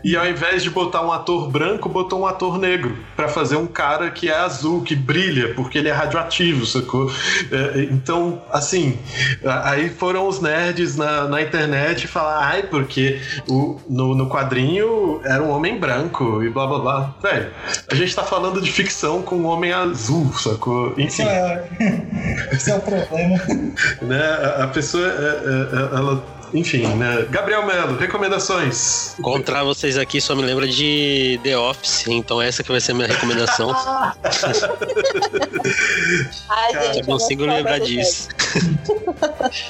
e 0.07 0.17
ao 0.17 0.25
invés 0.25 0.63
de 0.63 0.71
botar 0.71 1.03
um 1.03 1.11
ator 1.11 1.51
branco, 1.51 1.89
botou 1.89 2.21
um 2.21 2.27
ator 2.27 2.61
negro 2.61 2.97
para 3.17 3.27
fazer 3.27 3.57
um 3.57 3.67
cara 3.67 4.09
que 4.09 4.29
é 4.29 4.37
azul, 4.37 4.83
que 4.83 4.95
brilha, 4.95 5.53
porque 5.55 5.79
ele 5.79 5.89
é 5.89 5.93
radioativo, 5.93 6.65
sacou? 6.65 7.11
É, 7.51 7.89
então, 7.91 8.41
assim, 8.53 8.97
aí 9.65 9.91
foram 9.91 10.29
os 10.29 10.41
nerds 10.41 10.97
na, 10.97 11.27
na 11.27 11.43
internet 11.43 12.07
falar, 12.07 12.39
ai, 12.39 12.63
porque 12.63 13.21
o, 13.49 13.81
no, 13.89 14.15
no 14.15 14.29
quadrinho 14.29 15.21
era 15.25 15.43
um 15.43 15.51
homem 15.51 15.77
branco 15.77 16.41
e 16.41 16.51
blá 16.51 16.69
blá 16.69 16.79
blá. 16.79 17.15
Velho, 17.21 17.51
a 17.91 17.95
gente 17.97 18.15
tá 18.15 18.25
falando 18.25 18.61
de 18.61 18.71
ficção 18.71 19.23
com 19.23 19.37
um 19.37 19.47
homem 19.47 19.73
azul, 19.73 20.33
sacou? 20.35 20.95
Enfim. 20.99 21.23
É, 21.23 21.65
esse 22.53 22.71
é 22.71 22.75
o 22.77 22.81
problema. 22.81 23.41
né? 24.03 24.23
A, 24.59 24.67
pessoa, 24.69 25.07
é, 25.07 25.09
é, 25.09 25.97
ela 25.97 26.25
enfim, 26.55 26.87
né? 26.95 27.27
Gabriel 27.31 27.67
Melo, 27.67 27.97
recomendações. 27.97 29.19
Encontrar 29.19 29.65
vocês 29.65 29.97
aqui 29.99 30.21
só 30.21 30.35
me 30.35 30.43
lembra 30.43 30.67
de 30.69 31.41
The 31.43 31.57
Office, 31.57 32.07
então 32.09 32.41
essa 32.41 32.63
que 32.63 32.71
vai 32.71 32.81
ser 32.81 32.93
a 32.93 32.95
minha 32.95 33.09
recomendação. 33.09 33.75
Ai, 36.49 36.73
gente, 36.73 37.01
eu 37.01 37.07
consigo 37.07 37.45
lembrar 37.45 37.81
disso. 37.81 38.29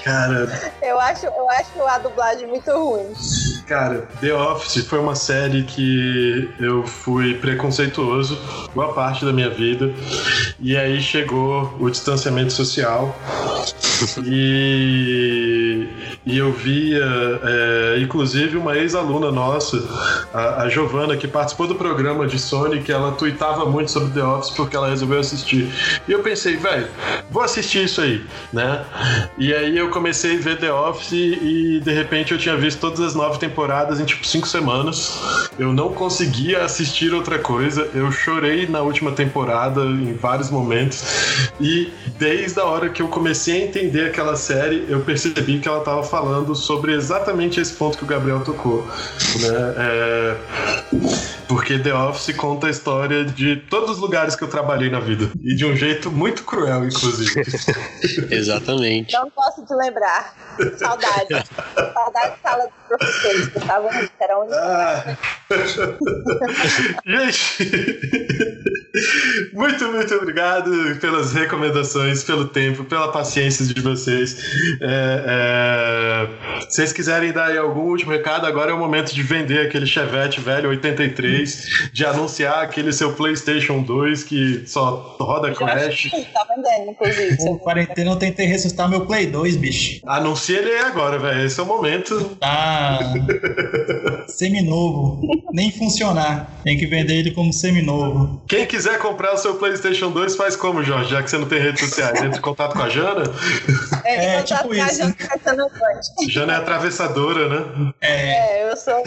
Cara. 0.05 0.47
Eu 0.87 1.01
acho, 1.01 1.27
eu 1.27 1.51
acho 1.51 1.83
a 1.87 1.99
dublagem 1.99 2.47
muito 2.47 2.71
ruim. 2.71 3.13
Cara, 3.67 4.07
The 4.21 4.33
Office 4.33 4.87
foi 4.87 4.99
uma 5.01 5.17
série 5.17 5.65
que 5.65 6.49
eu 6.61 6.87
fui 6.87 7.35
preconceituoso 7.35 8.39
boa 8.75 8.93
parte 8.93 9.25
da 9.25 9.33
minha 9.33 9.51
vida. 9.51 9.93
E 10.61 10.77
aí 10.77 11.01
chegou 11.01 11.75
o 11.81 11.91
distanciamento 11.91 12.53
social. 12.53 13.15
e, 14.25 15.89
e 16.25 16.39
eu 16.39 16.53
via, 16.67 17.01
é, 17.45 18.01
inclusive, 18.01 18.57
uma 18.57 18.77
ex-aluna 18.77 19.31
nossa, 19.31 19.81
a, 20.35 20.63
a 20.63 20.69
Giovana, 20.69 21.17
que 21.17 21.29
participou 21.29 21.69
do 21.69 21.77
programa 21.77 22.27
de 22.27 22.41
Sonic, 22.41 22.91
ela 22.91 23.13
tweetava 23.13 23.65
muito 23.65 23.93
sobre 23.93 24.11
The 24.11 24.25
Office 24.25 24.51
porque 24.51 24.75
ela 24.75 24.89
resolveu 24.89 25.21
assistir. 25.21 25.71
E 26.09 26.11
eu 26.11 26.25
pensei, 26.25 26.57
velho, 26.57 26.89
vou 27.31 27.45
assistir 27.45 27.85
isso 27.85 28.01
aí, 28.01 28.21
né? 28.53 28.85
E 29.39 29.55
aí 29.55 29.79
eu 29.79 29.91
comecei 29.91 30.39
a 30.39 30.41
ver 30.41 30.59
The 30.59 30.73
Office 30.73 31.13
e 31.13 31.81
de 31.85 31.93
repente 31.93 32.33
eu 32.33 32.39
tinha 32.39 32.57
visto 32.57 32.81
todas 32.81 32.99
as 32.99 33.15
nove 33.15 33.39
temporadas 33.39 34.01
em 34.01 34.05
tipo 34.05 34.27
cinco 34.27 34.49
semanas. 34.49 35.21
Eu 35.57 35.73
não 35.73 35.93
conseguia 35.93 36.65
assistir 36.65 37.15
outra 37.15 37.39
coisa. 37.39 37.89
Eu 37.95 38.11
chorei 38.11 38.67
na 38.67 38.81
última 38.81 39.13
temporada 39.13 39.83
em 39.85 40.15
vários 40.15 40.51
momentos. 40.51 41.05
E 41.61 41.93
desde 42.19 42.59
a 42.59 42.65
hora 42.65 42.89
que 42.89 43.01
eu 43.01 43.07
comecei 43.07 43.63
a 43.63 43.65
entender 43.67 44.07
aquela 44.07 44.35
série, 44.35 44.85
eu 44.89 45.01
percebi 45.03 45.61
que 45.61 45.69
ela 45.69 45.79
estava 45.79 46.03
falando 46.03 46.56
sobre 46.57 46.95
exatamente 46.95 47.61
esse 47.61 47.73
ponto 47.75 47.99
que 47.99 48.05
o 48.05 48.07
Gabriel 48.07 48.41
tocou. 48.43 48.87
Né? 48.87 49.75
É... 49.77 50.37
Porque 51.49 51.79
The 51.79 51.95
Office 51.95 52.35
conta 52.37 52.67
a 52.67 52.71
história 52.71 53.25
de 53.25 53.57
todos 53.57 53.91
os 53.91 53.99
lugares 53.99 54.35
que 54.35 54.43
eu 54.43 54.49
trabalhei 54.49 54.91
na 54.91 54.99
vida. 54.99 55.31
E 55.43 55.55
de 55.55 55.65
um 55.65 55.77
jeito 55.77 56.11
muito 56.11 56.43
cruel, 56.43 56.85
inclusive. 56.85 57.43
Exatamente. 58.31 59.13
Não 59.13 59.31
posso 59.31 59.65
te 59.65 59.75
lembrar. 59.75 60.35
Saudade. 60.77 61.45
Saudade 61.75 62.35
de 62.35 62.43
sala 62.43 62.65
de 62.65 62.73
professores, 62.89 63.49
que 63.49 63.59
estavam 63.59 63.91
era 64.19 64.39
onde 64.39 64.55
ah. 64.55 65.17
Gente, 67.07 67.69
muito, 69.53 69.91
muito 69.93 70.15
obrigado 70.15 70.97
pelas 71.01 71.33
recomendações, 71.33 72.25
pelo 72.25 72.47
tempo, 72.47 72.85
pela 72.85 73.11
paciência 73.13 73.65
de 73.65 73.81
vocês. 73.81 74.37
É, 74.81 76.29
é, 76.49 76.63
se 76.69 76.77
vocês 76.77 76.93
quiserem 76.93 77.33
dar 77.33 77.47
aí 77.47 77.59
algum 77.59 77.83
último 77.83 78.13
recado, 78.13 78.47
agora 78.47 78.71
é 78.71 78.75
o 78.75 78.79
momento 78.79 79.15
de 79.15 79.23
vender 79.23 79.67
aquele 79.67 79.87
Chevette 79.87 80.41
velho 80.41 80.69
83, 80.71 81.91
de 81.93 82.05
anunciar 82.05 82.63
aquele 82.63 82.93
seu 82.93 83.13
PlayStation 83.13 83.83
2 83.83 84.25
que 84.25 84.63
só 84.67 85.17
roda 85.21 85.53
Crash. 85.53 86.11
Tá 86.33 86.47
vendendo, 86.55 86.91
inclusive. 86.91 87.37
Com 87.39 87.59
quarentena 87.59 88.11
eu 88.13 88.17
tentei 88.17 88.47
ressuscitar 88.47 88.89
meu 88.89 89.07
Play 89.07 89.27
2, 89.27 89.57
bicho. 89.57 90.01
Anuncia 90.07 90.59
ele 90.59 90.71
aí 90.71 90.81
agora, 90.81 91.19
velho. 91.19 91.45
Esse 91.45 91.61
é 91.61 91.63
o 91.63 91.67
momento. 91.67 92.37
Tá. 92.41 92.99
seminovo. 94.29 95.21
Nem 95.53 95.71
funcionar. 95.71 96.61
Tem 96.65 96.77
que 96.77 96.87
vender 96.87 97.17
ele 97.17 97.31
como 97.31 97.53
seminovo. 97.53 98.43
Quem 98.49 98.67
quiser 98.67 98.86
comprar 98.95 99.35
o 99.35 99.37
seu 99.37 99.57
PlayStation 99.57 100.11
2, 100.11 100.37
faz 100.37 100.57
como, 100.57 100.83
Jorge? 100.83 101.11
Já 101.11 101.23
que 101.23 101.31
você 101.31 101.39
não 101.39 101.47
tem 101.47 101.61
redes 101.61 101.81
sociais, 101.81 102.23
entra 102.23 102.39
em 102.39 102.43
contato 102.43 102.75
com 102.75 102.83
a 102.83 102.89
Jana? 102.89 103.25
É, 104.05 104.37
é 104.37 104.43
tipo 104.43 104.75
isso. 104.75 105.03
Jana 106.29 106.55
é 106.55 106.57
atravessadora, 106.57 107.49
né? 107.49 107.93
É, 108.01 108.63
é 108.63 108.71
eu, 108.71 108.77
sou 108.77 108.97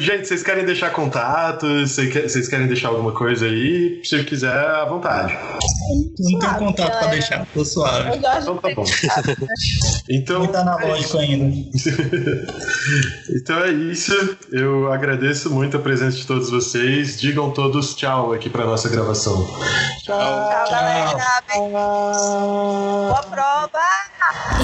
Gente, 0.00 0.26
vocês 0.26 0.42
querem 0.42 0.64
deixar 0.64 0.90
contatos? 0.90 1.92
Vocês 1.92 2.48
querem 2.48 2.66
deixar 2.66 2.88
alguma 2.88 3.12
coisa 3.12 3.46
aí? 3.46 4.00
Se 4.04 4.22
quiser, 4.24 4.52
à 4.52 4.84
vontade. 4.84 5.36
Não 6.18 6.38
tenho 6.38 6.54
contato 6.56 6.98
para 6.98 7.08
deixar, 7.08 7.46
tô 7.52 7.64
suave. 7.64 8.16
Então 8.16 8.56
tá 8.56 8.74
bom. 8.74 8.84
Então, 10.10 10.40
Muito 10.40 10.56
analógico 10.56 11.18
é 11.18 11.20
ainda. 11.20 11.54
então 13.36 13.62
é 13.62 13.72
isso. 13.72 14.38
Eu 14.50 14.90
agradeço 14.90 15.50
muito 15.50 15.76
a 15.76 15.80
presença 15.80 16.16
de 16.16 16.26
todos 16.26 16.50
vocês. 16.50 17.20
Digam 17.20 17.50
todos 17.58 17.92
tchau 17.96 18.32
aqui 18.32 18.48
para 18.48 18.64
nossa 18.64 18.88
gravação. 18.88 19.44
Tchau, 20.04 20.16
tchau 20.16 20.70
galera. 20.70 21.42
Boa 21.56 23.22
prova. 23.24 23.80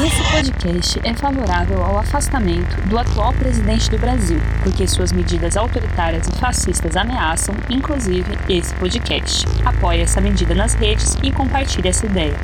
Esse 0.07 0.23
podcast 0.31 1.01
é 1.03 1.12
favorável 1.12 1.83
ao 1.83 1.99
afastamento 1.99 2.81
do 2.89 2.97
atual 2.97 3.33
presidente 3.33 3.91
do 3.91 3.99
Brasil, 3.99 4.39
porque 4.62 4.87
suas 4.87 5.11
medidas 5.11 5.57
autoritárias 5.57 6.29
e 6.29 6.39
fascistas 6.39 6.97
ameaçam, 6.97 7.57
inclusive, 7.69 8.39
esse 8.49 8.73
podcast. 8.77 9.45
Apoie 9.65 10.03
essa 10.03 10.21
medida 10.21 10.55
nas 10.55 10.75
redes 10.75 11.16
e 11.21 11.33
compartilhe 11.33 11.89
essa 11.89 12.07
ideia. 12.07 12.39